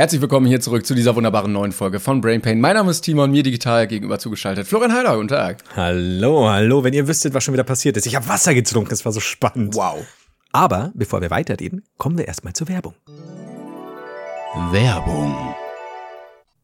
Herzlich 0.00 0.22
willkommen 0.22 0.46
hier 0.46 0.62
zurück 0.62 0.86
zu 0.86 0.94
dieser 0.94 1.14
wunderbaren 1.14 1.52
neuen 1.52 1.72
Folge 1.72 2.00
von 2.00 2.22
Brain 2.22 2.40
Pain. 2.40 2.58
Mein 2.58 2.72
Name 2.72 2.90
ist 2.90 3.02
Timon, 3.02 3.32
mir 3.32 3.42
digital 3.42 3.86
gegenüber 3.86 4.18
zugeschaltet. 4.18 4.66
Florian 4.66 4.94
Heider, 4.94 5.14
guten 5.14 5.28
Tag. 5.28 5.62
Hallo, 5.76 6.48
hallo. 6.48 6.82
Wenn 6.82 6.94
ihr 6.94 7.06
wüsstet, 7.06 7.34
was 7.34 7.44
schon 7.44 7.52
wieder 7.52 7.64
passiert 7.64 7.98
ist. 7.98 8.06
Ich 8.06 8.16
habe 8.16 8.26
Wasser 8.26 8.54
getrunken, 8.54 8.94
es 8.94 9.04
war 9.04 9.12
so 9.12 9.20
spannend. 9.20 9.74
Wow. 9.74 9.98
Aber 10.52 10.90
bevor 10.94 11.20
wir 11.20 11.30
weiterreden, 11.30 11.84
kommen 11.98 12.16
wir 12.16 12.26
erstmal 12.26 12.54
zur 12.54 12.68
Werbung. 12.68 12.94
Werbung. 14.70 15.54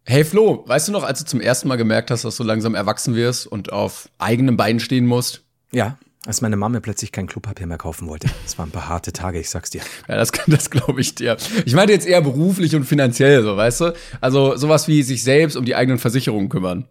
Hey 0.04 0.24
Flo, 0.24 0.64
weißt 0.66 0.88
du 0.88 0.92
noch, 0.92 1.04
als 1.04 1.18
du 1.18 1.26
zum 1.26 1.42
ersten 1.42 1.68
Mal 1.68 1.76
gemerkt 1.76 2.10
hast, 2.10 2.24
dass 2.24 2.38
du 2.38 2.42
langsam 2.42 2.74
erwachsen 2.74 3.16
wirst 3.16 3.46
und 3.46 3.70
auf 3.70 4.08
eigenen 4.16 4.56
Beinen 4.56 4.80
stehen 4.80 5.04
musst? 5.04 5.42
Ja, 5.72 5.98
als 6.26 6.42
meine 6.42 6.56
Mama 6.56 6.80
plötzlich 6.80 7.12
kein 7.12 7.26
Klopapier 7.26 7.66
mehr 7.66 7.78
kaufen 7.78 8.08
wollte. 8.08 8.28
Das 8.42 8.58
waren 8.58 8.68
ein 8.68 8.72
paar 8.72 8.88
harte 8.88 9.12
Tage, 9.12 9.38
ich 9.38 9.48
sag's 9.48 9.70
dir. 9.70 9.80
Ja, 10.08 10.16
das, 10.16 10.32
das 10.46 10.70
glaube 10.70 11.00
ich 11.00 11.14
dir. 11.14 11.36
Ich 11.64 11.74
meinte 11.74 11.92
jetzt 11.92 12.06
eher 12.06 12.20
beruflich 12.20 12.74
und 12.74 12.84
finanziell, 12.84 13.42
so, 13.42 13.56
weißt 13.56 13.80
du? 13.80 13.94
Also 14.20 14.56
sowas 14.56 14.88
wie 14.88 15.02
sich 15.02 15.22
selbst 15.22 15.56
um 15.56 15.64
die 15.64 15.74
eigenen 15.74 15.98
Versicherungen 15.98 16.48
kümmern. 16.48 16.86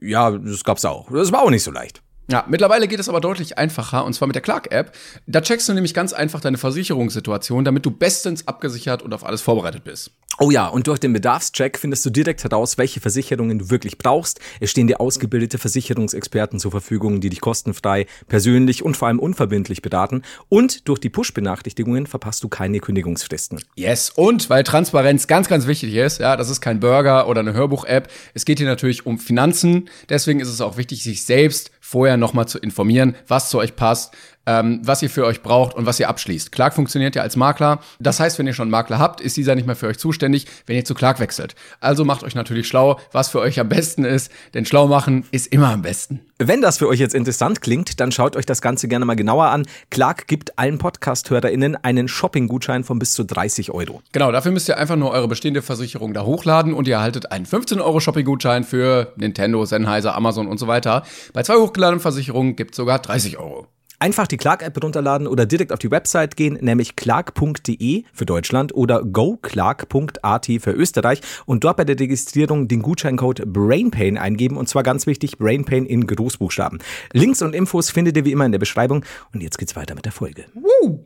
Ja, 0.00 0.32
das 0.32 0.64
gab's 0.64 0.84
auch. 0.84 1.10
Das 1.10 1.30
war 1.30 1.42
auch 1.42 1.50
nicht 1.50 1.62
so 1.62 1.70
leicht. 1.70 2.02
Ja, 2.28 2.44
mittlerweile 2.48 2.88
geht 2.88 2.98
es 2.98 3.08
aber 3.08 3.20
deutlich 3.20 3.56
einfacher 3.56 4.04
und 4.04 4.12
zwar 4.12 4.26
mit 4.26 4.34
der 4.34 4.42
Clark-App. 4.42 4.92
Da 5.26 5.40
checkst 5.40 5.68
du 5.68 5.74
nämlich 5.74 5.94
ganz 5.94 6.12
einfach 6.12 6.40
deine 6.40 6.58
Versicherungssituation, 6.58 7.64
damit 7.64 7.86
du 7.86 7.92
bestens 7.92 8.48
abgesichert 8.48 9.02
und 9.02 9.14
auf 9.14 9.24
alles 9.24 9.42
vorbereitet 9.42 9.84
bist. 9.84 10.10
Oh 10.38 10.50
ja, 10.50 10.66
und 10.66 10.86
durch 10.86 10.98
den 10.98 11.14
Bedarfscheck 11.14 11.78
findest 11.78 12.04
du 12.04 12.10
direkt 12.10 12.44
heraus, 12.44 12.76
welche 12.76 13.00
Versicherungen 13.00 13.58
du 13.58 13.70
wirklich 13.70 13.96
brauchst. 13.96 14.38
Es 14.60 14.70
stehen 14.70 14.86
dir 14.86 15.00
ausgebildete 15.00 15.56
Versicherungsexperten 15.56 16.58
zur 16.58 16.72
Verfügung, 16.72 17.22
die 17.22 17.30
dich 17.30 17.40
kostenfrei, 17.40 18.06
persönlich 18.28 18.82
und 18.82 18.98
vor 18.98 19.08
allem 19.08 19.18
unverbindlich 19.18 19.80
beraten. 19.80 20.22
Und 20.50 20.88
durch 20.88 20.98
die 20.98 21.08
Push-Benachrichtigungen 21.08 22.06
verpasst 22.06 22.44
du 22.44 22.48
keine 22.48 22.80
Kündigungsfristen. 22.80 23.60
Yes, 23.76 24.10
und 24.10 24.50
weil 24.50 24.62
Transparenz 24.62 25.26
ganz, 25.26 25.48
ganz 25.48 25.66
wichtig 25.66 25.94
ist, 25.94 26.18
ja, 26.18 26.36
das 26.36 26.50
ist 26.50 26.60
kein 26.60 26.80
Burger 26.80 27.28
oder 27.28 27.40
eine 27.40 27.54
Hörbuch-App. 27.54 28.10
Es 28.34 28.44
geht 28.44 28.58
hier 28.58 28.68
natürlich 28.68 29.06
um 29.06 29.18
Finanzen. 29.18 29.88
Deswegen 30.10 30.40
ist 30.40 30.48
es 30.48 30.60
auch 30.60 30.76
wichtig, 30.76 31.02
sich 31.02 31.24
selbst 31.24 31.70
vorher 31.86 32.16
nochmal 32.16 32.48
zu 32.48 32.58
informieren, 32.58 33.14
was 33.28 33.48
zu 33.48 33.58
euch 33.58 33.76
passt, 33.76 34.12
ähm, 34.46 34.80
was 34.82 35.02
ihr 35.02 35.10
für 35.10 35.24
euch 35.26 35.42
braucht 35.42 35.74
und 35.74 35.86
was 35.86 36.00
ihr 36.00 36.08
abschließt. 36.08 36.52
Clark 36.52 36.74
funktioniert 36.74 37.14
ja 37.14 37.22
als 37.22 37.36
Makler. 37.36 37.80
Das 37.98 38.20
heißt, 38.20 38.38
wenn 38.38 38.46
ihr 38.46 38.54
schon 38.54 38.64
einen 38.64 38.70
Makler 38.70 38.98
habt, 38.98 39.20
ist 39.20 39.36
dieser 39.36 39.54
nicht 39.54 39.66
mehr 39.66 39.76
für 39.76 39.88
euch 39.88 39.98
zuständig, 39.98 40.46
wenn 40.66 40.76
ihr 40.76 40.84
zu 40.84 40.94
Clark 40.94 41.20
wechselt. 41.20 41.54
Also 41.80 42.04
macht 42.04 42.22
euch 42.22 42.34
natürlich 42.34 42.68
schlau, 42.68 42.98
was 43.12 43.28
für 43.28 43.40
euch 43.40 43.60
am 43.60 43.68
besten 43.68 44.04
ist, 44.04 44.30
denn 44.54 44.64
schlau 44.64 44.86
machen 44.86 45.24
ist 45.30 45.48
immer 45.48 45.70
am 45.70 45.82
besten. 45.82 46.20
Wenn 46.38 46.60
das 46.60 46.76
für 46.76 46.88
euch 46.88 47.00
jetzt 47.00 47.14
interessant 47.14 47.62
klingt, 47.62 47.98
dann 47.98 48.12
schaut 48.12 48.36
euch 48.36 48.44
das 48.44 48.60
Ganze 48.60 48.88
gerne 48.88 49.06
mal 49.06 49.16
genauer 49.16 49.46
an. 49.46 49.66
Clark 49.90 50.26
gibt 50.26 50.58
allen 50.58 50.76
Podcast-HörerInnen 50.76 51.76
einen 51.76 52.08
Shopping-Gutschein 52.08 52.84
von 52.84 52.98
bis 52.98 53.14
zu 53.14 53.24
30 53.24 53.70
Euro. 53.70 54.02
Genau, 54.12 54.30
dafür 54.32 54.52
müsst 54.52 54.68
ihr 54.68 54.76
einfach 54.76 54.96
nur 54.96 55.12
eure 55.12 55.28
bestehende 55.28 55.62
Versicherung 55.62 56.12
da 56.12 56.24
hochladen 56.24 56.74
und 56.74 56.88
ihr 56.88 56.96
erhaltet 56.96 57.32
einen 57.32 57.46
15 57.46 57.80
Euro 57.80 58.00
Shopping-Gutschein 58.00 58.64
für 58.64 59.14
Nintendo, 59.16 59.64
Sennheiser, 59.64 60.14
Amazon 60.14 60.46
und 60.46 60.58
so 60.58 60.66
weiter. 60.66 61.04
Bei 61.32 61.42
zwei 61.42 61.56
hochgeladenen 61.56 62.00
Versicherungen 62.00 62.54
gibt 62.54 62.72
es 62.72 62.76
sogar 62.76 62.98
30 62.98 63.38
Euro. 63.38 63.66
Einfach 63.98 64.26
die 64.26 64.36
Clark-App 64.36 64.82
runterladen 64.82 65.26
oder 65.26 65.46
direkt 65.46 65.72
auf 65.72 65.78
die 65.78 65.90
Website 65.90 66.36
gehen, 66.36 66.58
nämlich 66.60 66.96
clark.de 66.96 68.04
für 68.12 68.26
Deutschland 68.26 68.74
oder 68.74 69.02
goclark.at 69.02 70.46
für 70.60 70.72
Österreich 70.72 71.20
und 71.46 71.64
dort 71.64 71.78
bei 71.78 71.84
der 71.84 71.98
Registrierung 71.98 72.68
den 72.68 72.82
Gutscheincode 72.82 73.42
BrainPain 73.46 74.18
eingeben 74.18 74.56
und 74.56 74.68
zwar 74.68 74.82
ganz 74.82 75.06
wichtig, 75.06 75.38
BrainPain 75.38 75.86
in 75.86 76.06
Großbuchstaben. 76.06 76.80
Links 77.12 77.40
und 77.40 77.54
Infos 77.54 77.90
findet 77.90 78.16
ihr 78.16 78.24
wie 78.24 78.32
immer 78.32 78.44
in 78.44 78.52
der 78.52 78.58
Beschreibung 78.58 79.04
und 79.32 79.42
jetzt 79.42 79.58
geht's 79.58 79.76
weiter 79.76 79.94
mit 79.94 80.04
der 80.04 80.12
Folge. 80.12 80.44
Woo. 80.54 81.02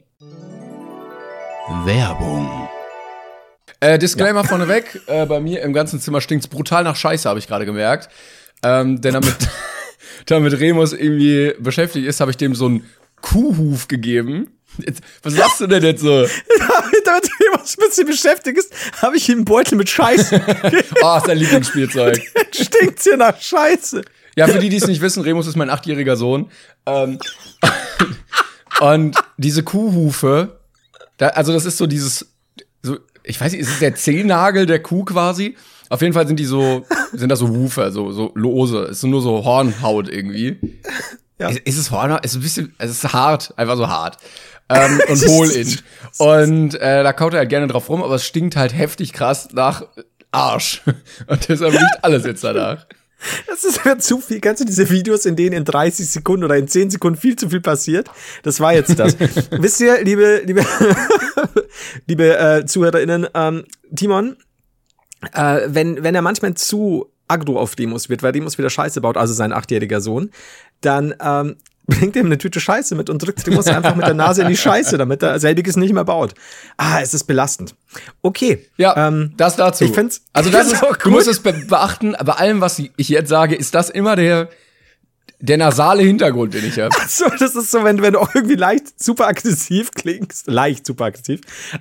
Werbung. 1.84 2.68
Äh, 3.78 3.98
Disclaimer 3.98 4.42
ja. 4.42 4.46
vorneweg, 4.46 5.00
äh, 5.06 5.24
bei 5.26 5.40
mir 5.40 5.62
im 5.62 5.72
ganzen 5.72 6.00
Zimmer 6.00 6.20
stinkt's 6.20 6.48
brutal 6.48 6.84
nach 6.84 6.96
Scheiße, 6.96 7.28
habe 7.28 7.38
ich 7.38 7.46
gerade 7.46 7.64
gemerkt. 7.64 8.10
Ähm, 8.62 9.00
denn 9.00 9.14
damit 9.14 9.36
damit 10.26 10.58
Remus 10.58 10.92
irgendwie 10.92 11.54
beschäftigt 11.58 12.06
ist, 12.06 12.20
habe 12.20 12.30
ich 12.30 12.36
dem 12.36 12.54
so 12.54 12.66
einen 12.66 12.84
Kuhhuf 13.20 13.88
gegeben. 13.88 14.48
Jetzt, 14.78 15.02
was 15.22 15.34
sagst 15.34 15.60
du 15.60 15.66
denn 15.66 15.82
jetzt 15.82 16.00
so? 16.00 16.26
damit 17.04 17.30
Remus 17.40 17.76
ein 17.76 17.86
bisschen 17.88 18.06
beschäftigt 18.06 18.58
ist, 18.58 18.72
habe 19.02 19.16
ich 19.16 19.28
ihm 19.28 19.38
einen 19.38 19.44
Beutel 19.44 19.76
mit 19.76 19.88
Scheiße. 19.88 20.40
oh, 21.02 21.16
ist 21.18 21.28
dein 21.28 21.38
Lieblingsspielzeug. 21.38 22.20
Stinkt's 22.52 23.04
hier 23.04 23.16
nach 23.16 23.40
Scheiße. 23.40 24.02
Ja, 24.36 24.46
für 24.46 24.58
die, 24.58 24.68
die 24.68 24.76
es 24.76 24.86
nicht 24.86 25.02
wissen, 25.02 25.22
Remus 25.22 25.46
ist 25.46 25.56
mein 25.56 25.70
achtjähriger 25.70 26.16
Sohn. 26.16 26.50
Ähm, 26.86 27.18
und 28.80 29.16
diese 29.36 29.62
Kuhhufe, 29.62 30.60
da, 31.18 31.28
also 31.28 31.52
das 31.52 31.64
ist 31.64 31.76
so 31.76 31.86
dieses, 31.86 32.32
so, 32.82 32.98
ich 33.24 33.40
weiß 33.40 33.52
nicht, 33.52 33.60
ist 33.60 33.70
es 33.70 33.78
der 33.80 33.94
Zehennagel 33.94 34.66
der 34.66 34.80
Kuh 34.80 35.04
quasi? 35.04 35.56
Auf 35.90 36.02
jeden 36.02 36.14
Fall 36.14 36.26
sind 36.26 36.38
die 36.38 36.44
so, 36.44 36.86
sind 37.12 37.30
da 37.30 37.36
so 37.36 37.52
Woofer, 37.52 37.90
so, 37.90 38.12
so 38.12 38.30
lose. 38.36 38.84
Es 38.84 38.98
ist 38.98 39.02
nur 39.02 39.20
so 39.20 39.44
Hornhaut 39.44 40.08
irgendwie. 40.08 40.56
Ja. 41.38 41.48
Ist, 41.48 41.58
ist 41.58 41.78
es 41.78 41.90
Hornhaut? 41.90 42.24
Ist 42.24 42.36
ein 42.36 42.42
bisschen, 42.42 42.74
es 42.78 42.92
ist 42.92 43.12
hart, 43.12 43.52
einfach 43.56 43.76
so 43.76 43.88
hart. 43.88 44.16
Ähm, 44.68 45.00
und 45.08 45.26
hohl 45.26 45.50
in. 45.50 45.78
Und 46.18 46.74
äh, 46.76 47.02
da 47.02 47.12
kaut 47.12 47.34
er 47.34 47.40
halt 47.40 47.48
gerne 47.48 47.66
drauf 47.66 47.88
rum, 47.88 48.04
aber 48.04 48.14
es 48.14 48.24
stinkt 48.24 48.54
halt 48.54 48.72
heftig 48.72 49.12
krass 49.12 49.48
nach 49.52 49.82
Arsch. 50.30 50.82
Und 51.26 51.48
deshalb 51.48 51.72
riecht 51.72 51.98
alles 52.02 52.24
jetzt 52.24 52.44
danach. 52.44 52.86
Das 53.48 53.64
ist 53.64 53.84
mir 53.84 53.98
zu 53.98 54.20
viel. 54.20 54.40
Kannst 54.40 54.62
du 54.62 54.64
diese 54.64 54.88
Videos, 54.90 55.26
in 55.26 55.34
denen 55.34 55.54
in 55.54 55.64
30 55.64 56.08
Sekunden 56.08 56.44
oder 56.44 56.56
in 56.56 56.68
10 56.68 56.90
Sekunden 56.90 57.18
viel 57.18 57.34
zu 57.34 57.50
viel 57.50 57.60
passiert? 57.60 58.08
Das 58.44 58.60
war 58.60 58.72
jetzt 58.72 58.96
das. 58.98 59.16
Wisst 59.50 59.80
ihr, 59.80 60.02
liebe, 60.04 60.42
liebe, 60.46 60.64
liebe 62.06 62.38
äh, 62.38 62.64
ZuhörerInnen, 62.64 63.26
ähm, 63.34 63.64
Timon 63.94 64.36
äh, 65.32 65.60
wenn, 65.66 66.02
wenn 66.02 66.14
er 66.14 66.22
manchmal 66.22 66.54
zu 66.54 67.10
aggro 67.28 67.58
auf 67.58 67.76
Demos 67.76 68.08
wird, 68.08 68.22
weil 68.22 68.32
Demos 68.32 68.58
wieder 68.58 68.70
Scheiße 68.70 69.00
baut, 69.00 69.16
also 69.16 69.32
sein 69.32 69.52
achtjähriger 69.52 70.00
Sohn, 70.00 70.30
dann 70.80 71.14
ähm, 71.20 71.56
bringt 71.86 72.14
ihm 72.14 72.26
eine 72.26 72.38
Tüte 72.38 72.60
Scheiße 72.60 72.94
mit 72.94 73.10
und 73.10 73.22
drückt 73.22 73.46
Demos 73.46 73.66
einfach 73.66 73.96
mit 73.96 74.06
der 74.06 74.14
Nase 74.14 74.42
in 74.42 74.48
die 74.48 74.56
Scheiße, 74.56 74.96
damit 74.98 75.22
er 75.22 75.40
selbiges 75.40 75.76
nicht 75.76 75.92
mehr 75.92 76.04
baut. 76.04 76.34
Ah, 76.76 77.00
es 77.00 77.14
ist 77.14 77.24
belastend. 77.24 77.74
Okay. 78.22 78.66
Ja, 78.76 79.08
ähm, 79.08 79.34
das 79.36 79.56
dazu. 79.56 79.84
Ich 79.84 79.92
find's, 79.92 80.22
also 80.32 80.50
das 80.50 80.72
ist, 80.72 80.82
du 81.02 81.10
musst 81.10 81.28
es 81.28 81.40
beachten, 81.40 82.14
bei 82.24 82.32
allem, 82.32 82.60
was 82.60 82.78
ich 82.78 83.08
jetzt 83.08 83.28
sage, 83.28 83.56
ist 83.56 83.74
das 83.74 83.90
immer 83.90 84.14
der, 84.14 84.50
der 85.40 85.56
nasale 85.56 86.02
Hintergrund, 86.02 86.54
den 86.54 86.64
ich 86.64 86.78
habe. 86.78 86.94
So, 87.08 87.26
das 87.38 87.56
ist 87.56 87.70
so, 87.70 87.82
wenn, 87.82 88.02
wenn 88.02 88.12
du 88.12 88.20
auch 88.20 88.34
irgendwie 88.34 88.54
leicht 88.54 89.02
super 89.02 89.26
aggressiv 89.26 89.90
klingst, 89.92 90.46
leicht 90.46 90.86
super 90.86 91.06
aggressiv, 91.06 91.40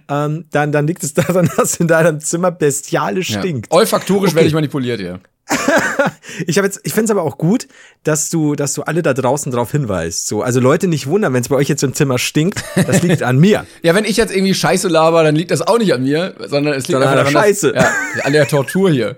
ähm, 0.10 0.46
dann, 0.52 0.72
dann 0.72 0.88
liegt 0.88 1.04
es 1.04 1.14
daran, 1.14 1.50
dass 1.58 1.76
in 1.78 1.88
deinem 1.88 2.20
Zimmer 2.20 2.52
bestialisch 2.52 3.30
ja. 3.32 3.40
stinkt. 3.40 3.72
Olfaktorisch 3.72 4.30
okay. 4.30 4.38
werde 4.38 4.48
ich 4.48 4.54
manipuliert, 4.54 5.00
ja. 5.02 5.20
ich 6.48 6.58
habe 6.58 6.68
jetzt, 6.68 6.80
ich 6.84 6.94
finde 6.94 7.06
es 7.06 7.12
aber 7.12 7.24
auch 7.24 7.38
gut, 7.38 7.68
dass 8.04 8.30
du, 8.30 8.56
dass 8.56 8.74
du 8.76 8.84
alle 8.84 9.02
da 9.02 9.14
draußen 9.14 9.52
drauf 9.52 9.72
hinweist. 9.72 10.28
So, 10.28 10.44
also 10.44 10.60
Leute 10.60 10.88
nicht 10.88 11.08
wundern, 11.08 11.34
wenn 11.34 11.42
es 11.42 11.50
bei 11.50 11.56
euch 11.56 11.68
jetzt 11.68 11.84
im 11.84 11.94
Zimmer 11.94 12.20
stinkt, 12.20 12.64
das 12.76 13.02
liegt 13.04 13.24
an 13.24 13.40
mir. 13.40 13.66
ja, 13.82 13.96
wenn 13.96 14.06
ich 14.06 14.18
jetzt 14.18 14.34
irgendwie 14.34 14.54
Scheiße 14.54 14.88
laber, 14.88 15.24
dann 15.24 15.36
liegt 15.36 15.52
das 15.52 15.62
auch 15.62 15.80
nicht 15.80 15.94
an 15.94 16.04
mir, 16.04 16.36
sondern 16.48 16.74
es 16.74 16.88
liegt 16.88 16.92
sondern 17.00 17.10
einfach 17.10 17.28
an 17.28 17.34
der 17.34 17.40
Scheiße. 17.40 17.74
Dass, 17.74 17.84
ja, 17.84 18.24
an 18.24 18.34
der 18.34 18.48
Tortur 18.48 18.92
hier. 18.92 19.18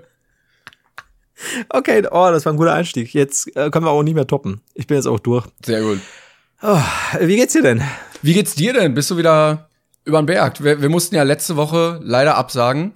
Okay, 1.70 2.04
oh, 2.12 2.30
das 2.32 2.46
war 2.46 2.54
ein 2.54 2.58
guter 2.58 2.74
Einstieg. 2.74 3.14
Jetzt 3.14 3.56
äh, 3.56 3.70
können 3.70 3.86
wir 3.86 3.92
auch 3.92 4.04
nicht 4.04 4.16
mehr 4.16 4.28
toppen. 4.28 4.62
Ich 4.74 4.88
bin 4.88 4.98
jetzt 4.98 5.08
auch 5.08 5.20
durch. 5.20 5.46
Sehr 5.66 5.82
gut. 5.82 6.00
Oh, 6.62 6.82
wie 7.20 7.36
geht's 7.36 7.54
dir 7.54 7.64
denn? 7.64 7.82
Wie 8.22 8.34
geht's 8.34 8.56
dir 8.56 8.74
denn? 8.74 8.94
Bist 8.94 9.10
du 9.10 9.18
wieder 9.18 9.70
über 10.06 10.22
den 10.22 10.28
Berg? 10.28 10.64
Wir, 10.64 10.82
wir 10.82 10.90
mussten 10.90 11.16
ja 11.16 11.24
letzte 11.24 11.56
Woche 11.56 12.00
leider 12.04 12.36
absagen. 12.36 12.94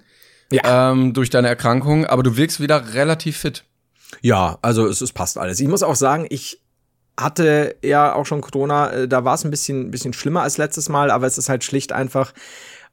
Ja. 0.52 0.92
Ähm, 0.92 1.14
durch 1.14 1.32
deine 1.32 1.48
Erkrankung, 1.48 2.06
aber 2.06 2.22
du 2.22 2.38
wirkst 2.38 2.60
wieder 2.60 2.94
relativ 2.94 3.38
fit. 3.38 3.64
Ja, 4.22 4.60
also 4.62 4.86
es, 4.86 5.02
es 5.02 5.12
passt 5.12 5.40
alles. 5.40 5.60
Ich 5.60 5.68
muss 5.68 5.82
auch 5.82 5.96
sagen, 5.96 6.28
ich 6.30 6.62
hatte 7.20 7.76
ja 7.82 8.14
auch 8.14 8.26
schon 8.26 8.42
Corona, 8.42 8.92
äh, 8.92 9.08
da 9.08 9.24
war 9.26 9.36
es 9.36 9.44
ein 9.44 9.52
bisschen, 9.52 9.92
bisschen 9.92 10.14
schlimmer 10.14 10.44
als 10.44 10.58
letztes 10.58 10.90
Mal, 10.90 11.12
aber 11.12 11.26
es 11.26 11.38
ist 11.38 11.50
halt 11.50 11.64
schlicht 11.64 11.92
einfach 11.92 12.34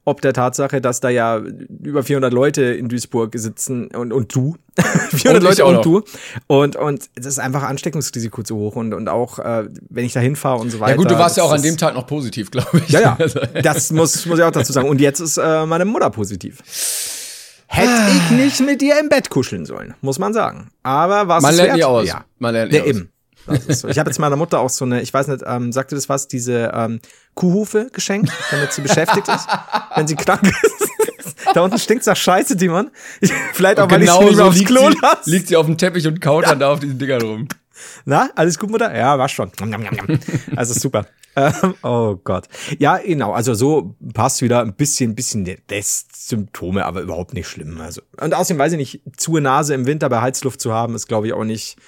ob 0.05 0.21
der 0.21 0.33
Tatsache, 0.33 0.81
dass 0.81 1.01
da 1.01 1.09
ja 1.09 1.39
über 1.39 2.03
400 2.03 2.33
Leute 2.33 2.63
in 2.63 2.89
Duisburg 2.89 3.33
sitzen 3.35 3.89
und, 3.95 4.13
und 4.13 4.35
du, 4.35 4.57
400 5.11 5.35
und 5.37 5.43
Leute 5.43 5.65
und 5.65 5.85
du 5.85 6.03
und 6.49 6.77
und 6.77 7.11
das 7.15 7.27
ist 7.27 7.39
einfach 7.39 7.63
Ansteckungsrisiko 7.63 8.43
zu 8.43 8.57
hoch 8.57 8.75
und 8.75 8.95
und 8.95 9.09
auch 9.09 9.39
äh, 9.39 9.69
wenn 9.91 10.05
ich 10.05 10.13
da 10.13 10.21
hinfahre 10.21 10.61
und 10.61 10.71
so 10.71 10.81
weiter. 10.81 10.93
Ja 10.93 10.97
gut, 10.97 11.11
du 11.11 11.19
warst 11.19 11.37
ja 11.37 11.45
auch 11.45 11.53
an 11.53 11.63
dem 11.63 11.77
Tag 11.77 11.95
noch 11.95 12.07
positiv, 12.07 12.51
glaube 12.51 12.79
ich. 12.79 12.89
Ja, 12.89 13.17
ja. 13.19 13.29
Das 13.63 13.93
muss 13.93 14.27
muss 14.27 14.39
ich 14.39 14.45
auch 14.45 14.51
dazu 14.51 14.73
sagen 14.73 14.89
und 14.89 15.01
jetzt 15.01 15.21
ist 15.21 15.37
äh, 15.37 15.67
meine 15.67 15.85
Mutter 15.85 16.11
positiv. 16.11 16.63
Hätte 17.69 17.91
ich 18.15 18.31
nicht 18.31 18.61
mit 18.61 18.83
dir 18.83 19.01
im 19.01 19.09
Bett 19.09 19.31
kuscheln 19.31 19.65
sollen, 19.65 19.95
muss 20.03 20.19
man 20.19 20.35
sagen. 20.35 20.71
Aber 20.83 21.29
was 21.29 21.43
man 21.43 21.55
lernt 21.55 21.69
wert? 21.69 21.77
nie 21.79 21.85
aus. 21.85 22.07
Ja. 22.07 22.25
Man 22.39 22.53
lernt 22.53 22.73
nie 22.73 22.79
ja, 22.79 22.83
aus. 22.83 22.89
Eben. 22.89 23.12
So. 23.69 23.89
Ich 23.89 23.99
habe 23.99 24.11
jetzt 24.11 24.19
meiner 24.19 24.37
Mutter 24.37 24.61
auch 24.61 24.71
so 24.71 24.85
eine, 24.85 25.03
ich 25.03 25.13
weiß 25.13 25.29
nicht, 25.29 25.43
ähm, 25.47 25.73
sagte 25.73 25.95
das 25.95 26.09
was, 26.09 26.29
diese 26.29 26.71
ähm, 26.75 27.01
Kuhhufe 27.35 27.89
geschenkt, 27.93 28.33
damit 28.51 28.73
sie 28.73 28.83
beschäftigt 28.83 29.29
ist, 29.29 29.47
wenn 29.97 30.07
sie 30.07 30.17
krank 30.17 30.43
ist. 30.45 30.89
da 31.55 31.63
unten 31.63 31.79
stinkt's 31.79 32.07
nach 32.07 32.17
Scheiße, 32.17 32.57
Timon. 32.57 32.91
Vielleicht 33.53 33.81
auch, 33.81 33.91
weil 33.91 34.01
genau 34.01 34.29
ich 34.29 34.37
so 34.37 34.45
aufs 34.45 34.59
liegt 34.59 34.69
Klo 34.69 34.91
sie, 34.91 34.99
lass. 35.03 35.27
liegt 35.27 35.49
sie 35.49 35.57
auf 35.57 35.67
dem 35.67 35.77
Teppich 35.77 36.07
und 36.07 36.21
kaut 36.21 36.45
ja. 36.45 36.51
dann 36.51 36.61
da 36.61 36.73
auf 36.73 36.81
diesen 36.81 36.99
Dingern 36.99 37.23
rum. 37.23 37.49
Na, 38.05 38.31
alles 38.37 38.59
gut, 38.59 38.71
Mutter? 38.71 38.97
Ja, 38.97 39.19
war 39.19 39.29
schon. 39.29 39.51
Also 40.57 40.75
super. 40.75 41.07
Ähm, 41.35 41.75
oh 41.83 42.17
Gott. 42.23 42.47
Ja, 42.79 42.99
genau. 42.99 43.33
Also 43.33 43.55
so 43.55 43.97
passt 44.13 44.43
wieder 44.43 44.61
ein 44.61 44.75
bisschen, 44.75 45.15
bisschen 45.15 45.45
des 45.71 46.05
Symptome, 46.15 46.85
aber 46.85 47.01
überhaupt 47.01 47.33
nicht 47.33 47.49
schlimm. 47.49 47.81
Also 47.81 48.03
und 48.21 48.35
außerdem 48.35 48.59
weiß 48.59 48.73
ich 48.73 48.79
nicht, 48.79 49.01
zu 49.17 49.39
Nase 49.39 49.73
im 49.73 49.87
Winter 49.87 50.11
bei 50.11 50.21
Heizluft 50.21 50.61
zu 50.61 50.75
haben, 50.75 50.95
ist 50.95 51.07
glaube 51.07 51.29
ich 51.29 51.33
auch 51.33 51.45
nicht 51.45 51.79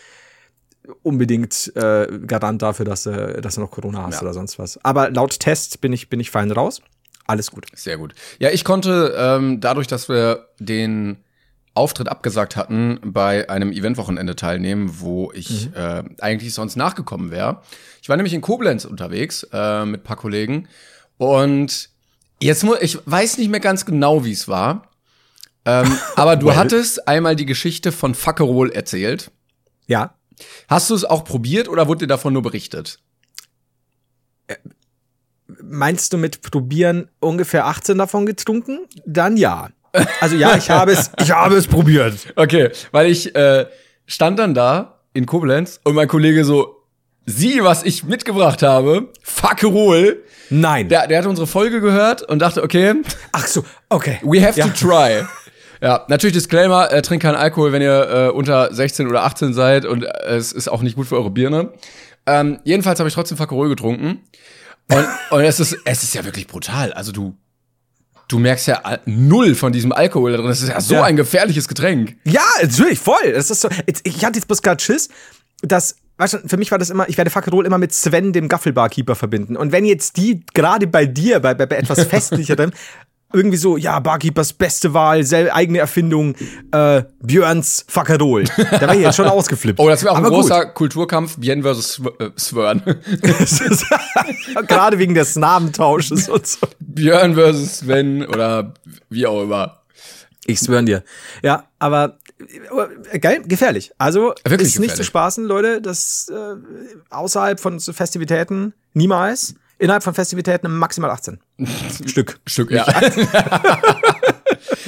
unbedingt 1.03 1.73
äh, 1.77 2.07
Garant 2.27 2.63
dafür, 2.63 2.85
dass, 2.85 3.07
äh, 3.07 3.41
dass 3.41 3.55
du 3.57 3.61
noch 3.61 3.71
Corona 3.71 4.05
hast 4.05 4.17
Ja. 4.17 4.23
oder 4.23 4.35
sonst 4.35 4.59
was. 4.59 4.83
Aber 4.85 5.11
laut 5.11 5.39
Test 5.41 5.81
bin 5.81 5.93
ich 5.93 6.09
bin 6.09 6.21
ich 6.21 6.31
fein 6.31 6.51
raus. 6.51 6.81
Alles 7.27 7.51
gut. 7.51 7.67
Sehr 7.75 7.97
gut. 7.97 8.15
Ja, 8.39 8.51
ich 8.51 8.65
konnte 8.65 9.15
ähm, 9.17 9.61
dadurch, 9.61 9.87
dass 9.87 10.09
wir 10.09 10.49
den 10.59 11.17
Auftritt 11.73 12.09
abgesagt 12.09 12.55
hatten, 12.55 13.01
bei 13.03 13.49
einem 13.49 13.73
Eventwochenende 13.73 14.37
teilnehmen, 14.37 15.01
wo 15.01 15.33
ich 15.33 15.75
äh, 15.75 16.05
eigentlich 16.21 16.55
sonst 16.55 16.77
nachgekommen 16.77 17.31
wäre. 17.31 17.63
Ich 18.03 18.09
war 18.09 18.17
nämlich 18.17 18.35
in 18.35 18.43
Koblenz 18.43 18.85
unterwegs 18.85 19.47
äh, 19.53 19.85
mit 19.87 20.03
ein 20.03 20.05
paar 20.05 20.17
Kollegen 20.17 20.69
und 21.17 21.89
jetzt 22.41 22.63
muss 22.63 22.79
ich 22.83 22.99
weiß 23.07 23.39
nicht 23.39 23.51
mehr 23.51 23.61
ganz 23.61 23.87
genau, 23.87 24.25
wie 24.25 24.33
es 24.33 24.47
war. 24.47 24.89
Ähm, 25.65 25.97
aber 26.17 26.37
du 26.37 26.55
hattest 26.55 27.09
einmal 27.09 27.35
die 27.37 27.47
Geschichte 27.47 27.91
von 27.91 28.15
Fuckerol 28.15 28.71
erzählt. 28.71 29.31
Ja. 29.87 30.15
Hast 30.69 30.91
du 30.91 30.95
es 30.95 31.05
auch 31.05 31.25
probiert 31.25 31.69
oder 31.69 31.87
wurde 31.89 32.01
dir 32.01 32.07
davon 32.09 32.33
nur 32.33 32.43
berichtet? 32.43 32.99
Meinst 35.63 36.13
du 36.13 36.17
mit 36.19 36.43
probieren 36.43 37.09
ungefähr 37.21 37.67
18 37.67 37.99
davon 37.99 38.27
getrunken? 38.27 38.81
Dann 39.07 39.37
ja. 39.37 39.69
Also 40.21 40.37
ja, 40.37 40.57
ich 40.57 40.71
habe 40.71 40.93
es, 40.93 41.11
ich 41.21 41.31
habe 41.31 41.55
es 41.57 41.67
probiert. 41.69 42.15
Okay, 42.35 42.71
weil 42.91 43.11
ich 43.11 43.35
äh, 43.37 43.67
stand 44.07 44.39
dann 44.39 44.55
da 44.55 45.01
in 45.13 45.27
Koblenz 45.27 45.81
und 45.85 45.95
mein 45.95 46.09
Kollege 46.09 46.45
so, 46.45 46.83
sieh, 47.27 47.63
was 47.63 47.85
ich 47.85 48.03
mitgebracht 48.05 48.63
habe, 48.63 49.13
Fuckerol. 49.23 50.25
Nein. 50.51 50.89
Der, 50.89 51.07
der 51.07 51.19
hat 51.19 51.27
unsere 51.27 51.47
Folge 51.47 51.81
gehört 51.81 52.23
und 52.23 52.41
dachte, 52.41 52.63
okay, 52.63 52.95
Ach 53.33 53.47
so, 53.47 53.65
okay. 53.89 54.19
we 54.23 54.45
have 54.45 54.59
Ja. 54.59 54.67
to 54.67 54.73
try. 54.73 55.25
Ja, 55.85 56.07
natürlich 56.09 56.33
Disclaimer, 56.33 56.91
äh, 56.91 57.03
trinkt 57.03 57.23
keinen 57.25 57.35
Alkohol, 57.37 57.73
wenn 57.73 57.83
ihr 57.83 58.09
äh, 58.09 58.29
unter 58.31 58.73
16 58.73 59.07
oder 59.07 59.23
18 59.25 59.53
seid 59.53 59.85
und 59.85 60.03
äh, 60.05 60.35
es 60.35 60.51
ist 60.51 60.69
auch 60.69 60.81
nicht 60.81 60.97
gut 60.97 61.07
für 61.07 61.17
eure 61.17 61.31
Birne. 61.31 61.75
Ähm, 62.25 62.59
jedenfalls 62.65 62.99
habe 63.01 63.09
ich 63.09 63.15
trotzdem 63.15 63.37
Fuckerol 63.37 63.69
getrunken. 63.69 64.23
Und, 64.91 65.07
und 65.31 65.41
es 65.43 65.61
ist, 65.61 65.77
es 65.85 66.03
ist 66.03 66.15
ja 66.15 66.25
wirklich 66.25 66.47
brutal. 66.47 66.95
Also 66.95 67.13
du, 67.13 67.37
du 68.29 68.39
merkst 68.39 68.67
ja 68.67 68.81
null 69.05 69.55
von 69.55 69.73
diesem 69.75 69.93
Alkohol 69.93 70.33
da 70.33 70.39
drin. 70.39 70.49
Es 70.51 70.63
ist 70.63 70.71
ja 70.71 70.81
so 70.81 70.95
Ja. 70.95 71.05
ein 71.05 71.17
gefährliches 71.17 71.69
Getränk. 71.69 72.17
Ja, 72.25 72.41
natürlich, 72.63 72.99
voll. 72.99 73.33
Das 73.35 73.51
ist 73.51 73.61
so. 73.61 73.69
Jetzt, 73.87 74.07
ich 74.09 74.25
hatte 74.25 74.39
jetzt 74.39 74.47
bloß 74.47 74.63
gerade 74.63 74.83
Schiss, 74.83 75.11
dass, 75.61 75.97
weißt 76.17 76.33
du, 76.35 76.39
für 76.49 76.57
mich 76.57 76.71
war 76.71 76.79
das 76.79 76.89
immer, 76.89 77.07
ich 77.11 77.19
werde 77.19 77.31
Fuckerol 77.31 77.67
immer 77.67 77.77
mit 77.77 77.93
Sven, 77.93 78.33
dem 78.33 78.49
Gaffelbarkeeper, 78.49 79.15
verbinden. 79.17 79.55
Und 79.55 79.71
wenn 79.73 79.85
jetzt 79.85 80.17
die 80.17 80.45
gerade 80.55 80.87
bei 80.87 81.05
dir, 81.05 81.41
bei, 81.41 81.53
bei, 81.53 81.67
bei 81.67 81.77
etwas 81.77 82.05
Festlicherem, 82.07 82.73
irgendwie 83.33 83.57
so, 83.57 83.77
ja, 83.77 83.99
Barkeepers 83.99 84.53
beste 84.53 84.95
Wahl, 84.95 85.25
eigene 85.53 85.79
Erfindung, 85.79 86.37
äh, 86.71 87.03
Björns 87.21 87.85
Fuckerol. 87.89 88.45
Da 88.45 88.81
wäre 88.83 88.95
ich 88.97 89.03
jetzt 89.03 89.17
schon 89.17 89.27
ausgeflippt. 89.29 89.81
Oh, 89.81 89.89
das 89.89 90.03
wäre 90.05 90.13
auch 90.13 90.19
ein 90.19 90.25
Aber 90.25 90.37
gut. 90.37 90.49
großer 90.49 90.67
Kulturkampf, 90.67 91.37
Bien 91.39 91.63
versus 91.63 92.01
äh, 92.21 92.31
Swern. 92.39 92.83
Gerade 94.69 94.99
wegen 94.99 95.15
des 95.15 95.37
Namentausches 95.37 96.29
und 96.29 96.47
so. 96.47 96.67
Björn 96.79 97.35
versus 97.35 97.79
Sven 97.79 98.25
oder 98.27 98.75
wie 99.11 99.27
auch 99.27 99.43
immer. 99.43 99.81
Ich 100.47 100.61
schwören 100.61 100.87
dir. 100.87 101.03
Ja, 101.43 101.65
aber 101.79 102.19
äh, 103.11 103.19
geil, 103.19 103.43
gefährlich. 103.47 103.93
Also 103.99 104.35
Wirklich 104.45 104.69
ist 104.75 104.79
nicht 104.79 104.97
zu 104.97 105.05
spaßen, 105.05 105.45
Leute. 105.45 105.81
Das 105.81 106.31
äh, 106.33 106.55
außerhalb 107.11 107.59
von 107.59 107.81
Festivitäten 107.81 108.75
niemals. 108.93 109.55
Innerhalb 109.79 110.03
von 110.03 110.15
Festivitäten 110.15 110.75
maximal 110.77 111.11
18 111.11 111.39
Stück. 112.07 112.41
Stück, 112.47 112.71
ja. 112.71 112.87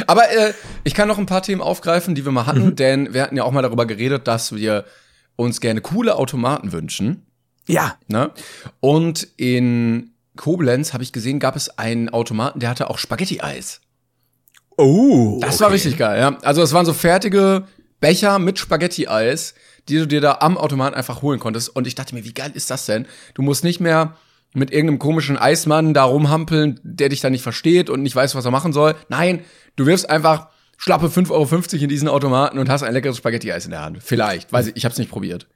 Aber 0.07 0.29
äh, 0.31 0.53
ich 0.85 0.95
kann 0.95 1.09
noch 1.09 1.19
ein 1.19 1.27
paar 1.27 1.43
Themen 1.43 1.61
aufgreifen, 1.61 2.15
die 2.15 2.25
wir 2.25 2.33
mal 2.33 2.47
hatten, 2.47 2.67
Mhm. 2.67 2.77
denn 2.77 3.15
wir 3.15 3.23
hatten 3.23 3.37
ja 3.37 3.45
auch 3.45 3.53
mal 3.53 3.63
darüber 3.63 3.87
geredet, 3.87 4.27
dass 4.29 4.55
wir 4.55 4.85
uns 5.37 5.61
gerne 5.61 5.81
coole 5.81 6.17
Automaten 6.17 6.73
wünschen. 6.73 7.27
Ja. 7.67 7.97
Ne? 8.07 8.31
Und 8.81 9.27
in 9.37 10.13
Koblenz 10.37 10.93
habe 10.93 11.03
ich 11.03 11.13
gesehen, 11.13 11.41
gab 11.41 11.57
es 11.57 11.79
einen 11.79 12.09
Automaten, 12.09 12.61
der 12.61 12.71
hatte 12.71 12.89
auch 12.91 12.99
Spaghetti-Eis. 12.99 13.81
Oh. 14.77 15.39
Das 15.41 15.61
war 15.61 15.71
richtig 15.73 15.97
geil, 15.97 16.21
ja. 16.21 16.39
Also 16.43 16.63
es 16.63 16.73
waren 16.73 16.87
so 16.87 16.93
fertige 16.93 17.65
Becher 18.01 18.39
mit 18.39 18.59
Spaghetti-Eis, 18.59 19.55
die 19.89 19.99
du 19.99 20.07
dir 20.07 20.21
da 20.21 20.39
am 20.41 20.59
Automaten 20.59 20.95
einfach 20.95 21.23
holen 21.23 21.41
konntest. 21.41 21.75
Und 21.75 21.87
ich 21.87 21.95
dachte 21.95 22.15
mir, 22.15 22.25
wie 22.25 22.35
geil 22.35 22.51
ist 22.55 22.71
das 22.71 22.87
denn? 22.87 23.07
Du 23.35 23.43
musst 23.43 23.65
nicht 23.65 23.81
mehr 23.81 24.17
mit 24.57 24.73
irgendeinem 24.73 24.99
komischen 24.99 25.37
Eismann 25.37 25.93
da 25.93 26.05
rumhampeln, 26.05 26.81
der 26.83 27.11
dich 27.11 27.21
da 27.21 27.29
nicht 27.31 27.43
versteht 27.43 27.91
und 27.91 28.03
nicht 28.03 28.17
weiß, 28.17 28.35
was 28.35 28.45
er 28.45 28.51
machen 28.51 28.73
soll. 28.73 28.95
Nein, 29.09 29.45
du 29.77 29.87
wirfst 29.87 30.09
einfach 30.09 30.49
schlappe 30.79 31.07
5,50 31.07 31.31
Euro 31.31 31.83
in 31.83 31.89
diesen 31.89 32.09
Automaten 32.09 32.59
und 32.59 32.69
hast 32.71 32.83
ein 32.83 32.93
leckeres 32.93 33.19
Spaghetti-Eis 33.19 33.67
in 33.67 33.73
der 33.73 33.83
Hand. 33.83 33.99
Vielleicht, 34.03 34.53
weiß 34.53 34.69
ich, 34.69 34.77
ich 34.77 34.85
hab's 34.85 34.99
nicht 34.99 35.11
probiert. 35.11 35.47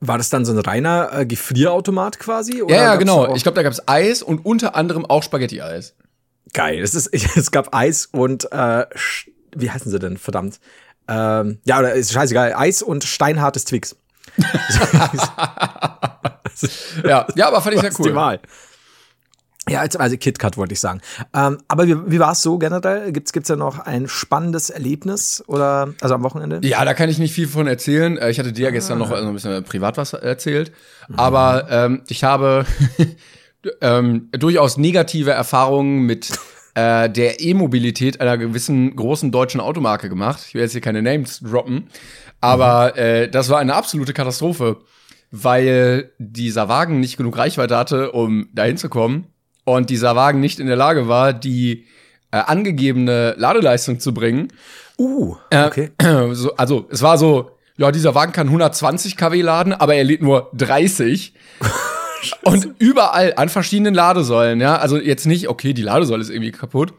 War 0.00 0.16
das 0.16 0.30
dann 0.30 0.44
so 0.44 0.52
ein 0.52 0.58
reiner 0.58 1.10
äh, 1.12 1.26
Gefrierautomat 1.26 2.18
quasi? 2.18 2.62
Oder 2.62 2.74
Ja, 2.74 2.82
ja, 2.82 2.96
genau. 2.96 3.34
Ich 3.34 3.42
glaube, 3.42 3.56
da 3.56 3.62
gab's 3.62 3.82
Eis 3.86 4.22
und 4.22 4.46
unter 4.46 4.76
anderem 4.76 5.04
auch 5.04 5.22
Spaghetti-Eis. 5.22 5.94
Geil. 6.54 6.80
Es, 6.80 6.94
ist, 6.94 7.08
es 7.36 7.50
gab 7.50 7.74
Eis 7.74 8.06
und, 8.06 8.50
äh, 8.50 8.86
wie 9.54 9.70
heißen 9.70 9.90
sie 9.90 9.98
denn? 9.98 10.16
Verdammt. 10.16 10.60
Ähm, 11.06 11.58
ja, 11.64 11.80
oder 11.80 11.92
ist 11.92 12.12
scheißegal. 12.12 12.54
Eis 12.54 12.82
und 12.82 13.04
steinhartes 13.04 13.64
Twix. 13.64 13.96
Ja, 17.04 17.26
ja, 17.34 17.48
aber 17.48 17.60
fand 17.60 17.76
ich 17.76 17.80
sehr 17.80 17.90
die 17.90 18.02
cool. 18.02 18.14
Wahl. 18.14 18.40
Ja, 19.68 19.80
also 19.80 20.16
KitKat 20.16 20.56
wollte 20.56 20.72
ich 20.72 20.80
sagen. 20.80 21.00
Ähm, 21.34 21.58
aber 21.68 21.86
wie, 21.86 21.96
wie 22.10 22.18
war 22.18 22.32
es 22.32 22.40
so 22.40 22.58
generell? 22.58 23.12
Gibt's 23.12 23.32
gibt's 23.32 23.50
ja 23.50 23.56
noch 23.56 23.78
ein 23.80 24.08
spannendes 24.08 24.70
Erlebnis 24.70 25.44
oder 25.46 25.92
also 26.00 26.14
am 26.14 26.22
Wochenende? 26.22 26.66
Ja, 26.66 26.84
da 26.84 26.94
kann 26.94 27.10
ich 27.10 27.18
nicht 27.18 27.34
viel 27.34 27.46
von 27.48 27.66
erzählen. 27.66 28.16
Äh, 28.16 28.30
Ich 28.30 28.38
hatte 28.38 28.52
dir 28.52 28.64
ja 28.66 28.70
gestern 28.70 28.98
noch 28.98 29.10
äh, 29.10 29.16
ein 29.16 29.32
bisschen 29.32 29.62
privat 29.64 29.98
was 29.98 30.14
erzählt. 30.14 30.72
Aber 31.16 31.66
ähm, 31.70 32.02
ich 32.08 32.24
habe 32.24 32.64
ähm, 33.82 34.30
durchaus 34.32 34.78
negative 34.78 35.32
Erfahrungen 35.32 36.00
mit 36.06 36.30
äh, 36.74 37.10
der 37.10 37.40
E-Mobilität 37.40 38.20
einer 38.22 38.38
gewissen 38.38 38.96
großen 38.96 39.30
deutschen 39.30 39.60
Automarke 39.60 40.08
gemacht. 40.08 40.44
Ich 40.48 40.54
will 40.54 40.62
jetzt 40.62 40.72
hier 40.72 40.80
keine 40.80 41.02
Names 41.02 41.40
droppen. 41.40 41.88
Aber 42.40 42.96
äh, 42.96 43.28
das 43.28 43.48
war 43.48 43.58
eine 43.58 43.74
absolute 43.74 44.12
Katastrophe, 44.12 44.78
weil 45.30 46.12
dieser 46.18 46.68
Wagen 46.68 47.00
nicht 47.00 47.16
genug 47.16 47.36
Reichweite 47.36 47.76
hatte, 47.76 48.12
um 48.12 48.48
dahin 48.52 48.76
zu 48.76 48.88
kommen. 48.88 49.26
Und 49.64 49.90
dieser 49.90 50.16
Wagen 50.16 50.40
nicht 50.40 50.60
in 50.60 50.66
der 50.66 50.76
Lage 50.76 51.08
war, 51.08 51.32
die 51.32 51.86
äh, 52.30 52.38
angegebene 52.38 53.34
Ladeleistung 53.36 54.00
zu 54.00 54.14
bringen. 54.14 54.48
Uh, 54.98 55.36
Äh, 55.50 55.66
okay. 55.66 55.90
so, 56.32 56.54
also, 56.56 56.86
es 56.90 57.02
war 57.02 57.18
so, 57.18 57.50
ja, 57.76 57.92
dieser 57.92 58.14
Wagen 58.14 58.32
kann 58.32 58.48
120 58.48 59.16
kW 59.16 59.40
laden, 59.42 59.72
aber 59.72 59.94
er 59.94 60.04
lädt 60.04 60.22
nur 60.22 60.50
30. 60.54 61.34
und 62.42 62.74
überall 62.78 63.34
an 63.36 63.48
verschiedenen 63.48 63.94
Ladesäulen, 63.94 64.60
ja. 64.60 64.76
Also 64.76 64.98
jetzt 64.98 65.26
nicht, 65.26 65.48
okay, 65.48 65.72
die 65.72 65.82
Ladesäule 65.82 66.22
ist 66.22 66.30
irgendwie 66.30 66.50
kaputt, 66.50 66.92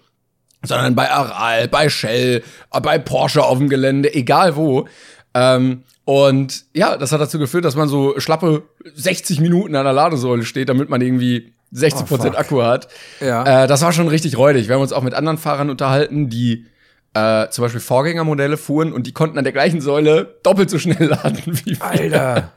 sondern 0.64 0.96
bei 0.96 1.10
Aral, 1.10 1.68
bei 1.68 1.90
Shell, 1.90 2.44
bei 2.70 2.98
Porsche 2.98 3.44
auf 3.44 3.58
dem 3.58 3.70
Gelände, 3.70 4.14
egal 4.14 4.56
wo. 4.56 4.88
Ähm, 5.34 5.84
und 6.06 6.66
ja, 6.74 6.98
das 6.98 7.12
hat 7.12 7.22
dazu 7.22 7.38
geführt, 7.38 7.66
dass 7.66 7.76
man 7.76 7.88
so 7.88 8.20
schlappe 8.20 8.64
60 8.96 9.42
Minuten 9.42 9.76
an 9.76 9.84
der 9.84 9.94
Ladesäule 9.94 10.44
steht, 10.44 10.70
damit 10.70 10.90
man 10.90 11.02
irgendwie 11.02 11.54
60% 11.74 12.02
Oh, 12.02 12.06
fuck. 12.06 12.38
Akku 12.38 12.64
hat. 12.64 12.88
Ja. 13.20 13.64
Äh, 13.64 13.68
das 13.68 13.82
war 13.82 13.92
schon 13.92 14.08
richtig 14.08 14.38
räudig. 14.38 14.68
Wir 14.68 14.76
haben 14.76 14.82
uns 14.82 14.94
auch 14.94 15.04
mit 15.04 15.14
anderen 15.14 15.38
Fahrern 15.38 15.70
unterhalten, 15.70 16.30
die 16.30 16.66
äh, 17.14 17.50
zum 17.50 17.64
Beispiel 17.64 17.82
Vorgängermodelle 17.82 18.58
fuhren 18.58 18.94
und 18.94 19.08
die 19.08 19.14
konnten 19.14 19.38
an 19.38 19.44
der 19.44 19.54
gleichen 19.54 19.82
Säule 19.82 20.40
doppelt 20.44 20.70
so 20.70 20.80
schnell 20.80 21.06
laden 21.10 21.42
wie 21.46 21.80
wir. 21.80 21.84
Alter. 21.84 22.52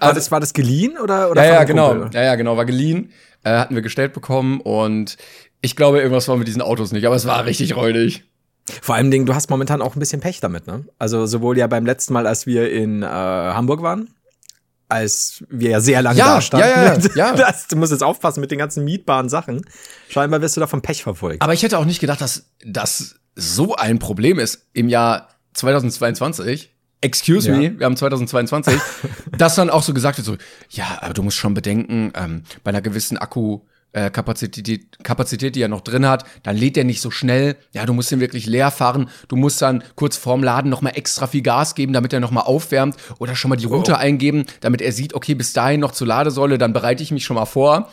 war, 0.00 0.14
das, 0.14 0.30
war 0.30 0.40
das 0.40 0.52
geliehen 0.52 0.98
oder? 0.98 1.30
oder 1.30 1.44
Ja, 1.44 1.54
ja, 1.54 1.64
genau. 1.64 1.90
Kumpel? 1.90 2.10
Ja, 2.14 2.22
ja, 2.22 2.34
genau. 2.34 2.56
War 2.56 2.64
geliehen. 2.64 3.12
Äh, 3.44 3.50
hatten 3.50 3.74
wir 3.74 3.82
gestellt 3.82 4.12
bekommen 4.12 4.60
und 4.60 5.16
ich 5.60 5.76
glaube, 5.76 5.98
irgendwas 5.98 6.28
war 6.28 6.36
mit 6.36 6.48
diesen 6.48 6.62
Autos 6.62 6.92
nicht, 6.92 7.06
aber 7.06 7.16
es 7.16 7.26
war 7.26 7.44
richtig 7.44 7.76
räudig. 7.76 8.24
Vor 8.82 8.94
allem 8.94 9.10
Dingen, 9.10 9.26
du 9.26 9.34
hast 9.34 9.50
momentan 9.50 9.82
auch 9.82 9.96
ein 9.96 9.98
bisschen 10.00 10.20
Pech 10.20 10.40
damit, 10.40 10.66
ne? 10.66 10.84
Also 10.98 11.26
sowohl 11.26 11.56
ja 11.58 11.66
beim 11.66 11.86
letzten 11.86 12.12
Mal, 12.12 12.26
als 12.26 12.46
wir 12.46 12.70
in 12.70 13.02
äh, 13.02 13.06
Hamburg 13.06 13.82
waren, 13.82 14.10
als 14.88 15.44
wir 15.50 15.70
ja 15.70 15.80
sehr 15.80 16.00
lange 16.02 16.18
Ja, 16.18 16.34
da 16.36 16.40
standen. 16.40 16.66
ja, 16.68 16.94
ja, 16.94 16.98
ja. 17.14 17.32
Das, 17.34 17.66
du 17.68 17.76
musst 17.76 17.92
jetzt 17.92 18.02
aufpassen 18.02 18.40
mit 18.40 18.50
den 18.50 18.58
ganzen 18.58 18.84
mietbaren 18.84 19.28
Sachen. 19.28 19.62
Scheinbar 20.08 20.40
wirst 20.40 20.56
du 20.56 20.60
da 20.60 20.66
vom 20.66 20.80
Pech 20.82 21.02
verfolgt. 21.02 21.42
Aber 21.42 21.52
ich 21.52 21.62
hätte 21.62 21.78
auch 21.78 21.84
nicht 21.84 22.00
gedacht, 22.00 22.20
dass 22.20 22.46
das 22.64 23.16
so 23.34 23.76
ein 23.76 23.98
Problem 23.98 24.38
ist 24.38 24.66
im 24.72 24.88
Jahr 24.88 25.28
2022. 25.54 26.74
Excuse 27.00 27.48
Ja. 27.48 27.56
me, 27.56 27.78
wir 27.78 27.86
haben 27.86 27.96
2022, 27.96 28.80
dass 29.38 29.54
dann 29.54 29.70
auch 29.70 29.82
so 29.84 29.94
gesagt 29.94 30.18
wird, 30.18 30.26
so, 30.26 30.36
ja, 30.70 30.98
aber 31.00 31.14
du 31.14 31.22
musst 31.22 31.36
schon 31.36 31.54
bedenken, 31.54 32.10
ähm, 32.16 32.42
bei 32.64 32.70
einer 32.70 32.80
gewissen 32.82 33.16
Akku, 33.18 33.60
äh, 33.92 34.10
Kapazität, 34.10 35.02
Kapazität, 35.02 35.56
die 35.56 35.62
er 35.62 35.68
noch 35.68 35.80
drin 35.80 36.06
hat, 36.06 36.24
dann 36.42 36.56
lädt 36.56 36.76
er 36.76 36.84
nicht 36.84 37.00
so 37.00 37.10
schnell. 37.10 37.56
Ja, 37.72 37.86
du 37.86 37.94
musst 37.94 38.12
ihn 38.12 38.20
wirklich 38.20 38.46
leer 38.46 38.70
fahren. 38.70 39.08
Du 39.28 39.36
musst 39.36 39.62
dann 39.62 39.82
kurz 39.94 40.16
vorm 40.16 40.42
Laden 40.42 40.70
noch 40.70 40.82
mal 40.82 40.90
extra 40.90 41.26
viel 41.26 41.42
Gas 41.42 41.74
geben, 41.74 41.92
damit 41.92 42.12
er 42.12 42.20
noch 42.20 42.30
mal 42.30 42.42
aufwärmt 42.42 42.96
oder 43.18 43.34
schon 43.34 43.48
mal 43.48 43.56
die 43.56 43.66
Route 43.66 43.98
eingeben, 43.98 44.44
damit 44.60 44.82
er 44.82 44.92
sieht, 44.92 45.14
okay, 45.14 45.34
bis 45.34 45.52
dahin 45.52 45.80
noch 45.80 45.92
zur 45.92 46.06
Ladesäule, 46.06 46.58
dann 46.58 46.72
bereite 46.72 47.02
ich 47.02 47.10
mich 47.10 47.24
schon 47.24 47.36
mal 47.36 47.46
vor. 47.46 47.90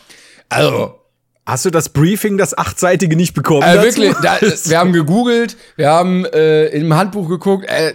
Also, 0.50 1.00
Hast 1.48 1.64
du 1.64 1.70
das 1.70 1.90
Briefing, 1.90 2.40
das 2.40 2.58
achtseitige, 2.58 3.16
nicht 3.16 3.36
bekommen? 3.36 3.62
äh, 3.62 3.84
wirklich, 3.84 4.16
da, 4.24 4.40
wir 4.64 4.80
haben 4.80 4.94
gegoogelt, 4.94 5.56
wir 5.76 5.90
haben 5.92 6.26
äh, 6.26 6.66
im 6.70 6.92
Handbuch 6.96 7.30
geguckt, 7.30 7.66
äh, 7.70 7.94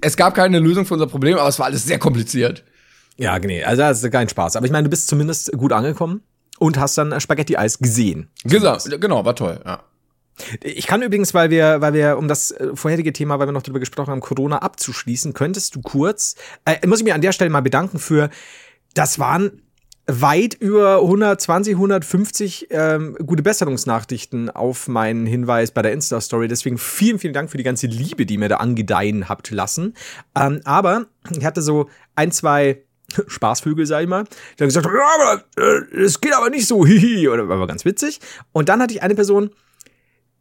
es 0.00 0.16
gab 0.16 0.34
keine 0.34 0.58
Lösung 0.58 0.84
für 0.84 0.94
unser 0.94 1.06
Problem, 1.06 1.38
aber 1.38 1.48
es 1.48 1.60
war 1.60 1.66
alles 1.66 1.84
sehr 1.84 2.00
kompliziert. 2.00 2.64
Ja, 3.16 3.38
nee, 3.38 3.62
also 3.62 3.82
das 3.82 4.02
ist 4.02 4.10
kein 4.10 4.28
Spaß. 4.28 4.56
Aber 4.56 4.66
ich 4.66 4.72
meine, 4.72 4.84
du 4.84 4.90
bist 4.90 5.06
zumindest 5.06 5.52
gut 5.52 5.72
angekommen 5.72 6.22
und 6.58 6.78
hast 6.78 6.98
dann 6.98 7.20
Spaghetti-Eis 7.20 7.78
gesehen. 7.78 8.30
Genau, 8.44 8.76
genau, 9.00 9.24
war 9.24 9.34
toll, 9.34 9.60
ja. 9.64 9.82
Ich 10.62 10.86
kann 10.86 11.02
übrigens, 11.02 11.34
weil 11.34 11.50
wir, 11.50 11.80
weil 11.80 11.94
wir, 11.94 12.16
um 12.16 12.28
das 12.28 12.52
äh, 12.52 12.70
vorherige 12.74 13.12
Thema, 13.12 13.38
weil 13.38 13.48
wir 13.48 13.52
noch 13.52 13.62
drüber 13.62 13.80
gesprochen 13.80 14.12
haben, 14.12 14.20
Corona 14.20 14.58
abzuschließen, 14.58 15.32
könntest 15.32 15.74
du 15.74 15.80
kurz, 15.80 16.36
äh, 16.64 16.86
muss 16.86 17.00
ich 17.00 17.04
mir 17.04 17.14
an 17.14 17.20
der 17.20 17.32
Stelle 17.32 17.50
mal 17.50 17.60
bedanken 17.60 17.98
für, 17.98 18.30
das 18.94 19.18
waren 19.18 19.62
weit 20.08 20.54
über 20.54 21.02
120, 21.02 21.74
150 21.74 22.68
ähm, 22.70 23.16
gute 23.26 23.42
Besserungsnachrichten 23.42 24.48
auf 24.48 24.88
meinen 24.88 25.26
Hinweis 25.26 25.70
bei 25.70 25.82
der 25.82 25.92
Insta-Story. 25.92 26.48
Deswegen 26.48 26.78
vielen, 26.78 27.18
vielen 27.18 27.34
Dank 27.34 27.50
für 27.50 27.58
die 27.58 27.62
ganze 27.62 27.88
Liebe, 27.88 28.24
die 28.24 28.38
mir 28.38 28.48
da 28.48 28.56
angedeihen 28.56 29.28
habt 29.28 29.50
lassen. 29.50 29.94
Ähm, 30.34 30.62
aber 30.64 31.06
ich 31.30 31.44
hatte 31.44 31.60
so 31.60 31.90
ein, 32.16 32.32
zwei 32.32 32.82
Spaßvögel, 33.26 33.86
sag 33.86 34.02
ich 34.02 34.08
mal, 34.08 34.24
die 34.24 34.62
haben 34.62 34.68
gesagt, 34.68 34.86
ja, 34.86 35.08
aber 35.20 35.44
äh, 35.56 36.02
es 36.02 36.20
geht 36.20 36.34
aber 36.34 36.50
nicht 36.50 36.66
so, 36.66 36.84
hihi, 36.86 37.28
oder 37.28 37.48
war 37.48 37.56
aber 37.56 37.66
ganz 37.66 37.84
witzig. 37.84 38.20
Und 38.52 38.68
dann 38.68 38.82
hatte 38.82 38.94
ich 38.94 39.02
eine 39.02 39.14
Person, 39.14 39.50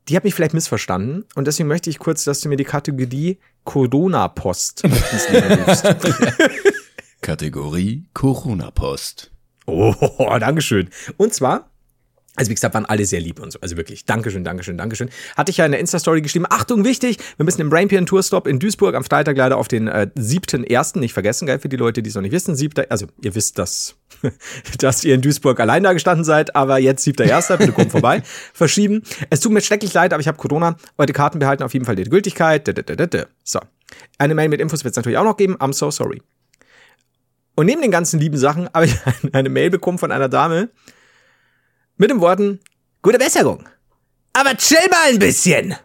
die 0.10 0.16
hat 0.16 0.24
mich 0.24 0.34
vielleicht 0.34 0.54
missverstanden 0.54 1.26
und 1.36 1.48
deswegen 1.48 1.68
möchte 1.68 1.90
ich 1.90 2.00
kurz, 2.00 2.24
dass 2.24 2.40
du 2.40 2.50
mir 2.50 2.56
die 2.56 2.64
Kategorie 2.64 3.40
Corona-Post. 3.66 4.84
Kategorie 7.22 8.06
Corona-Post. 8.14 9.32
Oh, 9.66 9.94
Dankeschön. 10.40 10.90
Und 11.18 11.34
zwar, 11.34 11.70
also 12.38 12.52
wie 12.52 12.54
gesagt, 12.54 12.76
waren 12.76 12.86
alle 12.86 13.04
sehr 13.06 13.20
lieb 13.20 13.42
und 13.42 13.52
so. 13.52 13.60
Also 13.62 13.78
wirklich, 13.78 14.06
Dankeschön, 14.06 14.44
Dankeschön, 14.44 14.78
Dankeschön. 14.78 15.10
Hatte 15.36 15.50
ich 15.50 15.58
ja 15.58 15.66
in 15.66 15.72
der 15.72 15.82
Insta-Story 15.82 16.22
geschrieben, 16.22 16.46
Achtung, 16.48 16.86
wichtig, 16.86 17.18
wir 17.36 17.44
müssen 17.44 17.62
im 17.62 17.70
Brainpian 17.70 18.06
Tourstop 18.06 18.48
in 18.48 18.60
Duisburg 18.60 18.96
am 18.96 19.04
Freitag 19.04 19.36
leider 19.36 19.58
auf 19.58 19.68
den 19.68 19.88
äh, 19.88 20.08
siebten 20.16 20.64
ersten, 20.64 21.00
nicht 21.00 21.14
vergessen, 21.14 21.48
geil, 21.48 21.58
für 21.58 21.68
die 21.68 21.78
Leute, 21.78 22.04
die 22.04 22.10
es 22.10 22.16
noch 22.16 22.22
nicht 22.22 22.32
wissen, 22.32 22.56
siebter, 22.56 22.86
also 22.90 23.08
ihr 23.22 23.34
wisst 23.34 23.58
das, 23.58 23.96
dass 24.78 25.04
ihr 25.04 25.16
in 25.16 25.22
Duisburg 25.22 25.60
allein 25.60 25.82
da 25.82 25.94
gestanden 25.94 26.24
seid, 26.24 26.56
aber 26.56 26.78
jetzt 26.78 27.04
siebter 27.04 27.26
erster, 27.26 27.58
bitte 27.58 27.72
kommt 27.72 27.92
vorbei, 27.92 28.22
verschieben. 28.54 29.02
Es 29.32 29.40
tut 29.40 29.52
mir 29.52 29.62
schrecklich 29.62 29.94
leid, 29.94 30.14
aber 30.14 30.22
ich 30.22 30.28
habe 30.28 30.38
Corona, 30.38 30.78
eure 31.00 31.14
Karten 31.14 31.40
behalten 31.40 31.64
auf 31.64 31.74
jeden 31.74 31.86
Fall 31.86 31.96
die 31.96 32.04
Gültigkeit. 32.04 32.68
So. 33.44 33.60
Eine 34.20 34.36
Mail 34.36 34.50
mit 34.50 34.62
Infos 34.62 34.84
wird 34.84 34.92
es 34.92 34.96
natürlich 34.96 35.18
auch 35.18 35.24
noch 35.24 35.38
geben, 35.38 35.58
I'm 35.58 35.74
so 35.74 35.90
sorry. 35.90 36.22
Und 37.56 37.66
neben 37.66 37.82
den 37.82 37.90
ganzen 37.90 38.20
lieben 38.20 38.38
Sachen 38.38 38.70
habe 38.72 38.86
ich 38.86 38.96
eine 39.34 39.50
Mail 39.50 39.72
bekommen 39.72 39.98
von 39.98 40.12
einer 40.12 40.30
Dame 40.30 40.70
mit 41.98 42.10
den 42.10 42.22
Worten, 42.22 42.60
gute 43.02 43.18
Besserung. 43.18 43.68
Aber 44.34 44.56
chill 44.56 44.78
mal 44.90 45.10
ein 45.10 45.20
bisschen. 45.20 45.76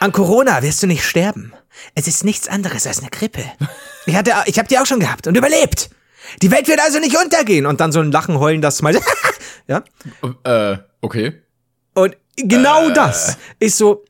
An 0.00 0.12
Corona 0.12 0.62
wirst 0.62 0.82
du 0.82 0.86
nicht 0.86 1.04
sterben. 1.04 1.52
Es 1.94 2.06
ist 2.06 2.24
nichts 2.24 2.48
anderes 2.48 2.86
als 2.86 3.00
eine 3.00 3.10
Grippe. 3.10 3.44
Ich 4.06 4.14
hatte, 4.14 4.34
ich 4.46 4.58
habe 4.58 4.68
die 4.68 4.78
auch 4.78 4.86
schon 4.86 5.00
gehabt 5.00 5.26
und 5.26 5.36
überlebt. 5.36 5.90
Die 6.40 6.50
Welt 6.50 6.68
wird 6.68 6.80
also 6.80 6.98
nicht 6.98 7.16
untergehen. 7.16 7.66
Und 7.66 7.80
dann 7.80 7.92
so 7.92 8.00
ein 8.00 8.12
Lachen, 8.12 8.38
heulen, 8.38 8.62
das 8.62 8.82
mal. 8.82 8.98
ja. 9.66 9.82
Äh, 10.44 10.78
okay. 11.00 11.42
Und 11.94 12.16
genau 12.36 12.90
das 12.90 13.38
ist 13.58 13.78
so, 13.78 14.04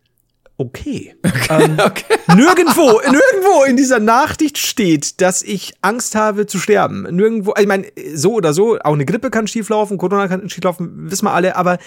okay. 1.24 2.04
Ähm, 2.28 2.36
Nirgendwo, 2.36 3.00
nirgendwo 3.00 3.64
in 3.68 3.76
dieser 3.76 3.98
Nachricht 3.98 4.58
steht, 4.58 5.20
dass 5.20 5.42
ich 5.42 5.74
Angst 5.82 6.14
habe 6.14 6.46
zu 6.46 6.58
sterben. 6.58 7.02
Nirgendwo, 7.10 7.54
ich 7.58 7.66
meine, 7.66 7.86
so 8.14 8.34
oder 8.34 8.52
so, 8.52 8.78
auch 8.78 8.94
eine 8.94 9.04
Grippe 9.04 9.30
kann 9.30 9.46
schieflaufen, 9.46 9.98
Corona 9.98 10.28
kann 10.28 10.48
schieflaufen, 10.48 11.10
wissen 11.10 11.26
wir 11.26 11.32
alle, 11.32 11.56
aber 11.56 11.78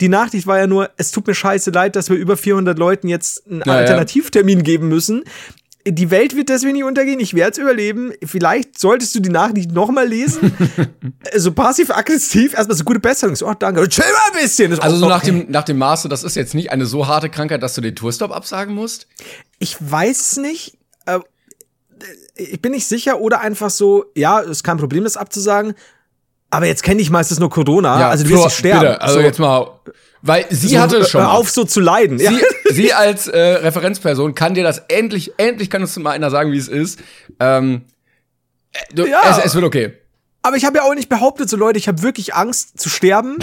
die 0.00 0.08
Nachricht 0.08 0.46
war 0.46 0.58
ja 0.58 0.66
nur, 0.66 0.90
es 0.96 1.12
tut 1.12 1.26
mir 1.26 1.34
scheiße 1.34 1.70
leid, 1.70 1.94
dass 1.96 2.10
wir 2.10 2.16
über 2.16 2.36
400 2.36 2.78
Leuten 2.78 3.08
jetzt 3.08 3.46
einen 3.46 3.60
Naja. 3.60 3.80
Alternativtermin 3.80 4.62
geben 4.64 4.88
müssen. 4.88 5.22
Die 5.86 6.10
Welt 6.10 6.34
wird 6.34 6.48
deswegen 6.48 6.72
nicht 6.72 6.84
untergehen, 6.84 7.20
ich 7.20 7.34
werde 7.34 7.52
es 7.52 7.58
überleben. 7.58 8.12
Vielleicht 8.24 8.78
solltest 8.78 9.14
du 9.14 9.20
die 9.20 9.28
Nachricht 9.28 9.70
nochmal 9.70 10.08
lesen. 10.08 10.50
so 11.36 11.52
passiv-aggressiv, 11.52 12.54
erstmal 12.54 12.76
so 12.76 12.84
gute 12.84 13.00
Besserung. 13.00 13.36
So, 13.36 13.46
oh, 13.46 13.52
danke. 13.58 13.86
Chill 13.88 14.04
mal 14.04 14.34
ein 14.38 14.42
bisschen. 14.42 14.70
Das- 14.70 14.80
Also 14.80 14.96
so 14.96 15.08
nach 15.08 15.18
okay. 15.22 15.26
dem, 15.26 15.50
nach 15.50 15.64
dem 15.64 15.76
Maße, 15.76 16.08
das 16.08 16.24
ist 16.24 16.36
jetzt 16.36 16.54
nicht 16.54 16.72
eine 16.72 16.86
so 16.86 17.06
harte 17.06 17.28
Krankheit, 17.28 17.62
dass 17.62 17.74
du 17.74 17.82
den 17.82 17.94
Tourstop 17.94 18.30
absagen 18.34 18.74
musst? 18.74 19.08
Ich 19.58 19.76
weiß 19.78 20.20
es 20.20 20.36
nicht. 20.38 20.78
Äh, 21.04 21.18
ich 22.36 22.62
bin 22.62 22.72
nicht 22.72 22.86
sicher 22.86 23.20
oder 23.20 23.40
einfach 23.42 23.68
so, 23.70 24.06
ja, 24.14 24.40
ist 24.40 24.64
kein 24.64 24.78
Problem, 24.78 25.04
das 25.04 25.18
abzusagen. 25.18 25.74
Aber 26.48 26.66
jetzt 26.66 26.82
kenne 26.82 27.02
ich 27.02 27.10
meistens 27.10 27.40
nur 27.40 27.50
Corona. 27.50 28.08
also 28.08 28.24
du 28.24 28.30
wirst 28.30 28.44
nicht 28.44 28.56
sterben. 28.58 28.80
Bitte, 28.80 29.00
also 29.02 29.14
so, 29.16 29.20
jetzt 29.20 29.38
mal, 29.38 29.80
weil 30.26 30.46
sie 30.50 30.68
so, 30.68 30.78
hatte 30.80 31.04
schon 31.04 31.20
hör 31.20 31.28
mal. 31.28 31.34
auf, 31.36 31.50
so 31.50 31.64
zu 31.64 31.80
leiden. 31.80 32.18
Ja. 32.18 32.30
Sie, 32.32 32.74
sie 32.74 32.92
als 32.94 33.28
äh, 33.28 33.38
Referenzperson 33.38 34.34
kann 34.34 34.54
dir 34.54 34.64
das 34.64 34.78
endlich, 34.88 35.32
endlich 35.36 35.68
kann 35.70 35.82
uns 35.82 35.96
mal 35.98 36.12
einer 36.12 36.30
sagen, 36.30 36.50
wie 36.50 36.56
es 36.58 36.68
ist. 36.68 36.98
Ähm, 37.40 37.82
äh, 38.72 38.78
du, 38.94 39.06
Ja. 39.06 39.20
es, 39.38 39.44
es 39.44 39.54
wird 39.54 39.64
okay. 39.64 39.92
Aber 40.42 40.56
ich 40.56 40.64
habe 40.64 40.76
ja 40.78 40.82
auch 40.84 40.94
nicht 40.94 41.08
behauptet, 41.08 41.48
so 41.48 41.56
Leute, 41.56 41.78
ich 41.78 41.88
habe 41.88 42.02
wirklich 42.02 42.34
Angst 42.34 42.78
zu 42.78 42.88
sterben. 42.90 43.38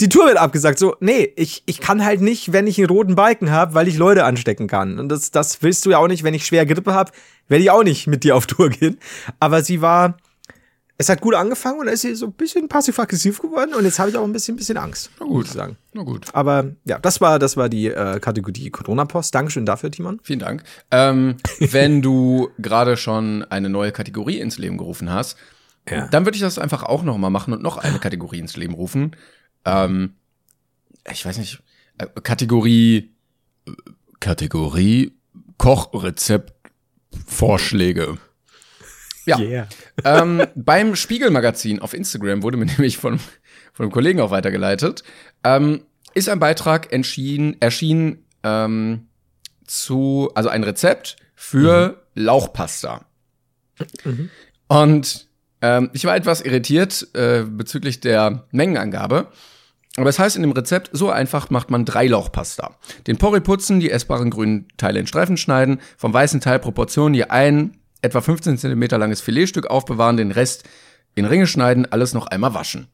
Die 0.00 0.08
Tour 0.08 0.26
wird 0.26 0.38
abgesagt. 0.38 0.78
So, 0.78 0.96
nee, 1.00 1.30
ich, 1.36 1.62
ich 1.66 1.80
kann 1.80 2.02
halt 2.04 2.22
nicht, 2.22 2.52
wenn 2.54 2.66
ich 2.66 2.78
einen 2.78 2.88
roten 2.88 3.14
Balken 3.14 3.50
habe, 3.50 3.74
weil 3.74 3.88
ich 3.88 3.98
Leute 3.98 4.24
anstecken 4.24 4.66
kann. 4.66 4.98
Und 4.98 5.10
das, 5.10 5.30
das 5.30 5.62
willst 5.62 5.84
du 5.84 5.90
ja 5.90 5.98
auch 5.98 6.08
nicht, 6.08 6.22
wenn 6.22 6.32
ich 6.32 6.46
schwer 6.46 6.64
Grippe 6.64 6.94
habe, 6.94 7.12
werde 7.48 7.62
ich 7.64 7.70
auch 7.70 7.82
nicht 7.82 8.06
mit 8.06 8.24
dir 8.24 8.36
auf 8.36 8.46
Tour 8.46 8.70
gehen. 8.70 8.98
Aber 9.38 9.62
sie 9.62 9.82
war, 9.82 10.16
es 11.00 11.08
hat 11.08 11.22
gut 11.22 11.34
angefangen 11.34 11.80
und 11.80 11.86
dann 11.86 11.94
ist 11.94 12.02
sie 12.02 12.14
so 12.14 12.26
ein 12.26 12.32
bisschen 12.32 12.68
passiv-aggressiv 12.68 13.40
geworden 13.40 13.72
und 13.74 13.84
jetzt 13.84 13.98
habe 13.98 14.10
ich 14.10 14.16
auch 14.18 14.24
ein 14.24 14.32
bisschen, 14.34 14.56
bisschen 14.56 14.76
Angst, 14.76 15.10
Na 15.18 15.24
gut. 15.24 15.46
sagen. 15.48 15.78
Na 15.94 16.02
gut. 16.02 16.26
Aber 16.34 16.72
ja, 16.84 16.98
das 16.98 17.22
war, 17.22 17.38
das 17.38 17.56
war 17.56 17.70
die 17.70 17.86
äh, 17.86 18.20
Kategorie 18.20 18.68
Corona-Post. 18.70 19.34
Dankeschön 19.34 19.64
dafür, 19.64 19.90
Timon. 19.90 20.20
Vielen 20.22 20.40
Dank. 20.40 20.62
Ähm, 20.90 21.36
wenn 21.58 22.02
du 22.02 22.50
gerade 22.58 22.98
schon 22.98 23.44
eine 23.44 23.70
neue 23.70 23.92
Kategorie 23.92 24.40
ins 24.40 24.58
Leben 24.58 24.76
gerufen 24.76 25.10
hast, 25.10 25.38
Ja. 25.88 26.06
dann 26.08 26.26
würde 26.26 26.36
ich 26.36 26.42
das 26.42 26.58
einfach 26.58 26.82
auch 26.82 27.02
noch 27.02 27.16
mal 27.16 27.30
machen 27.30 27.54
und 27.54 27.62
noch 27.62 27.78
eine 27.78 27.98
Kategorie 27.98 28.38
ins 28.38 28.58
Leben 28.58 28.74
rufen. 28.74 29.16
Ähm, 29.64 30.12
ich 31.10 31.24
weiß 31.24 31.38
nicht, 31.38 31.62
äh, 31.96 32.06
Kategorie 32.22 33.10
äh, 33.66 33.72
Kategorie 34.20 35.12
Kochrezept 35.56 36.52
Vorschläge. 37.26 38.18
Ja. 39.38 39.38
Yeah. 39.38 39.68
ähm, 40.04 40.42
beim 40.54 40.96
Spiegelmagazin 40.96 41.80
auf 41.80 41.94
Instagram 41.94 42.42
wurde 42.42 42.56
mir 42.56 42.66
nämlich 42.66 42.98
von, 42.98 43.18
von 43.72 43.84
einem 43.84 43.92
Kollegen 43.92 44.20
auch 44.20 44.30
weitergeleitet, 44.30 45.02
ähm, 45.44 45.82
ist 46.14 46.28
ein 46.28 46.40
Beitrag 46.40 46.92
entschieden, 46.92 47.56
erschienen 47.60 48.26
ähm, 48.42 49.08
zu, 49.64 50.30
also 50.34 50.48
ein 50.48 50.64
Rezept 50.64 51.16
für 51.34 52.02
Lauchpasta. 52.14 53.06
Und 54.68 55.28
ähm, 55.62 55.90
ich 55.92 56.04
war 56.04 56.16
etwas 56.16 56.40
irritiert 56.40 57.08
äh, 57.14 57.42
bezüglich 57.42 58.00
der 58.00 58.46
Mengenangabe. 58.50 59.28
Aber 59.96 60.08
es 60.08 60.18
heißt 60.18 60.36
in 60.36 60.42
dem 60.42 60.52
Rezept, 60.52 60.90
so 60.92 61.10
einfach 61.10 61.50
macht 61.50 61.70
man 61.70 61.84
drei 61.84 62.06
Lauchpasta. 62.06 62.76
Den 63.06 63.18
Porree 63.18 63.40
putzen, 63.40 63.80
die 63.80 63.90
essbaren 63.90 64.30
grünen 64.30 64.68
Teile 64.76 65.00
in 65.00 65.06
Streifen 65.06 65.36
schneiden, 65.36 65.80
vom 65.96 66.14
weißen 66.14 66.40
Teil 66.40 66.60
Proportionen 66.60 67.14
je 67.14 67.24
ein 67.24 67.79
etwa 68.02 68.20
15 68.20 68.58
cm 68.58 68.82
langes 68.90 69.20
Filetstück 69.20 69.66
aufbewahren, 69.66 70.16
den 70.16 70.30
Rest 70.30 70.64
in 71.14 71.24
Ringe 71.24 71.46
schneiden, 71.46 71.90
alles 71.90 72.14
noch 72.14 72.26
einmal 72.26 72.54
waschen. 72.54 72.88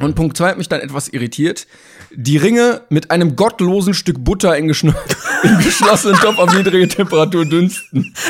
Und 0.00 0.14
Punkt 0.14 0.36
zwei 0.36 0.50
hat 0.50 0.58
mich 0.58 0.68
dann 0.68 0.80
etwas 0.80 1.08
irritiert. 1.08 1.66
Die 2.12 2.36
Ringe 2.36 2.82
mit 2.88 3.10
einem 3.10 3.34
gottlosen 3.34 3.94
Stück 3.94 4.22
Butter 4.22 4.56
in, 4.56 4.68
geschn 4.68 4.94
im 5.42 5.58
geschlossenen 5.58 6.16
Topf 6.20 6.38
auf 6.38 6.54
niedrige 6.54 6.86
Temperatur 6.86 7.44
dünsten. 7.44 8.14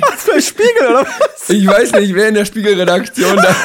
Was 0.00 0.24
für 0.24 0.34
ein 0.34 0.42
Spiegel, 0.42 0.86
oder 0.88 1.06
was? 1.06 1.48
Ich 1.48 1.66
weiß 1.66 1.92
nicht, 1.92 2.14
wer 2.14 2.28
in 2.28 2.34
der 2.34 2.44
Spiegelredaktion 2.44 3.36
da 3.36 3.56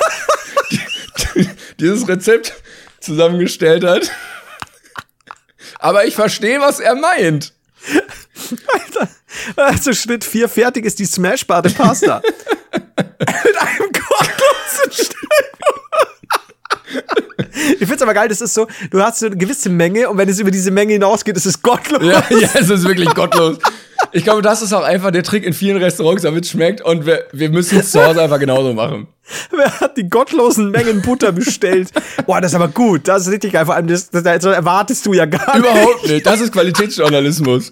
dieses 1.80 2.08
Rezept 2.08 2.54
zusammengestellt 3.00 3.84
hat. 3.84 4.12
Aber 5.80 6.06
ich 6.06 6.16
verstehe, 6.16 6.62
was 6.62 6.80
er 6.80 6.96
meint. 6.96 7.53
Alter. 8.68 9.10
Also 9.56 9.94
Schritt 9.94 10.24
4 10.24 10.48
fertig 10.48 10.86
ist 10.86 11.00
die 11.00 11.06
Smashbare 11.06 11.70
Pasta. 11.70 12.22
Mit 12.74 13.58
einem 13.58 13.92
gottlosen 13.92 14.92
Stück. 14.92 15.44
Ich 17.80 17.88
find's 17.88 18.02
aber 18.02 18.14
geil, 18.14 18.28
das 18.28 18.42
ist 18.42 18.54
so, 18.54 18.68
du 18.90 19.02
hast 19.02 19.20
so 19.20 19.28
eine 19.28 19.38
gewisse 19.38 19.70
Menge 19.70 20.10
und 20.10 20.18
wenn 20.18 20.30
es 20.30 20.40
über 20.40 20.52
diese 20.52 20.72
Menge 20.72 20.94
hinausgeht, 20.94 21.38
ist 21.38 21.46
es 21.46 21.62
gottlos. 21.62 22.04
Ja, 22.04 22.24
ja, 22.30 22.50
es 22.54 22.70
ist 22.70 22.84
wirklich 22.88 23.14
gottlos. 23.14 23.58
Ich 24.12 24.24
glaube, 24.24 24.42
das 24.42 24.62
ist 24.62 24.74
auch 24.74 24.84
einfach 24.84 25.12
der 25.12 25.24
Trick 25.24 25.44
in 25.44 25.54
vielen 25.54 25.78
Restaurants, 25.78 26.24
damit 26.24 26.46
es 26.46 26.52
schmeckt 26.52 26.82
und 26.82 27.06
wir, 27.06 27.26
wir 27.32 27.50
müssen 27.50 27.80
es 27.80 27.92
zu 27.92 28.04
Hause 28.04 28.22
einfach 28.22 28.40
genauso 28.40 28.74
machen. 28.74 29.08
Wer 29.52 29.80
hat 29.80 29.98
die 29.98 30.10
gottlosen 30.10 30.72
Mengen 30.72 31.02
Butter 31.02 31.32
bestellt? 31.32 31.90
Boah, 32.26 32.42
das 32.42 32.52
ist 32.52 32.56
aber 32.56 32.68
gut. 32.68 33.08
Das 33.08 33.26
ist 33.26 33.32
richtig 33.32 33.54
geil. 33.54 33.66
Vor 33.66 33.76
allem, 33.76 33.88
das, 33.88 34.10
das, 34.10 34.24
das 34.24 34.44
erwartest 34.46 35.06
du 35.06 35.14
ja 35.14 35.26
gar 35.26 35.58
nicht. 35.58 35.66
Überhaupt 35.66 36.08
nicht. 36.08 36.26
Das 36.26 36.42
ist 36.42 36.52
Qualitätsjournalismus. 36.52 37.72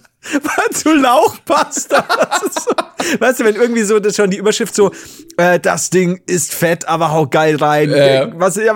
zu 0.73 0.93
Lauchpasta. 0.93 2.05
So, 2.53 2.71
weißt 3.19 3.39
du, 3.39 3.45
wenn 3.45 3.55
irgendwie 3.55 3.83
so 3.83 3.99
das 3.99 4.15
schon 4.15 4.29
die 4.29 4.37
Überschrift 4.37 4.75
so, 4.75 4.91
äh, 5.37 5.59
das 5.59 5.89
Ding 5.89 6.21
ist 6.27 6.53
fett, 6.53 6.87
aber 6.87 7.11
hau 7.11 7.27
geil 7.27 7.55
rein. 7.57 7.91
Äh. 7.91 8.31
Was 8.35 8.55
ja 8.55 8.75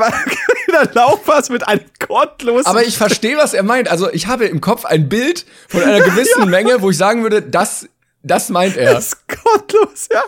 der 0.83 0.93
Lauchpass 0.93 1.49
mit 1.49 1.67
einem 1.67 1.81
gottlosen. 2.07 2.65
Aber 2.65 2.83
ich 2.83 2.97
verstehe, 2.97 3.37
was 3.37 3.53
er 3.53 3.63
meint. 3.63 3.89
Also 3.89 4.11
ich 4.11 4.27
habe 4.27 4.45
im 4.45 4.61
Kopf 4.61 4.85
ein 4.85 5.09
Bild 5.09 5.45
von 5.67 5.81
einer 5.81 6.01
gewissen 6.01 6.39
ja. 6.39 6.45
Menge, 6.45 6.81
wo 6.81 6.89
ich 6.89 6.97
sagen 6.97 7.23
würde, 7.23 7.41
das 7.41 7.87
das 8.25 8.49
meint 8.49 8.75
er. 8.75 8.95
Das 8.95 9.09
ist 9.09 9.27
gottlos, 9.27 10.09
ja. 10.11 10.23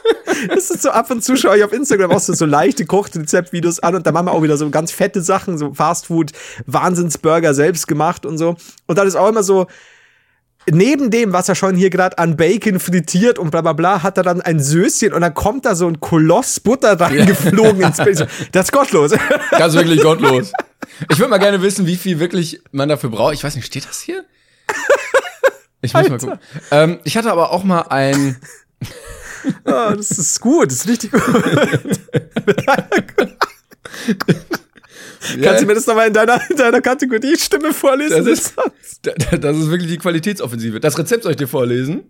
Das 0.50 0.70
ist 0.70 0.84
so 0.84 0.92
ab 0.92 1.10
und 1.10 1.24
zu 1.24 1.36
schaue 1.36 1.58
ich 1.58 1.63
auf 1.63 1.74
Instagram 1.74 2.12
auch 2.12 2.20
so, 2.20 2.32
so 2.34 2.46
leichte 2.46 2.86
Kochrezeptvideos 2.86 3.80
an 3.80 3.96
und 3.96 4.06
da 4.06 4.12
machen 4.12 4.27
wir 4.27 4.34
auch 4.34 4.44
wieder 4.44 4.56
so 4.56 4.70
ganz 4.70 4.92
fette 4.92 5.24
Sachen, 5.24 5.58
so 5.58 5.74
Fastfood, 5.74 6.32
Wahnsinnsburger 6.68 7.56
selbst 7.56 7.88
gemacht 7.88 8.27
und 8.27 8.38
so. 8.38 8.56
Und 8.86 9.00
dann 9.00 9.08
ist 9.08 9.16
auch 9.16 9.27
immer 9.27 9.42
so, 9.42 9.66
neben 10.72 11.12
dem, 11.12 11.34
was 11.34 11.50
er 11.50 11.56
schon 11.56 11.76
hier 11.76 11.90
gerade 11.90 12.18
an 12.18 12.38
Bacon 12.38 12.80
frittiert 12.80 13.40
und 13.40 13.52
bla 13.52 13.62
bla 13.62 13.74
bla, 13.74 14.04
hat 14.04 14.18
er 14.18 14.24
dann 14.24 14.42
ein 14.42 14.60
Söschen 14.60 15.14
und 15.14 15.22
dann 15.22 15.34
kommt 15.34 15.66
da 15.66 15.76
so 15.76 15.88
ein 15.88 16.00
Koloss 16.00 16.60
Butter 16.60 17.00
reingeflogen 17.00 17.82
ins 17.82 17.98
Bild. 17.98 18.28
Das 18.52 18.66
ist 18.66 18.72
gottlos. 18.72 19.12
Das 19.52 19.74
ist 19.74 19.76
wirklich 19.76 20.02
gottlos. 20.02 20.52
Ich 21.10 21.20
würde 21.20 21.30
mal 21.30 21.38
gerne 21.38 21.62
wissen, 21.62 21.86
wie 21.86 21.96
viel 21.96 22.20
wirklich 22.20 22.62
man 22.72 22.90
dafür 22.90 23.10
braucht. 23.10 23.34
Ich 23.34 23.44
weiß 23.44 23.56
nicht, 23.56 23.66
steht 23.66 23.88
das 23.88 24.02
hier? 24.02 24.26
Ich 25.82 25.94
muss 25.94 26.04
Alter. 26.04 26.12
mal 26.12 26.20
gucken. 26.20 26.40
Ähm, 26.72 27.00
ich 27.04 27.18
hatte 27.18 27.32
aber 27.32 27.52
auch 27.52 27.64
mal 27.64 27.82
ein. 27.82 28.38
oh, 29.66 29.94
das 29.96 30.12
ist 30.12 30.40
gut, 30.42 30.72
das 30.72 30.86
ist 30.86 30.88
richtig 30.88 31.12
gut. 31.12 31.22
Ja. 35.36 35.44
Kannst 35.44 35.64
du 35.64 35.68
mir 35.68 35.74
das 35.76 35.88
nochmal 35.88 36.08
in 36.08 36.14
deiner, 36.14 36.40
in 36.50 36.58
deiner 36.58 36.82
Kategorie 36.82 37.38
Stimme 37.38 37.74
vorlesen? 37.74 38.26
Das 38.26 38.28
ist, 38.28 38.54
das 39.02 39.58
ist 39.58 39.70
wirklich 39.70 39.90
die 39.90 39.98
Qualitätsoffensive. 39.98 40.80
Das 40.80 40.98
Rezept 40.98 41.24
soll 41.24 41.32
ich 41.32 41.38
dir 41.38 41.48
vorlesen? 41.48 42.04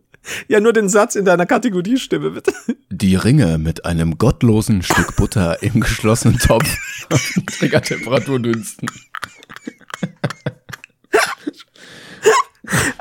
Ja, 0.48 0.60
nur 0.60 0.74
den 0.74 0.90
Satz 0.90 1.16
in 1.16 1.26
deiner 1.26 1.46
Kategorie 1.46 1.98
Stimme, 1.98 2.32
bitte. 2.32 2.54
Die 2.90 3.16
Ringe 3.16 3.58
mit 3.58 3.86
einem 3.86 4.18
gottlosen 4.18 4.84
Stück 4.84 5.16
Butter 5.16 5.62
im 5.64 5.80
geschlossenen 5.80 6.38
Topf 6.38 6.68
Triggertemperatur 7.60 8.40
dünsten. 8.40 8.90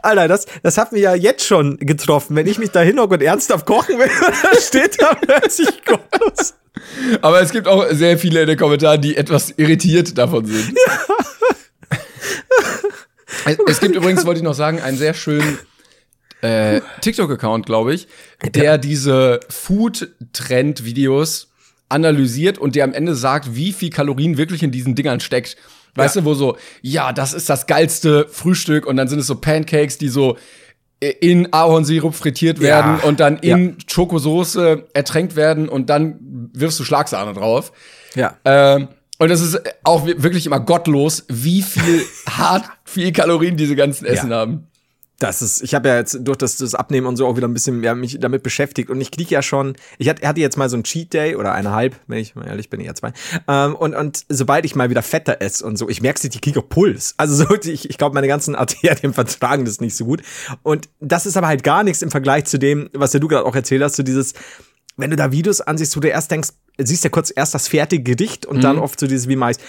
Alter, 0.02 0.28
das, 0.28 0.46
das 0.62 0.78
hat 0.78 0.92
mich 0.92 1.02
ja 1.02 1.14
jetzt 1.14 1.44
schon 1.44 1.78
getroffen. 1.78 2.36
Wenn 2.36 2.46
ich 2.46 2.58
mich 2.58 2.70
da 2.70 2.80
hinhocke 2.80 3.14
und 3.14 3.22
ernsthaft 3.22 3.66
kochen 3.66 3.98
will, 3.98 4.08
dann 4.42 4.60
steht 4.60 5.02
da 5.02 5.14
plötzlich 5.14 5.84
gottlos. 5.84 6.54
Aber 7.22 7.40
es 7.40 7.50
gibt 7.50 7.68
auch 7.68 7.86
sehr 7.90 8.18
viele 8.18 8.42
in 8.42 8.48
den 8.48 8.58
Kommentaren, 8.58 9.00
die 9.00 9.16
etwas 9.16 9.54
irritiert 9.56 10.18
davon 10.18 10.46
sind. 10.46 10.74
Ja. 13.46 13.54
Es 13.68 13.80
gibt 13.80 13.94
übrigens, 13.94 14.26
wollte 14.26 14.38
ich 14.38 14.44
noch 14.44 14.54
sagen, 14.54 14.80
einen 14.80 14.98
sehr 14.98 15.14
schönen 15.14 15.58
äh, 16.40 16.80
TikTok-Account, 17.00 17.66
glaube 17.66 17.94
ich, 17.94 18.08
der 18.54 18.78
diese 18.78 19.40
Food-Trend-Videos 19.48 21.48
analysiert 21.88 22.58
und 22.58 22.74
der 22.74 22.84
am 22.84 22.92
Ende 22.92 23.14
sagt, 23.14 23.54
wie 23.54 23.72
viel 23.72 23.90
Kalorien 23.90 24.36
wirklich 24.36 24.62
in 24.62 24.72
diesen 24.72 24.94
Dingern 24.94 25.20
steckt. 25.20 25.56
Weißt 25.94 26.16
ja. 26.16 26.22
du, 26.22 26.26
wo 26.26 26.34
so, 26.34 26.56
ja, 26.82 27.12
das 27.12 27.32
ist 27.32 27.48
das 27.48 27.66
geilste 27.66 28.26
Frühstück 28.28 28.86
und 28.86 28.96
dann 28.96 29.08
sind 29.08 29.20
es 29.20 29.26
so 29.26 29.36
Pancakes, 29.36 29.98
die 29.98 30.08
so 30.08 30.36
in 31.00 31.52
Ahornsirup 31.52 32.14
frittiert 32.14 32.60
werden 32.60 32.98
ja. 32.98 33.08
und 33.08 33.20
dann 33.20 33.36
in 33.38 33.68
ja. 33.70 33.74
Schokosoße 33.86 34.84
ertränkt 34.94 35.36
werden 35.36 35.68
und 35.68 35.90
dann 35.90 36.48
wirfst 36.52 36.80
du 36.80 36.84
Schlagsahne 36.84 37.34
drauf. 37.34 37.72
Ja. 38.14 38.36
Ähm, 38.44 38.88
und 39.18 39.30
es 39.30 39.40
ist 39.40 39.60
auch 39.84 40.06
wirklich 40.06 40.46
immer 40.46 40.60
gottlos, 40.60 41.24
wie 41.28 41.62
viel 41.62 42.02
hart 42.28 42.64
viel 42.84 43.12
Kalorien 43.12 43.56
diese 43.56 43.76
ganzen 43.76 44.06
Essen 44.06 44.30
ja. 44.30 44.38
haben 44.38 44.68
das 45.18 45.40
ist, 45.40 45.62
ich 45.62 45.74
habe 45.74 45.88
ja 45.88 45.96
jetzt 45.96 46.18
durch 46.20 46.36
das, 46.36 46.56
das 46.56 46.74
Abnehmen 46.74 47.06
und 47.06 47.16
so 47.16 47.26
auch 47.26 47.36
wieder 47.36 47.48
ein 47.48 47.54
bisschen 47.54 47.80
mehr 47.80 47.94
mich 47.94 48.18
damit 48.20 48.42
beschäftigt 48.42 48.90
und 48.90 49.00
ich 49.00 49.10
kriege 49.10 49.30
ja 49.30 49.42
schon, 49.42 49.76
ich 49.98 50.08
hatte, 50.08 50.40
jetzt 50.40 50.58
mal 50.58 50.68
so 50.68 50.76
ein 50.76 50.84
Cheat 50.84 51.14
Day 51.14 51.36
oder 51.36 51.52
eineinhalb, 51.52 51.96
wenn 52.06 52.18
ich 52.18 52.34
mal 52.34 52.46
ehrlich 52.46 52.68
bin, 52.68 52.80
eher 52.80 52.94
zwei. 52.94 53.12
Ähm, 53.48 53.74
und, 53.74 53.94
und 53.94 54.24
sobald 54.28 54.66
ich 54.66 54.74
mal 54.74 54.90
wieder 54.90 55.02
fetter 55.02 55.40
esse 55.40 55.64
und 55.64 55.78
so, 55.78 55.88
ich 55.88 56.02
merke, 56.02 56.20
ich 56.22 56.40
kriege 56.40 56.60
auch 56.60 56.68
Puls. 56.68 57.14
Also 57.16 57.34
so, 57.44 57.54
ich, 57.54 57.88
ich 57.88 57.98
glaube, 57.98 58.14
meine 58.14 58.28
ganzen 58.28 58.54
Arterien 58.54 59.12
vertragen 59.14 59.64
das 59.64 59.80
nicht 59.80 59.96
so 59.96 60.04
gut. 60.04 60.22
Und 60.62 60.88
das 61.00 61.24
ist 61.24 61.36
aber 61.36 61.46
halt 61.46 61.62
gar 61.62 61.82
nichts 61.82 62.02
im 62.02 62.10
Vergleich 62.10 62.44
zu 62.44 62.58
dem, 62.58 62.90
was 62.92 63.12
ja 63.12 63.20
du 63.20 63.28
gerade 63.28 63.46
auch 63.46 63.56
erzählt 63.56 63.82
hast, 63.82 63.96
so 63.96 64.02
dieses, 64.02 64.34
wenn 64.96 65.10
du 65.10 65.16
da 65.16 65.32
Videos 65.32 65.60
ansiehst, 65.60 65.96
wo 65.96 66.00
du 66.00 66.08
erst 66.08 66.30
denkst, 66.30 66.50
siehst 66.78 67.04
ja 67.04 67.10
kurz 67.10 67.32
erst 67.34 67.54
das 67.54 67.68
fertige 67.68 68.16
Gericht 68.16 68.44
und 68.44 68.58
mhm. 68.58 68.62
dann 68.62 68.78
oft 68.78 69.00
so 69.00 69.06
dieses 69.06 69.28
wie 69.28 69.36
meist. 69.36 69.60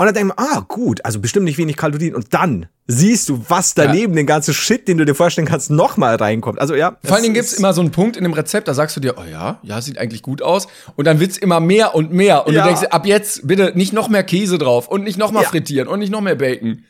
Und 0.00 0.06
dann 0.06 0.14
denkt 0.14 0.34
man, 0.34 0.46
ah, 0.48 0.64
gut, 0.66 1.04
also 1.04 1.20
bestimmt 1.20 1.44
nicht 1.44 1.58
wenig 1.58 1.76
Kalorien. 1.76 2.14
Und 2.14 2.32
dann 2.32 2.68
siehst 2.86 3.28
du, 3.28 3.44
was 3.48 3.74
daneben, 3.74 4.14
ja. 4.14 4.22
den 4.22 4.26
ganzen 4.26 4.54
Shit, 4.54 4.88
den 4.88 4.96
du 4.96 5.04
dir 5.04 5.14
vorstellen 5.14 5.46
kannst, 5.46 5.68
nochmal 5.68 6.16
reinkommt. 6.16 6.58
Also 6.58 6.74
ja. 6.74 6.96
Vor 7.04 7.16
allen 7.16 7.22
Dingen 7.22 7.34
gibt's 7.34 7.52
immer 7.52 7.74
so 7.74 7.82
einen 7.82 7.90
Punkt 7.90 8.16
in 8.16 8.22
dem 8.22 8.32
Rezept, 8.32 8.66
da 8.66 8.72
sagst 8.72 8.96
du 8.96 9.00
dir, 9.00 9.16
oh 9.18 9.24
ja, 9.30 9.58
ja, 9.62 9.78
sieht 9.82 9.98
eigentlich 9.98 10.22
gut 10.22 10.40
aus. 10.40 10.68
Und 10.96 11.04
dann 11.04 11.20
wird's 11.20 11.36
immer 11.36 11.60
mehr 11.60 11.94
und 11.94 12.14
mehr. 12.14 12.46
Und 12.46 12.54
ja. 12.54 12.62
du 12.62 12.68
denkst, 12.68 12.86
ab 12.88 13.04
jetzt 13.04 13.46
bitte 13.46 13.72
nicht 13.74 13.92
noch 13.92 14.08
mehr 14.08 14.24
Käse 14.24 14.56
drauf 14.56 14.88
und 14.88 15.04
nicht 15.04 15.18
noch 15.18 15.32
mal 15.32 15.42
ja. 15.42 15.48
frittieren 15.50 15.86
und 15.86 15.98
nicht 15.98 16.10
noch 16.10 16.22
mehr 16.22 16.34
Bacon. 16.34 16.82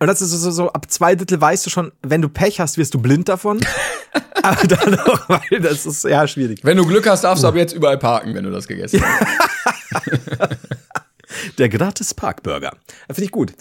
Und 0.00 0.08
das 0.08 0.20
ist 0.20 0.32
so, 0.32 0.50
so, 0.50 0.72
ab 0.72 0.90
zwei 0.90 1.14
Drittel 1.14 1.40
weißt 1.40 1.66
du 1.66 1.70
schon, 1.70 1.92
wenn 2.02 2.20
du 2.20 2.28
Pech 2.28 2.58
hast, 2.58 2.78
wirst 2.78 2.94
du 2.94 2.98
blind 2.98 3.28
davon. 3.28 3.60
Aber 4.42 4.66
dann 4.66 4.98
auch, 4.98 5.28
weil 5.28 5.60
das 5.60 5.86
ist 5.86 6.02
ja 6.02 6.26
schwierig. 6.26 6.64
Wenn 6.64 6.78
du 6.78 6.84
Glück 6.84 7.08
hast, 7.08 7.22
darfst 7.22 7.44
du 7.44 7.48
ab 7.48 7.54
jetzt 7.54 7.74
überall 7.74 7.98
parken, 7.98 8.34
wenn 8.34 8.42
du 8.42 8.50
das 8.50 8.66
gegessen 8.66 9.00
hast. 9.04 10.10
Der 11.58 11.68
gratis 11.68 12.14
Parkburger. 12.14 12.72
Finde 13.06 13.24
ich 13.24 13.30
gut. 13.30 13.52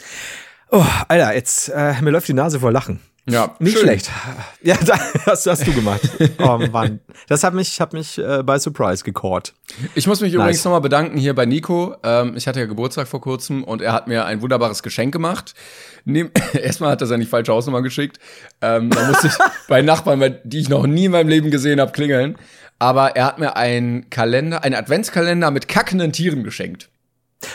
Oh, 0.72 0.86
Alter, 1.08 1.34
jetzt, 1.34 1.70
äh, 1.70 2.02
mir 2.02 2.12
läuft 2.12 2.28
die 2.28 2.34
Nase 2.34 2.60
vor 2.60 2.72
Lachen. 2.72 3.00
Ja, 3.28 3.56
nicht 3.60 3.74
schön. 3.74 3.84
schlecht. 3.84 4.12
Ja, 4.62 4.78
das 5.26 5.46
hast 5.46 5.66
du 5.66 5.74
gemacht. 5.74 6.02
Oh 6.40 6.58
Mann, 6.72 7.00
das 7.28 7.44
hat 7.44 7.54
mich, 7.54 7.80
hat 7.80 7.94
mich 7.94 8.18
äh, 8.18 8.44
bei 8.44 8.60
Surprise 8.60 9.04
gecaught. 9.04 9.54
Ich 9.96 10.08
muss 10.08 10.22
mich 10.22 10.34
nice. 10.34 10.42
übrigens 10.42 10.64
nochmal 10.64 10.82
bedanken 10.82 11.18
hier 11.18 11.34
bei 11.34 11.46
Nico. 11.46 11.96
Ähm, 12.04 12.36
ich 12.36 12.48
hatte 12.48 12.60
ja 12.60 12.66
Geburtstag 12.66 13.08
vor 13.08 13.22
kurzem 13.22 13.64
und 13.64 13.82
er 13.82 13.94
hat 13.94 14.08
mir 14.08 14.26
ein 14.26 14.42
wunderbares 14.42 14.84
Geschenk 14.84 15.12
gemacht. 15.12 15.56
Nehm, 16.04 16.32
erstmal 16.54 16.92
hat 16.92 17.02
er 17.02 17.08
seine 17.08 17.26
falsche 17.26 17.52
Hausnummer 17.52 17.82
geschickt. 17.82 18.20
Ähm, 18.62 18.90
da 18.90 19.08
musste 19.08 19.28
ich 19.28 19.34
bei 19.68 19.82
Nachbarn, 19.82 20.38
die 20.44 20.60
ich 20.60 20.70
noch 20.70 20.86
nie 20.86 21.06
in 21.06 21.12
meinem 21.12 21.30
Leben 21.30 21.52
gesehen 21.52 21.80
habe, 21.80 21.92
klingeln. 21.92 22.38
Aber 22.78 23.16
er 23.16 23.26
hat 23.26 23.40
mir 23.40 23.56
einen 23.56 24.10
Kalender, 24.10 24.64
einen 24.64 24.76
Adventskalender 24.76 25.50
mit 25.52 25.68
kackenden 25.68 26.12
Tieren 26.12 26.44
geschenkt. 26.44 26.90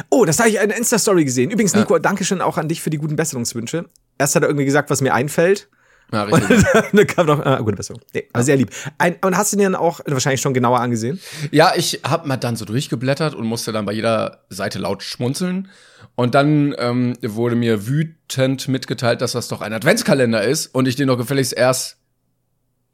Oh, 0.08 0.24
das 0.24 0.38
habe 0.38 0.48
ich 0.48 0.56
in 0.56 0.68
der 0.68 0.78
Insta-Story 0.78 1.24
gesehen. 1.24 1.50
Übrigens, 1.50 1.74
Nico, 1.74 1.94
ja. 1.94 2.00
danke 2.00 2.24
schön 2.24 2.40
auch 2.40 2.58
an 2.58 2.68
dich 2.68 2.80
für 2.80 2.90
die 2.90 2.98
guten 2.98 3.16
Besserungswünsche. 3.16 3.86
Erst 4.18 4.34
hat 4.36 4.42
er 4.42 4.48
irgendwie 4.48 4.64
gesagt, 4.64 4.90
was 4.90 5.00
mir 5.00 5.14
einfällt. 5.14 5.68
Ja, 6.12 6.24
richtig. 6.24 6.50
Und 6.50 6.66
dann 6.92 7.06
kam 7.06 7.26
noch, 7.26 7.44
ah, 7.44 7.58
gute 7.58 7.76
Besserung. 7.76 8.02
Nee, 8.12 8.28
aber 8.32 8.42
sehr 8.42 8.56
lieb. 8.56 8.70
Ein, 8.98 9.16
und 9.24 9.36
hast 9.36 9.52
du 9.52 9.56
den 9.56 9.72
dann 9.72 9.80
auch 9.80 10.00
wahrscheinlich 10.06 10.40
schon 10.40 10.54
genauer 10.54 10.80
angesehen? 10.80 11.20
Ja, 11.50 11.72
ich 11.76 12.00
habe 12.04 12.26
mal 12.26 12.36
dann 12.36 12.56
so 12.56 12.64
durchgeblättert 12.64 13.34
und 13.34 13.46
musste 13.46 13.72
dann 13.72 13.86
bei 13.86 13.92
jeder 13.92 14.44
Seite 14.48 14.78
laut 14.78 15.02
schmunzeln. 15.02 15.68
Und 16.16 16.34
dann 16.34 16.74
ähm, 16.78 17.16
wurde 17.22 17.54
mir 17.56 17.86
wütend 17.86 18.68
mitgeteilt, 18.68 19.22
dass 19.22 19.32
das 19.32 19.48
doch 19.48 19.60
ein 19.60 19.72
Adventskalender 19.72 20.42
ist 20.42 20.66
und 20.66 20.88
ich 20.88 20.96
den 20.96 21.08
doch 21.08 21.16
gefälligst 21.16 21.52
erst 21.52 21.98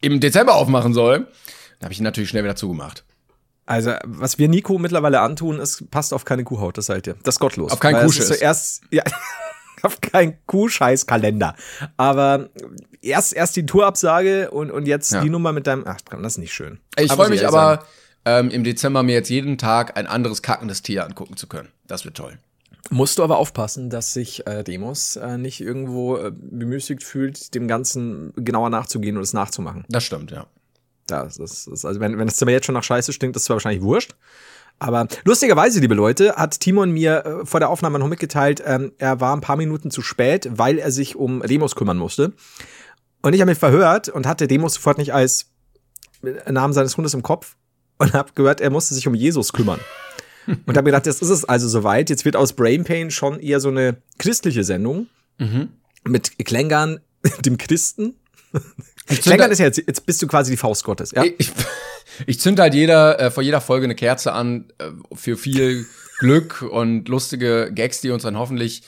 im 0.01 0.21
Dezember 0.21 0.55
aufmachen 0.55 0.93
soll. 0.93 1.27
Da 1.79 1.85
habe 1.85 1.93
ich 1.93 2.01
ihn 2.01 2.05
natürlich 2.05 2.31
schnell 2.31 2.45
wieder 2.45 2.57
zugemacht. 2.57 3.05
Also, 3.67 3.95
was 4.05 4.39
wir 4.39 4.49
Nico 4.49 4.79
mittlerweile 4.79 5.21
antun, 5.21 5.59
ist, 5.59 5.91
passt 5.91 6.15
auf 6.15 6.25
keine 6.25 6.45
Kuhhaut, 6.45 6.79
das 6.79 6.87
seid 6.87 7.07
ihr. 7.09 7.17
Das 7.25 7.35
ist 7.35 7.39
gottlos. 7.41 7.73
Auf 7.73 7.81
keinen 7.81 8.01
Kuhscheiß. 8.01 8.29
Zuerst, 8.29 8.83
ja, 8.91 9.03
auf 9.83 10.01
keinen 10.01 10.39
Kuhscheiß-Kalender. 10.47 11.57
Aber 11.97 12.51
erst, 13.03 13.35
erst 13.35 13.57
die 13.57 13.67
Tourabsage 13.67 14.51
und, 14.53 14.71
und 14.71 14.87
jetzt 14.87 15.13
ja. 15.13 15.21
die 15.21 15.31
Nummer 15.31 15.53
mit 15.53 15.67
deinem, 15.67 15.85
ach, 15.87 16.01
das 16.01 16.35
ist 16.35 16.39
nicht 16.39 16.55
schön. 16.55 16.79
Ich 16.97 17.13
freue 17.13 17.29
mich 17.29 17.47
aber, 17.47 17.85
ähm, 18.25 18.51
im 18.51 18.63
Dezember 18.63 19.03
mir 19.03 19.15
jetzt 19.15 19.31
jeden 19.31 19.59
Tag 19.59 19.97
ein 19.97 20.07
anderes 20.07 20.43
kackendes 20.43 20.83
Tier 20.83 21.05
angucken 21.05 21.37
zu 21.37 21.49
können. 21.49 21.69
Das 21.87 22.05
wird 22.05 22.17
toll. 22.17 22.39
Musst 22.91 23.19
du 23.19 23.25
aber 23.25 23.39
aufpassen, 23.39 23.91
dass 23.91 24.13
sich 24.13 24.47
äh, 24.47 24.63
Demos 24.63 25.17
äh, 25.17 25.39
nicht 25.39 25.61
irgendwo 25.61 26.17
äh, 26.19 26.33
bemüßigt 26.33 27.03
fühlt, 27.03 27.55
dem 27.55 27.67
Ganzen 27.67 28.33
genauer 28.37 28.71
nachzugehen 28.71 29.17
und 29.17 29.25
es 29.25 29.33
nachzumachen. 29.33 29.85
Das 29.89 30.05
stimmt, 30.05 30.31
ja. 30.31 30.47
Ja, 31.11 31.25
das 31.25 31.39
ist, 31.39 31.85
also 31.85 32.01
wenn, 32.01 32.19
wenn 32.19 32.27
das 32.27 32.37
Zimmer 32.37 32.53
jetzt 32.53 32.67
schon 32.67 32.75
nach 32.75 32.83
Scheiße 32.83 33.13
stinkt, 33.13 33.37
ist 33.37 33.43
es 33.45 33.51
wahrscheinlich 33.51 33.83
wurscht. 33.83 34.15
Aber 34.79 35.09
lustigerweise, 35.25 35.81
liebe 35.81 35.95
Leute, 35.95 36.35
hat 36.37 36.61
Timon 36.61 36.91
mir 36.91 37.25
äh, 37.25 37.47
vor 37.47 37.61
der 37.61 37.71
Aufnahme 37.71 37.99
noch 37.99 38.09
mitgeteilt, 38.09 38.63
ähm, 38.65 38.93
er 38.99 39.21
war 39.21 39.35
ein 39.35 39.41
paar 39.41 39.57
Minuten 39.57 39.91
zu 39.91 40.03
spät, 40.03 40.49
weil 40.51 40.79
er 40.79 40.91
sich 40.91 41.17
um 41.17 41.41
Demos 41.41 41.77
kümmern 41.77 41.97
musste. 41.97 42.33
Und 43.23 43.33
ich 43.33 43.41
habe 43.41 43.51
mich 43.51 43.59
verhört 43.59 44.09
und 44.09 44.27
hatte 44.27 44.47
Demos 44.47 44.75
sofort 44.75 44.99
nicht 44.99 45.15
als 45.15 45.47
Namen 46.23 46.75
seines 46.75 46.97
Hundes 46.97 47.15
im 47.15 47.23
Kopf 47.23 47.57
und 47.99 48.13
habe 48.13 48.33
gehört, 48.35 48.61
er 48.61 48.71
musste 48.71 48.95
sich 48.95 49.09
um 49.09 49.15
Jesus 49.15 49.53
kümmern. 49.53 49.81
und 50.47 50.77
habe 50.77 50.85
gedacht, 50.85 51.07
jetzt 51.07 51.23
ist 51.23 51.31
es 51.31 51.45
also 51.45 51.69
soweit. 51.69 52.11
Jetzt 52.11 52.25
wird 52.25 52.37
aus 52.37 52.53
Brain 52.53 52.85
Pain 52.85 53.11
schon 53.11 53.41
eher 53.41 53.61
so 53.61 53.69
eine 53.69 53.97
christliche 54.19 54.65
Sendung 54.65 55.07
mhm. 55.39 55.69
mit 56.05 56.39
Klängern, 56.45 57.01
dem 57.45 57.57
Christen 57.59 58.15
Klenkern 59.07 59.51
ist 59.51 59.59
ja 59.59 59.67
jetzt, 59.67 59.83
jetzt 59.87 60.07
bist 60.07 60.21
du 60.23 60.27
quasi 60.27 60.51
die 60.51 60.57
Faust 60.57 60.85
Gottes, 60.85 61.13
ja? 61.13 61.25
Ich, 61.39 61.53
ich 62.27 62.41
zünd 62.41 62.59
halt 62.59 62.75
jeder, 62.75 63.21
äh, 63.21 63.31
vor 63.31 63.43
jeder 63.43 63.61
Folge 63.61 63.85
eine 63.85 63.95
Kerze 63.95 64.33
an 64.33 64.67
äh, 64.79 64.91
für 65.15 65.37
viel 65.37 65.87
Glück 66.19 66.63
und 66.63 67.09
lustige 67.09 67.71
Gags, 67.73 68.01
die 68.01 68.11
uns 68.11 68.23
dann 68.23 68.39
hoffentlich 68.39 68.83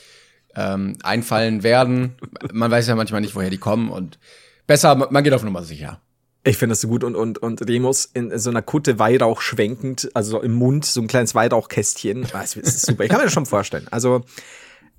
ähm, 0.55 0.97
einfallen 1.03 1.63
werden. 1.63 2.15
Man 2.51 2.71
weiß 2.71 2.87
ja 2.87 2.95
manchmal 2.95 3.21
nicht, 3.21 3.35
woher 3.35 3.49
die 3.49 3.57
kommen 3.57 3.89
und 3.89 4.19
besser, 4.67 4.95
man 4.95 5.23
geht 5.23 5.33
auf 5.33 5.43
Nummer 5.43 5.63
sicher. 5.63 6.01
Ich 6.43 6.57
finde 6.57 6.73
das 6.73 6.81
so 6.81 6.87
gut 6.87 7.03
und, 7.03 7.15
und, 7.15 7.37
und 7.37 7.67
Remus 7.67 8.05
in 8.05 8.37
so 8.39 8.49
einer 8.49 8.61
Kutte 8.61 8.97
Weihrauch 8.97 9.41
schwenkend, 9.41 10.09
also 10.13 10.41
im 10.41 10.53
Mund, 10.53 10.85
so 10.85 11.01
ein 11.01 11.07
kleines 11.07 11.35
Weihrauchkästchen. 11.35 12.27
Das 12.31 12.55
ist 12.55 12.85
super. 12.85 13.03
Ich 13.03 13.09
kann 13.09 13.19
mir 13.19 13.25
das 13.25 13.33
schon 13.33 13.45
vorstellen. 13.45 13.87
Also, 13.91 14.23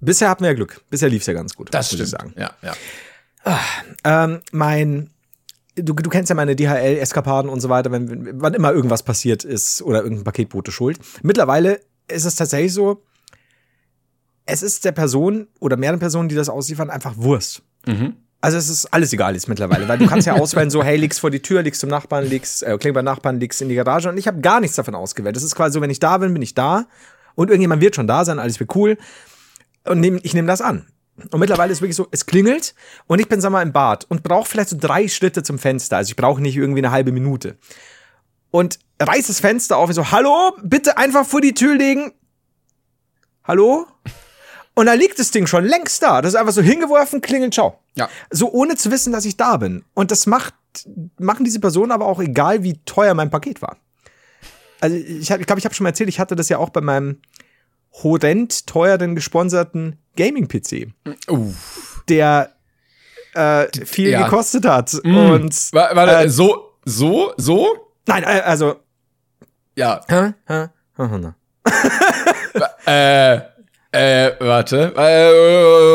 bisher 0.00 0.28
hatten 0.28 0.44
wir 0.44 0.50
ja 0.50 0.54
Glück. 0.54 0.82
Bisher 0.90 1.08
lief's 1.08 1.26
ja 1.26 1.32
ganz 1.32 1.56
gut. 1.56 1.72
Das 1.72 1.86
stimmt. 1.86 2.02
Ich 2.02 2.10
sagen. 2.10 2.34
Ja, 2.36 2.52
ja. 2.62 2.74
Ähm, 4.04 4.40
mein, 4.52 5.10
du, 5.76 5.94
du 5.94 6.10
kennst 6.10 6.30
ja 6.30 6.34
meine 6.34 6.56
DHL-Eskapaden 6.56 7.50
und 7.50 7.60
so 7.60 7.68
weiter, 7.68 7.92
wenn, 7.92 8.40
wann 8.40 8.54
immer 8.54 8.72
irgendwas 8.72 9.02
passiert 9.02 9.44
ist 9.44 9.82
oder 9.82 10.02
irgendein 10.02 10.24
Paketbote 10.24 10.72
schuld. 10.72 10.98
Mittlerweile 11.22 11.80
ist 12.08 12.24
es 12.24 12.34
tatsächlich 12.36 12.72
so, 12.72 13.02
es 14.46 14.62
ist 14.62 14.84
der 14.84 14.92
Person 14.92 15.46
oder 15.60 15.76
mehreren 15.76 16.00
Personen, 16.00 16.28
die 16.28 16.34
das 16.34 16.48
ausliefern, 16.48 16.90
einfach 16.90 17.16
Wurst. 17.16 17.62
Mhm. 17.86 18.16
Also 18.42 18.56
es 18.56 18.70
ist 18.70 18.86
alles 18.86 19.12
egal 19.12 19.34
jetzt 19.34 19.48
mittlerweile, 19.48 19.86
weil 19.86 19.98
du 19.98 20.06
kannst 20.06 20.26
ja 20.26 20.34
auswählen, 20.34 20.70
so 20.70 20.82
hey, 20.82 20.96
legst 20.96 21.20
vor 21.20 21.30
die 21.30 21.42
Tür, 21.42 21.62
legst 21.62 21.80
zum 21.80 21.90
Nachbarn, 21.90 22.26
legst, 22.26 22.62
äh, 22.62 22.76
klingt 22.78 22.94
beim 22.94 23.04
Nachbarn, 23.04 23.38
legst 23.38 23.60
in 23.60 23.68
die 23.68 23.74
Garage 23.74 24.08
und 24.08 24.16
ich 24.16 24.26
habe 24.26 24.40
gar 24.40 24.60
nichts 24.60 24.76
davon 24.76 24.94
ausgewählt. 24.94 25.36
Das 25.36 25.42
ist 25.42 25.54
quasi 25.54 25.74
so, 25.74 25.82
wenn 25.82 25.90
ich 25.90 26.00
da 26.00 26.16
bin, 26.16 26.32
bin 26.32 26.40
ich 26.40 26.54
da 26.54 26.86
und 27.34 27.48
irgendjemand 27.48 27.82
wird 27.82 27.96
schon 27.96 28.06
da 28.06 28.24
sein, 28.24 28.38
alles 28.38 28.58
wird 28.58 28.74
cool 28.74 28.96
und 29.84 30.00
nehm, 30.00 30.18
ich 30.22 30.32
nehme 30.32 30.48
das 30.48 30.62
an. 30.62 30.86
Und 31.30 31.40
mittlerweile 31.40 31.72
ist 31.72 31.80
wirklich 31.80 31.96
so, 31.96 32.08
es 32.10 32.26
klingelt 32.26 32.74
und 33.06 33.20
ich 33.20 33.28
bin, 33.28 33.40
sag 33.40 33.50
mal, 33.50 33.62
im 33.62 33.72
Bad 33.72 34.06
und 34.08 34.22
brauche 34.22 34.48
vielleicht 34.48 34.70
so 34.70 34.76
drei 34.78 35.08
Schritte 35.08 35.42
zum 35.42 35.58
Fenster. 35.58 35.96
Also 35.96 36.10
ich 36.10 36.16
brauche 36.16 36.40
nicht 36.40 36.56
irgendwie 36.56 36.80
eine 36.80 36.90
halbe 36.90 37.12
Minute. 37.12 37.56
Und 38.50 38.78
reiß 39.00 39.28
das 39.28 39.40
Fenster 39.40 39.76
auf 39.76 39.88
und 39.88 39.94
so, 39.94 40.10
hallo, 40.10 40.56
bitte 40.62 40.98
einfach 40.98 41.26
vor 41.26 41.40
die 41.40 41.54
Tür 41.54 41.74
legen. 41.74 42.12
Hallo? 43.44 43.86
Und 44.74 44.86
da 44.86 44.94
liegt 44.94 45.18
das 45.18 45.30
Ding 45.30 45.46
schon 45.46 45.64
längst 45.64 46.02
da. 46.02 46.22
Das 46.22 46.34
ist 46.34 46.40
einfach 46.40 46.52
so 46.52 46.62
hingeworfen, 46.62 47.20
klingelt, 47.20 47.54
ciao. 47.54 47.78
Ja. 47.96 48.08
So 48.30 48.50
ohne 48.50 48.76
zu 48.76 48.90
wissen, 48.90 49.12
dass 49.12 49.24
ich 49.24 49.36
da 49.36 49.56
bin. 49.56 49.84
Und 49.94 50.10
das 50.10 50.26
macht, 50.26 50.54
machen 51.18 51.44
diese 51.44 51.60
Personen 51.60 51.92
aber 51.92 52.06
auch 52.06 52.20
egal, 52.20 52.62
wie 52.62 52.80
teuer 52.84 53.14
mein 53.14 53.30
Paket 53.30 53.62
war. 53.62 53.76
Also 54.80 54.96
ich 54.96 55.26
glaube, 55.26 55.42
ich, 55.42 55.46
glaub, 55.46 55.58
ich 55.58 55.64
habe 55.64 55.74
schon 55.74 55.84
mal 55.84 55.90
erzählt, 55.90 56.08
ich 56.08 56.20
hatte 56.20 56.36
das 56.36 56.48
ja 56.48 56.58
auch 56.58 56.70
bei 56.70 56.80
meinem 56.80 57.20
horrend 58.02 58.66
teuren 58.66 59.14
gesponserten 59.14 59.98
Gaming-PC. 60.20 60.88
Der 62.08 62.52
äh, 63.34 63.66
viel 63.84 64.10
ja. 64.10 64.24
gekostet 64.24 64.66
hat. 64.66 64.92
Mm. 65.02 65.16
Und 65.16 65.54
warte, 65.72 66.24
äh, 66.24 66.28
so, 66.28 66.74
so, 66.84 67.32
so? 67.36 67.94
Nein, 68.06 68.24
äh, 68.24 68.40
also. 68.40 68.76
Ja. 69.76 70.00
Äh, 72.86 73.36
äh, 73.92 74.32
warte. 74.40 74.92
Äh, 74.96 75.30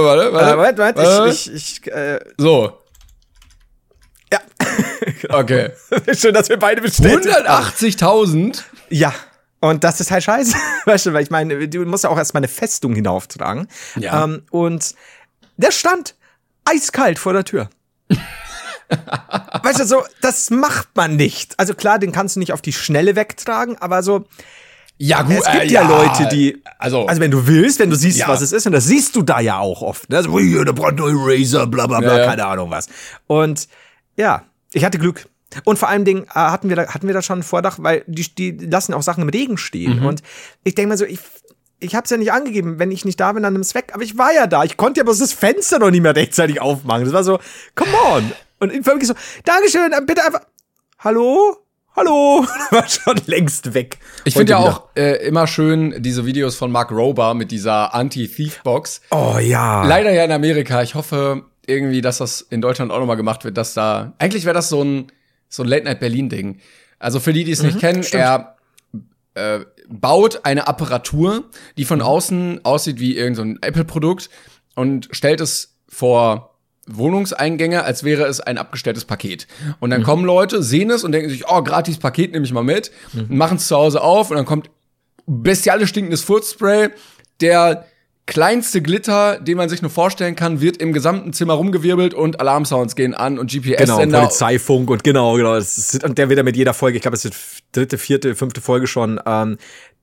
warte, 0.06 0.34
warte. 0.34 0.54
Äh, 0.54 0.58
warte, 0.58 0.78
warte. 0.78 1.02
warte. 1.02 1.30
Ich, 1.30 1.54
ich, 1.54 1.82
ich, 1.82 1.92
äh. 1.92 2.20
So. 2.38 2.80
Ja. 4.32 4.40
okay. 5.38 5.72
Schön, 6.14 6.34
dass 6.34 6.50
wir 6.50 6.58
beide 6.58 6.82
bestätigt 6.82 7.28
180.000? 7.28 8.64
Ja. 8.90 9.14
Und 9.66 9.84
das 9.84 10.00
ist 10.00 10.12
halt 10.12 10.24
scheiße. 10.24 10.56
weißt 10.86 11.08
du, 11.08 11.14
weil 11.14 11.24
ich 11.24 11.32
meine, 11.32 11.68
du 11.68 11.86
musst 11.86 12.04
ja 12.04 12.12
auch 12.12 12.18
erstmal 12.18 12.42
eine 12.42 12.48
Festung 12.48 12.94
hinauftragen. 12.94 13.68
Ja. 14.00 14.24
Ähm, 14.24 14.44
und 14.52 14.94
der 15.58 15.72
stand 15.72 16.16
eiskalt 16.66 17.18
vor 17.18 17.34
der 17.34 17.46
Tür. 17.46 17.70
weißt 19.64 19.80
du, 19.80 19.86
so, 19.86 20.04
das 20.22 20.52
macht 20.52 20.90
man 20.94 21.16
nicht. 21.16 21.58
Also 21.58 21.74
klar, 21.74 21.98
den 21.98 22.12
kannst 22.12 22.36
du 22.36 22.40
nicht 22.40 22.54
auf 22.54 22.62
die 22.62 22.74
Schnelle 22.74 23.16
wegtragen, 23.16 23.76
aber 23.80 24.04
so, 24.04 24.28
ja, 24.98 25.24
gut. 25.24 25.38
Es 25.40 25.52
gibt 25.52 25.64
äh, 25.64 25.66
ja, 25.66 25.82
ja, 25.82 25.90
Leute, 25.90 26.28
die. 26.32 26.62
Also, 26.78 27.08
also, 27.08 27.20
wenn 27.20 27.32
du 27.32 27.48
willst, 27.48 27.80
wenn 27.80 27.90
du 27.90 27.98
siehst, 27.98 28.20
ja. 28.20 28.28
was 28.28 28.42
es 28.42 28.54
ist, 28.54 28.66
und 28.68 28.72
das 28.72 28.86
siehst 28.86 29.16
du 29.16 29.24
da 29.24 29.40
ja 29.40 29.58
auch 29.58 29.82
oft. 29.82 30.10
Ne? 30.10 30.18
Also, 30.18 30.40
hier, 30.40 30.64
der 30.64 30.74
brandneue 30.74 31.16
Razer, 31.18 31.68
bla, 31.68 31.88
bla, 31.88 32.00
bla, 32.00 32.20
ja, 32.20 32.26
keine 32.28 32.46
Ahnung 32.46 32.70
was. 32.70 32.88
Und 33.28 33.68
ja, 34.16 34.44
ich 34.72 34.86
hatte 34.86 35.00
Glück. 35.00 35.28
Und 35.64 35.80
vor 35.80 35.90
allem 35.90 36.06
Dingen 36.06 36.24
äh, 36.24 36.34
hatten 36.34 36.70
wir 36.70 36.76
da, 36.76 36.88
hatten 36.88 37.08
wir 37.08 37.14
da 37.14 37.22
schon 37.22 37.40
ein 37.40 37.44
Vordach, 37.44 37.78
weil 37.80 38.04
die, 38.08 38.34
die 38.36 38.66
lassen 38.66 38.94
auch 38.94 39.04
Sachen 39.04 39.24
im 39.24 39.30
Regen 39.30 39.58
stehen. 39.58 40.00
Mhm. 40.00 40.06
Und 40.06 40.24
ich 40.64 40.76
denke 40.76 40.90
mal 40.90 40.98
so, 40.98 41.06
ich, 41.06 41.20
ich 41.80 41.96
habe 41.96 42.06
es 42.06 42.10
ja 42.10 42.18
nicht 42.18 42.32
angegeben, 42.32 42.80
wenn 42.80 42.92
ich 42.92 43.06
nicht 43.06 43.20
da 43.20 43.32
bin, 43.32 43.44
dann 43.44 43.54
nimm 43.54 43.62
es 43.62 43.76
weg. 43.76 43.92
Aber 43.94 44.04
ich 44.04 44.18
war 44.18 44.34
ja 44.34 44.48
da. 44.48 44.64
Ich 44.64 44.78
konnte 44.78 45.00
ja 45.00 45.04
bloß 45.04 45.20
das 45.20 45.34
Fenster 45.34 45.80
noch 45.80 45.92
nicht 45.92 46.02
mehr 46.02 46.16
rechtzeitig 46.16 46.62
aufmachen. 46.62 47.06
Das 47.06 47.14
war 47.14 47.24
so, 47.24 47.40
come 47.76 47.92
on. 48.12 48.32
Und 48.60 48.74
ich 48.74 48.86
wirklich 48.86 49.08
so, 49.08 49.16
Dankeschön, 49.44 49.92
bitte 50.06 50.26
einfach, 50.26 50.42
hallo? 51.00 51.66
hallo, 51.96 52.46
war 52.72 52.88
schon 52.88 53.20
längst 53.26 53.74
weg. 53.74 53.98
Ich 54.26 54.34
finde 54.34 54.52
ja 54.52 54.58
auch 54.60 54.84
äh, 54.96 55.26
immer 55.26 55.48
schön 55.48 55.96
diese 56.00 56.26
Videos 56.26 56.56
von 56.56 56.72
Mark 56.72 56.92
Rober 56.92 57.34
mit 57.34 57.52
dieser 57.52 57.94
Anti-Thief-Box. 57.94 59.02
Oh 59.12 59.38
ja. 59.40 59.86
Leider 59.86 60.12
ja 60.12 60.26
in 60.26 60.32
Amerika. 60.32 60.82
Ich 60.82 60.96
hoffe 60.96 61.44
irgendwie, 61.66 62.02
dass 62.02 62.20
das 62.20 62.42
in 62.42 62.62
Deutschland 62.62 62.92
auch 62.92 63.00
nochmal 63.00 63.18
gemacht 63.18 63.44
wird, 63.44 63.58
dass 63.58 63.74
da. 63.74 64.14
Eigentlich 64.20 64.46
wäre 64.46 64.54
das 64.54 64.70
so 64.70 64.84
ein, 64.84 65.12
so 65.56 65.64
ein 65.64 65.70
Late-Night-Berlin-Ding. 65.70 66.60
Also 67.00 67.20
für 67.20 67.34
die, 67.34 67.44
die 67.44 67.52
es 67.52 67.62
mhm, 67.62 67.68
nicht 67.68 67.80
kennen, 67.80 68.04
stimmt. 68.04 68.24
er 68.24 68.56
äh, 69.36 69.66
baut 69.88 70.42
eine 70.44 70.68
Apparatur, 70.68 71.46
die 71.78 71.86
von 71.86 72.02
außen 72.02 72.64
aussieht 72.64 73.00
wie 73.00 73.16
irgendein 73.16 73.56
so 73.56 73.68
Apple-Produkt 73.68 74.30
und 74.76 75.10
stellt 75.12 75.42
es 75.42 75.76
vor 75.88 76.56
Wohnungseingänge, 76.88 77.84
als 77.84 78.04
wäre 78.04 78.26
es 78.26 78.40
ein 78.40 78.58
abgestelltes 78.58 79.06
Paket. 79.06 79.48
Und 79.80 79.90
dann 79.90 80.02
mhm. 80.02 80.06
kommen 80.06 80.26
Leute, 80.26 80.62
sehen 80.62 80.92
es 80.92 81.04
und 81.04 81.12
denken 81.12 81.30
sich, 81.30 81.48
oh, 81.48 81.64
gratis 81.64 81.98
Paket 81.98 82.32
nehme 82.32 82.46
ich 82.46 82.54
mal 82.54 82.64
mit, 82.64 82.92
mhm. 83.14 83.38
machen 83.38 83.58
es 83.58 83.68
zu 83.68 83.76
Hause 83.76 84.02
auf 84.02 84.30
und 84.30 84.38
dann 84.38 84.46
kommt 84.46 84.70
bestialisch 85.26 85.90
stinkendes 85.90 86.22
Furzspray, 86.22 86.90
der 87.42 87.86
kleinste 88.28 88.82
Glitter, 88.82 89.40
den 89.40 89.58
man 89.58 89.70
sich 89.70 89.82
nur 89.82 89.92
vorstellen 89.92 90.36
kann, 90.36 90.60
wird 90.60 90.78
im 90.78 90.94
gesamten 90.94 91.32
Zimmer 91.34 91.54
rumgewirbelt 91.54 92.14
und 92.14 92.40
Alarmsounds 92.40 92.96
gehen 92.96 93.14
an 93.14 93.38
und 93.38 93.52
GPS-Sender. 93.52 94.06
Genau, 94.06 94.20
Polizeifunk 94.22 94.90
und 94.90 95.04
genau, 95.04 95.36
genau. 95.36 95.56
Ist, 95.56 96.04
und 96.04 96.18
der 96.18 96.30
wird 96.30 96.38
ja 96.38 96.44
mit 96.44 96.58
jeder 96.58 96.74
Folge, 96.74 96.98
ich 96.98 97.02
glaube, 97.02 97.16
es 97.16 97.26
ist 97.26 97.34
die 97.34 97.80
dritte, 97.80 97.98
vierte, 97.98 98.36
fünfte 98.36 98.62
Folge 98.62 98.88
schon, 98.88 99.20
ähm, 99.26 99.58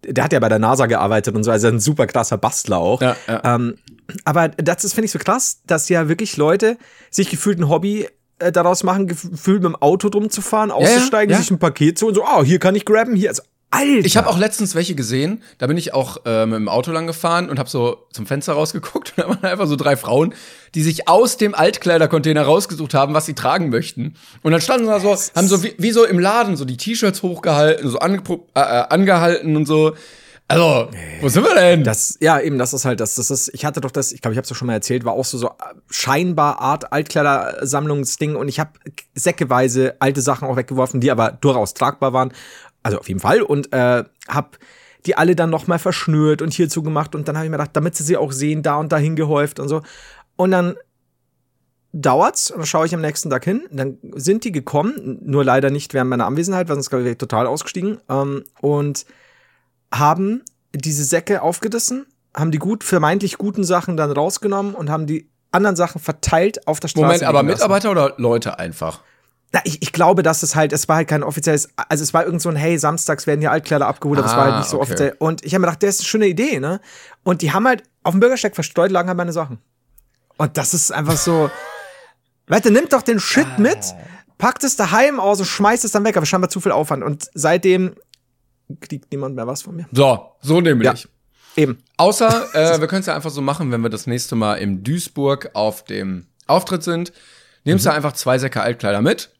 der 0.04 0.24
hat 0.24 0.32
ja 0.32 0.40
bei 0.40 0.48
der 0.48 0.58
NASA 0.58 0.86
gearbeitet 0.86 1.34
und 1.34 1.44
so, 1.44 1.50
also 1.50 1.68
ein 1.68 1.80
super 1.80 2.06
krasser 2.06 2.38
Bastler 2.38 2.78
auch. 2.78 3.00
Ja, 3.02 3.16
ja. 3.26 3.54
Ähm, 3.56 3.76
aber 4.24 4.48
das 4.48 4.84
ist, 4.84 4.94
finde 4.94 5.06
ich, 5.06 5.12
so 5.12 5.18
krass, 5.18 5.62
dass 5.66 5.88
ja 5.88 6.08
wirklich 6.08 6.36
Leute 6.36 6.76
sich 7.10 7.28
gefühlt 7.30 7.58
ein 7.58 7.68
Hobby 7.68 8.08
äh, 8.38 8.52
daraus 8.52 8.82
machen, 8.82 9.06
gefühlt 9.06 9.62
mit 9.62 9.72
dem 9.72 9.76
Auto 9.76 10.08
drum 10.08 10.30
zu 10.30 10.42
fahren, 10.42 10.70
auszusteigen, 10.70 11.32
ja, 11.32 11.38
sich 11.38 11.50
ein 11.50 11.58
Paket 11.58 11.98
zu 11.98 12.08
und 12.08 12.14
so, 12.14 12.24
oh, 12.24 12.44
hier 12.44 12.58
kann 12.58 12.74
ich 12.74 12.84
grabben, 12.84 13.14
hier, 13.14 13.30
also 13.30 13.42
Alter. 13.72 14.04
Ich 14.04 14.18
habe 14.18 14.28
auch 14.28 14.38
letztens 14.38 14.74
welche 14.74 14.94
gesehen, 14.94 15.42
da 15.56 15.66
bin 15.66 15.78
ich 15.78 15.94
auch 15.94 16.18
äh, 16.26 16.44
mit 16.44 16.56
dem 16.56 16.68
Auto 16.68 16.92
lang 16.92 17.06
gefahren 17.06 17.48
und 17.48 17.58
habe 17.58 17.70
so 17.70 18.06
zum 18.12 18.26
Fenster 18.26 18.52
rausgeguckt 18.52 19.12
und 19.16 19.24
da 19.24 19.28
waren 19.28 19.44
einfach 19.44 19.66
so 19.66 19.76
drei 19.76 19.96
Frauen, 19.96 20.34
die 20.74 20.82
sich 20.82 21.08
aus 21.08 21.38
dem 21.38 21.54
Altkleidercontainer 21.54 22.42
rausgesucht 22.42 22.92
haben, 22.92 23.14
was 23.14 23.24
sie 23.24 23.34
tragen 23.34 23.70
möchten. 23.70 24.14
Und 24.42 24.52
dann 24.52 24.60
standen 24.60 24.84
sie 24.84 24.90
da 24.90 25.00
so, 25.00 25.16
haben 25.34 25.48
so 25.48 25.62
wie, 25.62 25.74
wie 25.78 25.90
so 25.90 26.04
im 26.04 26.18
Laden 26.18 26.56
so 26.56 26.66
die 26.66 26.76
T-Shirts 26.76 27.22
hochgehalten, 27.22 27.88
so 27.88 27.98
ange 27.98 28.22
äh, 28.28 28.60
äh, 28.60 28.62
angehalten 28.62 29.56
und 29.56 29.66
so. 29.66 29.94
Also, 30.48 30.90
wo 31.22 31.30
sind 31.30 31.44
wir 31.44 31.54
denn? 31.54 31.82
Das, 31.82 32.18
ja, 32.20 32.38
eben, 32.38 32.58
das 32.58 32.74
ist 32.74 32.84
halt 32.84 33.00
das. 33.00 33.14
Das 33.14 33.30
ist, 33.30 33.48
ich 33.54 33.64
hatte 33.64 33.80
doch 33.80 33.90
das, 33.90 34.12
ich 34.12 34.20
glaube, 34.20 34.34
ich 34.34 34.36
habe 34.36 34.46
es 34.46 34.54
schon 34.54 34.66
mal 34.66 34.74
erzählt, 34.74 35.06
war 35.06 35.14
auch 35.14 35.24
so, 35.24 35.38
so 35.38 35.50
scheinbar 35.88 36.60
Art 36.60 36.92
Altkleidersammlungsding 36.92 38.36
und 38.36 38.48
ich 38.48 38.60
habe 38.60 38.72
säckeweise 39.14 39.94
alte 39.98 40.20
Sachen 40.20 40.46
auch 40.46 40.56
weggeworfen, 40.56 41.00
die 41.00 41.10
aber 41.10 41.32
durchaus 41.32 41.72
tragbar 41.72 42.12
waren. 42.12 42.34
Also 42.82 42.98
auf 42.98 43.08
jeden 43.08 43.20
Fall. 43.20 43.42
Und 43.42 43.72
äh, 43.72 44.04
hab 44.28 44.58
die 45.06 45.16
alle 45.16 45.34
dann 45.34 45.50
noch 45.50 45.66
mal 45.66 45.78
verschnürt 45.78 46.42
und 46.42 46.52
hierzu 46.52 46.82
gemacht. 46.82 47.14
Und 47.14 47.28
dann 47.28 47.36
habe 47.36 47.46
ich 47.46 47.50
mir 47.50 47.56
gedacht, 47.56 47.74
damit 47.74 47.96
sie 47.96 48.04
sie 48.04 48.16
auch 48.16 48.32
sehen, 48.32 48.62
da 48.62 48.76
und 48.76 48.92
dahin 48.92 49.16
gehäuft 49.16 49.58
und 49.58 49.68
so. 49.68 49.82
Und 50.36 50.52
dann 50.52 50.76
dauert's 51.92 52.50
und 52.50 52.58
dann 52.58 52.66
schaue 52.66 52.86
ich 52.86 52.94
am 52.94 53.00
nächsten 53.00 53.30
Tag 53.30 53.44
hin. 53.44 53.62
Dann 53.70 53.98
sind 54.14 54.44
die 54.44 54.52
gekommen, 54.52 55.18
nur 55.22 55.44
leider 55.44 55.70
nicht 55.70 55.92
während 55.94 56.10
meiner 56.10 56.26
Anwesenheit, 56.26 56.68
weil 56.68 56.76
sonst 56.76 56.90
glaube 56.90 57.08
ich 57.08 57.18
total 57.18 57.46
ausgestiegen. 57.46 58.00
Ähm, 58.08 58.44
und 58.60 59.04
haben 59.92 60.42
diese 60.74 61.04
Säcke 61.04 61.42
aufgerissen, 61.42 62.06
haben 62.34 62.50
die 62.50 62.58
gut, 62.58 62.82
vermeintlich 62.82 63.36
guten 63.38 63.64
Sachen 63.64 63.96
dann 63.96 64.10
rausgenommen 64.10 64.74
und 64.74 64.88
haben 64.88 65.06
die 65.06 65.28
anderen 65.50 65.76
Sachen 65.76 66.00
verteilt 66.00 66.66
auf 66.66 66.80
der 66.80 66.88
Straße. 66.88 67.04
Moment, 67.04 67.22
aber 67.24 67.42
Mitarbeiter 67.42 67.90
oder 67.90 68.14
Leute 68.16 68.58
einfach? 68.58 69.02
Na, 69.52 69.60
ich, 69.64 69.82
ich 69.82 69.92
glaube, 69.92 70.22
dass 70.22 70.42
es 70.42 70.56
halt, 70.56 70.72
es 70.72 70.88
war 70.88 70.96
halt 70.96 71.08
kein 71.08 71.22
offizielles, 71.22 71.68
also 71.76 72.02
es 72.02 72.14
war 72.14 72.24
irgend 72.24 72.40
so 72.40 72.48
ein, 72.48 72.56
hey, 72.56 72.78
samstags 72.78 73.26
werden 73.26 73.40
hier 73.40 73.52
Altkleider 73.52 73.86
abgeholt, 73.86 74.18
aber 74.18 74.28
ah, 74.28 74.30
es 74.30 74.36
war 74.36 74.44
halt 74.46 74.56
nicht 74.58 74.70
so 74.70 74.78
okay. 74.78 74.84
offiziell. 74.84 75.16
Und 75.18 75.44
ich 75.44 75.52
habe 75.52 75.60
mir 75.60 75.66
gedacht, 75.66 75.82
das 75.82 75.96
ist 75.96 76.00
eine 76.00 76.06
schöne 76.06 76.26
Idee, 76.26 76.58
ne? 76.58 76.80
Und 77.22 77.42
die 77.42 77.52
haben 77.52 77.66
halt 77.66 77.82
auf 78.02 78.12
dem 78.12 78.20
Bürgersteig 78.20 78.54
verstreut 78.54 78.90
lagen 78.90 79.08
halt 79.08 79.18
meine 79.18 79.32
Sachen. 79.32 79.58
Und 80.38 80.56
das 80.56 80.72
ist 80.72 80.90
einfach 80.90 81.18
so, 81.18 81.50
Leute, 82.46 82.70
nimmt 82.70 82.94
doch 82.94 83.02
den 83.02 83.20
Shit 83.20 83.46
ah. 83.56 83.60
mit, 83.60 83.78
packt 84.38 84.64
es 84.64 84.76
daheim 84.76 85.20
aus 85.20 85.38
und 85.38 85.46
schmeißt 85.46 85.84
es 85.84 85.92
dann 85.92 86.04
weg, 86.04 86.16
aber 86.16 86.24
scheinbar 86.24 86.48
zu 86.48 86.60
viel 86.60 86.72
Aufwand. 86.72 87.04
Und 87.04 87.28
seitdem 87.34 87.94
kriegt 88.80 89.12
niemand 89.12 89.36
mehr 89.36 89.46
was 89.46 89.60
von 89.60 89.76
mir. 89.76 89.86
So, 89.92 90.32
so 90.40 90.62
nämlich. 90.62 91.02
Ja. 91.02 91.10
Eben. 91.56 91.82
Außer, 91.98 92.54
äh, 92.54 92.80
wir 92.80 92.88
können 92.88 93.00
es 93.00 93.06
ja 93.06 93.14
einfach 93.14 93.30
so 93.30 93.42
machen, 93.42 93.70
wenn 93.70 93.82
wir 93.82 93.90
das 93.90 94.06
nächste 94.06 94.34
Mal 94.34 94.54
im 94.56 94.82
Duisburg 94.82 95.50
auf 95.52 95.84
dem 95.84 96.26
Auftritt 96.46 96.82
sind 96.82 97.12
Nimmst 97.64 97.86
du 97.86 97.92
einfach 97.92 98.12
zwei 98.12 98.38
Säcke 98.38 98.60
Altkleider 98.60 99.02
mit. 99.02 99.30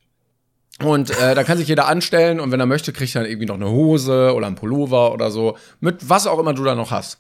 Und 0.85 1.11
äh, 1.21 1.35
da 1.35 1.45
kann 1.45 1.59
sich 1.59 1.68
jeder 1.68 1.87
anstellen 1.87 2.40
und 2.40 2.51
wenn 2.53 2.61
er 2.61 2.66
möchte, 2.66 2.92
kriegt 2.92 3.14
er 3.14 3.23
dann 3.23 3.31
irgendwie 3.31 3.47
noch 3.47 3.55
eine 3.57 3.71
Hose 3.71 4.35
oder 4.35 4.47
ein 4.47 4.55
Pullover 4.55 5.12
oder 5.12 5.31
so. 5.31 5.57
Mit 5.81 6.09
was 6.09 6.27
auch 6.27 6.38
immer 6.38 6.55
du 6.55 6.64
da 6.64 6.75
noch 6.75 6.90
hast. 6.90 7.18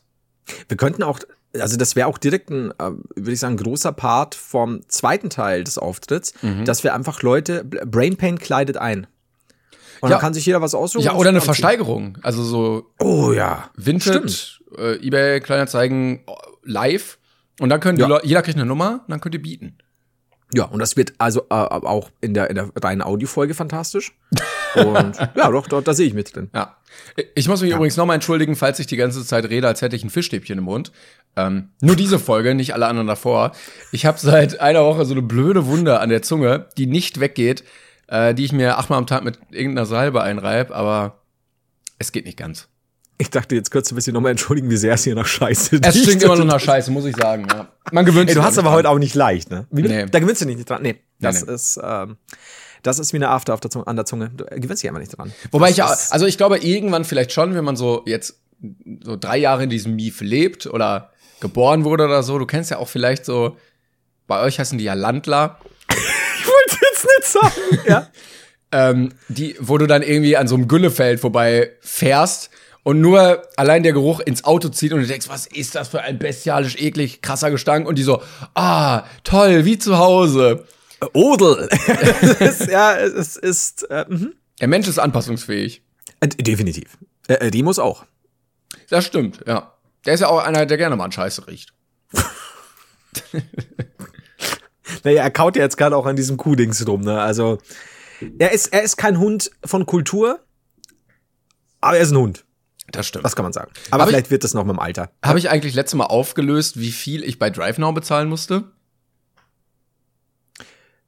Wir 0.68 0.76
könnten 0.76 1.02
auch, 1.02 1.20
also 1.58 1.76
das 1.76 1.94
wäre 1.96 2.08
auch 2.08 2.18
direkt 2.18 2.50
ein, 2.50 2.70
äh, 2.72 2.90
würde 3.14 3.32
ich 3.32 3.40
sagen, 3.40 3.56
großer 3.56 3.92
Part 3.92 4.34
vom 4.34 4.80
zweiten 4.88 5.30
Teil 5.30 5.64
des 5.64 5.78
Auftritts, 5.78 6.34
dass 6.64 6.82
wir 6.84 6.94
einfach 6.94 7.22
Leute, 7.22 7.64
Brain 7.64 8.16
Pain 8.16 8.38
kleidet 8.38 8.76
ein. 8.76 9.06
Und 10.00 10.08
Ja. 10.08 10.16
dann 10.16 10.20
kann 10.20 10.34
sich 10.34 10.44
jeder 10.44 10.60
was 10.60 10.74
aussuchen. 10.74 11.04
Ja, 11.04 11.14
oder 11.14 11.28
eine. 11.28 11.40
Versteigerung. 11.40 12.18
Also 12.22 12.42
so 12.42 12.90
Oh 12.98 13.30
ja. 13.32 13.70
Vinted, 13.76 14.60
äh, 14.76 14.96
eBay, 15.06 15.38
Kleinanzeigen, 15.40 16.16
äh, 16.26 16.32
live. 16.64 17.18
Und 17.60 17.68
dann 17.68 17.78
können 17.78 17.96
die 17.96 18.02
Ja. 18.02 18.08
Leute, 18.08 18.26
jeder 18.26 18.42
kriegt 18.42 18.56
eine 18.56 18.66
Nummer 18.66 19.02
und 19.06 19.10
dann 19.12 19.20
könnt 19.20 19.36
ihr 19.36 19.42
bieten. 19.42 19.78
Ja, 20.54 20.64
und 20.64 20.80
das 20.80 20.96
wird 20.96 21.14
also 21.18 21.40
äh, 21.48 21.54
auch 21.54 22.10
in 22.20 22.34
der, 22.34 22.50
in 22.50 22.56
der 22.56 22.70
reinen 22.82 23.02
Audiofolge 23.02 23.54
fantastisch. 23.54 24.12
Und 24.74 25.16
ja, 25.34 25.50
doch, 25.50 25.66
doch 25.66 25.82
da 25.82 25.94
sehe 25.94 26.06
ich 26.06 26.14
mit 26.14 26.34
drin. 26.34 26.50
Ja. 26.54 26.76
Ich 27.34 27.48
muss 27.48 27.62
mich 27.62 27.72
übrigens 27.72 27.96
nochmal 27.96 28.16
entschuldigen, 28.16 28.54
falls 28.54 28.78
ich 28.78 28.86
die 28.86 28.96
ganze 28.96 29.24
Zeit 29.24 29.46
rede, 29.48 29.66
als 29.66 29.80
hätte 29.80 29.96
ich 29.96 30.04
ein 30.04 30.10
Fischstäbchen 30.10 30.58
im 30.58 30.64
Mund. 30.64 30.92
Ähm, 31.36 31.70
nur 31.80 31.96
diese 31.96 32.18
Folge, 32.18 32.54
nicht 32.54 32.74
alle 32.74 32.86
anderen 32.86 33.06
davor. 33.06 33.52
Ich 33.92 34.04
habe 34.04 34.18
seit 34.18 34.60
einer 34.60 34.84
Woche 34.84 35.06
so 35.06 35.14
eine 35.14 35.22
blöde 35.22 35.66
Wunde 35.66 36.00
an 36.00 36.10
der 36.10 36.20
Zunge, 36.20 36.66
die 36.76 36.86
nicht 36.86 37.18
weggeht, 37.20 37.64
äh, 38.08 38.34
die 38.34 38.44
ich 38.44 38.52
mir 38.52 38.76
achtmal 38.76 38.98
am 38.98 39.06
Tag 39.06 39.24
mit 39.24 39.38
irgendeiner 39.50 39.86
Salbe 39.86 40.22
einreib, 40.22 40.70
aber 40.70 41.22
es 41.98 42.12
geht 42.12 42.26
nicht 42.26 42.36
ganz. 42.36 42.68
Ich 43.22 43.30
dachte, 43.30 43.54
jetzt 43.54 43.70
könntest 43.70 43.90
du 43.90 43.94
ein 43.94 43.96
bisschen 43.96 44.14
nochmal 44.14 44.32
entschuldigen, 44.32 44.68
wie 44.68 44.76
sehr 44.76 44.94
es 44.94 45.04
hier 45.04 45.14
nach 45.14 45.26
Scheiße 45.26 45.76
Es 45.82 45.94
riecht. 45.94 46.04
stinkt 46.04 46.24
immer 46.24 46.36
noch 46.36 46.44
nach 46.44 46.60
Scheiße, 46.60 46.90
muss 46.90 47.04
ich 47.04 47.14
sagen. 47.16 47.46
Ja. 47.50 47.68
Man 47.92 48.04
gewöhnt 48.04 48.28
Ey, 48.28 48.34
sich 48.34 48.42
du 48.42 48.46
hast 48.46 48.58
aber 48.58 48.68
dran. 48.68 48.78
heute 48.78 48.88
auch 48.90 48.98
nicht 48.98 49.14
leicht, 49.14 49.50
ne? 49.50 49.66
Wie, 49.70 49.82
Nee. 49.82 50.06
Da 50.10 50.18
gewöhnst 50.18 50.40
du 50.42 50.46
dich 50.46 50.56
nicht 50.56 50.68
dran. 50.68 50.82
Nee, 50.82 50.96
das 51.20 51.46
nee. 51.46 51.52
ist, 51.54 51.80
ähm, 51.82 52.16
das 52.82 52.98
ist 52.98 53.12
wie 53.12 53.18
eine 53.18 53.28
After 53.28 53.54
auf 53.54 53.60
der 53.60 53.70
Zunge, 53.70 53.86
an 53.86 53.94
der 53.96 54.04
Zunge. 54.04 54.30
Du 54.36 54.44
gewöhnst 54.44 54.82
dich 54.82 54.88
einfach 54.90 55.00
nicht 55.00 55.16
dran. 55.16 55.32
Wobei 55.52 55.66
das 55.68 55.70
ich 55.72 55.76
ja, 55.78 55.92
ist- 55.92 56.12
also 56.12 56.26
ich 56.26 56.36
glaube 56.36 56.58
irgendwann 56.58 57.04
vielleicht 57.04 57.32
schon, 57.32 57.54
wenn 57.54 57.64
man 57.64 57.76
so 57.76 58.02
jetzt 58.06 58.40
so 59.04 59.16
drei 59.16 59.38
Jahre 59.38 59.64
in 59.64 59.70
diesem 59.70 59.94
Mief 59.94 60.20
lebt 60.20 60.66
oder 60.66 61.10
geboren 61.40 61.84
wurde 61.84 62.04
oder 62.06 62.22
so, 62.24 62.38
du 62.38 62.46
kennst 62.46 62.70
ja 62.70 62.78
auch 62.78 62.88
vielleicht 62.88 63.24
so, 63.24 63.56
bei 64.26 64.40
euch 64.42 64.58
heißen 64.58 64.78
die 64.78 64.84
ja 64.84 64.94
Landler, 64.94 65.58
Ich 65.88 66.46
wollte 66.46 66.84
jetzt 66.92 67.04
nicht 67.04 67.24
sagen. 67.24 67.80
ja. 67.88 68.08
ähm, 68.90 69.12
die, 69.28 69.56
wo 69.60 69.78
du 69.78 69.86
dann 69.86 70.02
irgendwie 70.02 70.36
an 70.36 70.48
so 70.48 70.54
einem 70.56 70.66
Güllefeld 70.66 71.20
vorbei 71.20 71.70
fährst 71.80 72.50
und 72.82 73.00
nur 73.00 73.42
allein 73.56 73.82
der 73.82 73.92
Geruch 73.92 74.20
ins 74.20 74.44
Auto 74.44 74.68
zieht 74.68 74.92
und 74.92 75.00
du 75.00 75.06
denkst, 75.06 75.28
was 75.28 75.46
ist 75.46 75.74
das 75.74 75.88
für 75.88 76.00
ein 76.00 76.18
bestialisch 76.18 76.76
eklig 76.76 77.22
krasser 77.22 77.50
Gestank 77.50 77.86
und 77.86 77.96
die 77.96 78.02
so, 78.02 78.22
ah, 78.54 79.04
toll, 79.24 79.64
wie 79.64 79.78
zu 79.78 79.98
Hause. 79.98 80.66
Odel. 81.12 81.68
ist, 82.40 82.68
ja, 82.68 82.96
es 82.96 83.36
ist, 83.36 83.82
äh, 83.90 84.04
mhm. 84.08 84.34
Der 84.60 84.68
Mensch 84.68 84.86
ist 84.86 84.98
anpassungsfähig. 84.98 85.82
Äh, 86.20 86.28
definitiv. 86.28 86.98
Äh, 87.28 87.34
äh, 87.34 87.50
die 87.50 87.62
muss 87.62 87.78
auch. 87.78 88.04
Das 88.88 89.04
stimmt, 89.04 89.40
ja. 89.46 89.72
Der 90.04 90.14
ist 90.14 90.20
ja 90.20 90.28
auch 90.28 90.42
einer, 90.42 90.66
der 90.66 90.76
gerne 90.76 90.96
mal 90.96 91.04
an 91.04 91.12
Scheiße 91.12 91.46
riecht. 91.48 91.72
Naja, 95.04 95.22
er 95.22 95.30
kaut 95.30 95.56
ja 95.56 95.62
jetzt 95.62 95.76
gerade 95.76 95.96
auch 95.96 96.06
an 96.06 96.16
diesem 96.16 96.36
Kuhdings 96.36 96.86
rum, 96.86 97.00
ne? 97.02 97.20
Also, 97.20 97.58
er 98.38 98.52
ist, 98.52 98.72
er 98.72 98.82
ist 98.82 98.96
kein 98.96 99.18
Hund 99.18 99.50
von 99.64 99.86
Kultur, 99.86 100.40
aber 101.80 101.96
er 101.96 102.02
ist 102.02 102.12
ein 102.12 102.18
Hund. 102.18 102.44
Das 102.90 103.06
stimmt. 103.06 103.24
Das 103.24 103.36
kann 103.36 103.44
man 103.44 103.52
sagen. 103.52 103.70
Aber 103.90 104.02
Hab 104.02 104.08
ich- 104.08 104.14
vielleicht 104.14 104.30
wird 104.30 104.44
das 104.44 104.54
noch 104.54 104.64
mit 104.64 104.74
dem 104.74 104.80
Alter. 104.80 105.10
Habe 105.24 105.38
ich 105.38 105.48
eigentlich 105.50 105.74
letztes 105.74 105.96
Mal 105.96 106.06
aufgelöst, 106.06 106.78
wie 106.80 106.92
viel 106.92 107.22
ich 107.24 107.38
bei 107.38 107.48
DriveNow 107.50 107.94
bezahlen 107.94 108.28
musste? 108.28 108.64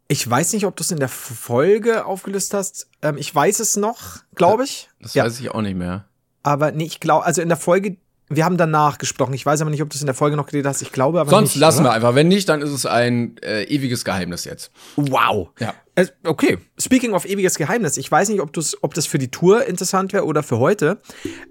Ich 0.07 0.29
weiß 0.29 0.53
nicht, 0.53 0.67
ob 0.67 0.77
du 0.77 0.83
es 0.83 0.91
in 0.91 0.99
der 1.01 1.09
Folge 1.09 2.05
aufgelöst 2.05 2.53
hast. 2.55 2.89
Ähm, 3.03 3.17
ich 3.17 3.35
weiß 3.35 3.61
es 3.61 3.77
noch, 3.77 4.19
glaube 4.35 4.65
ich. 4.65 4.91
Das 5.01 5.15
ja, 5.15 5.25
weiß 5.25 5.41
ich 5.41 5.51
auch 5.51 5.63
nicht 5.63 5.77
mehr. 5.77 6.05
aber 6.43 6.73
nee, 6.73 6.85
ich 6.85 7.01
glaube, 7.01 7.25
also 7.25 7.41
in 7.41 7.49
der 7.49 7.57
Folge, 7.57 7.97
wir 8.29 8.45
haben 8.45 8.57
danach 8.59 8.99
gesprochen. 8.99 9.33
Ich 9.35 9.45
weiß 9.47 9.61
aber 9.63 9.71
nicht, 9.71 9.83
ob 9.83 9.91
du 9.91 9.95
es 9.97 10.03
in 10.03 10.07
der 10.07 10.15
Folge 10.15 10.37
noch 10.37 10.47
geredet 10.47 10.67
hast. 10.67 10.83
Ich 10.83 10.93
glaube 10.93 11.21
aber 11.21 11.31
Sonst 11.31 11.51
nicht. 11.55 11.61
lassen 11.61 11.81
oder? 11.81 11.91
wir 11.91 11.93
einfach. 11.95 12.15
Wenn 12.15 12.29
nicht, 12.29 12.49
dann 12.49 12.61
ist 12.63 12.71
es 12.71 12.87
ein 12.87 13.37
äh, 13.39 13.65
ewiges 13.65 14.05
Geheimnis 14.05 14.45
jetzt. 14.45 14.71
Wow. 14.97 15.51
Ja. 15.59 15.75
Okay, 16.25 16.59
speaking 16.77 17.13
of 17.13 17.25
ewiges 17.25 17.57
Geheimnis, 17.57 17.97
ich 17.97 18.11
weiß 18.11 18.29
nicht, 18.29 18.41
ob, 18.41 18.53
du's, 18.53 18.77
ob 18.83 18.95
das 18.95 19.07
für 19.07 19.19
die 19.19 19.31
Tour 19.31 19.65
interessant 19.67 20.13
wäre 20.13 20.25
oder 20.25 20.43
für 20.43 20.59
heute. 20.59 20.99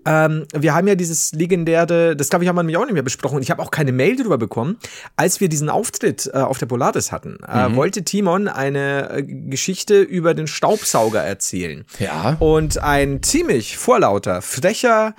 Ähm, 0.05 0.45
wir 0.53 0.73
haben 0.73 0.85
ja 0.85 0.95
dieses 0.95 1.31
legendäre, 1.31 2.15
das 2.17 2.29
glaube 2.29 2.43
ich, 2.43 2.49
haben 2.49 2.57
wir 2.57 2.63
nämlich 2.63 2.75
auch 2.75 2.83
nicht 2.83 2.93
mehr 2.93 3.03
besprochen 3.03 3.37
und 3.37 3.41
ich 3.41 3.51
habe 3.51 3.61
auch 3.61 3.71
keine 3.71 3.93
Mail 3.93 4.17
darüber 4.17 4.37
bekommen. 4.37 4.77
Als 5.15 5.39
wir 5.39 5.47
diesen 5.47 5.69
Auftritt 5.69 6.29
äh, 6.33 6.39
auf 6.39 6.57
der 6.57 6.65
Polaris 6.65 7.13
hatten, 7.13 7.37
äh, 7.47 7.73
wollte 7.73 8.03
Timon 8.03 8.49
eine 8.49 9.11
äh, 9.11 9.23
Geschichte 9.23 10.01
über 10.01 10.33
den 10.33 10.47
Staubsauger 10.47 11.23
erzählen. 11.23 11.85
Ja. 11.99 12.35
Und 12.39 12.79
ein 12.79 13.23
ziemlich 13.23 13.77
vorlauter, 13.77 14.41
frecher, 14.41 15.15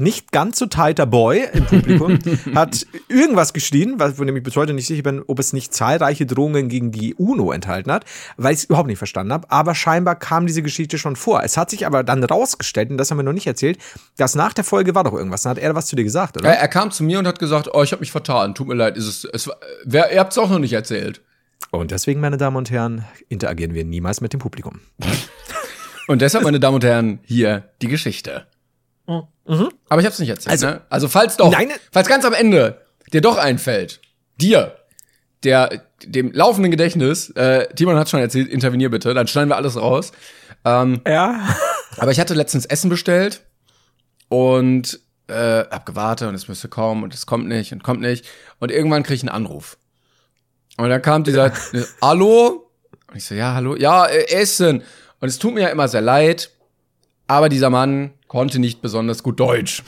nicht 0.00 0.32
ganz 0.32 0.58
so 0.58 0.66
tighter 0.66 1.06
Boy 1.06 1.46
im 1.52 1.66
Publikum 1.66 2.18
hat 2.54 2.86
irgendwas 3.08 3.52
geschrien, 3.52 3.94
was 3.98 4.18
wo 4.18 4.24
nämlich 4.24 4.42
bis 4.42 4.56
heute 4.56 4.72
nicht 4.72 4.86
sicher 4.86 5.02
bin, 5.02 5.22
ob 5.26 5.38
es 5.38 5.52
nicht 5.52 5.72
zahlreiche 5.74 6.26
Drohungen 6.26 6.68
gegen 6.68 6.90
die 6.90 7.14
UNO 7.14 7.52
enthalten 7.52 7.92
hat, 7.92 8.04
weil 8.36 8.52
ich 8.54 8.60
es 8.60 8.64
überhaupt 8.64 8.88
nicht 8.88 8.98
verstanden 8.98 9.32
habe. 9.32 9.50
Aber 9.50 9.74
scheinbar 9.74 10.16
kam 10.16 10.46
diese 10.46 10.62
Geschichte 10.62 10.98
schon 10.98 11.16
vor. 11.16 11.42
Es 11.44 11.56
hat 11.56 11.70
sich 11.70 11.86
aber 11.86 12.02
dann 12.02 12.24
rausgestellt, 12.24 12.90
und 12.90 12.98
das 12.98 13.10
haben 13.10 13.18
wir 13.18 13.22
noch 13.22 13.32
nicht 13.32 13.46
erzählt, 13.46 13.78
dass 14.16 14.34
nach 14.34 14.52
der 14.52 14.64
Folge 14.64 14.94
war 14.94 15.04
doch 15.04 15.14
irgendwas. 15.14 15.42
Dann 15.42 15.50
hat 15.50 15.58
er 15.58 15.74
was 15.74 15.86
zu 15.86 15.96
dir 15.96 16.04
gesagt, 16.04 16.36
oder? 16.36 16.48
Er, 16.48 16.58
er 16.60 16.68
kam 16.68 16.90
zu 16.90 17.04
mir 17.04 17.18
und 17.18 17.26
hat 17.26 17.38
gesagt, 17.38 17.68
oh, 17.72 17.82
ich 17.82 17.92
habe 17.92 18.00
mich 18.00 18.10
vertan. 18.12 18.54
Tut 18.54 18.68
mir 18.68 18.74
leid, 18.74 18.96
ist 18.96 19.06
es, 19.06 19.24
es 19.24 19.46
war- 19.48 19.56
wer, 19.84 20.12
ihr 20.12 20.20
habt 20.20 20.32
es 20.32 20.38
auch 20.38 20.50
noch 20.50 20.58
nicht 20.58 20.72
erzählt. 20.72 21.20
Und 21.70 21.90
deswegen, 21.90 22.20
meine 22.20 22.36
Damen 22.38 22.56
und 22.56 22.70
Herren, 22.70 23.04
interagieren 23.28 23.74
wir 23.74 23.84
niemals 23.84 24.20
mit 24.20 24.32
dem 24.32 24.40
Publikum. 24.40 24.80
Und 26.08 26.22
deshalb, 26.22 26.42
meine 26.42 26.58
Damen 26.58 26.74
und 26.74 26.82
Herren, 26.82 27.20
hier 27.24 27.68
die 27.82 27.86
Geschichte. 27.86 28.46
Aber 29.88 30.00
ich 30.00 30.06
habe 30.06 30.08
es 30.08 30.18
nicht 30.18 30.28
erzählt. 30.28 30.50
Also- 30.52 30.66
ne? 30.66 30.80
also 30.90 31.08
falls 31.08 31.36
doch, 31.36 31.50
Nein. 31.50 31.70
falls 31.92 32.08
ganz 32.08 32.24
am 32.24 32.32
Ende 32.32 32.80
dir 33.12 33.20
doch 33.20 33.36
einfällt, 33.36 34.00
dir, 34.40 34.76
der 35.42 35.82
dem 36.04 36.32
laufenden 36.32 36.70
Gedächtnis, 36.70 37.30
äh, 37.30 37.66
Timon 37.74 37.96
hat 37.96 38.08
schon 38.08 38.20
erzählt, 38.20 38.48
intervenier 38.48 38.90
bitte, 38.90 39.12
dann 39.14 39.26
schneiden 39.26 39.48
wir 39.50 39.56
alles 39.56 39.76
raus. 39.76 40.12
Ähm, 40.64 41.00
Ja. 41.06 41.48
Aber 41.98 42.10
ich 42.12 42.20
hatte 42.20 42.34
letztens 42.34 42.64
Essen 42.66 42.88
bestellt 42.88 43.42
und 44.28 45.00
äh, 45.28 45.64
hab 45.70 45.86
gewartet 45.86 46.28
und 46.28 46.34
es 46.34 46.48
müsste 46.48 46.68
kommen 46.68 47.02
und 47.02 47.14
es 47.14 47.26
kommt 47.26 47.48
nicht 47.48 47.72
und 47.72 47.82
kommt 47.82 48.00
nicht. 48.00 48.24
Und 48.58 48.70
irgendwann 48.70 49.02
krieg 49.02 49.16
ich 49.16 49.22
einen 49.22 49.28
Anruf. 49.30 49.76
Und 50.76 50.88
dann 50.88 51.02
kam 51.02 51.24
dieser, 51.24 51.52
Hallo? 52.02 52.70
Und 53.08 53.16
ich 53.16 53.24
so, 53.24 53.34
ja, 53.34 53.54
hallo? 53.54 53.74
Ja, 53.76 54.06
äh, 54.06 54.28
Essen. 54.30 54.82
Und 55.20 55.28
es 55.28 55.38
tut 55.38 55.52
mir 55.54 55.62
ja 55.62 55.68
immer 55.68 55.88
sehr 55.88 56.00
leid, 56.00 56.50
aber 57.26 57.48
dieser 57.48 57.70
Mann 57.70 58.12
konnte 58.30 58.60
nicht 58.60 58.80
besonders 58.80 59.24
gut 59.24 59.40
Deutsch. 59.40 59.82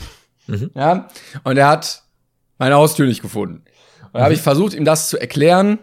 Ja, 0.75 1.07
und 1.45 1.55
er 1.55 1.69
hat 1.69 2.03
meine 2.57 2.75
Haustür 2.75 3.05
nicht 3.05 3.21
gefunden. 3.21 3.63
Und 4.11 4.15
da 4.15 4.25
habe 4.25 4.33
ich 4.33 4.41
versucht, 4.41 4.73
ihm 4.73 4.83
das 4.83 5.07
zu 5.07 5.17
erklären, 5.17 5.79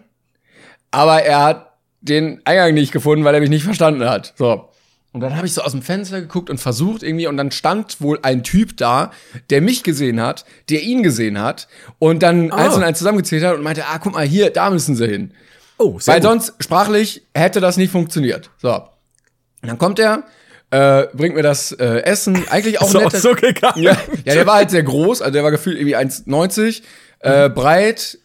aber 0.91 1.23
er 1.23 1.43
hat 1.43 1.71
den 2.01 2.39
Eingang 2.45 2.75
nicht 2.75 2.91
gefunden, 2.91 3.25
weil 3.25 3.33
er 3.33 3.41
mich 3.41 3.49
nicht 3.49 3.63
verstanden 3.63 4.07
hat. 4.07 4.35
So. 4.37 4.69
Und 5.11 5.21
dann 5.21 5.35
habe 5.35 5.47
ich 5.47 5.55
so 5.55 5.63
aus 5.63 5.71
dem 5.71 5.81
Fenster 5.81 6.21
geguckt 6.21 6.51
und 6.51 6.59
versucht 6.59 7.01
irgendwie, 7.01 7.25
und 7.25 7.35
dann 7.35 7.49
stand 7.49 7.99
wohl 7.99 8.19
ein 8.21 8.43
Typ 8.43 8.77
da, 8.77 9.09
der 9.49 9.61
mich 9.61 9.81
gesehen 9.81 10.21
hat, 10.21 10.45
der 10.69 10.83
ihn 10.83 11.01
gesehen 11.01 11.41
hat, 11.41 11.67
und 11.97 12.21
dann 12.21 12.51
eins 12.51 12.75
und 12.75 12.83
eins 12.83 12.99
zusammengezählt 12.99 13.43
hat 13.43 13.55
und 13.55 13.63
meinte, 13.63 13.87
ah, 13.87 13.97
guck 13.97 14.13
mal, 14.13 14.23
hier, 14.23 14.51
da 14.51 14.69
müssen 14.69 14.95
sie 14.95 15.07
hin. 15.07 15.33
Oh, 15.79 15.99
Weil 16.05 16.19
gut. 16.21 16.29
sonst 16.29 16.53
sprachlich 16.59 17.23
hätte 17.33 17.59
das 17.59 17.77
nicht 17.77 17.91
funktioniert. 17.91 18.51
So. 18.59 18.75
Und 18.75 19.67
dann 19.67 19.79
kommt 19.79 19.97
er, 19.97 20.25
äh, 20.71 21.07
bringt 21.13 21.35
mir 21.35 21.43
das 21.43 21.71
äh, 21.73 21.99
Essen, 22.03 22.47
eigentlich 22.49 22.81
auch 22.81 22.91
nett. 22.93 23.11
so 23.13 23.35
gegangen. 23.35 23.83
Ja, 23.83 23.97
ja, 24.25 24.33
der 24.33 24.45
war 24.47 24.55
halt 24.55 24.71
sehr 24.71 24.83
groß, 24.83 25.21
also 25.21 25.31
der 25.33 25.43
war 25.43 25.51
gefühlt 25.51 25.77
irgendwie 25.77 25.95
1,90, 25.97 26.81
äh, 27.19 27.49
breit, 27.49 28.17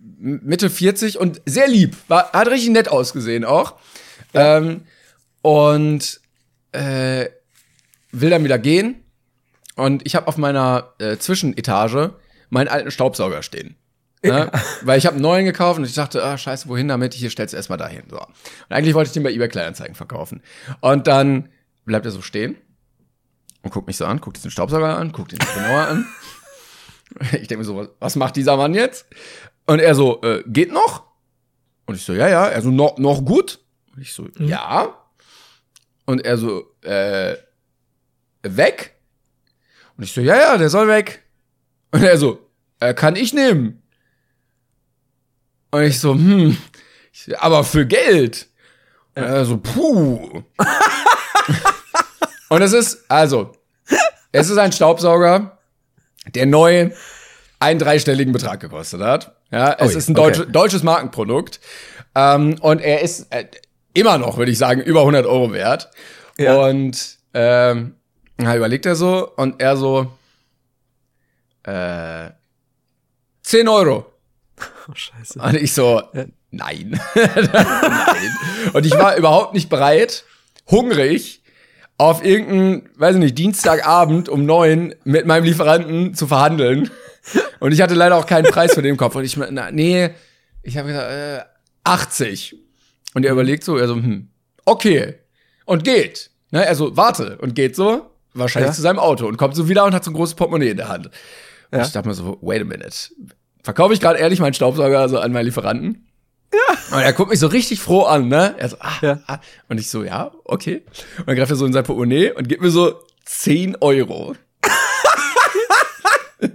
m- 0.00 0.40
Mitte 0.44 0.70
40 0.70 1.18
und 1.18 1.40
sehr 1.44 1.68
lieb. 1.68 1.96
War, 2.08 2.32
hat 2.32 2.48
richtig 2.48 2.70
nett 2.70 2.88
ausgesehen 2.88 3.44
auch. 3.44 3.74
Ähm, 4.34 4.82
und 5.42 6.20
äh, 6.72 7.26
will 8.12 8.30
dann 8.30 8.44
wieder 8.44 8.58
gehen. 8.58 9.02
Und 9.76 10.04
ich 10.06 10.14
habe 10.16 10.26
auf 10.26 10.36
meiner 10.36 10.92
äh, 10.98 11.16
Zwischenetage 11.18 12.14
meinen 12.50 12.68
alten 12.68 12.90
Staubsauger 12.90 13.42
stehen. 13.42 13.76
Ne? 14.24 14.50
Weil 14.82 14.98
ich 14.98 15.06
habe 15.06 15.14
einen 15.14 15.22
neuen 15.22 15.44
gekauft 15.44 15.78
und 15.78 15.84
ich 15.84 15.94
dachte, 15.94 16.22
ah, 16.24 16.36
scheiße, 16.36 16.68
wohin 16.68 16.88
damit? 16.88 17.14
Hier 17.14 17.30
stellst 17.30 17.52
du 17.52 17.56
erstmal 17.56 17.78
dahin. 17.78 18.02
So. 18.10 18.18
Und 18.18 18.26
eigentlich 18.70 18.94
wollte 18.94 19.08
ich 19.08 19.12
den 19.14 19.22
bei 19.22 19.30
eBay 19.30 19.48
Kleinanzeigen 19.48 19.94
verkaufen. 19.94 20.42
Und 20.80 21.06
dann 21.06 21.48
bleibt 21.88 22.06
er 22.06 22.12
so 22.12 22.22
stehen 22.22 22.56
und 23.62 23.72
guckt 23.72 23.88
mich 23.88 23.96
so 23.96 24.06
an, 24.06 24.20
guckt 24.20 24.36
diesen 24.36 24.50
Staubsauger 24.52 24.96
an, 24.96 25.10
guckt 25.10 25.32
ihn 25.32 25.38
genauer 25.38 25.86
an. 25.88 26.06
Ich 27.32 27.48
denke 27.48 27.56
mir 27.58 27.64
so, 27.64 27.74
was, 27.74 27.88
was 28.00 28.16
macht 28.16 28.36
dieser 28.36 28.58
Mann 28.58 28.74
jetzt? 28.74 29.06
Und 29.64 29.78
er 29.78 29.94
so, 29.94 30.20
äh, 30.20 30.44
geht 30.46 30.70
noch? 30.70 31.04
Und 31.86 31.94
ich 31.94 32.04
so, 32.04 32.12
ja, 32.12 32.28
ja. 32.28 32.46
Er 32.48 32.60
so, 32.60 32.70
noch, 32.70 32.98
noch 32.98 33.24
gut? 33.24 33.60
Und 33.96 34.02
ich 34.02 34.12
so, 34.12 34.28
ja. 34.38 34.94
Und 36.04 36.22
er 36.26 36.36
so, 36.36 36.66
äh, 36.82 37.34
weg? 38.42 38.94
Und 39.96 40.04
ich 40.04 40.12
so, 40.12 40.20
ja, 40.20 40.36
ja, 40.36 40.58
der 40.58 40.68
soll 40.68 40.86
weg. 40.86 41.24
Und 41.90 42.02
er 42.02 42.18
so, 42.18 42.50
äh, 42.78 42.92
kann 42.92 43.16
ich 43.16 43.32
nehmen? 43.32 43.82
Und 45.70 45.82
ich 45.82 45.98
so, 45.98 46.12
hm, 46.12 46.58
Ich 47.12 47.22
so, 47.24 47.36
aber 47.38 47.64
für 47.64 47.86
Geld. 47.86 48.48
Und 49.14 49.22
er 49.22 49.46
so, 49.46 49.56
puh. 49.56 50.42
und 52.48 52.62
es 52.62 52.72
ist, 52.72 53.04
also, 53.08 53.52
es 54.32 54.50
ist 54.50 54.58
ein 54.58 54.72
Staubsauger, 54.72 55.58
der 56.34 56.46
neu 56.46 56.90
einen 57.60 57.78
dreistelligen 57.78 58.32
Betrag 58.32 58.60
gekostet 58.60 59.00
hat. 59.00 59.34
Ja, 59.50 59.72
es 59.78 59.92
Ui, 59.92 59.98
ist 59.98 60.08
ein 60.08 60.18
okay. 60.18 60.32
deutsche, 60.32 60.46
deutsches 60.46 60.82
Markenprodukt. 60.82 61.60
Ähm, 62.14 62.56
und 62.60 62.80
er 62.80 63.00
ist 63.02 63.32
äh, 63.32 63.46
immer 63.94 64.18
noch, 64.18 64.36
würde 64.36 64.52
ich 64.52 64.58
sagen, 64.58 64.80
über 64.80 65.00
100 65.00 65.26
Euro 65.26 65.52
wert. 65.52 65.90
Ja. 66.36 66.56
Und 66.56 67.16
ähm, 67.34 67.94
na, 68.36 68.56
überlegt 68.56 68.86
er 68.86 68.94
so 68.94 69.28
und 69.36 69.60
er 69.60 69.76
so, 69.76 70.12
äh, 71.64 72.30
10 73.42 73.68
Euro. 73.68 74.06
Oh, 74.88 74.94
scheiße. 74.94 75.40
Und 75.40 75.54
ich 75.54 75.72
so, 75.72 76.02
Ja. 76.12 76.24
nein. 76.50 77.00
nein. 77.14 78.36
Und 78.72 78.86
ich 78.86 78.92
war 78.92 79.16
überhaupt 79.16 79.54
nicht 79.54 79.68
bereit, 79.68 80.24
hungrig, 80.70 81.37
auf 81.98 82.24
irgendeinen, 82.24 82.88
weiß 82.96 83.16
ich 83.16 83.20
nicht, 83.20 83.38
Dienstagabend 83.38 84.28
um 84.28 84.46
neun 84.46 84.94
mit 85.04 85.26
meinem 85.26 85.44
Lieferanten 85.44 86.14
zu 86.14 86.26
verhandeln. 86.26 86.90
Und 87.60 87.72
ich 87.72 87.82
hatte 87.82 87.94
leider 87.94 88.16
auch 88.16 88.26
keinen 88.26 88.44
Preis 88.46 88.72
für 88.74 88.82
den 88.82 88.96
Kopf. 88.96 89.14
Und 89.16 89.24
ich, 89.24 89.36
na, 89.36 89.70
nee, 89.70 90.10
ich 90.62 90.78
habe 90.78 90.88
gesagt, 90.88 91.10
äh, 91.10 91.40
80. 91.84 92.56
Und 93.14 93.24
er 93.26 93.32
überlegt 93.32 93.64
so, 93.64 93.76
er 93.76 93.88
so, 93.88 93.96
hm, 93.96 94.28
okay. 94.64 95.14
Und 95.66 95.84
geht. 95.84 96.30
Ne, 96.50 96.64
er 96.64 96.74
so, 96.74 96.96
warte. 96.96 97.36
Und 97.38 97.54
geht 97.54 97.74
so, 97.76 98.08
wahrscheinlich 98.32 98.70
Ja. 98.70 98.74
zu 98.74 98.82
seinem 98.82 98.98
Auto. 99.00 99.26
Und 99.26 99.36
kommt 99.36 99.56
so 99.56 99.68
wieder 99.68 99.84
und 99.84 99.92
hat 99.94 100.04
so 100.04 100.10
ein 100.10 100.14
großes 100.14 100.34
Portemonnaie 100.36 100.70
in 100.70 100.76
der 100.76 100.88
Hand. 100.88 101.06
Und 101.06 101.78
Ja. 101.78 101.84
ich 101.84 101.92
dachte 101.92 102.08
mir 102.08 102.14
so, 102.14 102.38
wait 102.40 102.62
a 102.62 102.64
minute. 102.64 102.94
Verkaufe 103.64 103.92
ich 103.92 104.00
gerade 104.00 104.18
ehrlich 104.18 104.40
meinen 104.40 104.54
Staubsauger 104.54 105.00
also 105.00 105.18
an 105.18 105.32
meinen 105.32 105.46
Lieferanten? 105.46 106.07
Ja. 106.52 106.96
Und 106.96 107.02
er 107.02 107.12
guckt 107.12 107.30
mich 107.30 107.40
so 107.40 107.46
richtig 107.48 107.80
froh 107.80 108.04
an, 108.04 108.28
ne? 108.28 108.54
Er 108.58 108.68
so, 108.68 108.76
ah, 108.80 108.98
Ja. 109.02 109.20
ah. 109.26 109.38
Und 109.68 109.78
ich 109.78 109.90
so, 109.90 110.02
ja, 110.04 110.30
okay. 110.44 110.82
Und 111.18 111.26
dann 111.28 111.36
greift 111.36 111.50
er 111.50 111.56
so 111.56 111.66
in 111.66 111.72
sein 111.72 111.84
Portemonnaie 111.84 112.32
und 112.32 112.48
gibt 112.48 112.62
mir 112.62 112.70
so 112.70 113.00
10 113.26 113.76
Euro. 113.80 114.34
und 116.40 116.52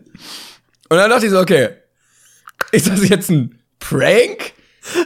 dann 0.90 1.10
dachte 1.10 1.26
ich 1.26 1.32
so, 1.32 1.40
okay, 1.40 1.70
ist 2.72 2.88
das 2.88 3.08
jetzt 3.08 3.30
ein 3.30 3.60
Prank? 3.80 4.54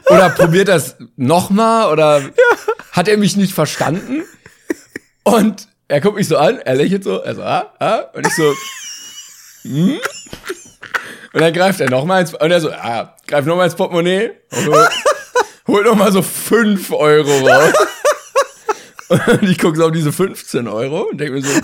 Oder 0.10 0.30
probiert 0.30 0.70
das 0.70 0.96
nochmal? 1.18 1.92
Oder 1.92 2.22
hat 2.92 3.08
er 3.08 3.18
mich 3.18 3.36
nicht 3.36 3.54
verstanden? 3.54 4.24
Und 5.24 5.68
er 5.90 6.02
guckt 6.02 6.16
mich 6.18 6.28
so 6.28 6.38
an, 6.38 6.60
er 6.60 6.76
lächelt 6.76 7.04
so, 7.04 7.20
er 7.20 7.36
so, 7.36 7.44
ah, 7.44 7.74
ah, 7.80 8.00
und 8.14 8.26
ich 8.26 8.34
so, 8.36 8.54
hm? 9.64 10.00
Und 11.38 11.44
dann 11.44 11.54
greift 11.54 11.80
er 11.80 11.88
nochmal 11.92 12.22
ins, 12.22 12.34
und 12.34 12.50
er 12.50 12.60
so, 12.60 12.72
ah, 12.72 13.16
greift 13.28 13.48
nochmal 13.48 13.66
ins 13.66 13.76
Portemonnaie, 13.76 14.32
holt, 14.56 14.90
holt 15.68 15.86
nochmal 15.86 16.12
so 16.12 16.24
5 16.24 16.92
Euro 16.94 17.48
raus. 17.48 17.74
Und 19.10 19.44
ich 19.44 19.60
gucke 19.60 19.78
so 19.78 19.86
auf 19.86 19.92
diese 19.92 20.12
15 20.12 20.68
Euro 20.68 21.04
und 21.04 21.20
denke 21.20 21.36
mir 21.36 21.44
so, 21.44 21.62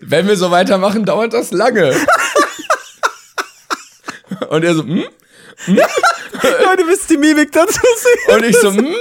wenn 0.00 0.28
wir 0.28 0.36
so 0.36 0.52
weitermachen, 0.52 1.04
dauert 1.04 1.32
das 1.32 1.50
lange. 1.50 1.92
Und 4.48 4.64
er 4.64 4.74
so, 4.76 4.84
hm? 4.84 5.08
Leute, 5.66 6.86
wisst 6.86 7.10
die 7.10 7.16
Mimik 7.16 7.50
dazu 7.50 7.80
sehen. 7.80 8.36
Und 8.36 8.44
ich 8.44 8.56
so, 8.58 8.70
mm. 8.70 8.94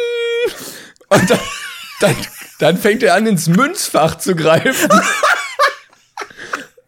Und 1.09 1.29
dann, 1.29 1.39
dann, 2.01 2.15
dann 2.57 2.77
fängt 2.79 3.03
er 3.03 3.13
an, 3.13 3.27
ins 3.27 3.47
Münzfach 3.47 4.17
zu 4.17 4.35
greifen. 4.35 4.89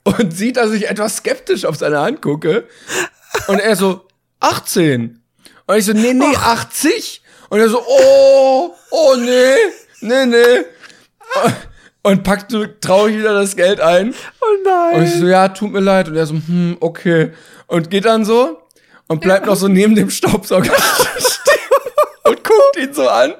Und 0.03 0.35
sieht, 0.35 0.57
dass 0.57 0.71
ich 0.71 0.89
etwas 0.89 1.17
skeptisch 1.17 1.65
auf 1.65 1.75
seine 1.75 1.99
Hand 1.99 2.21
gucke. 2.21 2.67
Und 3.47 3.59
er 3.59 3.75
so, 3.75 4.05
18. 4.39 5.21
Und 5.67 5.77
ich 5.77 5.85
so, 5.85 5.93
nee, 5.93 6.13
nee, 6.13 6.35
80. 6.35 7.21
Und 7.49 7.59
er 7.59 7.69
so, 7.69 7.83
oh, 7.85 8.73
oh, 8.89 9.15
nee, 9.17 9.55
nee, 10.01 10.25
nee. 10.25 10.65
Und 12.03 12.23
packt 12.23 12.51
so 12.51 12.65
traurig 12.65 13.17
wieder 13.17 13.33
das 13.33 13.55
Geld 13.55 13.79
ein. 13.79 14.15
Oh 14.41 14.95
Und 14.95 15.03
ich 15.03 15.09
nein. 15.11 15.19
so, 15.19 15.27
ja, 15.27 15.47
tut 15.49 15.71
mir 15.71 15.81
leid. 15.81 16.07
Und 16.07 16.15
er 16.15 16.25
so, 16.25 16.33
hm, 16.33 16.77
okay. 16.79 17.31
Und 17.67 17.89
geht 17.89 18.05
dann 18.05 18.25
so 18.25 18.61
und 19.07 19.21
bleibt 19.21 19.45
noch 19.45 19.55
so 19.55 19.67
neben 19.67 19.93
dem 19.95 20.09
Staubsauger 20.09 20.73
stehen 21.17 21.81
und 22.23 22.43
guckt 22.43 22.77
ihn 22.77 22.93
so 22.93 23.07
an. 23.07 23.35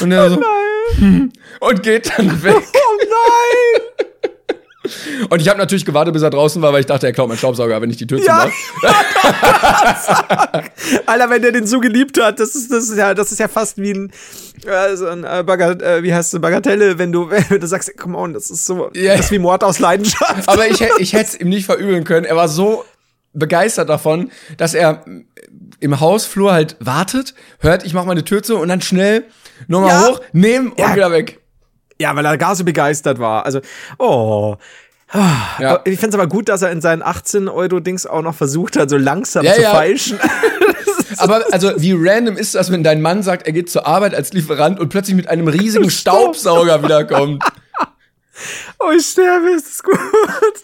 Und 0.00 0.12
er 0.12 0.30
so, 0.30 0.40
hm, 0.96 1.32
und 1.60 1.82
geht 1.82 2.12
dann 2.18 2.42
weg. 2.42 2.56
Oh 2.56 2.96
nein. 2.98 4.05
Und 5.28 5.40
ich 5.42 5.48
habe 5.48 5.58
natürlich 5.58 5.84
gewartet, 5.84 6.14
bis 6.14 6.22
er 6.22 6.30
draußen 6.30 6.60
war, 6.62 6.72
weil 6.72 6.80
ich 6.80 6.86
dachte, 6.86 7.06
er 7.06 7.12
klaut 7.12 7.28
meinen 7.28 7.38
Staubsauger, 7.38 7.80
wenn 7.80 7.90
ich 7.90 7.96
die 7.96 8.06
Tür 8.06 8.18
Ja. 8.22 8.48
zumache. 8.82 8.82
Alter, 11.06 11.30
wenn 11.30 11.42
der 11.42 11.52
den 11.52 11.66
so 11.66 11.80
geliebt 11.80 12.20
hat, 12.20 12.40
das 12.40 12.54
ist, 12.54 12.70
das 12.72 12.88
ist 12.88 12.96
ja, 12.96 13.14
das 13.14 13.32
ist 13.32 13.38
ja 13.38 13.48
fast 13.48 13.78
wie 13.78 13.92
ein, 13.92 14.12
äh, 14.66 14.96
so 14.96 15.06
ein 15.08 15.24
äh, 15.24 15.42
Bagat 15.44 15.82
äh, 15.82 16.02
wie 16.02 16.14
heißt 16.14 16.34
es, 16.34 16.40
Bagatelle, 16.40 16.98
wenn 16.98 17.12
du, 17.12 17.30
wenn 17.30 17.60
du 17.60 17.66
sagst, 17.66 17.96
come 17.96 18.16
on, 18.16 18.32
das 18.32 18.50
ist 18.50 18.66
so, 18.66 18.90
Ja. 18.94 19.16
das 19.16 19.26
ist 19.26 19.32
wie 19.32 19.38
Mord 19.38 19.64
aus 19.64 19.78
Leidenschaft. 19.78 20.48
Aber 20.48 20.66
ich, 20.66 20.80
ich 20.98 21.12
hätte 21.12 21.30
es 21.30 21.40
ihm 21.40 21.48
nicht 21.48 21.66
verübeln 21.66 22.04
können. 22.04 22.24
Er 22.26 22.36
war 22.36 22.48
so 22.48 22.84
begeistert 23.32 23.88
davon, 23.88 24.30
dass 24.56 24.74
er 24.74 25.04
im 25.80 26.00
Hausflur 26.00 26.52
halt 26.52 26.76
wartet, 26.80 27.34
hört, 27.60 27.84
ich 27.84 27.92
mache 27.92 28.06
meine 28.06 28.24
Tür 28.24 28.42
zu 28.42 28.56
und 28.56 28.68
dann 28.68 28.80
schnell 28.80 29.24
nochmal 29.68 29.90
Ja. 29.90 30.08
hoch, 30.08 30.20
nehmen 30.32 30.68
und 30.72 30.78
Ja. 30.80 30.94
wieder 30.94 31.10
weg. 31.10 31.40
Ja, 32.00 32.14
weil 32.14 32.24
er 32.24 32.36
gar 32.36 32.54
so 32.54 32.64
begeistert 32.64 33.18
war. 33.18 33.44
Also, 33.46 33.60
oh. 33.98 34.56
Ja. 35.58 35.80
Ich 35.84 36.00
finde 36.00 36.16
es 36.16 36.20
aber 36.20 36.26
gut, 36.26 36.48
dass 36.48 36.62
er 36.62 36.72
in 36.72 36.80
seinen 36.80 37.02
18-Euro-Dings 37.02 38.06
auch 38.06 38.22
noch 38.22 38.34
versucht 38.34 38.76
hat, 38.76 38.90
so 38.90 38.96
langsam 38.96 39.44
Ja, 39.44 39.54
zu 39.54 39.62
ja. 39.62 39.70
feilschen. 39.70 40.18
Aber 41.18 41.44
also, 41.52 41.72
wie 41.76 41.94
random 41.96 42.36
ist 42.36 42.54
das, 42.54 42.70
wenn 42.70 42.82
dein 42.82 43.00
Mann 43.00 43.22
sagt, 43.22 43.46
er 43.46 43.52
geht 43.52 43.70
zur 43.70 43.86
Arbeit 43.86 44.14
als 44.14 44.32
Lieferant 44.32 44.80
und 44.80 44.88
plötzlich 44.88 45.16
mit 45.16 45.28
einem 45.28 45.48
riesigen 45.48 45.88
Staubsauger 45.90 46.82
wiederkommt? 46.82 47.42
oh, 48.78 48.90
ich 48.90 49.06
sterbe, 49.06 49.50
ist 49.50 49.66
das 49.66 49.82
gut. 49.82 49.98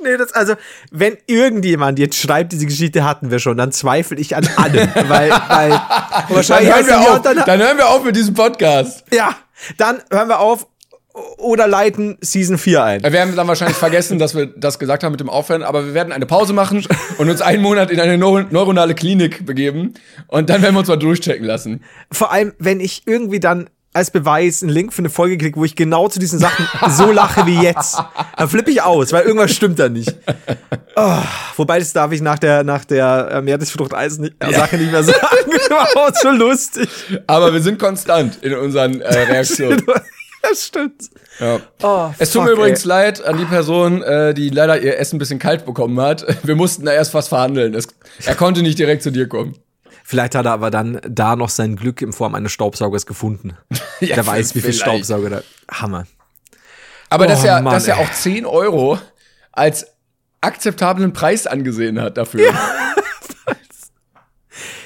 nee, 0.02 0.16
das, 0.16 0.32
also, 0.32 0.54
wenn 0.90 1.16
irgendjemand 1.26 1.98
jetzt 1.98 2.16
schreibt, 2.16 2.52
diese 2.52 2.66
Geschichte 2.66 3.04
hatten 3.04 3.30
wir 3.30 3.38
schon, 3.38 3.56
dann 3.56 3.72
zweifle 3.72 4.18
ich 4.18 4.36
an 4.36 4.46
allem. 4.56 4.88
weil, 5.08 5.30
weil, 5.30 5.70
Dann 5.70 6.24
wahrscheinlich 6.28 6.68
hören, 6.68 6.78
heißt 6.78 6.88
wir 6.88 7.00
auf, 7.00 7.22
dann, 7.22 7.36
dann 7.46 7.60
hören 7.60 7.78
wir 7.78 7.88
auf 7.88 8.04
mit 8.04 8.16
diesem 8.16 8.34
Podcast. 8.34 9.04
ja, 9.12 9.34
dann 9.78 10.02
hören 10.10 10.28
wir 10.28 10.40
auf 10.40 10.66
oder 11.38 11.66
leiten 11.66 12.16
Season 12.20 12.58
4 12.58 12.84
ein. 12.84 13.02
Wir 13.02 13.20
haben 13.20 13.36
dann 13.36 13.48
wahrscheinlich 13.48 13.76
vergessen, 13.76 14.18
dass 14.18 14.34
wir 14.34 14.46
das 14.46 14.78
gesagt 14.78 15.04
haben 15.04 15.12
mit 15.12 15.20
dem 15.20 15.28
Aufhören, 15.28 15.62
aber 15.62 15.86
wir 15.86 15.94
werden 15.94 16.12
eine 16.12 16.26
Pause 16.26 16.52
machen 16.52 16.86
und 17.18 17.28
uns 17.28 17.42
einen 17.42 17.62
Monat 17.62 17.90
in 17.90 18.00
eine 18.00 18.16
neu 18.16 18.44
neuronale 18.50 18.94
Klinik 18.94 19.44
begeben 19.44 19.94
und 20.28 20.48
dann 20.48 20.62
werden 20.62 20.74
wir 20.74 20.80
uns 20.80 20.88
mal 20.88 20.96
durchchecken 20.96 21.44
lassen. 21.44 21.82
Vor 22.10 22.32
allem, 22.32 22.52
wenn 22.58 22.80
ich 22.80 23.02
irgendwie 23.06 23.40
dann 23.40 23.68
als 23.94 24.10
Beweis 24.10 24.62
einen 24.62 24.72
Link 24.72 24.92
für 24.92 25.00
eine 25.00 25.10
Folge 25.10 25.36
kriege, 25.36 25.58
wo 25.58 25.64
ich 25.64 25.76
genau 25.76 26.08
zu 26.08 26.18
diesen 26.18 26.38
Sachen 26.38 26.66
so 26.90 27.12
lache 27.12 27.46
wie 27.46 27.60
jetzt, 27.60 27.98
dann 28.38 28.48
flippe 28.48 28.70
ich 28.70 28.80
aus, 28.80 29.12
weil 29.12 29.24
irgendwas 29.24 29.52
stimmt 29.52 29.78
da 29.78 29.88
nicht. 29.90 30.14
Oh, 30.96 31.18
wobei, 31.56 31.78
das 31.78 31.92
darf 31.92 32.10
ich 32.12 32.22
nach 32.22 32.38
der, 32.38 32.64
nach 32.64 32.84
der 32.86 33.28
äh, 33.30 33.42
Meeresfrucht-Eis 33.42 34.18
nicht, 34.18 34.34
äh, 34.38 34.52
Sache 34.52 34.78
nicht 34.78 34.92
mehr 34.92 35.02
sagen. 35.02 35.18
oh, 35.94 36.08
ist 36.10 36.22
schon 36.22 36.38
lustig. 36.38 36.88
Aber 37.26 37.52
wir 37.52 37.60
sind 37.60 37.78
konstant 37.78 38.42
in 38.42 38.54
unseren 38.54 39.00
äh, 39.02 39.18
Reaktionen. 39.30 39.82
Das 40.42 40.66
stimmt. 40.66 41.10
Ja. 41.38 41.60
Oh, 41.82 42.10
Es 42.18 42.30
tut 42.30 42.42
fuck, 42.42 42.50
mir 42.50 42.56
übrigens 42.56 42.82
ey. 42.82 42.88
leid 42.88 43.24
an 43.24 43.38
die 43.38 43.44
Person, 43.44 44.02
äh, 44.02 44.34
die 44.34 44.48
leider 44.50 44.80
ihr 44.80 44.98
Essen 44.98 45.16
ein 45.16 45.18
bisschen 45.20 45.38
kalt 45.38 45.64
bekommen 45.64 46.00
hat. 46.00 46.26
Wir 46.46 46.56
mussten 46.56 46.84
da 46.84 46.92
erst 46.92 47.14
was 47.14 47.28
verhandeln. 47.28 47.74
Es, 47.74 47.86
er 48.24 48.34
konnte 48.34 48.62
nicht 48.62 48.78
direkt 48.78 49.02
zu 49.02 49.10
dir 49.12 49.28
kommen. 49.28 49.56
Vielleicht 50.04 50.34
hat 50.34 50.44
er 50.46 50.52
aber 50.52 50.70
dann 50.72 51.00
da 51.08 51.36
noch 51.36 51.48
sein 51.48 51.76
Glück 51.76 52.02
in 52.02 52.12
Form 52.12 52.34
eines 52.34 52.50
Staubsaugers 52.52 53.06
gefunden. 53.06 53.56
Ja, 54.00 54.16
Der 54.16 54.26
weiß, 54.26 54.56
wie 54.56 54.60
viel 54.60 54.72
vielleicht. 54.72 54.82
Staubsauger 54.82 55.30
da. 55.30 55.42
Hammer. 55.70 56.06
Aber 57.08 57.28
dass 57.28 57.44
Oh, 57.44 57.46
er, 57.46 57.62
Mann, 57.62 57.74
dass 57.74 57.86
er 57.86 57.98
auch 57.98 58.10
10 58.10 58.44
Euro 58.44 58.98
als 59.52 59.86
akzeptablen 60.40 61.12
Preis 61.12 61.46
angesehen 61.46 62.00
hat 62.00 62.16
dafür. 62.16 62.46
Ja, 62.52 62.74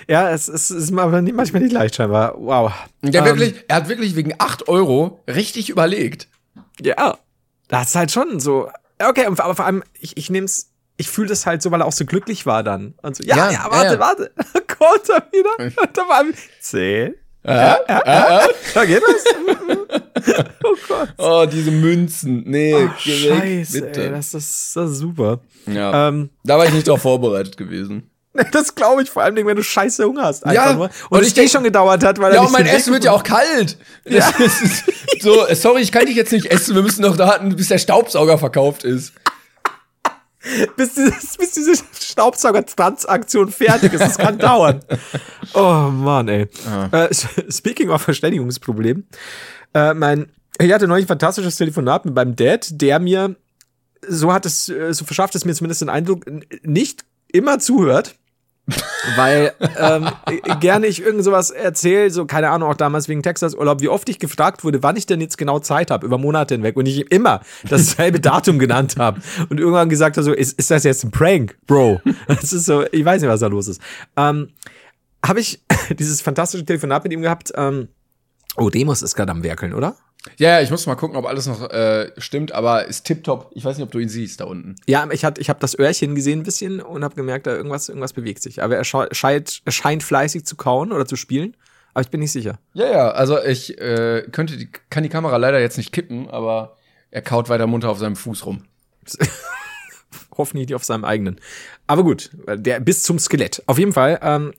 es, 0.08 0.46
es 0.48 0.70
ist 0.70 0.90
manchmal 0.92 1.22
nicht 1.22 1.72
leicht 1.72 1.96
scheinbar. 1.96 2.34
Wow. 2.38 2.72
Der 3.02 3.20
Ähm, 3.20 3.26
wirklich, 3.26 3.64
er 3.68 3.76
hat 3.76 3.88
wirklich 3.88 4.14
wegen 4.16 4.34
8 4.38 4.68
Euro 4.68 5.20
richtig 5.28 5.68
überlegt. 5.68 6.28
Ja. 6.80 7.18
Das 7.68 7.88
ist 7.88 7.94
halt 7.96 8.12
schon 8.12 8.38
so. 8.40 8.68
Ja, 9.00 9.08
Okay, 9.10 9.26
aber 9.26 9.54
vor 9.54 9.64
allem, 9.66 9.82
ich, 9.98 10.16
ich 10.16 10.30
nehme 10.30 10.44
es, 10.46 10.70
ich 10.96 11.08
fühle 11.10 11.28
das 11.28 11.44
halt 11.46 11.60
so, 11.62 11.70
weil 11.72 11.80
er 11.82 11.86
auch 11.86 11.92
so 11.92 12.04
glücklich 12.06 12.46
war 12.46 12.62
dann. 12.62 12.94
Und 13.02 13.16
so, 13.16 13.24
ja, 13.24 13.36
Ja, 13.36 13.50
ja, 13.50 13.66
warte, 13.68 13.86
ja, 13.86 13.92
ja. 13.94 13.98
warte. 13.98 14.30
Kommt 14.78 15.08
er 15.08 15.26
wieder? 15.32 15.82
Und 15.82 15.96
da 15.96 16.02
war 16.02 16.24
zehn. 16.60 17.14
Ja, 17.44 17.78
ja, 17.88 18.02
ja. 18.06 18.48
Da 18.74 18.84
geht 18.84 19.02
das. 19.02 20.34
oh 20.64 20.74
Gott. 20.88 21.08
Oh, 21.18 21.46
diese 21.50 21.70
Münzen. 21.70 22.42
Nee, 22.46 22.74
Oh, 22.74 22.90
Scheiße, 22.98 23.80
bitte. 23.82 24.04
ey, 24.04 24.10
das 24.10 24.34
ist, 24.34 24.74
das 24.76 24.90
ist 24.92 24.98
super. 24.98 25.40
ja. 25.66 26.08
Ähm, 26.08 26.30
da 26.44 26.58
war 26.58 26.66
ich 26.66 26.72
nicht 26.72 26.88
darauf 26.88 27.02
vorbereitet 27.02 27.56
gewesen. 27.56 28.10
das 28.52 28.74
glaube 28.74 29.02
ich 29.02 29.10
vor 29.10 29.22
allem, 29.22 29.36
wenn 29.36 29.56
du 29.56 29.62
scheiße 29.62 30.04
Hunger 30.04 30.24
hast. 30.24 30.44
Ja, 30.44 30.50
Einfach 30.62 30.74
nur. 30.74 30.84
Und, 30.84 30.92
und 31.10 31.20
es 31.22 31.28
ich 31.28 31.34
denk- 31.34 31.50
schon 31.50 31.64
gedauert 31.64 32.04
hat, 32.04 32.18
weil 32.20 32.34
Ja, 32.34 32.42
und 32.42 32.52
mein 32.52 32.66
Essen 32.66 32.92
wird 32.92 33.04
ja 33.04 33.12
auch 33.12 33.22
kalt. 33.22 33.78
Ja. 34.08 34.32
So, 35.20 35.46
sorry, 35.54 35.80
ich 35.80 35.90
kann 35.90 36.06
dich 36.06 36.14
jetzt 36.14 36.30
nicht 36.30 36.46
essen. 36.46 36.74
Wir 36.76 36.82
müssen 36.82 37.02
noch 37.02 37.18
warten, 37.18 37.56
bis 37.56 37.68
der 37.68 37.78
Staubsauger 37.78 38.38
verkauft 38.38 38.84
ist. 38.84 39.12
bis, 40.76 40.94
dieses, 40.94 41.36
bis 41.36 41.50
diese 41.52 41.72
Staubsauger-Transaktion 42.00 43.50
fertig 43.50 43.92
ist. 43.92 44.00
Das 44.00 44.18
kann 44.18 44.38
dauern. 44.38 44.80
Oh 45.54 45.88
Mann, 45.90 46.28
ey. 46.28 46.48
Äh, 46.92 47.08
speaking 47.50 47.90
of 47.90 48.02
Verständigungsproblem. 48.02 49.04
Äh, 49.74 49.94
mein, 49.94 50.30
ich 50.60 50.72
hatte 50.72 50.86
neulich 50.86 51.06
ein 51.06 51.08
fantastisches 51.08 51.56
Telefonat 51.56 52.04
mit 52.04 52.14
meinem 52.14 52.36
Dad, 52.36 52.68
der 52.70 53.00
mir, 53.00 53.34
so 54.06 54.32
hat 54.32 54.46
es, 54.46 54.68
äh, 54.68 54.92
so 54.94 55.04
verschafft 55.04 55.34
es 55.34 55.44
mir 55.44 55.54
zumindest 55.54 55.80
den 55.80 55.88
Eindruck, 55.88 56.24
nicht 56.62 57.04
immer 57.32 57.58
zuhört. 57.58 58.14
Weil 59.16 59.52
ähm, 59.78 60.08
gerne 60.60 60.86
ich 60.86 61.02
irgend 61.02 61.24
sowas 61.24 61.50
erzähle, 61.50 62.10
so 62.10 62.26
keine 62.26 62.50
Ahnung, 62.50 62.70
auch 62.70 62.76
damals 62.76 63.08
wegen 63.08 63.22
Texas-Urlaub, 63.22 63.80
wie 63.80 63.88
oft 63.88 64.08
ich 64.08 64.18
gefragt 64.18 64.64
wurde, 64.64 64.82
wann 64.82 64.96
ich 64.96 65.06
denn 65.06 65.20
jetzt 65.20 65.38
genau 65.38 65.60
Zeit 65.60 65.90
habe, 65.90 66.06
über 66.06 66.18
Monate 66.18 66.54
hinweg 66.54 66.76
und 66.76 66.86
ich 66.86 67.10
immer 67.10 67.40
dasselbe 67.68 68.20
Datum 68.26 68.58
genannt 68.58 68.96
habe 68.98 69.20
und 69.48 69.60
irgendwann 69.60 69.88
gesagt 69.88 70.16
habe, 70.16 70.24
so, 70.24 70.32
ist, 70.32 70.58
ist 70.58 70.70
das 70.70 70.84
jetzt 70.84 71.04
ein 71.04 71.10
Prank, 71.10 71.56
Bro? 71.66 72.00
Das 72.26 72.52
ist 72.52 72.64
so, 72.64 72.84
ich 72.90 73.04
weiß 73.04 73.22
nicht, 73.22 73.30
was 73.30 73.40
da 73.40 73.46
los 73.46 73.68
ist. 73.68 73.80
Ähm, 74.16 74.48
habe 75.24 75.40
ich 75.40 75.60
dieses 75.90 76.20
fantastische 76.20 76.64
Telefonat 76.64 77.04
mit 77.04 77.12
ihm 77.12 77.22
gehabt, 77.22 77.52
ähm, 77.56 77.88
oh, 78.56 78.70
Demos 78.70 79.02
ist 79.02 79.14
gerade 79.14 79.32
am 79.32 79.42
Werkeln, 79.42 79.74
oder? 79.74 79.96
Ja, 80.36 80.60
ich 80.60 80.70
muss 80.70 80.86
mal 80.86 80.94
gucken, 80.94 81.16
ob 81.16 81.26
alles 81.26 81.46
noch 81.46 81.70
äh, 81.70 82.10
stimmt, 82.18 82.52
aber 82.52 82.86
ist 82.86 83.04
tipptopp. 83.04 83.50
Ich 83.54 83.64
weiß 83.64 83.76
nicht, 83.76 83.84
ob 83.84 83.90
du 83.90 83.98
ihn 83.98 84.08
siehst 84.08 84.40
da 84.40 84.44
unten. 84.44 84.76
Ja, 84.86 85.08
ich, 85.10 85.24
hat, 85.24 85.38
ich 85.38 85.48
habe 85.48 85.60
das 85.60 85.78
Öhrchen 85.78 86.14
gesehen 86.14 86.40
ein 86.40 86.44
bisschen 86.44 86.80
und 86.80 87.04
habe 87.04 87.14
gemerkt, 87.14 87.46
da 87.46 87.54
irgendwas, 87.54 87.88
irgendwas 87.88 88.12
bewegt 88.12 88.42
sich. 88.42 88.62
Aber 88.62 88.76
er 88.76 88.84
scheint, 88.84 89.62
er 89.64 89.72
scheint 89.72 90.02
fleißig 90.02 90.44
zu 90.44 90.56
kauen 90.56 90.92
oder 90.92 91.06
zu 91.06 91.16
spielen, 91.16 91.56
aber 91.94 92.02
ich 92.02 92.10
bin 92.10 92.20
nicht 92.20 92.32
sicher. 92.32 92.58
Ja, 92.74 92.90
ja, 92.90 93.10
also 93.10 93.42
ich 93.42 93.78
äh, 93.80 94.22
könnte 94.30 94.56
die, 94.56 94.68
kann 94.90 95.02
die 95.02 95.08
Kamera 95.08 95.36
leider 95.36 95.60
jetzt 95.60 95.78
nicht 95.78 95.92
kippen, 95.92 96.28
aber 96.28 96.76
er 97.10 97.22
kaut 97.22 97.48
weiter 97.48 97.66
munter 97.66 97.90
auf 97.90 97.98
seinem 97.98 98.16
Fuß 98.16 98.46
rum. 98.46 98.64
Hoffentlich 100.36 100.68
nicht 100.68 100.74
auf 100.74 100.84
seinem 100.84 101.04
eigenen. 101.04 101.40
Aber 101.86 102.04
gut, 102.04 102.30
der 102.46 102.80
bis 102.80 103.02
zum 103.02 103.18
Skelett. 103.18 103.62
Auf 103.66 103.78
jeden 103.78 103.92
Fall 103.92 104.18
ähm, 104.22 104.52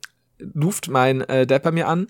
ruft 0.59 0.87
mein 0.87 1.21
äh, 1.21 1.45
Dad 1.45 1.63
bei 1.63 1.71
mir 1.71 1.87
an 1.87 2.07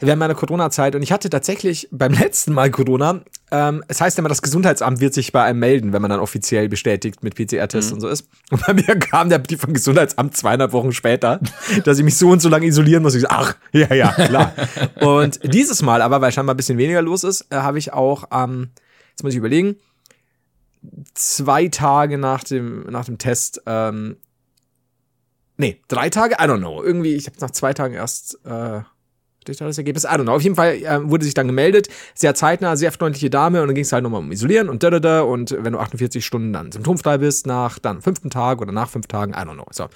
während 0.00 0.18
meiner 0.18 0.34
Corona-Zeit 0.34 0.94
und 0.94 1.02
ich 1.02 1.12
hatte 1.12 1.30
tatsächlich 1.30 1.88
beim 1.90 2.12
letzten 2.20 2.52
Mal 2.52 2.70
Corona, 2.70 3.22
ähm, 3.50 3.84
es 3.88 4.00
heißt 4.00 4.18
immer, 4.18 4.28
das 4.28 4.42
Gesundheitsamt 4.42 5.00
wird 5.00 5.14
sich 5.14 5.32
bei 5.32 5.42
einem 5.42 5.58
melden, 5.58 5.92
wenn 5.92 6.02
man 6.02 6.10
dann 6.10 6.20
offiziell 6.20 6.68
bestätigt 6.68 7.22
mit 7.22 7.34
PCR-Tests 7.34 7.92
und 7.92 8.00
so 8.00 8.08
ist. 8.08 8.28
Und 8.50 8.64
bei 8.66 8.74
mir 8.74 8.82
kam 8.98 9.28
der 9.28 9.38
Brief 9.38 9.60
vom 9.60 9.72
Gesundheitsamt 9.72 10.36
zweieinhalb 10.36 10.72
Wochen 10.72 10.92
später, 10.92 11.40
dass 11.84 11.98
ich 11.98 12.04
mich 12.04 12.16
so 12.16 12.30
und 12.30 12.40
so 12.40 12.48
lange 12.48 12.66
isolieren 12.66 13.02
muss. 13.02 13.14
Ich 13.14 13.22
so, 13.22 13.28
ach, 13.28 13.56
ja, 13.72 13.92
ja, 13.94 14.12
klar. 14.12 14.54
und 15.00 15.40
dieses 15.52 15.82
Mal 15.82 16.02
aber, 16.02 16.20
weil 16.20 16.32
scheinbar 16.32 16.54
ein 16.54 16.56
bisschen 16.56 16.78
weniger 16.78 17.02
los 17.02 17.24
ist, 17.24 17.46
äh, 17.50 17.56
habe 17.56 17.78
ich 17.78 17.92
auch, 17.92 18.24
ähm, 18.32 18.70
jetzt 19.10 19.22
muss 19.22 19.32
ich 19.32 19.38
überlegen, 19.38 19.76
zwei 21.14 21.68
Tage 21.68 22.18
nach 22.18 22.44
dem, 22.44 22.84
nach 22.90 23.04
dem 23.04 23.18
Test, 23.18 23.62
ähm, 23.66 24.16
nee, 25.56 25.80
drei 25.88 26.10
Tage, 26.10 26.36
I 26.36 26.44
don't 26.44 26.58
know. 26.58 26.82
Irgendwie, 26.82 27.14
ich 27.14 27.26
habe 27.26 27.36
nach 27.40 27.50
zwei 27.50 27.74
Tagen 27.74 27.94
erst, 27.94 28.38
äh, 28.44 28.80
steht 29.42 29.60
da 29.60 29.66
das 29.66 29.78
Ergebnis? 29.78 30.04
I 30.04 30.08
don't 30.08 30.22
know. 30.22 30.32
Auf 30.34 30.42
jeden 30.42 30.56
Fall 30.56 30.78
ähm, 30.82 31.10
wurde 31.10 31.24
sich 31.24 31.34
dann 31.34 31.46
gemeldet, 31.46 31.88
sehr 32.14 32.34
zeitnah, 32.34 32.76
sehr 32.76 32.92
freundliche 32.92 33.30
Dame 33.30 33.62
und 33.62 33.68
dann 33.68 33.74
ging 33.74 33.84
es 33.84 33.92
halt 33.92 34.02
nochmal 34.02 34.20
um 34.20 34.32
Isolieren 34.32 34.68
und 34.68 34.82
da, 34.82 34.90
da, 34.90 35.00
da 35.00 35.20
und 35.22 35.56
wenn 35.58 35.72
du 35.72 35.78
48 35.78 36.24
Stunden 36.24 36.52
dann 36.52 36.72
symptomfrei 36.72 37.18
bist, 37.18 37.46
nach 37.46 37.78
dann 37.78 38.02
fünften 38.02 38.30
Tag 38.30 38.60
oder 38.60 38.72
nach 38.72 38.88
fünf 38.88 39.06
Tagen, 39.06 39.32
I 39.32 39.36
don't 39.36 39.54
know. 39.54 39.66
So. 39.70 39.88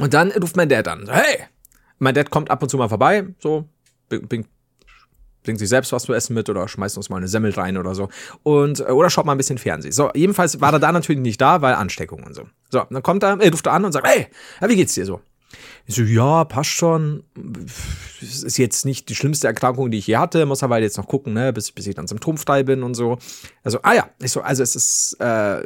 Und 0.00 0.14
dann 0.14 0.30
ruft 0.32 0.56
mein 0.56 0.68
Dad 0.68 0.88
an, 0.88 1.06
so, 1.06 1.12
hey, 1.12 1.44
mein 1.98 2.14
Dad 2.14 2.30
kommt 2.30 2.50
ab 2.50 2.62
und 2.62 2.68
zu 2.68 2.76
mal 2.76 2.88
vorbei, 2.88 3.26
so, 3.38 3.68
bringt, 4.08 4.28
bringt 4.28 4.46
bringt 5.42 5.58
sich 5.58 5.68
selbst 5.68 5.92
was 5.92 6.04
zu 6.04 6.12
essen 6.12 6.34
mit 6.34 6.48
oder 6.48 6.68
schmeißt 6.68 6.96
uns 6.96 7.08
mal 7.08 7.16
eine 7.16 7.28
Semmel 7.28 7.52
rein 7.52 7.76
oder 7.76 7.94
so. 7.94 8.08
Und, 8.42 8.80
äh, 8.80 8.84
oder 8.84 9.10
schaut 9.10 9.26
mal 9.26 9.32
ein 9.32 9.38
bisschen 9.38 9.58
Fernsehen. 9.58 9.92
So, 9.92 10.10
jedenfalls 10.14 10.60
war 10.60 10.72
er 10.72 10.78
da 10.78 10.92
natürlich 10.92 11.20
nicht 11.20 11.40
da, 11.40 11.62
weil 11.62 11.74
Ansteckung 11.74 12.22
und 12.22 12.34
so. 12.34 12.44
So, 12.70 12.84
dann 12.88 13.02
kommt 13.02 13.22
er, 13.22 13.40
er 13.40 13.50
ruft 13.50 13.66
er 13.66 13.72
an 13.72 13.84
und 13.84 13.92
sagt, 13.92 14.06
hey, 14.06 14.28
ja, 14.60 14.68
wie 14.68 14.76
geht's 14.76 14.94
dir 14.94 15.04
so? 15.04 15.20
Ich 15.86 15.94
so, 15.94 16.02
ja, 16.02 16.44
passt 16.44 16.70
schon. 16.70 17.24
Es 18.20 18.42
ist 18.42 18.56
jetzt 18.56 18.84
nicht 18.84 19.08
die 19.08 19.14
schlimmste 19.14 19.46
Erkrankung, 19.46 19.90
die 19.90 19.98
ich 19.98 20.06
je 20.06 20.16
hatte. 20.16 20.46
Muss 20.46 20.62
aber 20.62 20.78
jetzt 20.80 20.96
noch 20.96 21.08
gucken, 21.08 21.32
ne, 21.32 21.52
bis, 21.52 21.72
bis 21.72 21.86
ich 21.86 21.94
dann 21.94 22.06
symptomfrei 22.06 22.62
bin 22.62 22.82
und 22.82 22.94
so. 22.94 23.18
Also, 23.64 23.80
ah 23.82 23.94
ja, 23.94 24.08
ich 24.20 24.32
so, 24.32 24.40
also 24.40 24.62
es 24.62 24.76
ist, 24.76 25.16
äh, 25.20 25.62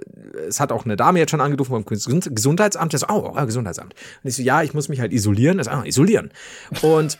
es 0.48 0.58
hat 0.58 0.72
auch 0.72 0.84
eine 0.84 0.96
Dame 0.96 1.18
jetzt 1.18 1.30
schon 1.30 1.40
angerufen 1.40 1.70
vom 1.70 1.84
Gesund- 1.84 2.34
Gesundheitsamt. 2.34 2.92
Der 2.92 3.00
so, 3.00 3.06
oh, 3.08 3.32
oh, 3.36 3.46
Gesundheitsamt. 3.46 3.94
Und 4.22 4.28
ich 4.28 4.36
so, 4.36 4.42
ja, 4.42 4.62
ich 4.62 4.74
muss 4.74 4.88
mich 4.88 5.00
halt 5.00 5.12
isolieren. 5.12 5.58
Das 5.58 5.68
ah, 5.68 5.84
isolieren. 5.84 6.30
Und 6.82 7.18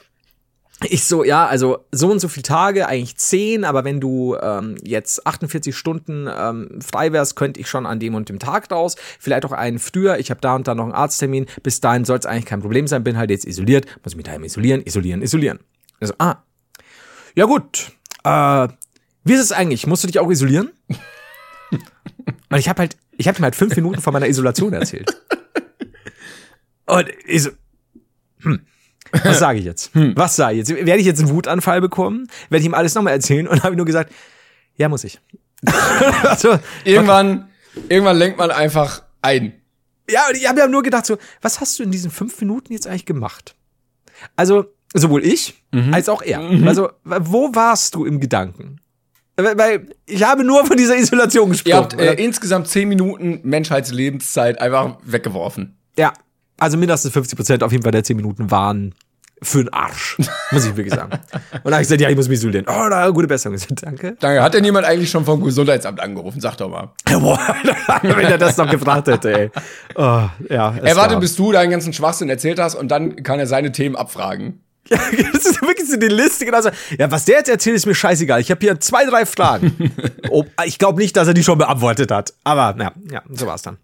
ich 0.84 1.04
so, 1.04 1.24
ja, 1.24 1.46
also 1.46 1.86
so 1.90 2.10
und 2.10 2.20
so 2.20 2.28
viele 2.28 2.42
Tage, 2.42 2.86
eigentlich 2.86 3.16
zehn, 3.16 3.64
aber 3.64 3.84
wenn 3.84 3.98
du 3.98 4.36
ähm, 4.36 4.76
jetzt 4.82 5.26
48 5.26 5.74
Stunden 5.74 6.28
ähm, 6.30 6.80
frei 6.80 7.12
wärst, 7.12 7.34
könnte 7.34 7.60
ich 7.60 7.68
schon 7.68 7.86
an 7.86 7.98
dem 7.98 8.14
und 8.14 8.28
dem 8.28 8.38
Tag 8.38 8.70
raus. 8.70 8.96
Vielleicht 9.18 9.46
auch 9.46 9.52
einen 9.52 9.78
früher. 9.78 10.18
Ich 10.18 10.30
habe 10.30 10.40
da 10.40 10.54
und 10.54 10.68
da 10.68 10.74
noch 10.74 10.84
einen 10.84 10.92
Arzttermin. 10.92 11.46
Bis 11.62 11.80
dahin 11.80 12.04
soll 12.04 12.18
es 12.18 12.26
eigentlich 12.26 12.44
kein 12.44 12.60
Problem 12.60 12.86
sein. 12.86 13.04
Bin 13.04 13.16
halt 13.16 13.30
jetzt 13.30 13.46
isoliert, 13.46 13.86
muss 14.04 14.16
mich 14.16 14.24
daheim 14.24 14.44
isolieren, 14.44 14.82
isolieren, 14.82 15.22
isolieren. 15.22 15.60
Also, 15.98 16.12
ah, 16.18 16.36
ja 17.34 17.46
gut. 17.46 17.92
Äh, 18.24 18.68
wie 19.24 19.32
ist 19.32 19.40
es 19.40 19.52
eigentlich? 19.52 19.86
Musst 19.86 20.04
du 20.04 20.08
dich 20.08 20.18
auch 20.18 20.30
isolieren? 20.30 20.72
und 21.70 22.58
ich 22.58 22.68
habe 22.68 22.80
halt, 22.80 22.96
ich 23.16 23.28
habe 23.28 23.38
ihm 23.38 23.44
halt 23.44 23.56
fünf 23.56 23.74
Minuten 23.76 24.02
von 24.02 24.12
meiner 24.12 24.28
Isolation 24.28 24.74
erzählt. 24.74 25.10
Und 26.86 27.08
ich 27.26 27.42
so, 27.42 27.50
hm. 28.42 28.60
Was 29.24 29.38
sage 29.38 29.58
ich 29.58 29.64
jetzt? 29.64 29.90
Was 29.94 30.36
sage 30.36 30.52
ich 30.52 30.68
jetzt? 30.68 30.86
Werde 30.86 31.00
ich 31.00 31.06
jetzt 31.06 31.20
einen 31.20 31.30
Wutanfall 31.30 31.80
bekommen? 31.80 32.28
Werde 32.48 32.60
ich 32.60 32.66
ihm 32.66 32.74
alles 32.74 32.94
nochmal 32.94 33.12
erzählen? 33.12 33.46
Und 33.46 33.62
habe 33.62 33.74
ich 33.74 33.76
nur 33.76 33.86
gesagt, 33.86 34.12
ja, 34.76 34.88
muss 34.88 35.04
ich. 35.04 35.20
also, 36.22 36.58
Irgendwann, 36.84 37.48
irgendwann 37.88 38.16
lenkt 38.18 38.38
man 38.38 38.50
einfach 38.50 39.02
ein. 39.22 39.54
ja, 40.10 40.28
und 40.28 40.36
ich 40.36 40.48
habe 40.48 40.60
ja 40.60 40.68
nur 40.68 40.82
gedacht, 40.82 41.06
so, 41.06 41.16
was 41.40 41.60
hast 41.60 41.78
du 41.78 41.82
in 41.82 41.90
diesen 41.90 42.10
fünf 42.10 42.38
Minuten 42.40 42.72
jetzt 42.72 42.86
eigentlich 42.86 43.06
gemacht? 43.06 43.54
Also, 44.36 44.66
sowohl 44.94 45.24
ich 45.24 45.62
als 45.92 46.08
auch 46.08 46.22
er. 46.22 46.40
Also, 46.66 46.90
wo 47.04 47.54
warst 47.54 47.94
du 47.94 48.04
im 48.06 48.18
Gedanken? 48.20 48.80
Weil 49.36 49.58
weil 49.58 49.88
ich 50.06 50.22
habe 50.22 50.42
nur 50.44 50.64
von 50.64 50.78
dieser 50.78 50.96
Isolation 50.96 51.50
gesprochen. 51.50 51.70
Ihr 51.70 51.76
habt 51.76 52.18
äh, 52.18 52.24
insgesamt 52.24 52.68
zehn 52.68 52.88
Minuten 52.88 53.40
Menschheitslebenszeit 53.42 54.58
einfach 54.58 54.96
weggeworfen. 55.02 55.76
ja, 55.98 56.12
also 56.58 56.76
mindestens 56.76 57.12
50 57.12 57.36
Prozent 57.36 57.62
auf 57.62 57.72
jeden 57.72 57.82
Fall 57.82 57.92
der 57.92 58.04
zehn 58.04 58.16
Minuten 58.16 58.50
waren 58.50 58.94
für 59.42 59.58
den 59.64 59.70
Arsch, 59.72 60.16
muss 60.50 60.64
ich 60.64 60.74
wirklich 60.76 60.94
sagen. 60.94 61.12
Und 61.12 61.20
dann 61.64 61.74
habe 61.74 61.82
ich 61.82 61.88
gesagt, 61.88 62.00
ja, 62.00 62.08
ich 62.08 62.16
muss 62.16 62.26
mich 62.26 62.38
isolieren. 62.38 62.64
Oh, 62.68 62.86
na, 62.88 63.10
gute 63.10 63.26
Besserung. 63.28 63.54
Ich 63.56 63.66
danke. 63.66 64.16
Danke. 64.18 64.42
Hat 64.42 64.54
denn 64.54 64.64
jemand 64.64 64.86
eigentlich 64.86 65.10
schon 65.10 65.26
vom 65.26 65.44
Gesundheitsamt 65.44 66.00
angerufen? 66.00 66.40
Sag 66.40 66.56
doch 66.56 66.70
mal. 66.70 66.92
Boah, 67.20 67.38
wenn 68.02 68.26
er 68.26 68.38
das 68.38 68.56
noch 68.56 68.70
gefragt 68.70 69.08
hätte, 69.08 69.38
ey. 69.38 69.50
Oh, 69.94 70.22
ja, 70.48 70.74
Er 70.82 70.96
warte, 70.96 71.14
war- 71.14 71.20
bis 71.20 71.36
du 71.36 71.52
deinen 71.52 71.70
ganzen 71.70 71.92
Schwachsinn 71.92 72.30
erzählt 72.30 72.58
hast 72.58 72.76
und 72.76 72.88
dann 72.90 73.22
kann 73.22 73.38
er 73.38 73.46
seine 73.46 73.72
Themen 73.72 73.94
abfragen. 73.94 74.60
Ja, 74.88 74.98
das 75.32 75.44
ist 75.46 75.62
wirklich 75.62 75.88
so 75.88 75.96
die 75.96 76.06
Liste. 76.08 76.44
Genau 76.44 76.60
so. 76.60 76.70
Ja, 76.98 77.10
was 77.10 77.24
der 77.24 77.38
jetzt 77.38 77.48
erzählt, 77.48 77.76
ist 77.76 77.86
mir 77.86 77.94
scheißegal. 77.94 78.40
Ich 78.40 78.50
habe 78.50 78.60
hier 78.60 78.78
zwei, 78.80 79.04
drei 79.04 79.26
Fragen. 79.26 79.92
oh, 80.30 80.44
ich 80.64 80.78
glaube 80.78 81.00
nicht, 81.00 81.16
dass 81.16 81.28
er 81.28 81.34
die 81.34 81.42
schon 81.44 81.58
beantwortet 81.58 82.10
hat. 82.10 82.34
Aber 82.44 82.76
ja, 82.80 82.92
ja 83.10 83.22
so 83.30 83.46
war's 83.46 83.62
dann. 83.62 83.78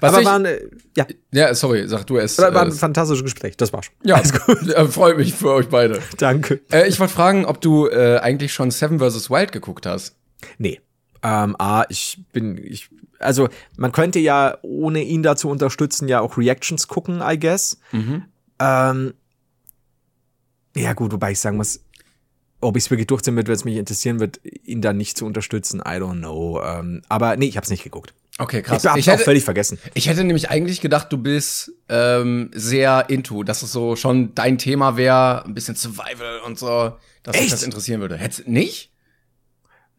Was 0.00 0.12
Aber 0.12 0.20
ich- 0.22 0.26
waren, 0.26 0.44
äh, 0.44 0.60
ja, 0.96 1.06
Ja, 1.32 1.54
sorry, 1.54 1.86
sag 1.88 2.06
du 2.06 2.16
es. 2.18 2.38
war 2.38 2.54
ein 2.56 2.68
Äh, 2.68 2.72
fantastisches 2.72 3.24
Gespräch. 3.24 3.56
Das 3.56 3.72
war's. 3.72 3.86
ja, 4.04 4.14
Alles 4.16 4.32
gut. 4.32 4.68
äh, 4.74 4.86
freut 4.86 5.16
mich 5.18 5.34
für 5.34 5.50
euch 5.52 5.68
beide. 5.68 6.00
Danke. 6.16 6.60
Äh, 6.72 6.88
ich 6.88 6.98
wollte 7.00 7.12
fragen, 7.12 7.44
ob 7.44 7.60
du 7.60 7.86
äh, 7.88 8.18
eigentlich 8.18 8.52
schon 8.52 8.70
Seven 8.70 8.98
vs. 9.00 9.30
Wild 9.30 9.52
geguckt 9.52 9.86
hast. 9.86 10.14
Nee. 10.58 10.80
Ähm, 11.22 11.56
A, 11.58 11.84
ich 11.88 12.20
bin, 12.32 12.56
ich, 12.56 12.88
also 13.18 13.48
man 13.76 13.90
könnte 13.90 14.20
ja, 14.20 14.56
ohne 14.62 15.02
ihn 15.02 15.24
da 15.24 15.34
zu 15.34 15.48
unterstützen, 15.50 16.06
ja 16.08 16.20
auch 16.20 16.38
Reactions 16.38 16.86
gucken, 16.86 17.20
I 17.20 17.38
guess. 17.38 17.78
Ähm, 18.60 19.14
ja 20.78 20.92
gut, 20.92 21.12
wobei 21.12 21.32
ich 21.32 21.40
sagen 21.40 21.56
muss, 21.56 21.80
ob 22.60 22.76
ich 22.76 22.84
es 22.84 22.90
wirklich 22.90 23.06
durchziehen 23.06 23.36
wird, 23.36 23.46
wenn 23.46 23.54
es 23.54 23.64
mich 23.64 23.76
interessieren 23.76 24.18
wird, 24.20 24.40
ihn 24.42 24.80
dann 24.82 24.96
nicht 24.96 25.16
zu 25.16 25.24
unterstützen, 25.26 25.80
I 25.80 25.92
don't 26.00 26.18
know. 26.18 26.60
Ähm, 26.62 27.02
aber 27.08 27.36
nee, 27.36 27.46
ich 27.46 27.56
habe 27.56 27.64
es 27.64 27.70
nicht 27.70 27.84
geguckt. 27.84 28.14
Okay, 28.40 28.58
Ich 28.58 28.64
krass. 28.64 28.84
hab's 28.84 28.98
Ich 28.98 29.08
auch 29.08 29.14
hätte, 29.14 29.24
völlig 29.24 29.44
vergessen. 29.44 29.78
ich 29.94 30.08
hätte 30.08 30.22
nämlich 30.24 30.48
eigentlich 30.50 30.80
gedacht, 30.80 31.12
du 31.12 31.18
bist 31.18 31.72
ähm, 31.88 32.50
sehr 32.54 33.10
into, 33.10 33.42
dass 33.42 33.62
es 33.62 33.72
so 33.72 33.96
schon 33.96 34.34
dein 34.34 34.58
Thema 34.58 34.96
wäre, 34.96 35.44
ein 35.44 35.54
bisschen 35.54 35.74
Survival 35.74 36.40
und 36.46 36.58
so, 36.58 36.92
dass 37.24 37.36
Echt? 37.36 37.52
das 37.52 37.62
interessieren 37.64 38.00
würde. 38.00 38.16
Hättest 38.16 38.46
nicht? 38.46 38.92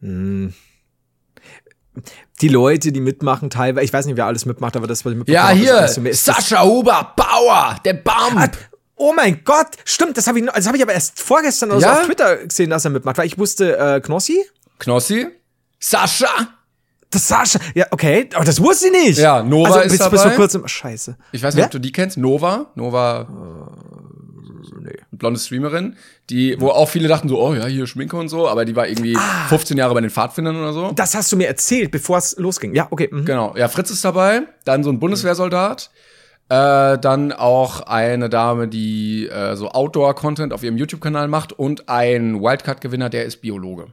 Hm. 0.00 0.54
Die 2.40 2.48
Leute, 2.48 2.92
die 2.92 3.00
mitmachen, 3.00 3.50
teilweise, 3.50 3.84
ich 3.84 3.92
weiß 3.92 4.06
nicht, 4.06 4.16
wer 4.16 4.24
alles 4.26 4.46
mitmacht, 4.46 4.74
aber 4.76 4.86
das, 4.86 5.04
was 5.04 5.12
ich 5.12 5.18
mitbekommen 5.18 5.60
Ja, 5.62 5.86
hier, 5.86 6.14
Sascha 6.14 6.62
Huber 6.64 7.12
Bauer, 7.16 7.76
der 7.84 7.94
Bump. 7.94 8.56
Oh 9.02 9.12
mein 9.14 9.40
Gott, 9.44 9.68
stimmt, 9.84 10.16
das 10.18 10.26
habe 10.26 10.38
ich, 10.40 10.44
das 10.46 10.66
habe 10.66 10.76
ich 10.76 10.82
aber 10.82 10.92
erst 10.92 11.18
vorgestern 11.20 11.70
oder 11.70 11.80
Ja? 11.80 11.94
so 11.94 12.00
auf 12.00 12.06
Twitter 12.06 12.36
gesehen, 12.46 12.68
dass 12.70 12.84
er 12.84 12.90
mitmacht, 12.90 13.16
weil 13.16 13.26
ich 13.26 13.38
wusste, 13.38 13.78
äh, 13.78 14.00
Knossi, 14.00 14.44
Knossi, 14.78 15.26
Sascha. 15.78 16.28
das 17.10 17.26
Sascha, 17.26 17.58
ja, 17.74 17.86
okay, 17.92 18.28
aber 18.34 18.44
das 18.44 18.60
wusste 18.62 18.88
ich 18.88 18.92
nicht. 18.92 19.18
Ja, 19.18 19.42
Nova 19.42 19.68
also, 19.68 19.80
ist 19.80 19.92
bis, 19.92 19.98
bis 19.98 20.06
vor 20.08 20.18
dabei. 20.18 20.36
kurzem, 20.36 20.68
scheiße. 20.68 21.16
Ich 21.32 21.42
weiß 21.42 21.54
nicht, 21.54 21.60
Wer? 21.62 21.66
ob 21.66 21.70
du 21.72 21.78
die 21.78 21.92
kennst. 21.92 22.18
Nova, 22.18 22.66
Nova, 22.74 23.26
Nee. 24.82 24.92
blonde 25.12 25.38
Streamerin, 25.40 25.96
die, 26.30 26.56
wo 26.60 26.68
auch 26.68 26.88
viele 26.88 27.08
dachten 27.08 27.28
so, 27.28 27.40
oh 27.42 27.54
ja, 27.54 27.66
hier 27.66 27.86
Schminke 27.86 28.16
und 28.16 28.28
so, 28.28 28.48
aber 28.48 28.64
die 28.64 28.76
war 28.76 28.86
irgendwie 28.88 29.16
15 29.48 29.76
Jahre 29.76 29.92
bei 29.94 30.00
den 30.00 30.10
Pfadfindern 30.10 30.56
oder 30.56 30.72
so. 30.72 30.92
Das 30.92 31.14
hast 31.14 31.30
du 31.32 31.36
mir 31.36 31.48
erzählt, 31.48 31.90
bevor 31.90 32.18
es 32.18 32.36
losging. 32.38 32.74
Ja, 32.74 32.86
okay. 32.90 33.08
Mhm. 33.10 33.24
Genau, 33.24 33.54
ja, 33.56 33.68
Fritz 33.68 33.90
ist 33.90 34.04
dabei, 34.04 34.42
dann 34.64 34.82
so 34.84 34.90
ein 34.90 34.98
Bundeswehrsoldat, 34.98 35.90
äh, 36.50 36.98
dann 36.98 37.32
auch 37.32 37.82
eine 37.82 38.28
Dame, 38.28 38.68
die 38.68 39.28
äh, 39.28 39.54
so 39.54 39.70
Outdoor-Content 39.70 40.52
auf 40.52 40.62
ihrem 40.62 40.76
YouTube-Kanal 40.76 41.28
macht 41.28 41.52
und 41.52 41.88
ein 41.88 42.42
Wildcard-Gewinner, 42.42 43.08
der 43.08 43.24
ist 43.24 43.38
Biologe. 43.40 43.86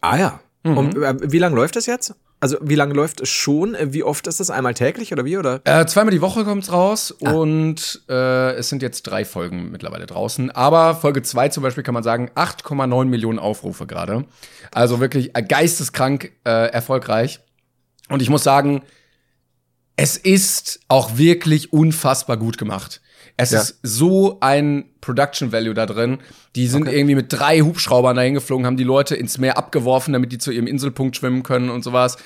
Ah 0.00 0.18
ja. 0.18 0.40
Und 0.64 0.96
äh, 0.96 1.14
wie 1.30 1.38
lange 1.38 1.56
läuft 1.56 1.76
das 1.76 1.86
jetzt? 1.86 2.14
Also 2.40 2.56
wie 2.60 2.74
lange 2.74 2.94
läuft 2.94 3.20
es 3.20 3.28
schon? 3.28 3.76
Äh, 3.76 3.92
Wie 3.92 4.02
oft 4.02 4.26
ist 4.26 4.40
das? 4.40 4.50
Einmal 4.50 4.74
täglich 4.74 5.12
oder 5.12 5.24
wie? 5.24 5.36
Oder? 5.38 5.60
Äh, 5.62 5.86
zweimal 5.86 6.10
die 6.10 6.20
Woche 6.20 6.44
kommt's 6.44 6.72
raus 6.72 7.12
und 7.12 8.02
äh, 8.08 8.54
es 8.54 8.68
sind 8.68 8.82
jetzt 8.82 9.02
drei 9.04 9.24
Folgen 9.24 9.70
mittlerweile 9.70 10.06
draußen. 10.06 10.50
Aber 10.50 10.96
Folge 10.96 11.22
zwei 11.22 11.48
zum 11.48 11.62
Beispiel 11.62 11.84
kann 11.84 11.94
man 11.94 12.02
sagen, 12.02 12.30
8,9 12.34 13.04
Millionen 13.04 13.38
Aufrufe 13.38 13.86
gerade. 13.86 14.24
Also 14.72 14.98
wirklich 14.98 15.36
äh, 15.36 15.42
geisteskrank 15.42 16.32
äh, 16.44 16.72
erfolgreich. 16.72 17.38
Und 18.08 18.20
ich 18.20 18.30
muss 18.30 18.42
sagen, 18.42 18.82
es 19.96 20.16
ist 20.16 20.80
auch 20.88 21.16
wirklich 21.18 21.72
unfassbar 21.72 22.36
gut 22.36 22.58
gemacht. 22.58 23.00
Es 23.36 23.50
Ja. 23.50 23.60
ist 23.60 23.78
so 23.82 24.38
ein 24.40 24.84
Production 25.00 25.52
Value 25.52 25.74
da 25.74 25.86
drin. 25.86 26.18
Die 26.54 26.66
sind 26.66 26.86
irgendwie 26.88 27.14
mit 27.14 27.32
drei 27.32 27.60
Hubschraubern 27.60 28.16
dahin 28.16 28.34
geflogen, 28.34 28.66
haben 28.66 28.76
die 28.76 28.84
Leute 28.84 29.14
ins 29.16 29.38
Meer 29.38 29.56
abgeworfen, 29.58 30.12
damit 30.12 30.32
die 30.32 30.38
zu 30.38 30.50
ihrem 30.50 30.66
Inselpunkt 30.66 31.16
schwimmen 31.16 31.42
können 31.42 31.70
und 31.70 31.82
sowas. 31.82 32.16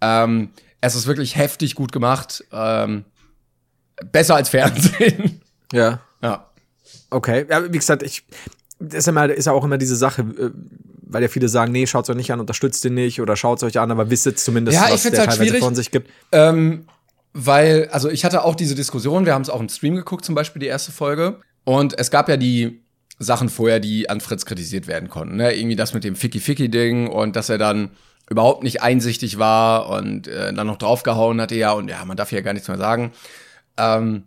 Ähm, 0.00 0.50
es 0.80 0.94
ist 0.94 1.06
wirklich 1.06 1.36
heftig 1.36 1.74
gut 1.74 1.92
gemacht. 1.92 2.44
Ähm, 2.52 3.04
besser 4.12 4.34
als 4.36 4.48
Fernsehen. 4.48 5.40
Ja. 5.72 6.00
ja. 6.22 6.50
Okay. 7.10 7.46
Ja, 7.50 7.72
wie 7.72 7.76
gesagt, 7.78 8.02
ich 8.02 8.24
das 8.78 8.98
ist, 9.00 9.08
immer, 9.08 9.28
ist 9.30 9.46
ja 9.46 9.52
auch 9.52 9.64
immer 9.64 9.78
diese 9.78 9.96
Sache, 9.96 10.22
äh, 10.22 10.50
weil 11.02 11.22
ja 11.22 11.28
viele 11.28 11.48
sagen, 11.48 11.72
nee, 11.72 11.86
schaut's 11.86 12.10
euch 12.10 12.16
nicht 12.16 12.30
an, 12.32 12.40
unterstützt 12.40 12.84
den 12.84 12.94
nicht 12.94 13.20
oder 13.20 13.36
schaut's 13.36 13.62
euch 13.62 13.78
an, 13.78 13.90
aber 13.90 14.10
wisst 14.10 14.38
zumindest, 14.38 14.76
Ja, 14.76 14.90
was 14.92 15.02
der 15.02 15.12
halt 15.12 15.30
teilweise 15.30 15.44
schwierig. 15.44 15.60
von 15.64 15.74
sich 15.74 15.90
gibt. 15.90 16.10
Ähm, 16.32 16.84
weil, 17.38 17.88
also 17.92 18.08
ich 18.08 18.24
hatte 18.24 18.44
auch 18.44 18.54
diese 18.54 18.74
Diskussion, 18.74 19.26
wir 19.26 19.34
haben 19.34 19.42
es 19.42 19.50
auch 19.50 19.60
im 19.60 19.68
Stream 19.68 19.94
geguckt, 19.94 20.24
zum 20.24 20.34
Beispiel 20.34 20.60
die 20.60 20.66
erste 20.66 20.90
Folge. 20.90 21.40
Und 21.64 21.98
es 21.98 22.10
gab 22.10 22.30
ja 22.30 22.38
die 22.38 22.82
Sachen 23.18 23.50
vorher, 23.50 23.78
die 23.78 24.08
an 24.08 24.20
Fritz 24.20 24.46
kritisiert 24.46 24.86
werden 24.86 25.10
konnten. 25.10 25.36
Ne? 25.36 25.54
Irgendwie 25.54 25.76
das 25.76 25.92
mit 25.92 26.02
dem 26.02 26.16
Ficky-Ficky-Ding 26.16 27.08
und 27.08 27.36
dass 27.36 27.50
er 27.50 27.58
dann 27.58 27.90
überhaupt 28.30 28.62
nicht 28.62 28.82
einsichtig 28.82 29.38
war 29.38 29.90
und 29.90 30.28
äh, 30.28 30.52
dann 30.54 30.66
noch 30.66 30.78
draufgehauen 30.78 31.40
hatte, 31.40 31.54
ja, 31.54 31.72
und 31.72 31.88
ja, 31.88 32.04
man 32.06 32.16
darf 32.16 32.32
ja 32.32 32.40
gar 32.40 32.54
nichts 32.54 32.68
mehr 32.68 32.78
sagen. 32.78 33.12
Ähm, 33.76 34.24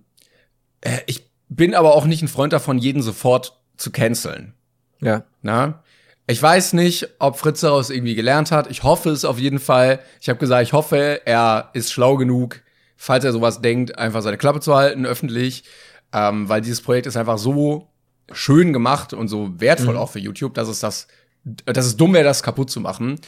äh, 0.81 0.99
ich 1.07 1.29
bin 1.49 1.73
aber 1.73 1.95
auch 1.95 2.05
nicht 2.05 2.21
ein 2.21 2.27
Freund 2.27 2.53
davon, 2.53 2.77
jeden 2.77 3.01
sofort 3.01 3.59
zu 3.75 3.91
canceln. 3.91 4.53
Ja. 5.01 5.23
Na? 5.41 5.83
Ich 6.27 6.41
weiß 6.41 6.73
nicht, 6.73 7.07
ob 7.17 7.37
Fritz 7.39 7.61
daraus 7.61 7.89
irgendwie 7.89 8.13
gelernt 8.13 8.51
hat. 8.51 8.69
Ich 8.69 8.83
hoffe 8.83 9.09
es 9.09 9.25
auf 9.25 9.39
jeden 9.39 9.59
Fall. 9.59 9.99
Ich 10.21 10.29
habe 10.29 10.37
gesagt, 10.37 10.61
ich 10.61 10.73
hoffe, 10.73 11.21
er 11.25 11.71
ist 11.73 11.91
schlau 11.91 12.17
genug, 12.17 12.61
falls 12.99 13.23
er 13.23 13.31
sowas 13.31 13.61
denkt, 13.61 13.97
einfach 13.97 14.21
seine 14.21 14.37
Klappe 14.37 14.59
zu 14.59 14.75
halten, 14.75 15.05
öffentlich. 15.05 15.63
Ähm, 16.11 16.49
weil 16.49 16.59
dieses 16.59 16.81
Projekt 16.81 17.07
ist 17.07 17.15
einfach 17.15 17.37
so 17.37 17.87
schön 18.31 18.73
gemacht 18.73 19.13
und 19.13 19.29
so 19.29 19.51
wertvoll 19.59 19.95
auch 19.95 20.09
für 20.11 20.19
YouTube, 20.19 20.53
dass 20.53 20.67
es 20.67 20.81
das, 20.81 21.07
dass 21.43 21.85
es 21.85 21.95
dumm 21.95 22.13
wäre, 22.13 22.25
das 22.25 22.43
kaputt 22.43 22.69
zu 22.69 22.81
machen. 22.81 23.19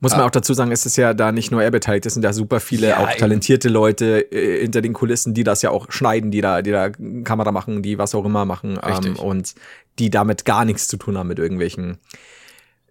Muss 0.00 0.12
man 0.12 0.20
auch 0.20 0.30
dazu 0.30 0.54
sagen, 0.54 0.70
es 0.70 0.86
ist 0.86 0.96
ja 0.96 1.12
da 1.12 1.32
nicht 1.32 1.50
nur 1.50 1.60
er 1.60 1.72
beteiligt, 1.72 2.06
es 2.06 2.14
sind 2.14 2.22
da 2.22 2.32
super 2.32 2.60
viele 2.60 2.90
Ja, 2.90 2.98
auch 2.98 3.10
eben. 3.10 3.18
talentierte 3.18 3.68
Leute 3.68 4.20
äh, 4.30 4.60
hinter 4.60 4.80
den 4.80 4.92
Kulissen, 4.92 5.34
die 5.34 5.42
das 5.42 5.62
ja 5.62 5.70
auch 5.70 5.90
schneiden, 5.90 6.30
die 6.30 6.40
da, 6.40 6.62
die 6.62 6.70
da 6.70 6.90
Kamera 7.24 7.50
machen, 7.50 7.82
die 7.82 7.98
was 7.98 8.14
auch 8.14 8.24
immer 8.24 8.44
machen 8.44 8.78
ähm, 8.80 9.16
und 9.16 9.56
die 9.98 10.10
damit 10.10 10.44
gar 10.44 10.64
nichts 10.64 10.86
zu 10.86 10.96
tun 10.96 11.18
haben 11.18 11.26
mit 11.26 11.40
irgendwelchen 11.40 11.98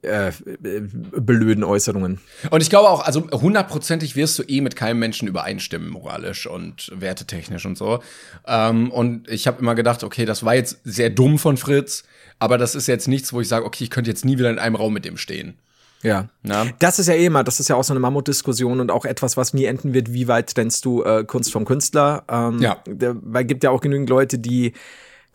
äh, 0.02 0.32
blöden 0.42 1.64
Äußerungen. 1.64 2.20
Und 2.50 2.62
ich 2.62 2.70
glaube 2.70 2.90
auch, 2.90 3.06
also 3.06 3.30
hundertprozentig 3.32 4.16
wirst 4.16 4.38
du 4.40 4.44
eh 4.44 4.62
mit 4.62 4.76
keinem 4.76 5.00
Menschen 5.00 5.28
übereinstimmen, 5.28 5.90
moralisch 5.90 6.48
und 6.48 6.92
wertetechnisch 6.94 7.66
und 7.66 7.78
so. 7.78 8.00
Ähm, 8.46 8.92
und 8.92 9.30
ich 9.30 9.48
habe 9.48 9.60
immer 9.60 9.76
gedacht, 9.76 10.04
okay, 10.04 10.26
das 10.26 10.44
war 10.44 10.56
jetzt 10.56 10.80
sehr 10.84 11.10
dumm 11.10 11.40
von 11.40 11.58
Fritz, 11.58 12.04
aber 12.40 12.58
das 12.58 12.76
ist 12.76 12.88
jetzt 12.88 13.08
nichts, 13.08 13.34
wo 13.34 13.42
ich 13.42 13.48
sage, 13.48 13.66
okay, 13.66 13.84
ich 13.84 13.90
könnte 13.90 14.10
jetzt 14.10 14.26
nie 14.26 14.38
wieder 14.38 14.50
in 14.50 14.60
einem 14.60 14.76
Raum 14.76 14.94
mit 14.94 15.06
dem 15.06 15.18
stehen. 15.18 15.58
Ja. 16.04 16.30
Na? 16.44 16.68
Das 16.80 17.00
ist 17.00 17.08
ja 17.08 17.16
eh 17.16 17.26
immer, 17.26 17.44
das 17.44 17.60
ist 17.60 17.70
ja 17.70 17.76
auch 17.76 17.84
so 17.84 17.94
eine 17.94 18.00
Mammutdiskussion 18.00 18.80
und 18.80 18.92
auch 18.92 19.06
etwas, 19.06 19.36
was 19.36 19.54
nie 19.54 19.66
enden 19.66 19.94
wird, 19.94 20.14
wie 20.14 20.28
weit 20.28 20.54
trennst 20.54 20.86
du 20.86 21.04
äh, 21.04 21.24
Kunst 21.26 21.52
vom 21.52 21.66
Künstler? 21.66 22.24
Ähm, 22.30 22.60
Ja. 22.60 22.78
Weil 22.86 23.46
gibt 23.46 23.64
ja 23.64 23.72
auch 23.72 23.82
genügend 23.82 24.10
Leute, 24.10 24.38
die 24.38 24.74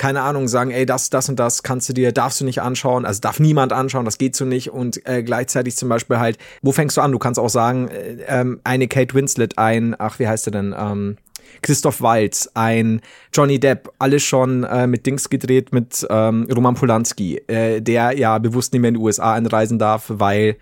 keine 0.02 0.22
Ahnung, 0.22 0.48
sagen, 0.48 0.72
ey, 0.72 0.84
das, 0.84 1.10
das 1.10 1.28
und 1.28 1.38
das 1.38 1.62
kannst 1.62 1.88
du 1.88 1.92
dir, 1.92 2.10
darfst 2.10 2.40
du 2.40 2.44
nicht 2.44 2.60
anschauen, 2.60 3.06
also 3.06 3.20
darf 3.20 3.38
niemand 3.38 3.72
anschauen, 3.72 4.04
das 4.04 4.18
geht 4.18 4.34
so 4.34 4.44
nicht 4.44 4.72
und 4.72 5.06
äh, 5.06 5.22
gleichzeitig 5.22 5.76
zum 5.76 5.88
Beispiel 5.88 6.18
halt, 6.18 6.38
wo 6.60 6.72
fängst 6.72 6.96
du 6.96 7.02
an? 7.02 7.12
Du 7.12 7.20
kannst 7.20 7.38
auch 7.38 7.48
sagen, 7.48 7.86
äh, 7.86 8.16
ähm, 8.26 8.60
eine 8.64 8.88
Kate 8.88 9.14
Winslet, 9.14 9.58
ein, 9.58 9.94
ach, 9.96 10.18
wie 10.18 10.26
heißt 10.26 10.48
er 10.48 10.50
denn, 10.50 10.74
ähm, 10.76 11.18
Christoph 11.62 12.02
Waltz, 12.02 12.50
ein 12.54 13.00
Johnny 13.32 13.60
Depp, 13.60 13.92
alles 14.00 14.24
schon 14.24 14.64
äh, 14.64 14.88
mit 14.88 15.06
Dings 15.06 15.30
gedreht, 15.30 15.72
mit 15.72 16.04
ähm, 16.10 16.48
Roman 16.52 16.74
Polanski, 16.74 17.36
äh, 17.46 17.80
der 17.80 18.18
ja 18.18 18.38
bewusst 18.38 18.72
nicht 18.72 18.82
mehr 18.82 18.88
in 18.88 18.94
die 18.94 19.00
USA 19.00 19.34
einreisen 19.34 19.78
darf, 19.78 20.06
weil 20.08 20.56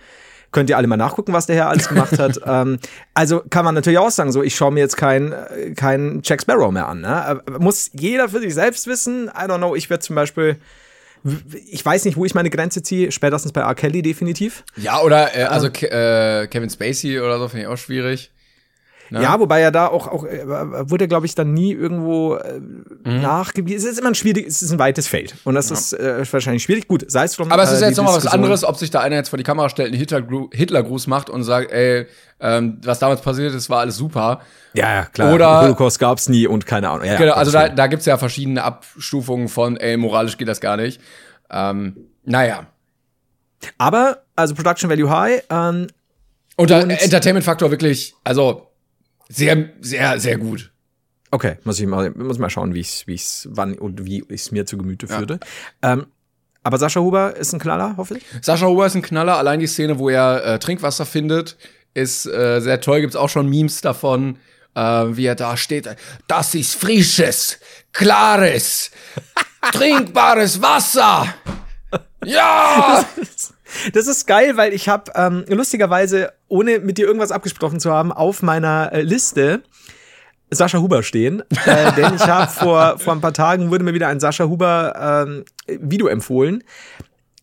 könnt 0.53 0.71
ihr 0.71 0.77
alle 0.77 0.87
mal 0.87 0.97
nachgucken, 0.97 1.33
was 1.33 1.47
der 1.47 1.57
Herr 1.57 1.69
alles 1.69 1.89
gemacht 1.89 2.19
hat. 2.19 2.41
ähm, 2.47 2.79
also 3.15 3.43
kann 3.51 3.65
man 3.65 3.75
natürlich 3.75 3.99
auch 3.99 4.11
sagen, 4.11 4.33
so 4.33 4.43
ich 4.43 4.57
schaue 4.57 4.73
mir 4.73 4.81
jetzt 4.81 4.97
kein 4.97 5.33
äh, 5.33 5.75
kein 5.75 6.21
Jack 6.25 6.43
Sparrow 6.43 6.71
mehr 6.71 6.89
an. 6.89 7.01
Ne? 7.01 7.43
Äh, 7.47 7.59
Muss 7.59 7.91
jeder 7.93 8.29
für 8.29 8.41
sich 8.41 8.55
selbst 8.55 8.87
wissen. 8.87 9.29
I 9.29 9.45
don't 9.45 9.59
know. 9.59 9.75
Ich 9.75 9.91
werde 9.91 10.03
zum 10.03 10.17
Beispiel 10.17 10.57
ich 11.71 11.85
weiß 11.85 12.07
nicht, 12.07 12.17
wo 12.17 12.25
ich 12.25 12.35
meine 12.35 12.49
Grenze 12.49 12.83
ziehe, 12.83 13.13
spätestens 13.13 13.53
bei 13.53 13.61
R. 13.61 13.75
Kelly 13.75 14.01
definitiv. 14.01 14.65
Ja, 14.77 15.03
oder 15.03 15.37
äh, 15.37 15.43
also 15.45 15.71
Ke 15.71 15.91
äh, 15.91 16.47
Kevin 16.47 16.71
Spacey 16.71 17.21
oder 17.21 17.39
so 17.39 17.49
finde 17.49 17.65
ich 17.65 17.69
auch 17.69 17.77
schwierig. 17.77 18.31
Ne? 19.11 19.23
Ja, 19.23 19.41
wobei 19.41 19.61
er 19.61 19.71
da 19.73 19.89
auch, 19.89 20.07
auch 20.07 20.25
äh, 20.25 20.47
wurde, 20.89 21.09
glaube 21.09 21.27
ich, 21.27 21.35
dann 21.35 21.53
nie 21.53 21.73
irgendwo 21.73 22.37
äh, 22.37 22.61
Mhm. 22.61 23.21
nachgewiesen. 23.23 23.77
Es 23.79 23.85
ist 23.93 23.99
immer 23.99 24.09
ein 24.11 24.15
schwierig, 24.15 24.47
es 24.47 24.63
ist 24.63 24.71
ein 24.71 24.79
weites 24.79 25.09
Feld. 25.09 25.35
Und 25.45 25.55
das 25.55 25.71
ist 25.71 25.93
äh, 25.95 26.25
wahrscheinlich 26.31 26.63
schwierig. 26.63 26.87
Gut, 26.87 27.05
sei 27.11 27.25
es 27.25 27.33
drum. 27.35 27.51
Aber 27.51 27.63
es 27.63 27.73
ist 27.73 27.83
äh, 27.83 27.87
jetzt 27.87 27.97
die 27.99 28.03
noch 28.03 28.11
mal 28.11 28.17
was 28.17 28.27
anderes, 28.27 28.63
ob 28.65 28.77
sich 28.77 28.91
da 28.91 29.01
einer 29.01 29.17
jetzt 29.17 29.29
vor 29.31 29.37
die 29.37 29.43
Kamera 29.43 29.69
stellt, 29.69 29.93
einen 29.93 30.01
Hitlergru- 30.01 30.55
Hitlergruß 30.55 31.07
macht 31.09 31.29
und 31.31 31.43
sagt, 31.43 31.73
ey, 31.73 32.07
ähm, 32.41 32.79
was 32.85 32.99
damals 33.01 33.21
passiert 33.21 33.55
ist, 33.55 33.69
war 33.69 33.81
alles 33.81 33.97
super. 33.97 34.41
Ja, 34.75 34.93
ja, 34.95 35.05
klar. 35.07 35.35
Oder- 35.35 35.63
Holocaust 35.63 35.99
gab's 35.99 36.29
nie 36.29 36.47
und 36.47 36.67
keine 36.67 36.89
Ahnung. 36.91 37.05
Ja, 37.05 37.13
ja, 37.15 37.19
Genau, 37.19 37.33
also 37.35 37.51
da, 37.51 37.69
da 37.69 37.87
gibt's 37.89 38.07
ja 38.07 38.17
verschiedene 38.19 38.63
Abstufungen 38.63 39.49
von, 39.49 39.77
ey, 39.77 39.97
moralisch 39.97 40.37
geht 40.39 40.49
das 40.49 40.61
gar 40.61 40.77
nicht. 40.77 41.01
Ähm, 41.51 41.97
naja. 42.25 42.67
Aber, 43.79 44.23
also 44.37 44.55
Production 44.55 44.89
Value 44.89 45.11
High, 45.11 45.43
ähm, 45.51 45.89
Und 46.57 46.71
Und- 46.71 46.91
Entertainment-Faktor 46.91 47.71
wirklich, 47.71 48.15
also 48.25 48.70
sehr, 49.31 49.71
sehr, 49.81 50.21
sehr 50.21 50.39
gut. 50.39 50.73
Okay, 51.31 51.57
muss 51.63 51.79
ich 51.79 51.87
mal, 51.87 52.11
muss 52.11 52.39
mal 52.39 52.51
schauen, 52.51 52.75
wie 52.75 52.81
ich 52.81 53.07
wie 53.07 53.15
ich's, 53.15 53.49
wann 53.51 53.79
und 53.79 54.05
wie 54.05 54.25
ich 54.29 54.41
es 54.41 54.51
mir 54.51 54.67
zu 54.67 54.77
Gemüte 54.77 55.07
führe. 55.07 55.39
Ähm, 55.81 56.07
aber 56.65 56.79
Sascha 56.79 57.01
Huber 57.01 57.37
ist 57.37 57.53
ein 57.53 57.61
Knaller, 57.61 57.95
hoffentlich. 57.97 58.25
Sascha 58.43 58.67
Huber 58.67 58.87
ist 58.87 58.97
ein 58.97 59.03
Knaller. 59.03 59.39
Allein 59.39 59.61
die 59.61 59.69
Szene, 59.69 59.99
wo 59.99 60.11
er 60.11 60.45
äh, 60.45 60.59
Trinkwasser 60.59 61.07
findet, 61.07 61.57
ist 61.95 62.27
äh, 62.27 62.61
sehr 62.61 62.81
toll. 62.81 63.01
Gibt's 63.01 63.17
auch 63.17 63.29
schon 63.29 63.49
Memes 63.49 63.81
davon, 63.81 64.39
äh, 64.75 64.81
wie 64.81 65.27
er 65.27 65.37
da 65.37 65.57
steht. 65.57 65.89
Das 66.27 66.55
ist 66.55 66.75
frisches, 66.75 67.61
klares, 67.93 68.91
trinkbares 69.73 70.61
Wasser. 70.61 71.33
Ja! 72.25 73.05
Das 73.93 74.09
ist 74.09 74.27
geil, 74.27 74.57
weil 74.57 74.75
ich 74.75 74.89
habe 74.89 75.13
ähm, 75.15 75.45
lustigerweise, 75.47 76.33
ohne 76.51 76.81
mit 76.81 76.99
dir 76.99 77.07
irgendwas 77.07 77.33
abgesprochen 77.33 77.81
zu 77.81 77.91
haben, 77.91 78.13
auf 78.13 78.43
meiner 78.43 78.93
äh, 78.93 79.03
Liste 79.03 79.63
Sascha 80.51 80.79
Huber 80.79 81.03
stehen. 81.03 81.43
Äh, 81.65 81.93
denn 81.97 82.15
ich 82.15 82.27
habe 82.27 82.51
vor, 82.51 82.99
vor 82.99 83.15
ein 83.15 83.21
paar 83.21 83.33
Tagen 83.33 83.71
wurde 83.71 83.85
mir 83.85 83.95
wieder 83.95 84.09
ein 84.09 84.21
Sascha 84.21 84.45
Huber 84.45 85.25
ähm, 85.27 85.45
Video 85.67 86.09
empfohlen. 86.09 86.65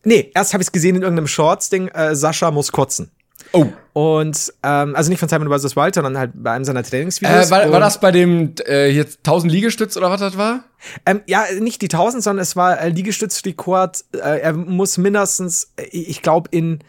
Nee, 0.03 0.31
erst 0.35 0.53
habe 0.53 0.61
ich 0.61 0.67
es 0.67 0.71
gesehen 0.71 0.95
in 0.95 1.01
irgendeinem 1.01 1.27
Shorts-Ding, 1.27 1.89
äh, 1.89 2.15
Sascha 2.15 2.51
muss 2.51 2.71
kotzen. 2.71 3.11
Oh, 3.53 3.65
Und 3.93 4.53
ähm, 4.63 4.95
also 4.95 5.09
nicht 5.09 5.19
von 5.19 5.29
Simon 5.29 5.49
vs. 5.49 5.75
Wild, 5.75 5.95
sondern 5.95 6.17
halt 6.17 6.31
bei 6.35 6.51
einem 6.51 6.65
seiner 6.65 6.83
Trainingsvideos. 6.83 7.47
äh, 7.47 7.51
war, 7.51 7.71
war 7.71 7.79
das 7.79 7.99
bei 7.99 8.11
dem 8.11 8.53
äh, 8.65 8.89
hier 8.91 9.05
1000 9.05 9.51
Liegestütz 9.51 9.95
oder 9.95 10.09
was 10.09 10.19
das 10.19 10.37
war? 10.37 10.63
Ähm, 11.05 11.21
ja, 11.27 11.45
nicht 11.59 11.81
die 11.81 11.87
1000, 11.87 12.23
sondern 12.23 12.41
es 12.41 12.55
war 12.55 12.79
äh, 12.79 12.89
Liegestützrekord. 12.89 14.03
Äh, 14.13 14.39
er 14.39 14.53
muss 14.53 14.97
mindestens, 14.97 15.71
äh, 15.77 15.83
ich 15.91 16.21
glaube, 16.21 16.49
in, 16.51 16.79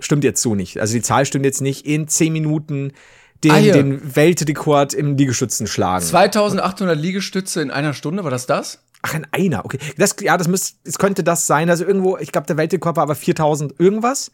stimmt 0.00 0.24
jetzt 0.24 0.42
so 0.42 0.54
nicht, 0.54 0.78
also 0.80 0.94
die 0.94 1.02
Zahl 1.02 1.26
stimmt 1.26 1.44
jetzt 1.44 1.60
nicht, 1.60 1.86
in 1.86 2.08
10 2.08 2.32
Minuten 2.32 2.92
den, 3.44 3.52
Ah, 3.52 3.60
den 3.60 4.16
Weltrekord 4.16 4.94
im 4.94 5.16
Liegestützen 5.16 5.66
schlagen. 5.66 6.04
2800 6.04 6.98
Liegestütze 6.98 7.62
in 7.62 7.70
einer 7.70 7.94
Stunde, 7.94 8.24
war 8.24 8.30
das 8.30 8.46
das? 8.46 8.80
Ach, 9.02 9.14
in 9.14 9.26
einer, 9.30 9.64
okay. 9.64 9.78
Das, 9.96 10.16
ja, 10.20 10.36
das 10.36 10.48
müsste, 10.48 10.76
es 10.84 10.98
könnte 10.98 11.22
das 11.22 11.46
sein. 11.46 11.70
Also 11.70 11.84
irgendwo, 11.84 12.18
ich 12.18 12.32
glaube, 12.32 12.48
der 12.48 12.56
Weltrekord 12.56 12.96
war 12.96 13.04
aber 13.04 13.14
4000 13.14 13.78
irgendwas. 13.78 14.32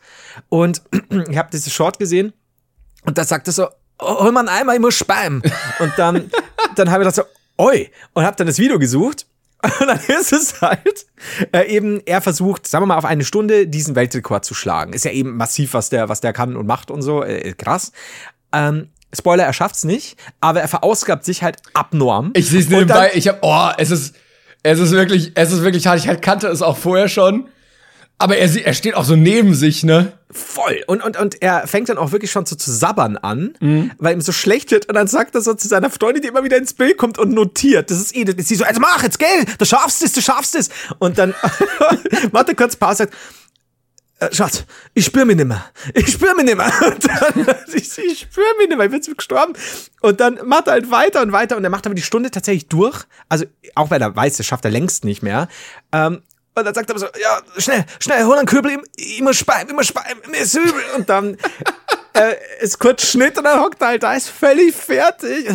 Und 0.48 0.82
ich 1.28 1.36
habe 1.36 1.50
dieses 1.52 1.72
Short 1.72 1.98
gesehen 1.98 2.32
und 3.04 3.18
da 3.18 3.24
sagte 3.24 3.52
so, 3.52 3.68
oh, 3.98 4.24
hol 4.24 4.32
mal 4.32 4.40
einen 4.40 4.48
Eimer, 4.48 4.74
ich 4.74 4.80
muss 4.80 4.94
spammen. 4.94 5.42
Und 5.80 5.92
dann, 5.98 6.30
dann 6.76 6.90
habe 6.90 7.02
ich 7.02 7.10
gedacht 7.10 7.28
so, 7.56 7.62
oi. 7.62 7.90
Und 8.14 8.24
habe 8.24 8.36
dann 8.36 8.46
das 8.46 8.58
Video 8.58 8.78
gesucht 8.78 9.26
Und 9.80 9.86
dann 9.86 10.00
ist 10.18 10.32
es 10.32 10.60
halt 10.60 11.06
äh, 11.52 11.66
eben, 11.68 12.00
er 12.04 12.20
versucht, 12.20 12.66
sagen 12.66 12.82
wir 12.82 12.86
mal, 12.86 12.98
auf 12.98 13.04
eine 13.04 13.24
Stunde 13.24 13.66
diesen 13.66 13.94
Weltrekord 13.96 14.44
zu 14.44 14.54
schlagen. 14.54 14.92
Ist 14.92 15.04
ja 15.04 15.10
eben 15.10 15.36
massiv, 15.36 15.74
was 15.74 15.88
der, 15.88 16.08
was 16.08 16.20
der 16.20 16.32
kann 16.32 16.56
und 16.56 16.66
macht 16.66 16.90
und 16.90 17.02
so. 17.02 17.22
Äh, 17.22 17.52
krass. 17.52 17.92
Ähm, 18.52 18.88
Spoiler, 19.16 19.44
er 19.44 19.52
schafft's 19.52 19.84
nicht, 19.84 20.16
aber 20.40 20.60
er 20.60 20.68
verausgabt 20.68 21.24
sich 21.24 21.42
halt 21.42 21.58
abnorm. 21.72 22.32
Ich 22.34 22.48
sehe 22.48 22.60
es 22.60 22.68
nebenbei, 22.68 23.12
ich 23.14 23.28
hab, 23.28 23.38
oh, 23.42 23.70
es 23.78 23.92
ist, 23.92 24.16
es 24.64 24.80
ist 24.80 24.90
wirklich, 24.90 25.32
es 25.36 25.52
ist 25.52 25.62
wirklich 25.62 25.86
hart. 25.86 25.98
Ich 25.98 26.08
halt 26.08 26.20
kannte 26.20 26.48
es 26.48 26.62
auch 26.62 26.76
vorher 26.76 27.08
schon. 27.08 27.48
Aber 28.18 28.36
er, 28.36 28.64
er 28.64 28.74
steht 28.74 28.94
auch 28.94 29.04
so 29.04 29.16
neben 29.16 29.54
sich, 29.54 29.82
ne? 29.82 30.12
Voll. 30.30 30.82
Und, 30.86 31.02
und, 31.02 31.18
und 31.18 31.42
er 31.42 31.66
fängt 31.66 31.88
dann 31.88 31.98
auch 31.98 32.12
wirklich 32.12 32.30
schon 32.30 32.46
so 32.46 32.54
zu 32.56 32.70
sabbern 32.70 33.16
an, 33.16 33.54
mhm. 33.60 33.90
weil 33.98 34.14
ihm 34.14 34.20
so 34.20 34.32
schlecht 34.32 34.70
wird. 34.70 34.86
Und 34.86 34.94
dann 34.94 35.08
sagt 35.08 35.34
er 35.34 35.40
so 35.40 35.54
zu 35.54 35.68
seiner 35.68 35.90
Freundin, 35.90 36.22
die 36.22 36.28
immer 36.28 36.44
wieder 36.44 36.56
ins 36.56 36.74
Bild 36.74 36.96
kommt 36.96 37.18
und 37.18 37.32
notiert. 37.32 37.90
Das 37.90 37.98
ist 38.00 38.16
das 38.16 38.34
ist 38.36 38.48
sie 38.48 38.54
so, 38.54 38.64
also 38.64 38.80
mach 38.80 39.02
jetzt, 39.02 39.18
gell? 39.18 39.44
Du 39.58 39.64
schaffst 39.64 40.02
es, 40.02 40.12
du 40.12 40.22
schaffst 40.22 40.54
es. 40.54 40.70
Und 40.98 41.18
dann 41.18 41.34
macht 42.32 42.48
er 42.48 42.54
kurz 42.54 42.76
Pause 42.76 42.98
sagt, 42.98 43.14
äh, 44.20 44.32
Schatz, 44.32 44.64
ich 44.94 45.04
spür 45.04 45.24
mich 45.24 45.36
nimmer. 45.36 45.64
Ich 45.92 46.12
spür 46.12 46.34
mich 46.34 46.44
nimmer. 46.44 46.66
Und 46.86 47.06
dann, 47.08 47.46
ich, 47.74 47.98
ich 47.98 48.20
spür 48.20 48.44
mich 48.58 48.68
nimmer, 48.68 48.84
ich 48.84 48.90
bin 48.90 49.16
gestorben. 49.16 49.54
Und 50.00 50.20
dann 50.20 50.38
macht 50.44 50.68
er 50.68 50.74
halt 50.74 50.90
weiter 50.90 51.22
und 51.22 51.32
weiter 51.32 51.56
und 51.56 51.64
er 51.64 51.70
macht 51.70 51.86
aber 51.86 51.94
die 51.94 52.02
Stunde 52.02 52.30
tatsächlich 52.30 52.68
durch. 52.68 53.04
Also, 53.28 53.46
auch 53.74 53.90
weil 53.90 54.00
er 54.02 54.14
weiß, 54.14 54.36
das 54.36 54.46
schafft 54.46 54.64
er 54.64 54.70
längst 54.70 55.04
nicht 55.04 55.22
mehr. 55.22 55.48
Ähm, 55.92 56.22
und 56.56 56.64
dann 56.64 56.74
sagt 56.74 56.90
er 56.90 56.98
so, 56.98 57.06
ja, 57.20 57.40
schnell, 57.58 57.84
schnell, 57.98 58.24
hol 58.24 58.36
einen 58.36 58.46
Kübel, 58.46 58.80
speien, 59.32 59.68
ich 59.68 59.74
muss 59.74 59.86
speien, 59.86 60.18
mir 60.30 60.38
ist 60.38 60.54
übel. 60.54 60.82
Und 60.96 61.08
dann 61.08 61.36
äh, 62.12 62.34
ist 62.60 62.78
kurz 62.78 63.06
Schnitt 63.06 63.36
und 63.36 63.44
dann 63.44 63.60
hockt 63.60 63.80
er 63.82 63.88
halt 63.88 64.02
da, 64.02 64.14
ist 64.14 64.28
völlig 64.28 64.74
fertig. 64.74 65.48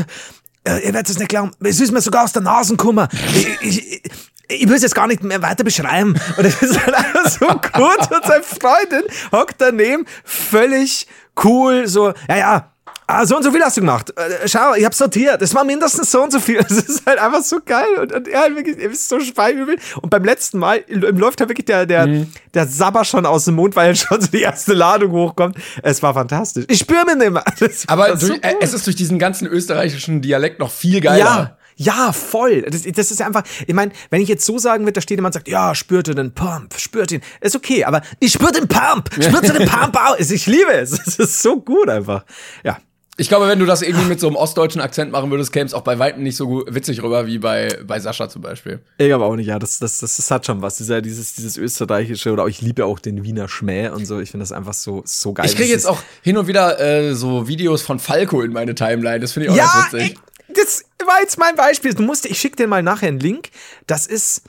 Äh, 0.65 0.79
ihr 0.79 0.93
werdet 0.93 1.09
es 1.09 1.17
nicht 1.17 1.29
glauben, 1.29 1.51
es 1.61 1.79
ist 1.79 1.91
mir 1.91 2.01
sogar 2.01 2.25
aus 2.25 2.33
der 2.33 2.41
Nase 2.41 2.75
gekommen. 2.75 3.07
Ich, 3.33 3.47
ich, 3.61 3.91
ich, 3.91 4.01
ich 4.49 4.67
will 4.67 4.75
es 4.75 4.81
jetzt 4.81 4.95
gar 4.95 5.07
nicht 5.07 5.23
mehr 5.23 5.41
weiter 5.41 5.63
beschreiben. 5.63 6.19
Und 6.35 6.45
das 6.45 6.61
ist 6.61 6.85
halt 6.85 6.93
einfach 6.93 7.29
so 7.29 7.47
gut. 7.47 8.11
Und 8.11 8.25
seine 8.25 8.43
Freundin 8.43 9.03
hockt 9.31 9.55
daneben, 9.59 10.05
völlig 10.25 11.07
cool, 11.43 11.87
so, 11.87 12.13
ja, 12.27 12.37
ja, 12.37 12.71
ah, 13.09 13.25
so 13.25 13.37
und 13.37 13.43
so 13.43 13.51
viel 13.51 13.61
hast 13.61 13.77
du 13.77 13.81
gemacht. 13.81 14.13
Äh, 14.15 14.47
schau, 14.47 14.75
ich 14.75 14.85
habe 14.85 14.95
sortiert. 14.95 15.41
Es 15.41 15.53
war 15.55 15.63
mindestens 15.63 16.11
so 16.11 16.23
und 16.23 16.31
so 16.31 16.39
viel. 16.39 16.59
Das 16.69 16.77
ist 16.77 17.05
halt 17.05 17.19
einfach 17.19 17.41
so 17.41 17.59
geil. 17.65 17.87
Und, 17.99 18.13
und 18.13 18.27
er 18.27 18.41
halt 18.41 18.55
wirklich, 18.55 18.77
er 18.77 18.91
ist 18.91 19.09
so 19.09 19.19
speiübel. 19.19 19.77
Und 20.01 20.09
beim 20.09 20.23
letzten 20.23 20.59
Mal 20.59 20.83
läuft 20.87 21.39
halt 21.39 21.49
wirklich 21.49 21.65
der, 21.65 21.85
der, 21.85 22.05
mhm. 22.05 22.31
der 22.53 22.67
Sabber 22.67 23.03
schon 23.03 23.25
aus 23.25 23.45
dem 23.45 23.55
Mund, 23.55 23.75
weil 23.75 23.95
schon 23.95 24.21
so 24.21 24.27
die 24.27 24.41
erste 24.41 24.73
Ladung 24.73 25.11
hochkommt. 25.11 25.57
Es 25.81 26.03
war 26.03 26.13
fantastisch. 26.13 26.65
Ich 26.69 26.79
spüre 26.79 27.05
mir 27.05 27.15
nicht 27.15 27.31
mehr. 27.31 27.43
Aber 27.87 28.09
durch, 28.09 28.21
so 28.21 28.33
äh, 28.33 28.55
es 28.61 28.73
ist 28.73 28.85
durch 28.85 28.95
diesen 28.95 29.17
ganzen 29.17 29.47
österreichischen 29.47 30.21
Dialekt 30.21 30.59
noch 30.59 30.71
viel 30.71 31.01
geiler. 31.01 31.19
Ja. 31.19 31.55
Ja, 31.81 32.11
voll. 32.11 32.63
Das, 32.63 32.81
das 32.83 33.09
ist 33.09 33.21
einfach, 33.21 33.43
ich 33.65 33.73
meine, 33.73 33.93
wenn 34.09 34.21
ich 34.21 34.27
jetzt 34.27 34.45
so 34.45 34.57
sagen 34.57 34.83
würde, 34.83 34.93
da 34.93 35.01
steht 35.01 35.17
jemand 35.17 35.33
und 35.33 35.39
sagt, 35.39 35.47
ja, 35.47 35.73
spürte 35.73 36.13
den 36.13 36.33
Pump, 36.33 36.77
spürt 36.77 37.09
ihn. 37.13 37.21
Ist 37.39 37.55
okay, 37.55 37.85
aber 37.85 38.01
ich 38.19 38.33
spüre 38.33 38.51
den 38.51 38.67
Pump, 38.67 39.09
spürte 39.13 39.53
den 39.53 39.65
Pump 39.65 39.97
aus. 39.97 40.29
Ich 40.29 40.45
liebe 40.45 40.73
es. 40.73 40.91
Es 40.91 41.17
ist 41.17 41.41
so 41.41 41.61
gut 41.61 41.87
einfach. 41.87 42.25
Ja, 42.65 42.79
ich 43.19 43.27
glaube, 43.27 43.47
wenn 43.47 43.59
du 43.59 43.65
das 43.65 43.81
irgendwie 43.81 44.05
mit 44.05 44.19
so 44.19 44.27
einem 44.27 44.37
ostdeutschen 44.37 44.81
Akzent 44.81 45.11
machen 45.11 45.29
würdest, 45.29 45.51
käme 45.51 45.65
es 45.65 45.73
auch 45.73 45.81
bei 45.81 45.99
Weitem 45.99 46.23
nicht 46.23 46.37
so 46.37 46.63
witzig 46.67 47.03
rüber 47.03 47.27
wie 47.27 47.37
bei, 47.37 47.77
bei 47.85 47.99
Sascha 47.99 48.29
zum 48.29 48.41
Beispiel. 48.41 48.79
Ich 48.97 49.13
aber 49.13 49.25
auch 49.25 49.35
nicht, 49.35 49.47
ja. 49.47 49.59
Das, 49.59 49.77
das, 49.79 49.99
das, 49.99 50.15
das 50.15 50.31
hat 50.31 50.45
schon 50.45 50.61
was. 50.61 50.77
Dieser, 50.77 51.01
dieses, 51.01 51.33
dieses 51.35 51.57
österreichische 51.57 52.31
oder 52.31 52.43
auch 52.43 52.47
ich 52.47 52.61
liebe 52.61 52.85
auch 52.85 52.99
den 52.99 53.23
Wiener 53.23 53.49
Schmäh 53.49 53.89
und 53.89 54.05
so. 54.05 54.19
Ich 54.19 54.31
finde 54.31 54.43
das 54.43 54.53
einfach 54.53 54.73
so, 54.73 55.01
so 55.05 55.33
geil. 55.33 55.45
Ich 55.45 55.55
kriege 55.55 55.69
jetzt 55.69 55.85
auch 55.85 56.01
hin 56.21 56.37
und 56.37 56.47
wieder 56.47 56.79
äh, 56.79 57.13
so 57.13 57.47
Videos 57.47 57.81
von 57.81 57.99
Falco 57.99 58.41
in 58.41 58.53
meine 58.53 58.73
Timeline. 58.73 59.19
Das 59.19 59.33
finde 59.33 59.47
ich 59.47 59.51
auch 59.51 59.57
ja, 59.57 59.65
ganz 59.65 59.93
witzig. 59.93 60.17
Ich, 60.47 60.55
das 60.55 60.85
war 61.05 61.19
jetzt 61.21 61.37
mein 61.37 61.55
Beispiel. 61.55 61.93
Du 61.93 62.03
musst, 62.03 62.25
ich 62.25 62.39
schicke 62.39 62.55
dir 62.55 62.67
mal 62.67 62.81
nachher 62.81 63.09
einen 63.09 63.19
Link. 63.19 63.49
Das 63.85 64.07
ist 64.07 64.43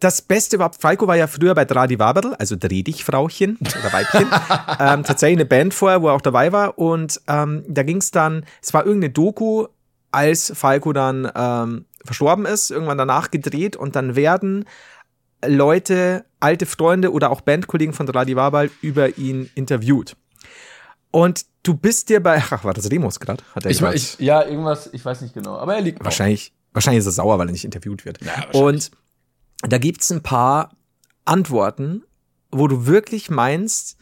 das 0.00 0.22
Beste 0.22 0.56
überhaupt, 0.56 0.80
Falco 0.80 1.06
war 1.06 1.16
ja 1.16 1.26
früher 1.26 1.54
bei 1.54 1.66
Dradi 1.66 1.98
Waberl, 1.98 2.34
also 2.34 2.56
Dreh 2.56 2.82
dich, 2.82 3.04
Frauchen 3.04 3.58
oder 3.60 3.92
Weibchen, 3.92 4.26
ähm, 4.80 5.04
tatsächlich 5.04 5.38
eine 5.38 5.44
Band 5.44 5.74
vorher, 5.74 6.00
wo 6.00 6.08
er 6.08 6.14
auch 6.14 6.22
dabei 6.22 6.52
war. 6.52 6.78
Und 6.78 7.20
ähm, 7.28 7.64
da 7.68 7.82
ging 7.82 7.98
es 7.98 8.10
dann, 8.10 8.44
es 8.62 8.72
war 8.72 8.86
irgendeine 8.86 9.12
Doku, 9.12 9.66
als 10.10 10.52
Falco 10.56 10.92
dann 10.92 11.30
ähm, 11.34 11.84
verstorben 12.04 12.46
ist, 12.46 12.70
irgendwann 12.70 12.98
danach 12.98 13.30
gedreht 13.30 13.76
und 13.76 13.94
dann 13.94 14.16
werden 14.16 14.64
Leute, 15.46 16.24
alte 16.40 16.66
Freunde 16.66 17.12
oder 17.12 17.30
auch 17.30 17.42
Bandkollegen 17.42 17.94
von 17.94 18.06
Dradi 18.06 18.36
Waberl 18.36 18.70
über 18.80 19.18
ihn 19.18 19.50
interviewt. 19.54 20.16
Und 21.10 21.44
du 21.62 21.74
bist 21.74 22.08
dir 22.08 22.22
bei, 22.22 22.42
ach, 22.50 22.64
war 22.64 22.72
das 22.72 22.88
Demos 22.88 23.20
gerade? 23.20 23.42
Hat 23.54 23.64
er 23.64 23.70
ich, 23.70 23.82
ich, 23.82 24.18
Ja, 24.18 24.42
irgendwas, 24.42 24.88
ich 24.92 25.04
weiß 25.04 25.20
nicht 25.20 25.34
genau, 25.34 25.56
aber 25.56 25.74
er 25.74 25.82
liegt 25.82 26.02
Wahrscheinlich, 26.04 26.52
wahrscheinlich 26.72 27.00
ist 27.00 27.06
er 27.06 27.12
sauer, 27.12 27.38
weil 27.38 27.48
er 27.48 27.52
nicht 27.52 27.64
interviewt 27.64 28.04
wird. 28.04 28.20
Ja, 28.22 28.58
und 28.58 28.90
da 29.62 29.78
gibt's 29.78 30.10
ein 30.10 30.22
paar 30.22 30.76
Antworten, 31.24 32.04
wo 32.50 32.66
du 32.66 32.86
wirklich 32.86 33.30
meinst, 33.30 33.96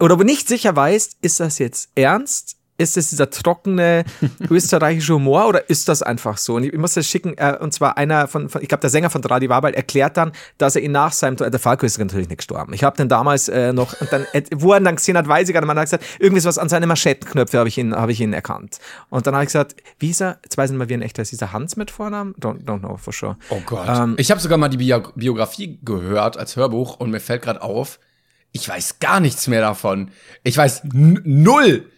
oder 0.00 0.18
wo 0.18 0.24
nicht 0.24 0.48
sicher 0.48 0.74
weißt, 0.74 1.18
ist 1.22 1.40
das 1.40 1.58
jetzt 1.58 1.90
ernst 1.94 2.56
ist 2.82 2.96
es 2.96 3.10
dieser 3.10 3.30
trockene 3.30 4.04
österreichische 4.50 5.14
Humor 5.14 5.48
oder 5.48 5.70
ist 5.70 5.88
das 5.88 6.02
einfach 6.02 6.38
so? 6.38 6.54
Und 6.56 6.64
ich, 6.64 6.72
ich 6.72 6.78
muss 6.78 6.94
das 6.94 7.06
schicken, 7.06 7.36
äh, 7.38 7.56
und 7.60 7.72
zwar 7.72 7.96
einer 7.96 8.28
von, 8.28 8.48
von 8.48 8.62
ich 8.62 8.68
glaube, 8.68 8.80
der 8.80 8.90
Sänger 8.90 9.10
von 9.10 9.22
Dradi 9.22 9.48
Wabal 9.48 9.74
erklärt 9.74 10.16
dann, 10.16 10.32
dass 10.58 10.76
er 10.76 10.82
ihn 10.82 10.92
nach 10.92 11.12
seinem, 11.12 11.36
der 11.36 11.58
Falco 11.58 11.86
ist 11.86 11.98
natürlich 11.98 12.28
nicht 12.28 12.38
gestorben. 12.38 12.74
Ich 12.74 12.84
habe 12.84 12.96
den 12.96 13.08
damals 13.08 13.48
äh, 13.48 13.72
noch, 13.72 14.00
und 14.00 14.12
dann, 14.12 14.26
äh, 14.32 14.42
wo 14.54 14.72
er 14.72 14.80
ihn 14.80 14.84
dann 14.84 14.96
gesehen 14.96 15.16
hat, 15.16 15.28
weiß 15.28 15.48
ich 15.48 15.54
gerade, 15.54 15.66
man 15.66 15.78
hat 15.78 15.84
gesagt, 15.84 16.04
irgendwie 16.18 16.44
was 16.44 16.58
an 16.58 16.68
seinen 16.68 16.88
Maschettenknöpfe 16.88 17.58
habe 17.58 17.68
ich 17.68 17.78
ihn, 17.78 17.94
habe 17.94 18.12
ich 18.12 18.20
ihn 18.20 18.32
erkannt. 18.32 18.78
Und 19.10 19.26
dann 19.26 19.34
habe 19.34 19.44
ich 19.44 19.48
gesagt, 19.48 19.76
wie 19.98 20.10
ist 20.10 20.20
er, 20.20 20.38
jetzt 20.44 20.58
weiß 20.58 20.70
ich 20.70 20.72
nicht 20.72 20.78
mal, 20.78 20.88
wie 20.88 20.94
ein 20.94 21.02
echter 21.02 21.22
ist, 21.22 21.32
dieser 21.32 21.52
Hans 21.52 21.76
mit 21.76 21.90
Vornamen? 21.90 22.34
Don't, 22.34 22.64
don't 22.64 22.80
know 22.80 22.96
for 22.96 23.12
sure. 23.12 23.36
Oh 23.50 23.60
Gott. 23.64 23.86
Ähm, 23.88 24.14
ich 24.18 24.30
habe 24.30 24.40
sogar 24.40 24.58
mal 24.58 24.68
die 24.68 24.78
Bio 24.78 25.02
Biografie 25.14 25.78
gehört 25.82 26.36
als 26.36 26.56
Hörbuch 26.56 26.98
und 26.98 27.10
mir 27.10 27.20
fällt 27.20 27.42
gerade 27.42 27.62
auf, 27.62 27.98
ich 28.52 28.68
weiß 28.68 28.98
gar 28.98 29.20
nichts 29.20 29.48
mehr 29.48 29.60
davon. 29.60 30.10
Ich 30.42 30.56
weiß 30.56 30.82
null. 30.84 31.90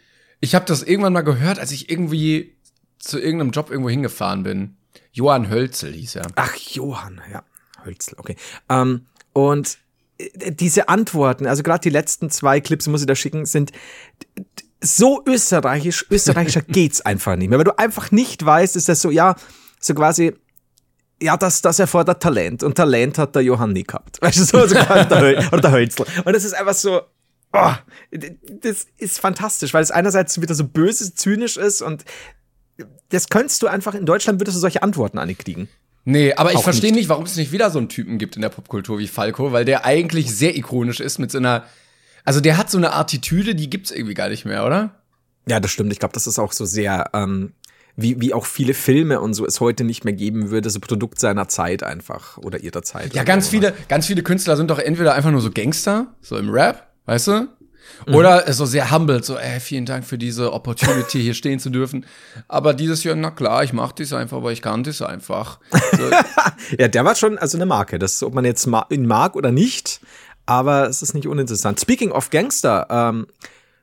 Ich 0.44 0.54
habe 0.54 0.66
das 0.66 0.82
irgendwann 0.82 1.14
mal 1.14 1.22
gehört, 1.22 1.58
als 1.58 1.72
ich 1.72 1.90
irgendwie 1.90 2.54
zu 2.98 3.18
irgendeinem 3.18 3.50
Job 3.50 3.70
irgendwo 3.70 3.88
hingefahren 3.88 4.42
bin. 4.42 4.76
Johann 5.10 5.48
Hölzel 5.48 5.94
hieß 5.94 6.16
er. 6.16 6.26
Ach, 6.34 6.54
Johann, 6.54 7.22
ja. 7.32 7.42
Hölzel, 7.82 8.16
okay. 8.18 8.36
Ähm, 8.68 9.06
und 9.32 9.78
äh, 10.18 10.52
diese 10.52 10.90
Antworten, 10.90 11.46
also 11.46 11.62
gerade 11.62 11.80
die 11.80 11.88
letzten 11.88 12.28
zwei 12.28 12.60
Clips, 12.60 12.86
muss 12.88 13.00
ich 13.00 13.06
da 13.06 13.14
schicken, 13.14 13.46
sind 13.46 13.72
so 14.82 15.22
österreichisch, 15.26 16.04
österreichischer 16.10 16.60
geht's 16.68 17.00
einfach 17.00 17.36
nicht 17.36 17.48
mehr. 17.48 17.58
Weil 17.58 17.64
du 17.64 17.78
einfach 17.78 18.10
nicht 18.10 18.44
weißt, 18.44 18.76
ist 18.76 18.90
das 18.90 19.00
so, 19.00 19.10
ja, 19.10 19.36
so 19.80 19.94
quasi, 19.94 20.34
ja, 21.22 21.38
das, 21.38 21.62
das 21.62 21.78
erfordert 21.78 22.22
Talent. 22.22 22.62
Und 22.62 22.74
Talent 22.74 23.16
hat 23.16 23.34
der 23.34 23.42
Johann 23.42 23.72
nie 23.72 23.84
gehabt. 23.84 24.20
Weißt 24.20 24.40
du, 24.40 24.44
so, 24.44 24.58
also 24.58 24.74
der, 25.58 25.72
Hölzel. 25.72 26.04
Und 26.26 26.36
das 26.36 26.44
ist 26.44 26.52
einfach 26.52 26.74
so, 26.74 27.00
oh, 27.54 27.72
das 28.60 28.86
ist 28.98 29.18
fantastisch, 29.18 29.72
weil 29.72 29.82
es 29.82 29.90
einerseits 29.90 30.40
wieder 30.40 30.54
so 30.54 30.64
böse, 30.64 31.14
zynisch 31.14 31.56
ist 31.56 31.80
und 31.80 32.04
das 33.08 33.28
könntest 33.28 33.62
du 33.62 33.68
einfach 33.68 33.94
in 33.94 34.04
Deutschland 34.04 34.40
würdest 34.40 34.56
du 34.56 34.60
solche 34.60 34.82
Antworten 34.82 35.18
an 35.18 35.36
kriegen. 35.38 35.68
Nee, 36.04 36.34
aber 36.34 36.52
ich 36.52 36.60
verstehe 36.60 36.92
nicht, 36.92 37.08
warum 37.08 37.24
es 37.24 37.36
nicht 37.36 37.52
wieder 37.52 37.70
so 37.70 37.78
einen 37.78 37.88
Typen 37.88 38.18
gibt 38.18 38.36
in 38.36 38.42
der 38.42 38.50
Popkultur 38.50 38.98
wie 38.98 39.08
Falco, 39.08 39.52
weil 39.52 39.64
der 39.64 39.86
eigentlich 39.86 40.34
sehr 40.34 40.54
ikonisch 40.54 41.00
ist 41.00 41.18
mit 41.18 41.30
so 41.30 41.38
einer 41.38 41.64
also 42.24 42.40
der 42.40 42.56
hat 42.56 42.70
so 42.70 42.78
eine 42.78 42.94
Attitüde, 42.94 43.54
die 43.54 43.68
gibt's 43.68 43.90
irgendwie 43.90 44.14
gar 44.14 44.28
nicht 44.28 44.44
mehr, 44.44 44.64
oder? 44.64 44.94
Ja, 45.46 45.60
das 45.60 45.70
stimmt. 45.70 45.92
Ich 45.92 45.98
glaube, 45.98 46.14
das 46.14 46.26
ist 46.26 46.38
auch 46.38 46.52
so 46.52 46.64
sehr 46.64 47.10
ähm, 47.12 47.52
wie, 47.96 48.20
wie 48.20 48.32
auch 48.32 48.46
viele 48.46 48.72
Filme 48.72 49.20
und 49.20 49.34
so 49.34 49.46
es 49.46 49.60
heute 49.60 49.84
nicht 49.84 50.04
mehr 50.04 50.14
geben 50.14 50.50
würde, 50.50 50.70
so 50.70 50.80
Produkt 50.80 51.20
seiner 51.20 51.48
Zeit 51.48 51.82
einfach 51.82 52.38
oder 52.38 52.60
ihrer 52.60 52.82
Zeit. 52.82 53.14
Ja, 53.14 53.24
ganz 53.24 53.46
so, 53.46 53.50
viele, 53.50 53.74
ganz 53.88 54.06
viele 54.06 54.22
Künstler 54.22 54.56
sind 54.56 54.70
doch 54.70 54.78
entweder 54.78 55.14
einfach 55.14 55.30
nur 55.30 55.42
so 55.42 55.50
Gangster, 55.50 56.14
so 56.22 56.38
im 56.38 56.48
Rap, 56.48 56.93
weißt 57.06 57.26
du? 57.28 57.48
Mhm. 58.06 58.14
Oder 58.14 58.52
so 58.52 58.66
sehr 58.66 58.90
humbled, 58.90 59.24
so, 59.24 59.36
ey, 59.36 59.60
vielen 59.60 59.86
Dank 59.86 60.04
für 60.04 60.18
diese 60.18 60.52
Opportunity, 60.52 61.22
hier 61.22 61.34
stehen 61.34 61.58
zu 61.58 61.70
dürfen. 61.70 62.06
Aber 62.48 62.74
dieses 62.74 63.04
Jahr, 63.04 63.16
na 63.16 63.30
klar, 63.30 63.64
ich 63.64 63.72
mach 63.72 63.92
das 63.92 64.12
einfach, 64.12 64.38
aber 64.38 64.52
ich 64.52 64.62
kann 64.62 64.82
das 64.82 65.02
einfach. 65.02 65.58
So. 65.70 66.10
ja, 66.78 66.88
der 66.88 67.04
war 67.04 67.14
schon 67.14 67.38
also 67.38 67.56
eine 67.58 67.66
Marke. 67.66 67.98
Das, 67.98 68.22
ob 68.22 68.34
man 68.34 68.44
jetzt 68.44 68.68
ihn 68.90 69.06
mag 69.06 69.36
oder 69.36 69.52
nicht, 69.52 70.00
aber 70.46 70.88
es 70.88 71.02
ist 71.02 71.14
nicht 71.14 71.26
uninteressant. 71.26 71.80
Speaking 71.80 72.10
of 72.10 72.30
Gangster, 72.30 72.86
ähm, 72.90 73.26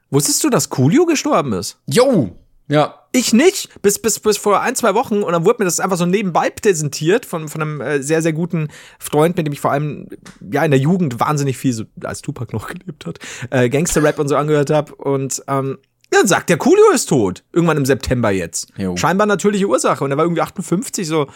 wusstest 0.10 0.44
du, 0.44 0.50
dass 0.50 0.70
Coolio 0.70 1.06
gestorben 1.06 1.54
ist? 1.54 1.78
Yo! 1.86 2.36
Ja. 2.68 2.96
Ich 3.14 3.34
nicht, 3.34 3.82
bis, 3.82 4.00
bis, 4.00 4.20
bis 4.20 4.38
vor 4.38 4.62
ein, 4.62 4.76
zwei 4.76 4.94
Wochen 4.94 5.22
und 5.22 5.34
dann 5.34 5.44
wurde 5.44 5.58
mir 5.60 5.66
das 5.66 5.82
einfach 5.82 5.98
so 5.98 6.06
nebenbei 6.06 6.50
präsentiert 6.50 7.26
von, 7.26 7.50
von 7.50 7.62
einem 7.62 7.82
äh, 7.82 8.02
sehr, 8.02 8.22
sehr 8.22 8.32
guten 8.32 8.70
Freund, 9.00 9.36
mit 9.36 9.46
dem 9.46 9.52
ich 9.52 9.60
vor 9.60 9.72
allem 9.72 10.08
ja 10.50 10.64
in 10.64 10.72
der 10.72 10.80
Jugend 10.80 11.20
wahnsinnig 11.20 11.58
viel, 11.58 11.74
so, 11.74 11.84
als 12.04 12.22
Tupac 12.22 12.54
noch 12.54 12.68
gelebt 12.74 13.06
hat, 13.06 13.20
äh, 13.50 13.68
Gangster-Rap 13.68 14.18
und 14.18 14.30
so 14.30 14.38
angehört 14.38 14.70
habe 14.70 14.96
und 14.96 15.44
ähm, 15.48 15.80
ja, 16.14 16.20
dann 16.20 16.28
sagt 16.28 16.50
der 16.50 16.58
Coolio 16.58 16.92
ist 16.94 17.08
tot. 17.08 17.44
Irgendwann 17.54 17.78
im 17.78 17.86
September 17.86 18.32
jetzt. 18.32 18.68
Jo. 18.78 18.98
Scheinbar 18.98 19.28
natürliche 19.28 19.66
Ursache. 19.68 20.04
Und 20.04 20.12
er 20.12 20.18
war 20.18 20.26
irgendwie 20.26 20.42
58, 20.42 21.08
so. 21.08 21.28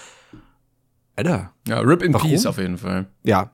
Alter. 1.16 1.54
Ja, 1.66 1.80
Rip 1.80 2.02
in 2.02 2.14
warum? 2.14 2.30
Peace 2.30 2.46
auf 2.46 2.58
jeden 2.58 2.78
Fall. 2.78 3.08
Ja. 3.24 3.52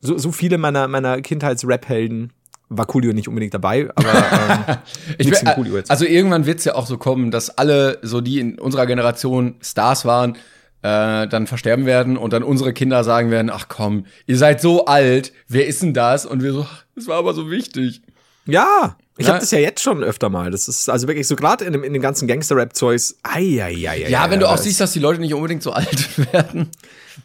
So, 0.00 0.16
so 0.16 0.30
viele 0.30 0.58
meiner, 0.58 0.86
meiner 0.86 1.20
Kindheits-Rap-Helden 1.22 2.32
war 2.68 2.86
Coolio 2.86 3.12
nicht 3.12 3.28
unbedingt 3.28 3.54
dabei, 3.54 3.88
aber 3.94 4.08
ähm, 4.68 4.76
ich 5.18 5.30
will, 5.30 5.38
Coolio 5.54 5.76
jetzt. 5.76 5.90
Also 5.90 6.04
irgendwann 6.06 6.46
wird 6.46 6.58
es 6.60 6.64
ja 6.64 6.74
auch 6.74 6.86
so 6.86 6.96
kommen, 6.98 7.30
dass 7.30 7.50
alle, 7.50 7.98
so 8.02 8.20
die 8.20 8.40
in 8.40 8.58
unserer 8.58 8.86
Generation 8.86 9.56
Stars 9.62 10.04
waren, 10.04 10.36
äh, 10.82 11.26
dann 11.28 11.46
versterben 11.46 11.86
werden 11.86 12.16
und 12.16 12.32
dann 12.32 12.42
unsere 12.42 12.72
Kinder 12.72 13.04
sagen 13.04 13.30
werden, 13.30 13.50
ach 13.50 13.68
komm, 13.68 14.06
ihr 14.26 14.36
seid 14.38 14.60
so 14.60 14.84
alt, 14.86 15.32
wer 15.48 15.66
ist 15.66 15.82
denn 15.82 15.94
das? 15.94 16.26
Und 16.26 16.42
wir 16.42 16.52
so, 16.52 16.66
das 16.94 17.06
war 17.06 17.18
aber 17.18 17.32
so 17.34 17.50
wichtig. 17.50 18.02
Ja, 18.46 18.96
ich 19.16 19.26
Ja. 19.26 19.32
habe 19.34 19.40
das 19.40 19.50
ja 19.52 19.58
jetzt 19.60 19.82
schon 19.82 20.02
öfter 20.02 20.28
mal. 20.28 20.50
Das 20.50 20.68
ist 20.68 20.90
also 20.90 21.06
wirklich 21.08 21.26
so 21.26 21.36
gerade 21.36 21.64
in, 21.64 21.72
dem- 21.72 21.84
in 21.84 21.92
den 21.94 22.02
ganzen 22.02 22.28
Gangster-Rap-Zeugs. 22.28 23.16
Eieiei. 23.22 24.06
Ja, 24.10 24.28
wenn 24.30 24.40
du 24.40 24.48
auch 24.50 24.58
siehst, 24.58 24.80
dass 24.80 24.92
die 24.92 24.98
Leute 24.98 25.20
nicht 25.20 25.32
unbedingt 25.32 25.62
so 25.62 25.72
alt 25.72 26.18
werden. 26.32 26.68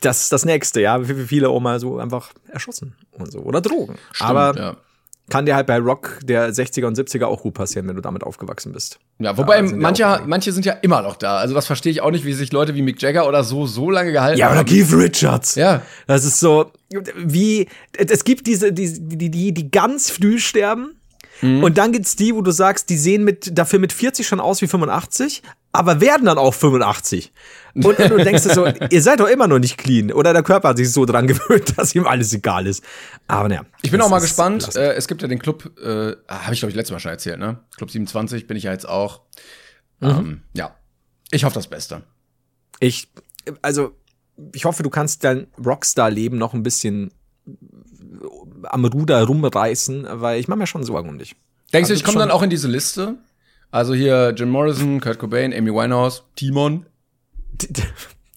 Das 0.01 0.21
ist 0.23 0.31
das 0.31 0.45
Nächste, 0.45 0.79
ja. 0.81 1.09
Wie 1.09 1.25
viele 1.25 1.49
auch 1.49 1.59
mal 1.59 1.79
so 1.81 1.97
einfach 1.97 2.29
erschossen 2.47 2.95
und 3.11 3.31
so. 3.31 3.39
Oder 3.39 3.59
Drogen. 3.59 3.95
Aber 4.19 4.53
ja. 4.55 4.77
Kann 5.29 5.45
dir 5.45 5.55
halt 5.55 5.67
bei 5.67 5.77
Rock 5.77 6.19
der 6.23 6.51
60er 6.51 6.85
und 6.85 6.97
70er 6.97 7.25
auch 7.25 7.41
gut 7.41 7.53
passieren, 7.53 7.87
wenn 7.87 7.95
du 7.95 8.01
damit 8.01 8.23
aufgewachsen 8.23 8.71
bist. 8.71 8.99
Ja, 9.19 9.37
wobei 9.37 9.65
sind 9.65 9.71
ja 9.71 9.81
manche, 9.81 10.21
manche 10.25 10.51
sind 10.51 10.65
ja 10.65 10.73
immer 10.73 11.01
noch 11.01 11.15
da. 11.15 11.37
Also 11.37 11.53
das 11.53 11.67
verstehe 11.67 11.91
ich 11.91 12.01
auch 12.01 12.11
nicht, 12.11 12.25
wie 12.25 12.33
sich 12.33 12.51
Leute 12.51 12.75
wie 12.75 12.81
Mick 12.81 13.01
Jagger 13.01 13.27
oder 13.27 13.43
so 13.43 13.65
so 13.65 13.89
lange 13.89 14.11
gehalten 14.11 14.39
Ja, 14.39 14.49
oder 14.49 14.59
haben. 14.59 14.65
Keith 14.65 14.91
Richards. 14.93 15.55
Ja. 15.55 15.81
Das 16.07 16.25
ist 16.25 16.39
so, 16.39 16.71
wie, 17.15 17.67
es 17.97 18.23
gibt 18.23 18.47
diese, 18.47 18.73
die, 18.73 18.91
die, 19.17 19.29
die, 19.29 19.53
die 19.53 19.71
ganz 19.71 20.09
früh 20.09 20.39
sterben. 20.39 20.98
Und 21.41 21.77
dann 21.77 21.91
gibt's 21.91 22.15
die, 22.15 22.35
wo 22.35 22.41
du 22.41 22.51
sagst, 22.51 22.89
die 22.89 22.97
sehen 22.97 23.23
mit, 23.23 23.57
dafür 23.57 23.79
mit 23.79 23.93
40 23.93 24.27
schon 24.27 24.39
aus 24.39 24.61
wie 24.61 24.67
85, 24.67 25.41
aber 25.71 26.01
werden 26.01 26.25
dann 26.25 26.37
auch 26.37 26.53
85. 26.53 27.31
Und, 27.75 27.85
und 27.85 27.99
du 27.99 28.17
denkst 28.23 28.43
dir 28.43 28.53
so, 28.53 28.65
ihr 28.67 29.01
seid 29.01 29.19
doch 29.19 29.27
immer 29.27 29.47
noch 29.47 29.59
nicht 29.59 29.77
clean. 29.77 30.11
Oder 30.11 30.33
der 30.33 30.43
Körper 30.43 30.69
hat 30.69 30.77
sich 30.77 30.91
so 30.91 31.05
dran 31.05 31.27
gewöhnt, 31.27 31.77
dass 31.77 31.95
ihm 31.95 32.05
alles 32.05 32.33
egal 32.33 32.67
ist. 32.67 32.83
Aber 33.27 33.47
naja. 33.47 33.65
Ich 33.81 33.91
bin 33.91 34.01
auch 34.01 34.09
mal 34.09 34.19
gespannt. 34.19 34.59
belastend. 34.59 34.83
Äh, 34.83 34.93
es 34.93 35.07
gibt 35.07 35.21
ja 35.21 35.27
den 35.27 35.39
Club, 35.39 35.71
äh, 35.79 36.15
habe 36.27 36.53
ich 36.53 36.59
glaube 36.59 36.71
ich 36.71 36.75
letztes 36.75 36.91
Mal 36.91 36.99
schon 36.99 37.11
erzählt, 37.11 37.39
ne? 37.39 37.59
Club 37.77 37.91
27 37.91 38.47
bin 38.47 38.57
ich 38.57 38.63
ja 38.63 38.71
jetzt 38.71 38.87
auch. 38.87 39.21
Ähm, 40.01 40.41
ja. 40.53 40.75
Ich 41.31 41.43
hoffe 41.43 41.55
das 41.55 41.67
Beste. 41.67 42.03
Ich, 42.79 43.09
also, 43.61 43.95
ich 44.53 44.65
hoffe, 44.65 44.83
du 44.83 44.89
kannst 44.89 45.23
dein 45.23 45.47
Rockstar-Leben 45.63 46.37
noch 46.37 46.53
ein 46.53 46.63
bisschen 46.63 47.11
am 48.63 48.85
Ruder 48.85 49.23
rumreißen, 49.23 50.07
weil 50.11 50.39
ich 50.39 50.47
mache 50.47 50.59
mir 50.59 50.67
schon 50.67 50.83
Sorgen 50.83 51.09
um 51.09 51.17
dich. 51.17 51.35
Denkst 51.73 51.87
du, 51.87 51.93
Also 51.93 51.93
ich 51.93 52.03
komme 52.03 52.19
dann 52.19 52.31
auch 52.31 52.41
in 52.41 52.49
diese 52.49 52.67
Liste? 52.67 53.15
Also 53.71 53.93
hier 53.93 54.33
Jim 54.35 54.49
Morrison, 54.49 54.99
Kurt 54.99 55.19
Cobain, 55.19 55.53
Amy 55.53 55.71
Winehouse, 55.71 56.23
Timon. 56.35 56.85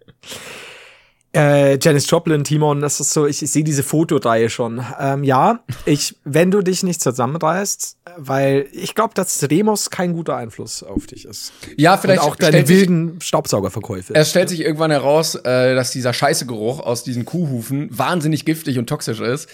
Äh, 1.36 1.78
Janis 1.82 2.10
Joplin, 2.10 2.44
Timon, 2.44 2.82
das 2.82 3.00
ist 3.00 3.12
so, 3.12 3.28
ich, 3.28 3.44
ich 3.44 3.52
sehe 3.52 3.64
diese 3.64 3.84
Fotoreihe 3.84 4.50
schon. 4.50 4.84
Ähm, 5.00 5.24
ja, 5.24 5.60
ich, 5.86 6.16
wenn 6.24 6.52
du 6.52 6.62
dich 6.62 6.84
nicht 6.84 7.02
zusammenreißt, 7.02 7.98
weil 8.18 8.68
ich 8.72 8.96
glaube, 8.96 9.14
dass 9.14 9.48
Remus 9.50 9.90
kein 9.90 10.14
guter 10.14 10.36
Einfluss 10.36 10.84
auf 10.84 11.06
dich 11.06 11.26
ist. 11.26 11.52
Ja, 11.76 11.98
vielleicht 11.98 12.24
Und 12.24 12.30
auch 12.30 12.36
deine 12.36 12.66
sich, 12.66 12.70
wilden 12.70 13.20
Staubsaugerverkäufe. 13.22 14.16
es 14.16 14.30
stellt 14.30 14.50
sich 14.50 14.62
irgendwann 14.62 14.92
heraus, 14.92 15.36
äh, 15.36 15.76
dass 15.76 15.92
dieser 15.92 16.14
Scheißegeruch 16.14 16.80
aus 16.80 17.04
diesen 17.04 17.26
Kuhhufen 17.26 17.90
wahnsinnig 17.92 18.46
giftig 18.46 18.80
und 18.80 18.88
toxisch 18.88 19.20
ist. 19.20 19.50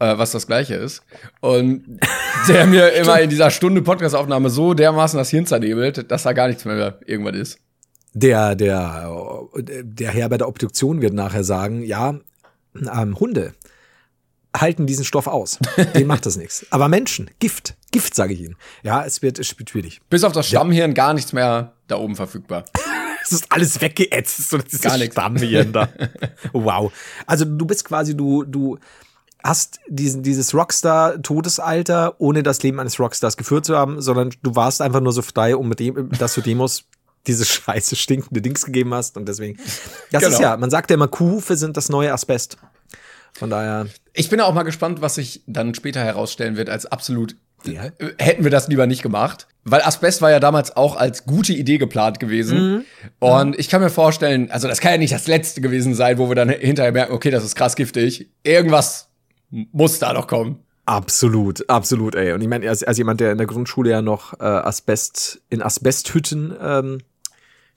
Äh, 0.00 0.18
was 0.18 0.32
das 0.32 0.48
gleiche 0.48 0.74
ist. 0.74 1.02
Und 1.40 2.00
der 2.48 2.66
mir 2.66 2.92
immer 2.94 3.20
in 3.20 3.30
dieser 3.30 3.50
Stunde 3.50 3.80
Podcastaufnahme 3.80 4.50
so 4.50 4.74
dermaßen 4.74 5.16
das 5.16 5.30
Hirn 5.30 5.46
zernebelt, 5.46 6.10
dass 6.10 6.24
da 6.24 6.32
gar 6.32 6.48
nichts 6.48 6.64
mehr 6.64 6.98
irgendwas 7.06 7.36
ist. 7.36 7.58
Der, 8.14 8.54
der, 8.54 9.48
der 9.56 10.10
Herr 10.10 10.28
bei 10.28 10.38
der 10.38 10.48
Obduktion 10.48 11.02
wird 11.02 11.14
nachher 11.14 11.44
sagen, 11.44 11.82
ja, 11.82 12.14
ähm, 12.74 13.18
Hunde 13.18 13.54
halten 14.56 14.86
diesen 14.86 15.04
Stoff 15.04 15.26
aus. 15.26 15.58
Denen 15.94 16.06
macht 16.06 16.26
das 16.26 16.36
nichts. 16.36 16.64
Aber 16.70 16.88
Menschen, 16.88 17.30
Gift, 17.40 17.74
Gift, 17.90 18.14
sage 18.14 18.34
ich 18.34 18.40
Ihnen. 18.40 18.56
Ja, 18.82 19.04
es 19.04 19.20
wird, 19.20 19.38
es 19.38 19.58
wird 19.58 19.70
schwierig. 19.70 20.00
Bis 20.08 20.24
auf 20.24 20.32
das 20.32 20.46
Stammhirn 20.46 20.94
gar 20.94 21.12
nichts 21.14 21.32
mehr 21.32 21.72
da 21.88 21.96
oben 21.96 22.16
verfügbar. 22.16 22.64
Es 23.26 23.32
ist 23.32 23.50
alles 23.50 23.80
weggeätzt. 23.80 24.50
So, 24.50 24.58
das 24.58 24.74
ist 24.74 24.82
Gar 24.82 24.98
nichts. 24.98 25.14
Stammhirn 25.14 25.72
da. 25.72 25.88
wow. 26.52 26.92
Also 27.24 27.46
du 27.46 27.64
bist 27.64 27.86
quasi, 27.86 28.14
du, 28.14 28.44
du 28.44 28.76
hast 29.42 29.80
diesen, 29.88 30.22
dieses 30.22 30.52
Rockstar-Todesalter, 30.52 32.16
ohne 32.18 32.42
das 32.42 32.62
Leben 32.62 32.80
eines 32.80 33.00
Rockstars 33.00 33.38
geführt 33.38 33.64
zu 33.64 33.78
haben, 33.78 34.02
sondern 34.02 34.34
du 34.42 34.56
warst 34.56 34.82
einfach 34.82 35.00
nur 35.00 35.14
so 35.14 35.22
frei, 35.22 35.56
um 35.56 35.70
mit 35.70 35.80
dem, 35.80 36.10
dass 36.10 36.34
du 36.34 36.42
Demos 36.42 36.84
diese 37.26 37.44
scheiße 37.44 37.96
stinkende 37.96 38.40
Dings 38.42 38.64
gegeben 38.64 38.94
hast 38.94 39.16
und 39.16 39.26
deswegen. 39.28 39.58
Das 40.12 40.22
Genau. 40.22 40.34
ist 40.34 40.40
ja, 40.40 40.56
man 40.56 40.70
sagt 40.70 40.90
ja 40.90 40.94
immer, 40.94 41.08
Kuhhufe 41.08 41.56
sind 41.56 41.76
das 41.76 41.88
neue 41.88 42.12
Asbest. 42.12 42.56
Von 43.32 43.50
daher. 43.50 43.86
Ich 44.12 44.28
bin 44.30 44.40
auch 44.40 44.54
mal 44.54 44.62
gespannt, 44.62 45.00
was 45.00 45.16
sich 45.16 45.42
dann 45.46 45.74
später 45.74 46.00
herausstellen 46.00 46.56
wird 46.56 46.70
als 46.70 46.86
absolut. 46.86 47.34
Ja. 47.64 47.86
äh, 47.86 48.12
Hätten 48.18 48.44
wir 48.44 48.50
das 48.50 48.68
lieber 48.68 48.86
nicht 48.86 49.02
gemacht. 49.02 49.48
Weil 49.64 49.80
Asbest 49.82 50.20
war 50.22 50.30
ja 50.30 50.38
damals 50.38 50.76
auch 50.76 50.94
als 50.96 51.24
gute 51.24 51.52
Idee 51.54 51.78
geplant 51.78 52.20
gewesen. 52.20 52.84
Und 53.18 53.58
ich 53.58 53.68
kann 53.70 53.80
mir 53.80 53.88
vorstellen, 53.90 54.50
also 54.50 54.68
das 54.68 54.80
kann 54.80 54.92
ja 54.92 54.98
nicht 54.98 55.14
das 55.14 55.26
letzte 55.26 55.62
gewesen 55.62 55.94
sein, 55.94 56.18
wo 56.18 56.28
wir 56.28 56.34
dann 56.36 56.50
hinterher 56.50 56.92
merken, 56.92 57.12
okay, 57.14 57.30
das 57.30 57.42
ist 57.42 57.54
krass 57.56 57.74
giftig. 57.74 58.28
Irgendwas 58.42 59.08
muss 59.50 59.98
da 59.98 60.12
noch 60.12 60.26
kommen. 60.26 60.60
Absolut, 60.86 61.68
absolut, 61.70 62.14
ey. 62.14 62.32
Und 62.34 62.42
ich 62.42 62.48
meine, 62.48 62.68
als, 62.68 62.84
als 62.84 62.98
jemand, 62.98 63.20
der 63.20 63.32
in 63.32 63.38
der 63.38 63.46
Grundschule 63.46 63.88
ja 63.90 64.02
noch 64.02 64.38
äh, 64.38 64.44
Asbest, 64.44 65.40
in 65.48 65.62
Asbesthütten 65.62 66.54
ähm, 66.60 66.98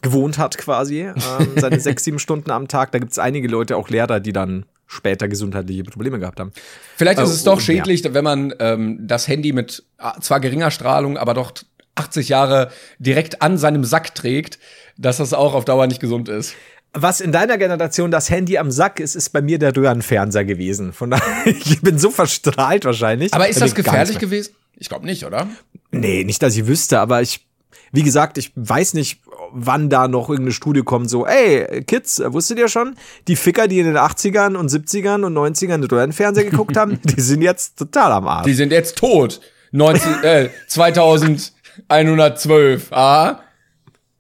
gewohnt 0.02 0.38
hat, 0.38 0.58
quasi, 0.58 1.02
ähm, 1.02 1.16
seine 1.56 1.80
sechs, 1.80 2.04
sieben 2.04 2.20
Stunden 2.20 2.52
am 2.52 2.68
Tag, 2.68 2.92
da 2.92 3.00
gibt 3.00 3.12
es 3.12 3.20
einige 3.20 3.48
Leute, 3.48 3.78
auch 3.78 3.90
Lehrer, 3.90 4.20
die 4.20 4.34
dann 4.34 4.66
später 4.86 5.28
gesundheitliche 5.28 5.84
Probleme 5.84 6.18
gehabt 6.20 6.40
haben. 6.40 6.54
Vielleicht 6.96 7.20
ist 7.20 7.30
Äh, 7.30 7.34
es 7.34 7.44
doch 7.44 7.60
ja. 7.60 7.66
schädlich, 7.66 8.04
wenn 8.14 8.24
man 8.24 8.54
ähm, 8.60 9.00
das 9.02 9.28
Handy 9.28 9.52
mit 9.52 9.84
äh, 10.00 10.20
zwar 10.22 10.40
geringer 10.40 10.72
Strahlung, 10.72 11.18
aber 11.18 11.34
doch 11.34 11.52
80 11.96 12.30
Jahre 12.30 12.72
direkt 13.00 13.42
an 13.42 13.58
seinem 13.58 13.84
Sack 13.84 14.16
trägt, 14.16 14.60
dass 14.98 15.18
das 15.18 15.34
auch 15.34 15.54
auf 15.54 15.66
Dauer 15.66 15.88
nicht 15.88 16.00
gesund 16.00 16.30
ist. 16.30 16.54
Was 16.94 17.20
in 17.22 17.32
deiner 17.32 17.58
Generation 17.58 18.12
das 18.12 18.30
Handy 18.30 18.58
am 18.58 18.72
Sack 18.72 19.00
ist, 19.00 19.16
ist 19.16 19.30
bei 19.30 19.42
mir 19.42 19.60
der 19.60 19.76
Röhrenfernseher 19.76 20.46
gewesen. 20.46 20.94
Von 20.94 21.12
daher, 21.12 21.26
ich 21.46 21.82
bin 21.82 22.00
so 22.00 22.10
verstrahlt 22.10 22.86
wahrscheinlich. 22.86 23.34
Aber 23.34 23.50
ist 23.50 23.60
das 23.60 23.76
gefährlich 23.76 24.20
gewesen? 24.20 24.54
Ich 24.78 24.90
glaube 24.90 25.06
nicht, 25.06 25.26
oder? 25.26 25.48
Nee, 25.92 26.24
nicht, 26.24 26.42
dass 26.42 26.56
ich 26.56 26.66
wüsste, 26.66 27.00
aber 27.00 27.22
ich, 27.22 27.46
wie 27.92 28.04
gesagt, 28.04 28.38
ich 28.38 28.52
weiß 28.56 28.94
nicht, 28.94 29.22
wann 29.52 29.90
da 29.90 30.08
noch 30.08 30.30
irgendeine 30.30 30.54
Studie 30.54 30.82
kommt, 30.82 31.10
so, 31.10 31.26
ey, 31.26 31.84
Kids, 31.84 32.20
äh, 32.20 32.32
wusstet 32.34 32.60
ihr 32.60 32.68
schon, 32.68 32.96
die 33.28 33.36
Ficker, 33.36 33.68
die 33.68 33.80
in 33.80 33.88
den 33.88 33.98
80ern 33.98 34.56
und 34.56 34.70
70ern 34.70 35.26
und 35.26 35.34
90ern 35.34 35.82
den 35.82 35.86
Röhrenfernseher 35.86 36.46
geguckt 36.46 36.78
haben, 36.78 37.00
die 37.04 37.22
sind 37.22 37.42
jetzt 37.42 37.78
total 37.78 38.12
am 38.12 38.28
Arsch. 38.28 38.46
Die 38.46 38.54
sind 38.54 38.72
jetzt 38.72 38.98
tot. 38.98 39.42
19, 39.72 40.24
äh, 40.24 40.50
2112. 40.68 42.92
Ah. 42.92 43.42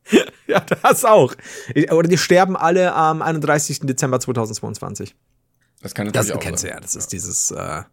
ja, 0.48 0.62
das 0.82 1.06
auch. 1.06 1.36
Oder 1.92 2.08
die 2.08 2.18
sterben 2.18 2.56
alle 2.56 2.94
am 2.94 3.22
31. 3.22 3.82
Dezember 3.82 4.20
2022. 4.20 5.16
Das 5.82 5.94
kann 5.94 6.08
Das 6.08 6.28
natürlich 6.28 6.36
auch 6.36 6.42
kennst 6.42 6.64
du 6.64 6.70
ja, 6.70 6.80
das 6.80 6.96
ist 6.96 7.14
dieses, 7.14 7.52
äh, 7.52 7.84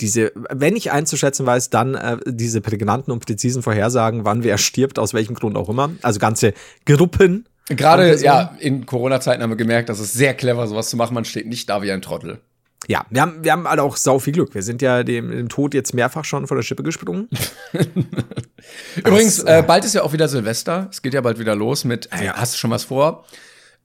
diese, 0.00 0.32
wenn 0.50 0.74
ich 0.76 0.90
einzuschätzen 0.90 1.46
weiß, 1.46 1.70
dann 1.70 1.94
äh, 1.94 2.16
diese 2.26 2.60
prägnanten 2.60 3.12
und 3.12 3.24
präzisen 3.24 3.62
Vorhersagen, 3.62 4.24
wann 4.24 4.42
wer 4.42 4.58
stirbt, 4.58 4.98
aus 4.98 5.14
welchem 5.14 5.34
Grund 5.34 5.56
auch 5.56 5.68
immer. 5.68 5.90
Also 6.02 6.18
ganze 6.18 6.54
Gruppen. 6.86 7.46
Gerade, 7.68 8.20
ja, 8.20 8.56
in 8.58 8.86
Corona-Zeiten 8.86 9.42
haben 9.42 9.50
wir 9.50 9.56
gemerkt, 9.56 9.88
dass 9.88 10.00
es 10.00 10.12
sehr 10.12 10.34
clever, 10.34 10.66
sowas 10.66 10.90
zu 10.90 10.96
machen. 10.96 11.14
Man 11.14 11.24
steht 11.24 11.46
nicht 11.46 11.68
da 11.68 11.82
wie 11.82 11.92
ein 11.92 12.02
Trottel. 12.02 12.40
Ja, 12.88 13.06
wir 13.10 13.22
haben, 13.22 13.44
wir 13.44 13.52
haben 13.52 13.66
alle 13.68 13.82
auch 13.82 13.96
sau 13.96 14.18
viel 14.18 14.32
Glück. 14.32 14.54
Wir 14.54 14.62
sind 14.62 14.82
ja 14.82 15.04
dem, 15.04 15.30
dem 15.30 15.48
Tod 15.48 15.72
jetzt 15.72 15.94
mehrfach 15.94 16.24
schon 16.24 16.48
von 16.48 16.56
der 16.56 16.62
Schippe 16.64 16.82
gesprungen. 16.82 17.28
Übrigens, 18.96 19.38
äh, 19.40 19.60
äh, 19.60 19.62
bald 19.62 19.84
ist 19.84 19.94
ja 19.94 20.02
auch 20.02 20.12
wieder 20.12 20.26
Silvester. 20.28 20.88
Es 20.90 21.00
geht 21.02 21.14
ja 21.14 21.20
bald 21.20 21.38
wieder 21.38 21.54
los 21.54 21.84
mit, 21.84 22.08
hey, 22.10 22.26
Ja. 22.26 22.34
hast 22.34 22.54
du 22.54 22.58
schon 22.58 22.70
was 22.70 22.84
vor? 22.84 23.24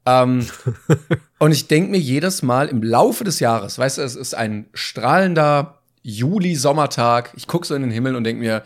Ähm, 0.08 0.48
und 1.40 1.52
ich 1.52 1.68
denke 1.68 1.92
mir 1.92 2.00
jedes 2.00 2.42
Mal 2.42 2.70
im 2.70 2.82
Laufe 2.82 3.24
des 3.24 3.40
Jahres, 3.40 3.78
weißt 3.78 4.00
du, 4.00 4.02
es 4.02 4.16
ist 4.16 4.34
ein 4.34 4.68
strahlender 4.74 5.77
Juli-Sommertag. 6.08 7.34
Ich 7.36 7.48
gucke 7.48 7.68
so 7.68 7.76
in 7.76 7.82
den 7.82 7.92
Himmel 7.92 8.16
und 8.16 8.24
denke 8.24 8.40
mir, 8.42 8.64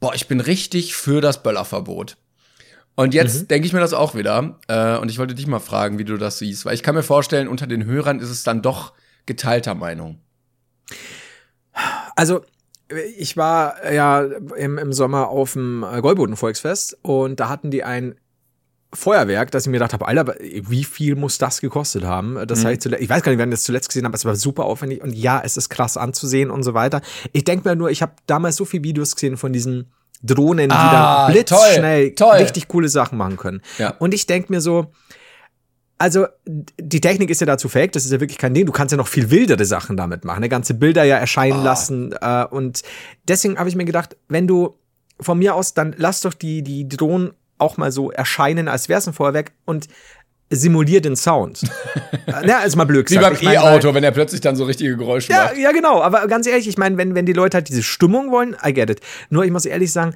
boah, 0.00 0.14
ich 0.14 0.26
bin 0.26 0.40
richtig 0.40 0.96
für 0.96 1.20
das 1.20 1.42
Böllerverbot. 1.42 2.16
Und 2.94 3.12
jetzt 3.12 3.42
Mhm. 3.42 3.48
denke 3.48 3.66
ich 3.66 3.72
mir 3.74 3.80
das 3.80 3.92
auch 3.92 4.14
wieder. 4.14 4.58
Äh, 4.68 4.96
und 4.96 5.10
ich 5.10 5.18
wollte 5.18 5.34
dich 5.34 5.46
mal 5.46 5.58
fragen, 5.60 5.98
wie 5.98 6.04
du 6.04 6.16
das 6.16 6.38
siehst. 6.38 6.64
Weil 6.64 6.74
ich 6.74 6.82
kann 6.82 6.94
mir 6.94 7.02
vorstellen, 7.02 7.46
unter 7.48 7.66
den 7.66 7.84
Hörern 7.84 8.20
ist 8.20 8.30
es 8.30 8.42
dann 8.42 8.62
doch 8.62 8.94
geteilter 9.26 9.74
Meinung. 9.74 10.18
Also, 12.14 12.42
ich 13.18 13.36
war 13.36 13.92
ja 13.92 14.22
im, 14.22 14.78
im 14.78 14.92
Sommer 14.92 15.28
auf 15.28 15.52
dem 15.54 15.82
äh, 15.84 16.00
Gäuboden-Volksfest 16.00 16.96
und 17.02 17.38
da 17.40 17.48
hatten 17.50 17.70
die 17.70 17.84
ein 17.84 18.14
Feuerwerk, 18.92 19.50
dass 19.50 19.64
ich 19.64 19.68
mir 19.68 19.76
gedacht 19.78 19.92
habe, 19.92 20.06
Alter, 20.08 20.34
wie 20.40 20.84
viel 20.84 21.16
muss 21.16 21.38
das 21.38 21.60
gekostet 21.60 22.04
haben? 22.04 22.38
Das 22.46 22.64
Mhm. 22.64 22.70
ich, 22.70 22.80
zuletzt, 22.80 23.02
ich 23.02 23.08
weiß 23.10 23.22
gar 23.22 23.32
nicht, 23.32 23.40
wann 23.40 23.50
ich 23.50 23.54
das 23.56 23.64
zuletzt 23.64 23.88
gesehen 23.88 24.04
habe, 24.04 24.16
es 24.16 24.24
war 24.24 24.36
super 24.36 24.64
aufwendig 24.64 25.02
und 25.02 25.12
ja, 25.12 25.40
es 25.44 25.56
ist 25.56 25.68
krass 25.68 25.96
anzusehen 25.96 26.50
und 26.50 26.62
so 26.62 26.72
weiter. 26.74 27.00
Ich 27.32 27.44
denke 27.44 27.68
mir 27.68 27.76
nur, 27.76 27.90
ich 27.90 28.00
habe 28.02 28.12
damals 28.26 28.56
so 28.56 28.64
viele 28.64 28.84
Videos 28.84 29.14
gesehen 29.14 29.36
von 29.36 29.52
diesen 29.52 29.90
Drohnen, 30.22 30.70
die 30.70 30.74
Ah, 30.74 31.26
dann 31.26 31.32
blitzschnell 31.32 32.14
toll, 32.14 32.30
toll. 32.30 32.38
richtig 32.38 32.68
coole 32.68 32.88
Sachen 32.88 33.18
machen 33.18 33.36
können. 33.36 33.60
Ja. 33.78 33.90
Und 33.98 34.14
ich 34.14 34.26
denke 34.26 34.50
mir 34.52 34.60
so, 34.62 34.92
also 35.98 36.26
die 36.78 37.00
Technik 37.00 37.30
ist 37.30 37.40
ja 37.40 37.46
dazu 37.46 37.68
fake, 37.68 37.92
das 37.92 38.04
ist 38.04 38.12
ja 38.12 38.20
wirklich 38.20 38.38
kein 38.38 38.52
Ding. 38.54 38.66
Du 38.66 38.72
kannst 38.72 38.92
ja 38.92 38.98
noch 38.98 39.08
viel 39.08 39.30
wildere 39.30 39.64
Sachen 39.64 39.96
damit 39.96 40.24
machen, 40.24 40.40
ne? 40.40 40.48
ganze 40.48 40.74
Bilder 40.74 41.04
ja 41.04 41.16
erscheinen 41.16 41.60
Ah. 41.60 41.64
lassen. 41.64 42.14
Äh, 42.20 42.44
und 42.50 42.82
deswegen 43.28 43.58
habe 43.58 43.68
ich 43.68 43.76
mir 43.76 43.84
gedacht, 43.84 44.16
wenn 44.28 44.46
du 44.46 44.78
von 45.20 45.38
mir 45.38 45.54
aus, 45.54 45.72
dann 45.74 45.94
lass 45.96 46.20
doch 46.20 46.34
die, 46.34 46.62
die 46.62 46.86
Drohnen 46.88 47.32
auch 47.58 47.76
mal 47.76 47.92
so 47.92 48.10
erscheinen, 48.10 48.68
als 48.68 48.88
wäre 48.88 48.98
es 48.98 49.06
ein 49.06 49.14
Feuerwerk 49.14 49.52
und 49.64 49.88
simuliert 50.50 51.04
den 51.04 51.16
Sound. 51.16 51.62
ja, 52.46 52.60
ist 52.60 52.76
mal 52.76 52.84
blöd 52.84 53.10
Wie 53.10 53.16
gesagt. 53.16 53.42
beim 53.42 53.52
E-Auto, 53.52 53.94
wenn 53.94 54.04
er 54.04 54.12
plötzlich 54.12 54.40
dann 54.40 54.54
so 54.54 54.64
richtige 54.64 54.96
Geräusche 54.96 55.32
Ja, 55.32 55.44
macht. 55.44 55.58
ja, 55.58 55.72
genau. 55.72 56.00
Aber 56.02 56.26
ganz 56.28 56.46
ehrlich, 56.46 56.68
ich 56.68 56.78
meine, 56.78 56.96
wenn, 56.96 57.14
wenn 57.14 57.26
die 57.26 57.32
Leute 57.32 57.56
halt 57.56 57.68
diese 57.68 57.82
Stimmung 57.82 58.30
wollen, 58.30 58.56
I 58.64 58.72
get 58.72 58.88
it. 58.90 59.00
Nur 59.28 59.44
ich 59.44 59.50
muss 59.50 59.64
ehrlich 59.66 59.90
sagen, 59.90 60.14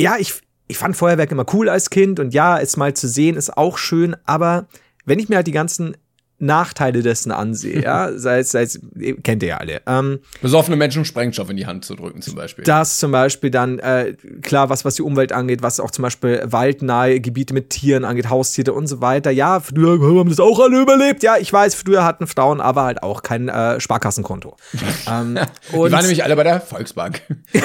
ja, 0.00 0.16
ich, 0.18 0.34
ich 0.66 0.76
fand 0.78 0.96
Feuerwerk 0.96 1.30
immer 1.30 1.46
cool 1.52 1.68
als 1.68 1.90
Kind 1.90 2.18
und 2.18 2.34
ja, 2.34 2.58
es 2.58 2.76
mal 2.76 2.94
zu 2.94 3.06
sehen 3.08 3.36
ist 3.36 3.56
auch 3.56 3.78
schön, 3.78 4.16
aber 4.24 4.66
wenn 5.04 5.18
ich 5.20 5.28
mir 5.28 5.36
halt 5.36 5.46
die 5.46 5.52
ganzen 5.52 5.96
Nachteile 6.38 7.02
dessen 7.02 7.32
ansehe, 7.32 7.82
ja, 7.82 8.12
sei 8.16 8.40
es, 8.40 8.52
sei 8.52 8.62
es, 8.62 8.80
kennt 9.22 9.42
ihr 9.42 9.50
ja 9.50 9.56
alle, 9.56 9.82
ähm, 9.86 10.20
Besoffene 10.40 10.76
Menschen 10.76 11.04
Sprengstoff 11.04 11.50
in 11.50 11.56
die 11.56 11.66
Hand 11.66 11.84
zu 11.84 11.94
drücken, 11.94 12.22
zum 12.22 12.34
Beispiel. 12.34 12.64
das 12.64 12.98
zum 12.98 13.12
Beispiel 13.12 13.50
dann, 13.50 13.78
äh, 13.78 14.14
klar, 14.42 14.70
was, 14.70 14.84
was 14.84 14.94
die 14.94 15.02
Umwelt 15.02 15.32
angeht, 15.32 15.62
was 15.62 15.80
auch 15.80 15.90
zum 15.90 16.02
Beispiel 16.02 16.42
waldnahe 16.44 17.20
Gebiete 17.20 17.54
mit 17.54 17.70
Tieren 17.70 18.04
angeht, 18.04 18.30
Haustiere 18.30 18.72
und 18.72 18.86
so 18.86 19.00
weiter. 19.00 19.30
Ja, 19.30 19.60
früher 19.60 19.98
haben 20.00 20.28
das 20.28 20.40
auch 20.40 20.60
alle 20.60 20.80
überlebt. 20.80 21.22
Ja, 21.22 21.36
ich 21.36 21.52
weiß, 21.52 21.74
früher 21.74 22.04
hatten 22.04 22.26
Frauen 22.26 22.60
aber 22.60 22.82
halt 22.84 23.02
auch 23.02 23.22
kein 23.22 23.48
äh, 23.48 23.80
Sparkassenkonto. 23.80 24.56
ähm, 25.10 25.38
die 25.72 25.76
waren 25.76 25.90
nämlich 25.90 26.22
alle 26.22 26.36
bei 26.36 26.44
der 26.44 26.60
Volksbank. 26.60 27.22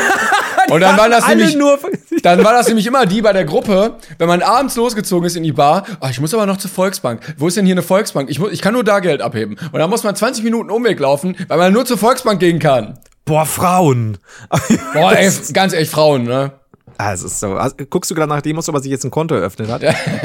Und 0.69 0.80
dann 0.80 0.97
waren 0.97 1.11
das 1.11 1.28
nämlich, 1.28 1.55
nur. 1.55 1.78
dann 2.21 2.43
war 2.43 2.53
das 2.53 2.67
nämlich 2.67 2.88
immer 2.88 3.05
die 3.05 3.21
bei 3.21 3.34
der 3.34 3.43
Gruppe, 3.43 3.97
wenn 4.17 4.28
man 4.28 4.41
abends 4.41 4.76
losgezogen 4.76 5.28
ist 5.28 5.36
in 5.36 5.43
die 5.43 5.51
Bar, 5.51 5.86
ah, 5.99 6.09
ich 6.09 6.19
muss 6.21 6.34
aber 6.34 6.45
noch 6.45 6.57
zur 6.57 6.71
Volksbank. 6.71 7.36
Wo 7.38 7.47
ist 7.47 7.57
denn 7.57 7.65
hier 7.65 7.74
eine 7.74 7.82
Volksbank? 7.82 8.30
Ich, 8.30 8.39
muss, 8.39 8.51
ich 8.51 8.61
kann 8.64 8.74
nur 8.74 8.84
da 8.84 8.99
Geld 8.99 9.22
abheben. 9.22 9.57
Und 9.72 9.80
dann 9.80 9.89
muss 9.89 10.03
man 10.03 10.16
20 10.16 10.43
Minuten 10.43 10.72
Umweg 10.72 10.97
laufen, 10.99 11.36
weil 11.49 11.57
man 11.57 11.74
nur 11.74 11.86
zur 11.86 11.97
Volksbank 11.97 12.39
gehen 12.39 12.59
kann. 12.59 12.97
Boah, 13.26 13.45
Frauen. 13.45 14.18
Boah, 14.93 15.14
ey, 15.14 15.30
ganz 15.51 15.74
echt 15.74 15.91
Frauen, 15.91 16.24
ne? 16.24 16.53
Also, 16.97 17.28
ist 17.28 17.41
so. 17.41 17.53
Also, 17.55 17.76
guckst 17.89 18.09
du 18.09 18.16
gerade 18.16 18.30
nach 18.30 18.41
dem, 18.41 18.57
ob 18.57 18.68
er 18.68 18.80
sich 18.82 18.91
jetzt 18.91 19.03
ein 19.03 19.11
Konto 19.11 19.36
eröffnet 19.36 19.70
hat? 19.70 19.84
Ja, 19.84 19.93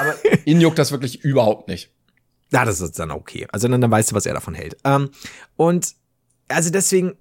Aber 0.00 0.14
ihn 0.44 0.60
juckt 0.60 0.78
das 0.78 0.90
wirklich 0.90 1.22
überhaupt 1.22 1.68
nicht. 1.68 1.90
das 2.50 2.80
ist 2.80 2.98
dann 2.98 3.12
okay. 3.12 3.46
Also 3.52 3.68
dann, 3.68 3.80
dann 3.80 3.90
weißt 3.90 4.10
du, 4.10 4.16
was 4.16 4.26
er 4.26 4.34
davon 4.34 4.54
hält. 4.54 4.76
Ähm, 4.84 5.10
und 5.56 5.94
also 6.48 6.70
deswegen 6.70 7.14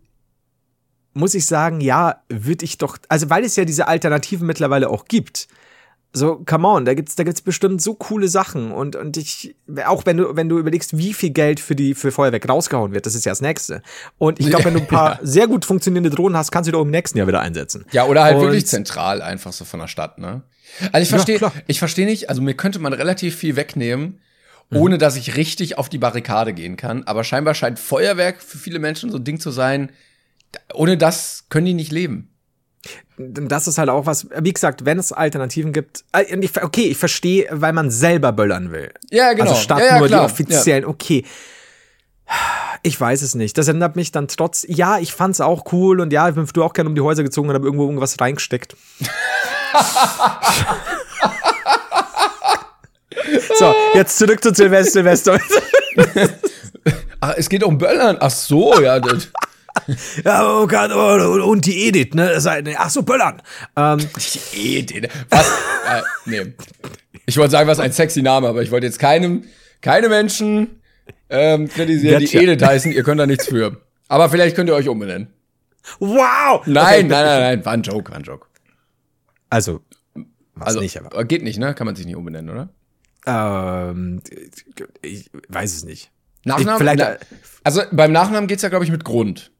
muss 1.13 1.35
ich 1.35 1.45
sagen, 1.45 1.81
ja, 1.81 2.23
würde 2.29 2.65
ich 2.65 2.77
doch, 2.77 2.97
also 3.09 3.29
weil 3.29 3.43
es 3.43 3.55
ja 3.55 3.65
diese 3.65 3.87
Alternativen 3.87 4.47
mittlerweile 4.47 4.89
auch 4.89 5.05
gibt. 5.05 5.47
So, 6.13 6.41
come 6.45 6.67
on, 6.67 6.85
da 6.85 6.93
gibt's, 6.93 7.15
da 7.15 7.23
gibt's 7.23 7.41
bestimmt 7.41 7.81
so 7.81 7.93
coole 7.93 8.27
Sachen 8.27 8.71
und, 8.71 8.95
und 8.95 9.17
ich, 9.17 9.55
auch 9.85 10.05
wenn 10.05 10.17
du, 10.17 10.35
wenn 10.35 10.49
du 10.49 10.57
überlegst, 10.57 10.97
wie 10.97 11.13
viel 11.13 11.29
Geld 11.29 11.59
für 11.59 11.75
die, 11.75 11.93
für 11.93 12.11
Feuerwerk 12.11 12.47
rausgehauen 12.49 12.93
wird, 12.93 13.05
das 13.05 13.13
ist 13.13 13.25
ja 13.25 13.31
das 13.31 13.41
nächste. 13.41 13.83
Und 14.17 14.39
ich 14.39 14.47
glaube, 14.47 14.65
wenn 14.65 14.73
du 14.73 14.79
ein 14.79 14.87
paar 14.87 15.19
sehr 15.21 15.47
gut 15.47 15.65
funktionierende 15.65 16.09
Drohnen 16.09 16.35
hast, 16.35 16.51
kannst 16.51 16.67
du 16.67 16.71
die 16.71 16.77
auch 16.77 16.83
im 16.83 16.89
nächsten 16.91 17.17
Jahr 17.17 17.27
wieder 17.27 17.41
einsetzen. 17.41 17.85
Ja, 17.91 18.05
oder 18.05 18.23
halt 18.23 18.37
Und- 18.37 18.43
wirklich 18.43 18.65
zentral 18.65 19.21
einfach 19.21 19.53
so 19.53 19.63
von 19.65 19.79
der 19.79 19.87
Stadt, 19.87 20.17
ne? 20.17 20.41
Also 20.91 21.03
ich 21.03 21.09
verstehe, 21.09 21.37
klar. 21.37 21.53
ich 21.67 21.79
verstehe 21.79 22.05
nicht, 22.05 22.29
also 22.29 22.41
mir 22.41 22.53
könnte 22.55 22.79
man 22.79 22.93
relativ 22.93 23.35
viel 23.35 23.55
wegnehmen, 23.55 24.19
ohne 24.73 24.97
dass 24.97 25.15
ich 25.15 25.37
richtig 25.37 25.77
auf 25.77 25.87
die 25.87 25.97
Barrikade 25.97 26.51
gehen 26.53 26.75
kann. 26.77 27.03
Aber 27.03 27.23
scheinbar 27.23 27.53
scheint 27.53 27.79
Feuerwerk 27.79 28.41
für 28.41 28.57
viele 28.57 28.79
Menschen 28.79 29.09
so 29.11 29.17
ein 29.17 29.23
Ding 29.23 29.39
zu 29.39 29.51
sein. 29.51 29.91
Ohne 30.73 30.97
das 30.97 31.45
können 31.49 31.67
die 31.67 31.73
nicht 31.73 31.91
leben. 31.91 32.29
Das 33.17 33.67
ist 33.67 33.77
halt 33.77 33.89
auch 33.89 34.05
was, 34.05 34.27
wie 34.39 34.53
gesagt, 34.53 34.85
wenn 34.85 34.99
es 34.99 35.11
Alternativen 35.11 35.73
gibt, 35.73 36.05
äh, 36.13 36.47
okay, 36.61 36.87
ich 36.89 36.97
verstehe, 36.97 37.47
weil 37.51 37.73
man 37.73 37.91
selber 37.91 38.31
böllern 38.31 38.71
will. 38.71 38.91
Ja, 39.09 39.33
genau. 39.33 39.49
Also 39.49 39.61
statt 39.61 39.79
Ja, 39.79 39.85
ja, 39.85 39.99
nur 39.99 40.07
klar. 40.07 40.27
die 40.27 40.31
offiziellen, 40.33 40.85
okay. 40.85 41.25
Ich 42.83 42.99
weiß 42.99 43.21
es 43.21 43.35
nicht. 43.35 43.57
Das 43.57 43.67
erinnert 43.69 43.95
mich 43.95 44.11
dann 44.11 44.27
trotz, 44.27 44.65
ja, 44.67 44.99
ich 44.99 45.13
fand's 45.13 45.39
auch 45.41 45.71
cool 45.71 46.01
und 46.01 46.11
ja, 46.11 46.27
ich 46.29 46.35
bin 46.35 46.45
früher 46.45 46.65
auch 46.65 46.73
gerne 46.73 46.89
um 46.89 46.95
die 46.95 47.01
Häuser 47.01 47.23
gezogen 47.23 47.47
und 47.49 47.55
habe 47.55 47.65
irgendwo 47.65 47.85
irgendwas 47.85 48.19
reingesteckt. 48.19 48.75
so, 53.57 53.73
jetzt 53.93 54.17
zurück 54.17 54.43
zu 54.43 54.53
Silvester. 54.53 54.91
Silvester. 54.91 55.39
Ach, 57.19 57.33
es 57.37 57.49
geht 57.49 57.63
um 57.63 57.77
Böllern. 57.77 58.17
Ach 58.19 58.29
so, 58.29 58.79
ja. 58.81 58.99
das- 58.99 59.29
ja, 60.23 60.47
oh 60.47 60.67
Gott, 60.67 60.91
oh, 60.93 61.43
und 61.49 61.65
die 61.65 61.87
Edith, 61.87 62.13
ne? 62.13 62.39
Ach 62.77 62.89
so, 62.89 63.03
Böllern. 63.03 63.41
Ähm, 63.75 63.99
Die 64.53 64.77
Edith. 64.79 65.09
Was? 65.29 65.47
äh, 65.89 66.01
nee. 66.25 66.53
Ich 67.25 67.37
wollte 67.37 67.51
sagen, 67.51 67.67
was 67.67 67.79
ein 67.79 67.91
sexy 67.91 68.21
Name, 68.21 68.47
aber 68.47 68.61
ich 68.61 68.71
wollte 68.71 68.85
jetzt 68.85 68.99
keinem, 68.99 69.43
keine 69.81 70.09
Menschen 70.09 70.81
ähm, 71.29 71.67
kritisieren, 71.67 72.19
die. 72.25 72.35
Edith 72.35 72.65
heißen. 72.65 72.91
Ihr 72.91 73.03
könnt 73.03 73.19
da 73.19 73.25
nichts 73.27 73.47
für. 73.47 73.81
Aber 74.07 74.29
vielleicht 74.29 74.55
könnt 74.55 74.69
ihr 74.69 74.75
euch 74.75 74.87
umbenennen. 74.87 75.27
wow! 75.99 76.61
Nein, 76.65 76.85
Okay. 76.85 77.03
nein, 77.03 77.25
nein, 77.25 77.41
nein. 77.41 77.65
War 77.65 77.73
ein 77.73 77.81
Joke, 77.81 78.11
war 78.11 78.17
ein 78.17 78.23
Joke. 78.23 78.47
Also, 79.49 79.81
Also, 80.59 80.79
nicht, 80.79 80.97
aber. 80.99 81.11
aber 81.13 81.25
geht 81.25 81.43
nicht, 81.43 81.59
ne? 81.59 81.73
Kann 81.73 81.85
man 81.85 81.95
sich 81.95 82.05
nicht 82.05 82.15
umbenennen, 82.15 82.49
oder? 82.49 82.69
Ähm, 83.25 84.21
ich 85.01 85.29
weiß 85.49 85.73
es 85.75 85.83
nicht. 85.83 86.11
Nachnamen? 86.45 86.75
Ich- 86.75 86.77
vielleicht- 86.93 86.99
Na, 87.21 87.37
also 87.63 87.81
beim 87.91 88.11
Nachnamen 88.13 88.47
geht's 88.47 88.63
ja, 88.63 88.69
glaube 88.69 88.85
ich, 88.85 88.91
mit 88.91 89.03
Grund. 89.03 89.51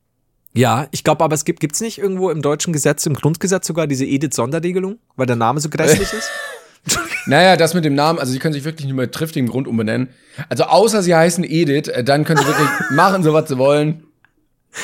Ja, 0.58 0.88
ich 0.92 1.04
glaube 1.04 1.24
aber, 1.24 1.36
es 1.36 1.46
gibt 1.46 1.60
gibt's 1.60 1.82
nicht 1.82 2.00
irgendwo 2.00 2.30
im 2.30 2.42
deutschen 2.42 2.74
Gesetz, 2.74 3.06
im 3.06 3.14
Grundgesetz 3.14 3.68
sogar 3.68 3.86
diese 3.88 4.06
Edith-Sonderregelung, 4.06 4.98
weil 5.16 5.26
der 5.28 5.36
Name 5.36 5.60
so 5.60 5.70
grässlich 5.70 6.12
ist? 6.14 6.30
Naja, 7.26 7.58
das 7.58 7.74
mit 7.74 7.84
dem 7.84 7.96
Namen, 7.96 8.18
also 8.18 8.32
sie 8.32 8.40
können 8.40 8.54
sich 8.54 8.64
wirklich 8.64 8.86
nicht 8.86 8.96
mehr 8.96 9.12
triftigen 9.12 9.50
Grund 9.50 9.68
umbenennen. 9.68 10.08
Also 10.48 10.64
außer 10.64 11.04
sie 11.04 11.14
heißen 11.14 11.44
Edith, 11.44 11.90
äh, 11.90 12.02
dann 12.02 12.24
können 12.24 12.40
sie 12.40 12.48
wirklich 12.48 12.70
machen, 12.92 13.24
so 13.24 13.34
was 13.34 13.50
sie 13.50 13.58
wollen. 13.58 14.04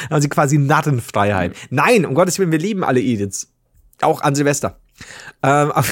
Haben 0.10 0.22
sie 0.22 0.28
quasi 0.28 0.58
Narrenfreiheit. 0.58 1.54
Nein, 1.70 2.06
um 2.06 2.14
Gottes 2.14 2.40
Willen, 2.40 2.52
wir 2.52 2.60
lieben 2.60 2.84
alle 2.84 3.00
Ediths. 3.00 3.54
Auch 4.02 4.20
an 4.20 4.36
Silvester. 4.36 4.78
Ähm, 5.42 5.72
aber? 5.72 5.86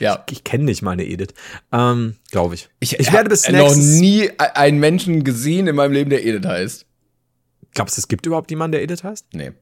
Ja. 0.00 0.24
ich 0.30 0.44
kenne 0.44 0.64
nicht 0.64 0.80
mal 0.80 0.92
eine 0.92 1.06
Edith. 1.06 1.34
Ähm, 1.70 2.16
glaube 2.30 2.54
ich. 2.54 2.70
Ich, 2.80 2.98
ich 2.98 3.12
werde 3.12 3.28
bis 3.28 3.46
hab 3.46 3.52
noch 3.52 3.74
nächstes. 3.74 4.00
nie 4.00 4.22
e- 4.24 4.32
einen 4.38 4.78
Menschen 4.78 5.24
gesehen 5.24 5.66
in 5.66 5.76
meinem 5.76 5.92
Leben, 5.92 6.08
der 6.08 6.24
Edith 6.24 6.46
heißt. 6.46 6.86
Glaubst 7.74 7.96
du, 7.96 8.00
es 8.00 8.08
gibt 8.08 8.26
überhaupt 8.26 8.50
jemanden, 8.50 8.72
der 8.72 8.82
Edith 8.82 9.04
heißt? 9.04 9.26
Nee. 9.32 9.52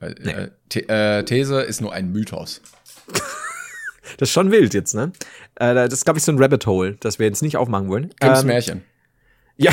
Äh, 0.00 0.06
Äh, 0.10 0.48
The 0.72 0.88
äh, 0.88 1.22
These 1.24 1.60
ist 1.62 1.80
nur 1.80 1.92
ein 1.92 2.12
Mythos. 2.12 2.60
Das 4.16 4.28
ist 4.28 4.32
schon 4.32 4.50
wild 4.50 4.72
jetzt, 4.74 4.94
ne? 4.94 5.12
Äh, 5.56 5.74
das 5.74 5.92
ist, 5.94 6.04
glaube 6.04 6.18
ich, 6.18 6.24
so 6.24 6.32
ein 6.32 6.38
Rabbit 6.42 6.66
Hole, 6.66 6.96
das 7.00 7.18
wir 7.18 7.26
jetzt 7.26 7.42
nicht 7.42 7.56
aufmachen 7.56 7.88
wollen. 7.88 8.10
Grimms 8.20 8.40
Ähm, 8.40 8.46
Märchen. 8.46 8.84
Ja, 9.56 9.72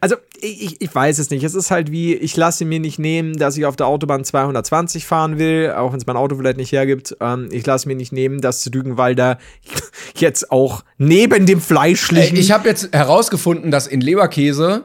also 0.00 0.16
ich, 0.40 0.80
ich- 0.80 0.94
weiß 0.94 1.18
es 1.18 1.30
nicht. 1.30 1.42
Es 1.42 1.54
ist 1.54 1.70
halt 1.70 1.90
wie, 1.90 2.14
ich 2.14 2.36
lasse 2.36 2.64
mir 2.64 2.78
nicht 2.80 2.98
nehmen, 2.98 3.36
dass 3.36 3.56
ich 3.56 3.64
auf 3.66 3.74
der 3.76 3.86
Autobahn 3.86 4.24
220 4.24 5.04
fahren 5.04 5.38
will, 5.38 5.72
auch 5.72 5.92
wenn 5.92 5.98
es 5.98 6.06
mein 6.06 6.16
Auto 6.16 6.36
vielleicht 6.36 6.58
nicht 6.58 6.70
hergibt. 6.72 7.16
Ähm, 7.20 7.48
ich 7.50 7.66
lasse 7.66 7.88
mir 7.88 7.96
nicht 7.96 8.12
nehmen, 8.12 8.40
dass 8.40 8.66
Rügenwalder 8.72 9.38
jetzt 10.16 10.50
auch 10.52 10.84
neben 10.98 11.44
dem 11.46 11.58
Ey, 11.58 11.64
Fleischlichen. 11.64 12.36
ich 12.36 12.52
habe 12.52 12.68
jetzt 12.68 12.92
herausgefunden, 12.94 13.70
dass 13.70 13.86
in 13.86 14.00
Leberkäse 14.00 14.84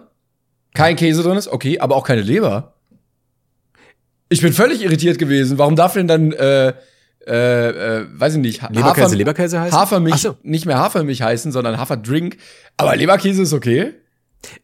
kein 0.73 0.95
Käse 0.95 1.23
drin 1.23 1.37
ist, 1.37 1.47
okay, 1.47 1.79
aber 1.79 1.95
auch 1.95 2.03
keine 2.05 2.21
Leber. 2.21 2.73
Ich 4.29 4.41
bin 4.41 4.53
völlig 4.53 4.81
irritiert 4.81 5.19
gewesen. 5.19 5.57
Warum 5.57 5.75
darf 5.75 5.93
denn 5.93 6.07
dann, 6.07 6.31
äh, 6.31 6.73
äh, 7.27 7.99
äh, 7.99 8.05
weiß 8.13 8.35
ich 8.35 8.39
nicht, 8.39 8.61
Leberkäse, 8.69 9.05
Hafer- 9.07 9.15
Leberkäse 9.15 9.59
heißt? 9.59 9.73
Hafermilch, 9.73 10.21
so. 10.21 10.37
nicht 10.43 10.65
mehr 10.65 10.79
Hafermilch 10.79 11.21
heißen, 11.21 11.51
sondern 11.51 11.77
Haferdrink. 11.77 12.37
Aber 12.77 12.95
Leberkäse 12.95 13.41
ist 13.41 13.53
okay. 13.53 13.93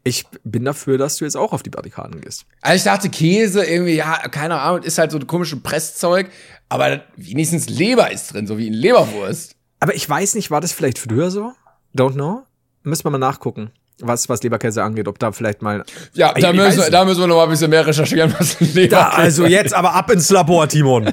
Ich 0.02 0.24
bin 0.42 0.64
dafür, 0.64 0.98
dass 0.98 1.18
du 1.18 1.24
jetzt 1.24 1.36
auch 1.36 1.52
auf 1.52 1.62
die 1.62 1.70
Barrikaden 1.70 2.20
gehst. 2.20 2.46
Also 2.62 2.76
ich 2.76 2.82
dachte, 2.84 3.10
Käse 3.10 3.64
irgendwie, 3.64 3.94
ja, 3.94 4.16
keine 4.28 4.60
Ahnung, 4.60 4.82
ist 4.82 4.98
halt 4.98 5.12
so 5.12 5.18
ein 5.18 5.26
komisches 5.28 5.62
Presszeug. 5.62 6.30
Aber 6.68 7.02
wenigstens 7.16 7.68
Leber 7.68 8.10
ist 8.10 8.32
drin, 8.32 8.46
so 8.46 8.58
wie 8.58 8.66
in 8.66 8.72
Leberwurst. 8.74 9.54
Aber 9.80 9.94
ich 9.94 10.08
weiß 10.08 10.34
nicht, 10.34 10.50
war 10.50 10.60
das 10.60 10.72
vielleicht 10.72 10.98
früher 10.98 11.30
so? 11.30 11.52
Don't 11.96 12.14
know. 12.14 12.42
Müssen 12.82 13.04
wir 13.04 13.10
mal 13.10 13.18
nachgucken, 13.18 13.70
was, 14.00 14.28
was 14.28 14.42
Leberkäse 14.42 14.82
angeht, 14.82 15.08
ob 15.08 15.18
da 15.18 15.32
vielleicht 15.32 15.62
mal. 15.62 15.84
Ja, 16.14 16.32
da 16.32 16.52
müssen, 16.52 16.78
wir, 16.80 16.90
da 16.90 17.04
müssen 17.04 17.20
wir 17.20 17.26
noch 17.26 17.36
mal 17.36 17.44
ein 17.44 17.50
bisschen 17.50 17.70
mehr 17.70 17.86
recherchieren, 17.86 18.34
was 18.38 18.58
Leberkäse 18.60 18.88
Da, 18.88 19.08
also 19.08 19.46
jetzt 19.48 19.74
aber 19.74 19.94
ab 19.94 20.10
ins 20.10 20.30
Labor, 20.30 20.68
Timon. 20.68 21.12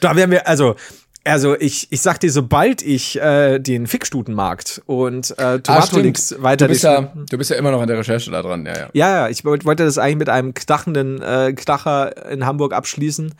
da 0.00 0.16
werden 0.16 0.30
wir, 0.30 0.46
also, 0.46 0.76
also 1.24 1.56
ich, 1.58 1.88
ich 1.90 2.00
sag 2.00 2.18
dir, 2.20 2.30
sobald 2.32 2.82
ich 2.82 3.20
äh, 3.20 3.58
den 3.58 3.86
Fickstutenmarkt 3.86 4.82
und 4.86 5.30
äh, 5.38 5.42
Ah, 5.42 5.58
Tomatolix 5.58 6.26
stimmt. 6.26 6.42
weiter 6.42 6.66
du 6.66 6.72
bist, 6.72 6.84
ja, 6.84 7.12
du 7.30 7.38
bist 7.38 7.50
ja 7.50 7.56
immer 7.56 7.70
noch 7.70 7.80
an 7.82 7.88
der 7.88 7.98
Recherche 7.98 8.30
da 8.30 8.42
dran, 8.42 8.64
ja, 8.66 8.76
ja. 8.76 8.88
ja, 8.92 9.10
ja, 9.22 9.28
ich 9.28 9.44
wollt- 9.44 9.64
wollte 9.64 9.84
das 9.84 9.98
eigentlich 9.98 10.16
mit 10.18 10.28
einem 10.28 10.54
krachenden 10.54 11.20
äh, 11.22 11.52
Kracher 11.52 12.30
in 12.30 12.46
Hamburg 12.46 12.72
abschließen. 12.72 13.34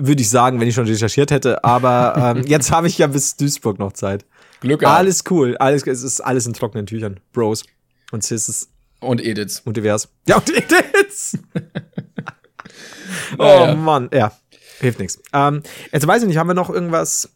Würde 0.00 0.22
ich 0.22 0.30
sagen, 0.30 0.60
wenn 0.60 0.68
ich 0.68 0.76
schon 0.76 0.86
recherchiert 0.86 1.32
hätte. 1.32 1.64
Aber 1.64 2.34
ähm, 2.36 2.44
jetzt 2.46 2.70
habe 2.70 2.86
ich 2.86 2.98
ja 2.98 3.08
bis 3.08 3.34
Duisburg 3.36 3.80
noch 3.80 3.92
Zeit. 3.94 4.24
Glück 4.60 4.80
gehabt. 4.80 4.98
Alles 4.98 5.24
cool. 5.30 5.56
Alles, 5.58 5.86
es 5.86 6.02
ist 6.02 6.20
alles 6.20 6.46
in 6.46 6.52
trockenen 6.52 6.86
Tüchern. 6.86 7.20
Bros. 7.32 7.64
Und 8.10 8.24
Sis 8.24 8.68
Und 9.00 9.24
Ediths. 9.24 9.60
und 9.64 9.76
divers. 9.76 10.08
Ja, 10.26 10.36
und 10.36 10.48
jetzt. 10.48 11.38
oh 13.38 13.42
Naja. 13.42 13.74
Mann, 13.74 14.10
ja. 14.12 14.32
Hilft 14.80 14.98
nichts. 15.00 15.20
Ähm, 15.32 15.62
jetzt 15.92 16.06
weiß 16.06 16.22
ich 16.22 16.28
nicht, 16.28 16.36
haben 16.36 16.48
wir 16.48 16.54
noch 16.54 16.70
irgendwas 16.70 17.30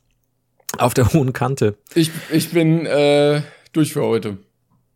auf 0.78 0.94
der 0.94 1.12
hohen 1.12 1.32
Kante? 1.32 1.76
Ich, 1.94 2.10
ich 2.30 2.50
bin 2.50 2.86
äh, 2.86 3.42
durch 3.72 3.92
für 3.92 4.02
heute. 4.02 4.38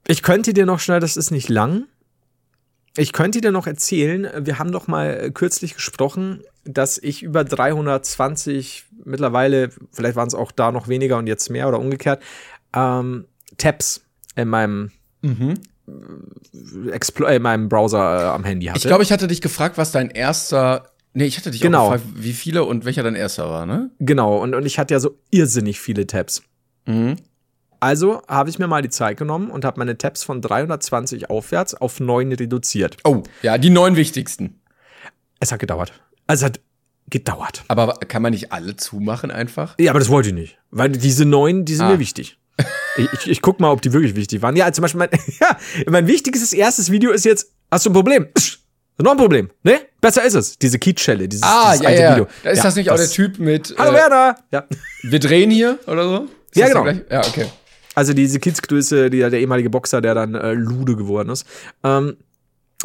Ich 0.06 0.22
könnte 0.22 0.54
dir 0.54 0.64
noch 0.66 0.78
schnell, 0.80 1.00
das 1.00 1.16
ist 1.16 1.30
nicht 1.30 1.48
lang. 1.48 1.86
Ich 2.96 3.12
könnte 3.12 3.40
dir 3.40 3.52
noch 3.52 3.66
erzählen, 3.66 4.28
wir 4.46 4.58
haben 4.58 4.72
doch 4.72 4.86
mal 4.88 5.30
kürzlich 5.32 5.74
gesprochen, 5.74 6.42
dass 6.64 6.98
ich 6.98 7.22
über 7.22 7.44
320, 7.44 8.84
mittlerweile, 9.04 9.70
vielleicht 9.92 10.16
waren 10.16 10.28
es 10.28 10.34
auch 10.34 10.52
da 10.52 10.72
noch 10.72 10.88
weniger 10.88 11.16
und 11.18 11.26
jetzt 11.26 11.50
mehr 11.50 11.68
oder 11.68 11.78
umgekehrt, 11.78 12.22
ähm, 12.74 13.26
Tabs 13.58 14.02
in 14.34 14.48
meinem 14.48 14.90
Mhm. 15.22 15.54
Explo 16.90 17.26
äh, 17.26 17.36
in 17.36 17.42
meinem 17.42 17.68
Browser 17.68 17.98
äh, 18.20 18.24
am 18.28 18.44
Handy 18.44 18.66
hatte. 18.66 18.78
Ich 18.78 18.84
glaube, 18.86 19.02
ich 19.02 19.12
hatte 19.12 19.26
dich 19.28 19.40
gefragt, 19.40 19.78
was 19.78 19.92
dein 19.92 20.10
erster. 20.10 20.90
Nee, 21.14 21.24
ich 21.26 21.38
hatte 21.38 21.50
dich 21.50 21.60
Genau. 21.60 21.86
auch 21.86 21.92
gefragt, 21.92 22.12
wie 22.16 22.32
viele 22.32 22.64
und 22.64 22.84
welcher 22.84 23.02
dein 23.02 23.14
erster 23.14 23.48
war, 23.48 23.66
ne? 23.66 23.90
genau, 24.00 24.36
und, 24.42 24.54
und 24.54 24.66
ich 24.66 24.78
hatte 24.78 24.94
ja 24.94 25.00
so 25.00 25.16
irrsinnig 25.30 25.80
viele 25.80 26.06
Tabs. 26.06 26.42
Mhm. 26.86 27.16
Also 27.86 28.20
habe 28.26 28.50
ich 28.50 28.58
mir 28.58 28.66
mal 28.66 28.82
die 28.82 28.88
Zeit 28.90 29.16
genommen 29.16 29.48
und 29.48 29.64
habe 29.64 29.78
meine 29.78 29.96
Tabs 29.96 30.24
von 30.24 30.42
320 30.42 31.30
aufwärts 31.30 31.72
auf 31.72 32.00
9 32.00 32.32
reduziert. 32.32 32.96
Oh, 33.04 33.22
ja, 33.42 33.58
die 33.58 33.70
neun 33.70 33.94
wichtigsten. 33.94 34.60
Es 35.38 35.52
hat 35.52 35.60
gedauert. 35.60 35.92
Also 36.26 36.46
es 36.46 36.50
hat 36.50 36.60
gedauert. 37.08 37.62
Aber 37.68 37.94
kann 38.08 38.22
man 38.22 38.32
nicht 38.32 38.50
alle 38.50 38.74
zumachen 38.74 39.30
einfach? 39.30 39.76
Ja, 39.78 39.92
aber 39.92 40.00
das 40.00 40.08
wollte 40.08 40.30
ich 40.30 40.34
nicht. 40.34 40.58
Weil 40.72 40.88
diese 40.90 41.24
neun, 41.26 41.64
die 41.64 41.76
sind 41.76 41.86
Ah. 41.86 41.90
mir 41.90 42.00
wichtig. 42.00 42.40
Ich, 42.96 43.06
ich, 43.12 43.30
ich 43.30 43.40
guck 43.40 43.60
mal, 43.60 43.70
ob 43.70 43.82
die 43.82 43.92
wirklich 43.92 44.16
wichtig 44.16 44.42
waren. 44.42 44.56
Ja, 44.56 44.72
zum 44.72 44.82
Beispiel 44.82 44.98
mein, 44.98 45.10
ja, 45.40 45.56
mein 45.86 46.08
wichtigstes 46.08 46.52
erstes 46.54 46.90
Video 46.90 47.12
ist 47.12 47.24
jetzt, 47.24 47.52
hast 47.70 47.86
du 47.86 47.90
ein 47.90 47.92
Problem? 47.92 48.26
Noch 48.98 49.12
ein 49.12 49.16
Problem, 49.16 49.48
ne? 49.62 49.78
Besser 50.00 50.24
ist 50.24 50.34
es. 50.34 50.58
Diese 50.58 50.80
Kiezschelle, 50.80 51.28
dieses, 51.28 51.44
Ah, 51.44 51.70
dieses 51.70 51.82
ja, 51.84 51.88
alte 51.88 52.02
ja. 52.02 52.10
Video. 52.16 52.26
Da 52.42 52.50
ist 52.50 52.56
ja, 52.58 52.64
das 52.64 52.74
nicht 52.74 52.90
auch 52.90 52.96
der 52.96 53.08
Typ 53.08 53.38
mit. 53.38 53.76
Hallo 53.78 53.92
äh, 53.92 53.94
Werner! 53.94 54.36
Ja. 54.50 54.64
wir 55.04 55.20
drehen 55.20 55.52
hier 55.52 55.78
oder 55.86 56.08
so? 56.08 56.24
Ist 56.50 56.56
Ja, 56.56 56.68
das 56.70 56.74
genau. 56.84 57.00
Ja, 57.10 57.20
okay. 57.20 57.46
Also 57.96 58.12
diese 58.12 58.38
Kiezgröße, 58.38 59.10
die, 59.10 59.18
der 59.18 59.32
ehemalige 59.32 59.70
Boxer, 59.70 60.00
der 60.00 60.14
dann 60.14 60.34
äh, 60.36 60.52
Lude 60.52 60.94
geworden 60.96 61.30
ist. 61.30 61.46
Ähm, 61.82 62.16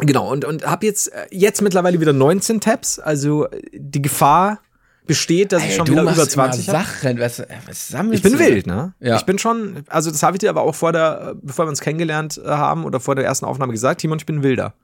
genau, 0.00 0.32
und, 0.32 0.44
und 0.44 0.66
habe 0.66 0.86
jetzt, 0.86 1.12
äh, 1.12 1.26
jetzt 1.30 1.62
mittlerweile 1.62 2.00
wieder 2.00 2.12
19 2.12 2.60
Tabs. 2.60 2.98
Also 2.98 3.46
äh, 3.48 3.60
die 3.72 4.02
Gefahr 4.02 4.58
besteht, 5.06 5.52
dass 5.52 5.62
ich 5.64 5.70
Ey, 5.70 5.76
schon 5.76 5.86
du 5.86 5.92
wieder 5.92 6.02
über 6.02 6.28
20 6.28 6.66
immer 6.68 6.78
habe. 6.78 6.86
Sachen. 6.88 7.18
Was, 7.20 7.38
äh, 7.40 7.46
was 7.66 7.94
Ich 8.12 8.22
bin 8.22 8.32
du? 8.32 8.38
wild, 8.38 8.66
ne? 8.66 8.94
Ja. 9.00 9.16
Ich 9.16 9.22
bin 9.24 9.38
schon, 9.38 9.84
also 9.88 10.10
das 10.10 10.22
habe 10.22 10.36
ich 10.36 10.40
dir 10.40 10.48
aber 10.50 10.62
auch 10.62 10.74
vor 10.74 10.92
der, 10.92 11.34
bevor 11.42 11.66
wir 11.66 11.70
uns 11.70 11.80
kennengelernt 11.80 12.40
äh, 12.42 12.48
haben 12.48 12.84
oder 12.84 12.98
vor 12.98 13.14
der 13.14 13.24
ersten 13.24 13.44
Aufnahme 13.44 13.72
gesagt, 13.72 14.00
Timon, 14.00 14.18
ich 14.18 14.26
bin 14.26 14.42
wilder. 14.42 14.74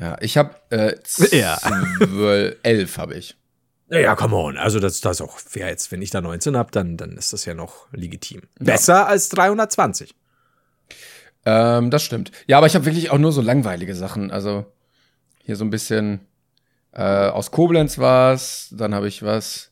Ja, 0.00 0.16
ich 0.20 0.36
habe 0.38 0.54
äh, 0.70 0.94
Ja. 1.36 1.58
elf 2.62 2.98
habe 2.98 3.14
ich. 3.14 3.36
Ja, 4.00 4.16
come 4.16 4.34
on. 4.36 4.56
Also 4.56 4.80
das, 4.80 5.00
das 5.00 5.18
ist 5.18 5.20
auch 5.20 5.38
fair 5.38 5.68
jetzt. 5.68 5.92
Wenn 5.92 6.00
ich 6.00 6.10
da 6.10 6.20
19 6.22 6.56
habe, 6.56 6.70
dann, 6.70 6.96
dann 6.96 7.16
ist 7.16 7.32
das 7.32 7.44
ja 7.44 7.52
noch 7.54 7.92
legitim. 7.92 8.40
Besser 8.58 9.06
als 9.06 9.28
320. 9.28 10.14
Ähm, 11.44 11.90
das 11.90 12.02
stimmt. 12.02 12.32
Ja, 12.46 12.58
aber 12.58 12.66
ich 12.66 12.74
habe 12.74 12.86
wirklich 12.86 13.10
auch 13.10 13.18
nur 13.18 13.32
so 13.32 13.42
langweilige 13.42 13.94
Sachen. 13.94 14.30
Also 14.30 14.64
hier 15.44 15.56
so 15.56 15.64
ein 15.64 15.70
bisschen 15.70 16.20
äh, 16.92 17.02
aus 17.02 17.50
Koblenz 17.50 17.98
was, 17.98 18.68
dann 18.72 18.94
habe 18.94 19.08
ich 19.08 19.22
was. 19.22 19.70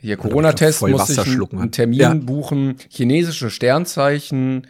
Hier 0.00 0.16
Corona-Test 0.16 0.82
musste 0.82 1.12
ich 1.12 1.18
einen, 1.20 1.28
schlucken 1.28 1.56
einen 1.58 1.66
hat. 1.66 1.72
Termin 1.72 1.98
Ja. 2.00 2.12
buchen, 2.14 2.76
chinesische 2.90 3.50
Sternzeichen 3.50 4.66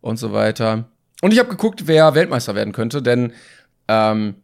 und 0.00 0.16
so 0.16 0.32
weiter. 0.32 0.88
Und 1.22 1.32
ich 1.32 1.40
habe 1.40 1.48
geguckt, 1.48 1.88
wer 1.88 2.14
Weltmeister 2.14 2.54
werden 2.54 2.72
könnte, 2.72 3.02
denn 3.02 3.32
ähm, 3.88 4.36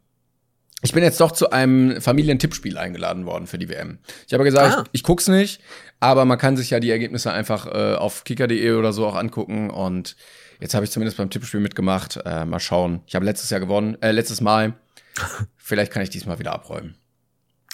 ich 0.82 0.92
bin 0.92 1.02
jetzt 1.02 1.20
doch 1.20 1.32
zu 1.32 1.50
einem 1.50 2.00
Familientippspiel 2.00 2.76
eingeladen 2.76 3.24
worden 3.24 3.46
für 3.46 3.58
die 3.58 3.68
WM. 3.68 3.98
Ich 4.26 4.34
habe 4.34 4.44
gesagt, 4.44 4.76
Ah. 4.76 4.82
ich, 4.92 5.00
ich 5.00 5.02
guck's 5.02 5.28
nicht, 5.28 5.60
aber 6.00 6.24
man 6.24 6.38
kann 6.38 6.56
sich 6.56 6.70
ja 6.70 6.80
die 6.80 6.90
Ergebnisse 6.90 7.32
einfach 7.32 7.66
äh, 7.66 7.94
auf 7.94 8.24
kicker.de 8.24 8.72
oder 8.72 8.92
so 8.92 9.06
auch 9.06 9.14
angucken 9.16 9.70
und 9.70 10.16
jetzt 10.60 10.74
habe 10.74 10.84
ich 10.84 10.90
zumindest 10.90 11.16
beim 11.18 11.30
Tippspiel 11.30 11.60
mitgemacht. 11.60 12.20
Äh, 12.24 12.44
mal 12.44 12.60
schauen. 12.60 13.00
Ich 13.06 13.14
habe 13.14 13.24
letztes 13.24 13.50
Jahr 13.50 13.60
gewonnen, 13.60 13.96
äh, 14.02 14.10
letztes 14.12 14.40
Mal. 14.40 14.74
Vielleicht 15.56 15.92
kann 15.92 16.02
ich 16.02 16.10
diesmal 16.10 16.38
wieder 16.38 16.52
abräumen. 16.52 16.96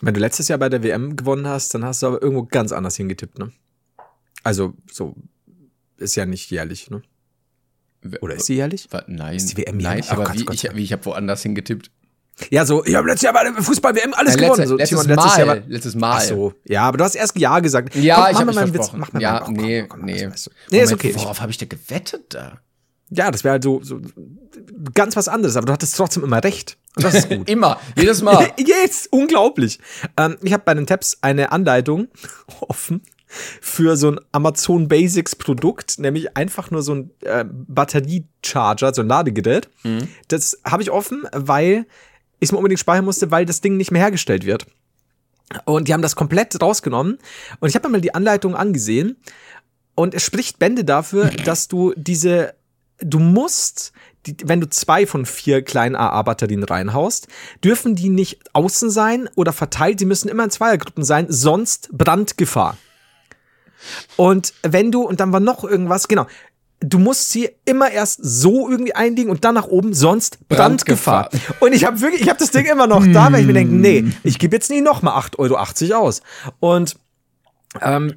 Wenn 0.01 0.15
du 0.15 0.21
letztes 0.21 0.49
Jahr 0.49 0.59
bei 0.59 0.69
der 0.69 0.83
WM 0.85 1.17
gewonnen 1.17 1.47
hast, 1.49 1.75
dann 1.75 1.85
hast 1.85 2.03
du 2.03 2.07
aber 2.07 2.23
irgendwo 2.23 2.45
ganz 2.45 2.71
anders 2.73 2.97
hingetippt, 2.97 3.39
ne? 3.39 3.51
Also, 4.45 4.75
so, 4.93 5.17
ist 5.97 6.15
ja 6.15 6.25
nicht 6.25 6.51
jährlich, 6.53 6.89
ne? 6.91 7.03
Oder 8.21 8.37
ist 8.37 8.47
sie 8.47 8.55
jährlich? 8.55 8.89
Nein, 9.09 9.35
Ist 9.37 9.51
die 9.53 9.57
WM 9.57 9.79
nein, 9.79 9.99
jährlich? 9.99 10.07
Oh 10.11 10.13
aber 10.15 10.25
Gott, 10.25 10.39
wie, 10.39 10.45
Gott 10.45 10.55
ich, 10.55 10.63
Dank. 10.63 10.77
wie 10.77 10.85
ich 10.85 10.93
habe 10.93 11.05
woanders 11.07 11.43
hingetippt. 11.43 11.91
Ja, 12.51 12.65
so, 12.65 12.85
ich 12.85 12.95
habe 12.95 13.07
letztes 13.09 13.23
Jahr 13.23 13.33
bei 13.33 13.45
der 13.45 13.63
Fußball-WM 13.63 14.15
alles 14.15 14.35
Äh, 14.35 14.39
gewonnen. 14.39 14.51
letzte, 14.57 14.69
So, 14.69 14.77
letztes 14.77 15.01
Timon, 15.03 15.17
Mal, 15.17 15.47
Jahr 15.47 15.57
letztes 15.69 15.95
Mal. 15.95 16.17
Ach 16.17 16.21
so, 16.21 16.53
ja, 16.65 16.83
aber 16.83 16.99
du 16.99 17.05
hast 17.05 17.15
erst 17.15 17.37
Ja 17.39 17.59
gesagt. 17.61 17.95
Ja, 17.97 18.17
Komm, 18.17 18.25
ich 18.31 18.35
habe 18.37 18.45
mir 18.45 18.47
mich 18.47 18.55
mal 18.57 18.63
einen 18.65 18.75
Witz. 18.75 18.93
Mach 18.95 19.13
mir 19.13 19.21
ja, 19.21 19.33
mal, 19.33 19.41
komm, 19.41 19.55
nee, 19.55 19.81
komm, 19.83 20.01
komm, 20.01 20.07
nee. 20.07 20.19
du. 20.19 20.27
Nee, 20.27 20.31
ist 20.31 20.45
Moment, 20.71 20.93
okay. 20.93 21.15
Worauf 21.17 21.41
habe 21.41 21.51
ich 21.51 21.59
denn 21.59 21.69
gewettet 21.69 22.35
da? 22.35 22.59
Ja, 23.11 23.31
das 23.31 23.43
wäre 23.43 23.53
halt 23.53 23.65
so, 23.65 23.81
so 23.83 24.01
ganz 24.95 25.17
was 25.17 25.29
anderes, 25.29 25.57
aber 25.57 25.67
du 25.67 25.73
hattest 25.73 25.97
trotzdem 25.97 26.23
immer 26.25 26.45
recht. 26.45 26.77
Und 26.97 27.05
das 27.05 27.15
ist 27.15 27.29
gut. 27.31 27.49
Immer, 27.51 27.79
jedes 27.97 28.23
Mal. 28.23 28.51
Jetzt, 28.59 29.11
unglaublich. 29.13 29.79
Ähm, 30.17 30.37
ich 30.43 30.53
habe 30.53 30.63
bei 30.67 30.75
den 30.75 30.87
Tabs 30.87 31.19
eine 31.23 31.51
Anleitung 31.53 32.09
offen 32.61 33.03
für 33.61 33.97
so 33.97 34.11
ein 34.11 34.21
Amazon 34.33 34.89
Basics 34.89 35.37
Produkt, 35.37 35.99
nämlich 35.99 36.37
einfach 36.37 36.71
nur 36.71 36.83
so 36.83 36.95
ein 36.95 37.11
äh, 37.21 37.45
Batteriecharger, 37.47 38.95
so 38.95 39.03
ein 39.03 39.09
Ladegerät. 39.09 39.69
Das 40.29 40.61
habe 40.65 40.83
ich 40.83 40.91
offen, 40.91 41.25
weil 41.33 41.87
ich 42.41 42.49
es 42.49 42.53
mir 42.53 42.59
unbedingt 42.59 42.81
speichern 42.81 43.05
musste, 43.05 43.31
weil 43.31 43.47
das 43.47 43.61
Ding 43.61 43.77
nicht 43.77 43.91
mehr 43.91 44.03
hergestellt 44.03 44.45
wird. 44.45 44.67
Und 45.65 45.89
die 45.89 45.95
haben 45.95 46.03
das 46.03 46.17
komplett 46.17 46.61
rausgenommen. 46.61 47.19
Und 47.61 47.69
ich 47.69 47.75
habe 47.75 47.89
mir 47.89 47.93
mal 47.93 48.01
die 48.01 48.15
Anleitung 48.15 48.55
angesehen. 48.55 49.17
Und 49.95 50.15
es 50.15 50.23
spricht 50.23 50.59
Bände 50.59 50.85
dafür, 50.85 51.31
dass 51.45 51.69
du 51.69 51.93
diese, 51.97 52.55
du 52.99 53.19
musst, 53.19 53.93
die, 54.27 54.37
wenn 54.45 54.61
du 54.61 54.69
zwei 54.69 55.07
von 55.07 55.27
vier 55.27 55.63
kleinen 55.63 55.97
AA-Batterien 55.97 56.63
reinhaust, 56.63 57.29
dürfen 57.65 57.95
die 57.95 58.09
nicht 58.09 58.39
außen 58.53 58.91
sein 58.91 59.29
oder 59.35 59.53
verteilt, 59.53 60.01
die 60.01 60.05
müssen 60.05 60.29
immer 60.29 60.45
in 60.45 60.51
Zweiergruppen 60.51 61.05
sein, 61.05 61.27
sonst 61.29 61.89
Brandgefahr. 61.93 62.77
Und 64.17 64.55
wenn 64.63 64.93
du, 64.93 65.03
und 65.03 65.21
dann 65.21 65.33
war 65.33 65.41
noch 65.41 65.65
irgendwas, 65.65 66.09
genau, 66.09 66.27
du 66.81 66.99
musst 66.99 67.31
sie 67.31 67.51
immer 67.65 67.91
erst 67.91 68.21
so 68.23 68.69
irgendwie 68.71 68.95
einlegen 68.95 69.31
und 69.31 69.45
dann 69.45 69.55
nach 69.55 69.67
oben, 69.67 69.95
sonst 69.95 70.49
Brandgefahr. 70.49 71.29
Und 71.61 71.73
ich 71.75 71.85
habe 71.85 72.01
wirklich, 72.01 72.23
ich 72.23 72.29
habe 72.29 72.39
das 72.39 72.51
Ding 72.51 72.67
immer 72.67 72.87
noch 72.87 73.05
da, 73.13 73.33
weil 73.33 73.41
ich 73.41 73.47
mir 73.47 73.53
denke, 73.53 73.75
nee, 73.75 74.05
ich 74.23 74.39
gebe 74.39 74.55
jetzt 74.55 74.71
nie 74.71 74.81
noch 74.81 75.03
mal 75.03 75.19
8,80 75.19 75.39
Euro 75.39 75.97
aus. 75.97 76.23
Und 76.61 76.97
ähm, 77.83 78.15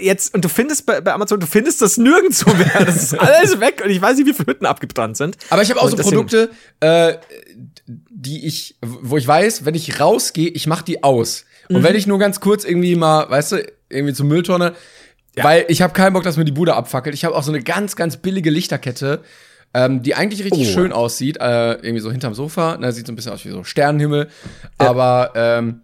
jetzt, 0.00 0.34
und 0.34 0.44
du 0.44 0.48
findest 0.48 0.86
bei, 0.86 1.00
bei 1.00 1.12
Amazon, 1.12 1.38
du 1.38 1.46
findest 1.46 1.82
das 1.82 1.98
nirgendwo 1.98 2.54
mehr. 2.54 2.70
Das 2.86 2.96
ist 2.96 3.18
alles 3.18 3.60
weg 3.60 3.82
und 3.84 3.90
ich 3.90 4.00
weiß 4.00 4.16
nicht, 4.16 4.26
wie 4.26 4.32
viele 4.32 4.46
Hütten 4.46 4.66
abgebrannt 4.66 5.16
sind. 5.16 5.36
Aber 5.50 5.62
ich 5.62 5.70
habe 5.70 5.80
auch 5.80 5.90
Und 5.90 5.96
so 5.96 6.02
Produkte, 6.02 6.50
äh, 6.80 7.14
die 7.86 8.46
ich, 8.46 8.76
wo 8.80 9.16
ich 9.16 9.26
weiß, 9.26 9.64
wenn 9.64 9.74
ich 9.74 10.00
rausgehe, 10.00 10.48
ich 10.48 10.66
mach 10.66 10.82
die 10.82 11.02
aus. 11.02 11.44
Und 11.68 11.78
Mhm. 11.78 11.82
wenn 11.84 11.94
ich 11.96 12.06
nur 12.06 12.18
ganz 12.18 12.40
kurz 12.40 12.64
irgendwie 12.64 12.96
mal, 12.96 13.28
weißt 13.28 13.52
du, 13.52 13.72
irgendwie 13.90 14.14
zur 14.14 14.26
Mülltonne, 14.26 14.74
weil 15.36 15.64
ich 15.68 15.82
habe 15.82 15.92
keinen 15.92 16.12
Bock, 16.12 16.22
dass 16.24 16.36
mir 16.36 16.44
die 16.44 16.52
Bude 16.52 16.74
abfackelt. 16.74 17.14
Ich 17.14 17.24
habe 17.24 17.34
auch 17.34 17.42
so 17.42 17.52
eine 17.52 17.62
ganz, 17.62 17.96
ganz 17.96 18.16
billige 18.16 18.50
Lichterkette, 18.50 19.22
ähm, 19.72 20.02
die 20.02 20.14
eigentlich 20.14 20.42
richtig 20.44 20.68
Oh. 20.68 20.72
schön 20.72 20.92
aussieht, 20.92 21.36
äh, 21.40 21.72
irgendwie 21.74 22.00
so 22.00 22.10
hinterm 22.10 22.34
Sofa. 22.34 22.76
Na, 22.80 22.90
sieht 22.92 23.06
so 23.06 23.12
ein 23.12 23.16
bisschen 23.16 23.32
aus 23.32 23.44
wie 23.44 23.50
so 23.50 23.62
Sternenhimmel. 23.64 24.28
Aber 24.78 25.32
ähm, 25.34 25.82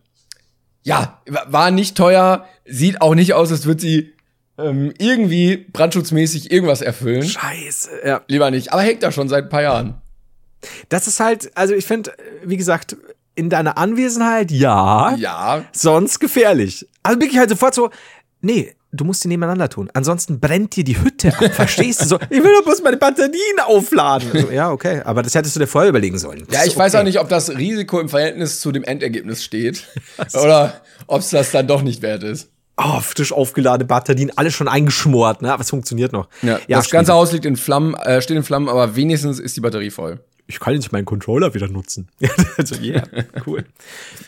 ja, 0.83 1.21
wa- 1.27 1.47
war 1.49 1.71
nicht 1.71 1.97
teuer, 1.97 2.47
sieht 2.65 3.01
auch 3.01 3.15
nicht 3.15 3.35
aus, 3.35 3.51
als 3.53 3.67
würde 3.67 3.81
sie 3.81 4.13
ähm, 4.59 4.93
irgendwie 4.99 5.57
brandschutzmäßig 5.57 6.51
irgendwas 6.51 6.81
erfüllen. 6.83 7.23
Scheiße, 7.25 7.91
ja. 8.05 8.23
Lieber 8.27 8.51
nicht. 8.51 8.73
Aber 8.73 8.83
hängt 8.83 9.03
da 9.03 9.13
schon 9.13 9.29
seit 9.29 9.45
ein 9.45 9.51
paar 9.51 9.63
Jahren. 9.63 9.95
Das 10.89 11.07
ist 11.07 11.21
halt, 11.21 11.51
also 11.57 11.75
ich 11.75 11.85
finde, 11.85 12.13
wie 12.45 12.57
gesagt, 12.57 12.97
in 13.35 13.51
deiner 13.51 13.77
Anwesenheit 13.79 14.51
ja, 14.51 15.15
Ja, 15.17 15.65
sonst 15.73 16.19
gefährlich. 16.21 16.89
Also 17.03 17.21
wirklich 17.21 17.39
halt 17.39 17.51
sofort 17.51 17.75
so, 17.75 17.91
nee, 18.41 18.75
du 18.93 19.05
musst 19.05 19.23
die 19.25 19.29
nebeneinander 19.29 19.69
tun. 19.69 19.91
Ansonsten 19.95 20.41
brennt 20.41 20.77
dir 20.77 20.85
die 20.85 20.99
Hütte 21.01 21.29
ab. 21.37 21.53
Verstehst 21.53 22.03
du 22.03 22.07
so? 22.07 22.19
Ich 22.31 22.43
will 22.43 22.53
doch 22.59 22.65
bloß 22.65 22.83
meine 22.83 22.97
Batterien 22.97 23.61
aufladen. 23.65 24.31
So, 24.33 24.51
ja, 24.51 24.71
okay. 24.71 25.03
Aber 25.05 25.23
das 25.23 25.35
hättest 25.35 25.57
du 25.57 25.61
dir 25.61 25.67
vorher 25.67 25.91
überlegen 25.91 26.19
sollen. 26.19 26.47
Ja, 26.51 26.61
ich 26.63 26.69
Ist 26.69 26.77
weiß 26.77 26.95
okay. 26.95 27.01
auch 27.01 27.05
nicht, 27.05 27.21
ob 27.21 27.29
das 27.29 27.51
Risiko 27.51 28.01
im 28.01 28.09
Verhältnis 28.09 28.61
zu 28.61 28.73
dem 28.73 28.85
Endergebnis 28.85 29.45
steht. 29.45 29.85
oder 30.35 30.81
ob 31.07 31.21
es 31.21 31.31
das 31.31 31.51
dann 31.51 31.67
doch 31.67 31.83
nicht 31.83 32.03
wert 32.03 32.23
ist. 32.23 32.49
Oh, 32.79 33.01
frisch 33.01 33.33
aufgeladene 33.33 33.87
Batterien, 33.87 34.31
alle 34.37 34.51
schon 34.51 34.69
eingeschmort, 34.69 35.41
ne? 35.41 35.51
Aber 35.53 35.63
es 35.63 35.71
funktioniert 35.71 36.13
noch. 36.13 36.29
Ja, 36.43 36.61
das 36.69 36.91
ganze 36.91 37.15
Haus 37.15 37.33
liegt 37.33 37.47
in 37.47 37.57
Flammen, 37.57 37.95
äh, 37.95 38.21
steht 38.21 38.37
in 38.37 38.43
Flammen, 38.43 38.69
aber 38.69 38.97
wenigstens 38.97 39.39
ist 39.41 39.57
die 39.57 39.63
Batterie 39.63 39.91
voll. 39.91 40.21
ich 40.47 40.61
kann 40.61 40.75
jetzt 40.75 40.93
meinen 40.93 41.07
Controller 41.07 41.55
wieder 41.55 41.69
nutzen. 41.69 42.09
also, 42.59 42.75
yeah, 42.77 43.03
cool. 43.47 43.65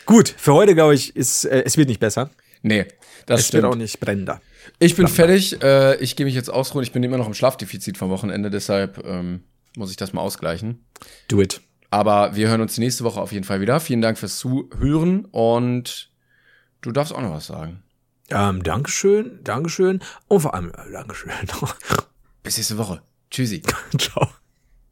Gut, 0.07 0.33
für 0.35 0.53
heute, 0.55 0.73
glaube 0.73 0.95
ich, 0.95 1.15
ist, 1.15 1.45
äh, 1.45 1.61
es 1.63 1.77
wird 1.77 1.89
nicht 1.89 1.99
besser. 1.99 2.31
Nee, 2.61 2.85
das 3.25 3.41
Es 3.41 3.53
wird 3.53 3.63
auch 3.65 3.69
stimmt. 3.69 3.81
nicht 3.83 3.99
brennender. 3.99 4.41
Ich 4.79 4.95
bin 4.95 5.07
fertig. 5.07 5.61
Äh, 5.63 5.95
ich 5.97 6.15
gehe 6.15 6.25
mich 6.25 6.35
jetzt 6.35 6.49
ausruhen. 6.49 6.83
Ich 6.83 6.91
bin 6.91 7.03
immer 7.03 7.17
noch 7.17 7.27
im 7.27 7.33
Schlafdefizit 7.33 7.97
vom 7.97 8.09
Wochenende, 8.09 8.49
deshalb 8.49 9.03
ähm, 9.05 9.43
muss 9.77 9.91
ich 9.91 9.97
das 9.97 10.13
mal 10.13 10.21
ausgleichen. 10.21 10.85
Do 11.27 11.41
it. 11.41 11.61
Aber 11.91 12.35
wir 12.35 12.49
hören 12.49 12.61
uns 12.61 12.77
nächste 12.77 13.03
Woche 13.03 13.19
auf 13.21 13.31
jeden 13.31 13.45
Fall 13.45 13.61
wieder. 13.61 13.79
Vielen 13.79 14.01
Dank 14.01 14.17
fürs 14.17 14.37
Zuhören 14.37 15.25
und 15.25 16.11
du 16.81 16.91
darfst 16.91 17.13
auch 17.13 17.21
noch 17.21 17.31
was 17.33 17.47
sagen. 17.47 17.81
Ähm, 18.29 18.61
Dankeschön, 18.61 19.39
Dankeschön 19.43 20.01
und 20.27 20.41
vor 20.41 20.53
allem 20.53 20.69
äh, 20.69 20.91
Dankeschön. 20.91 21.31
Bis 22.43 22.57
nächste 22.57 22.77
Woche. 22.77 23.01
Tschüssi. 23.31 23.63
Ciao. 23.97 24.29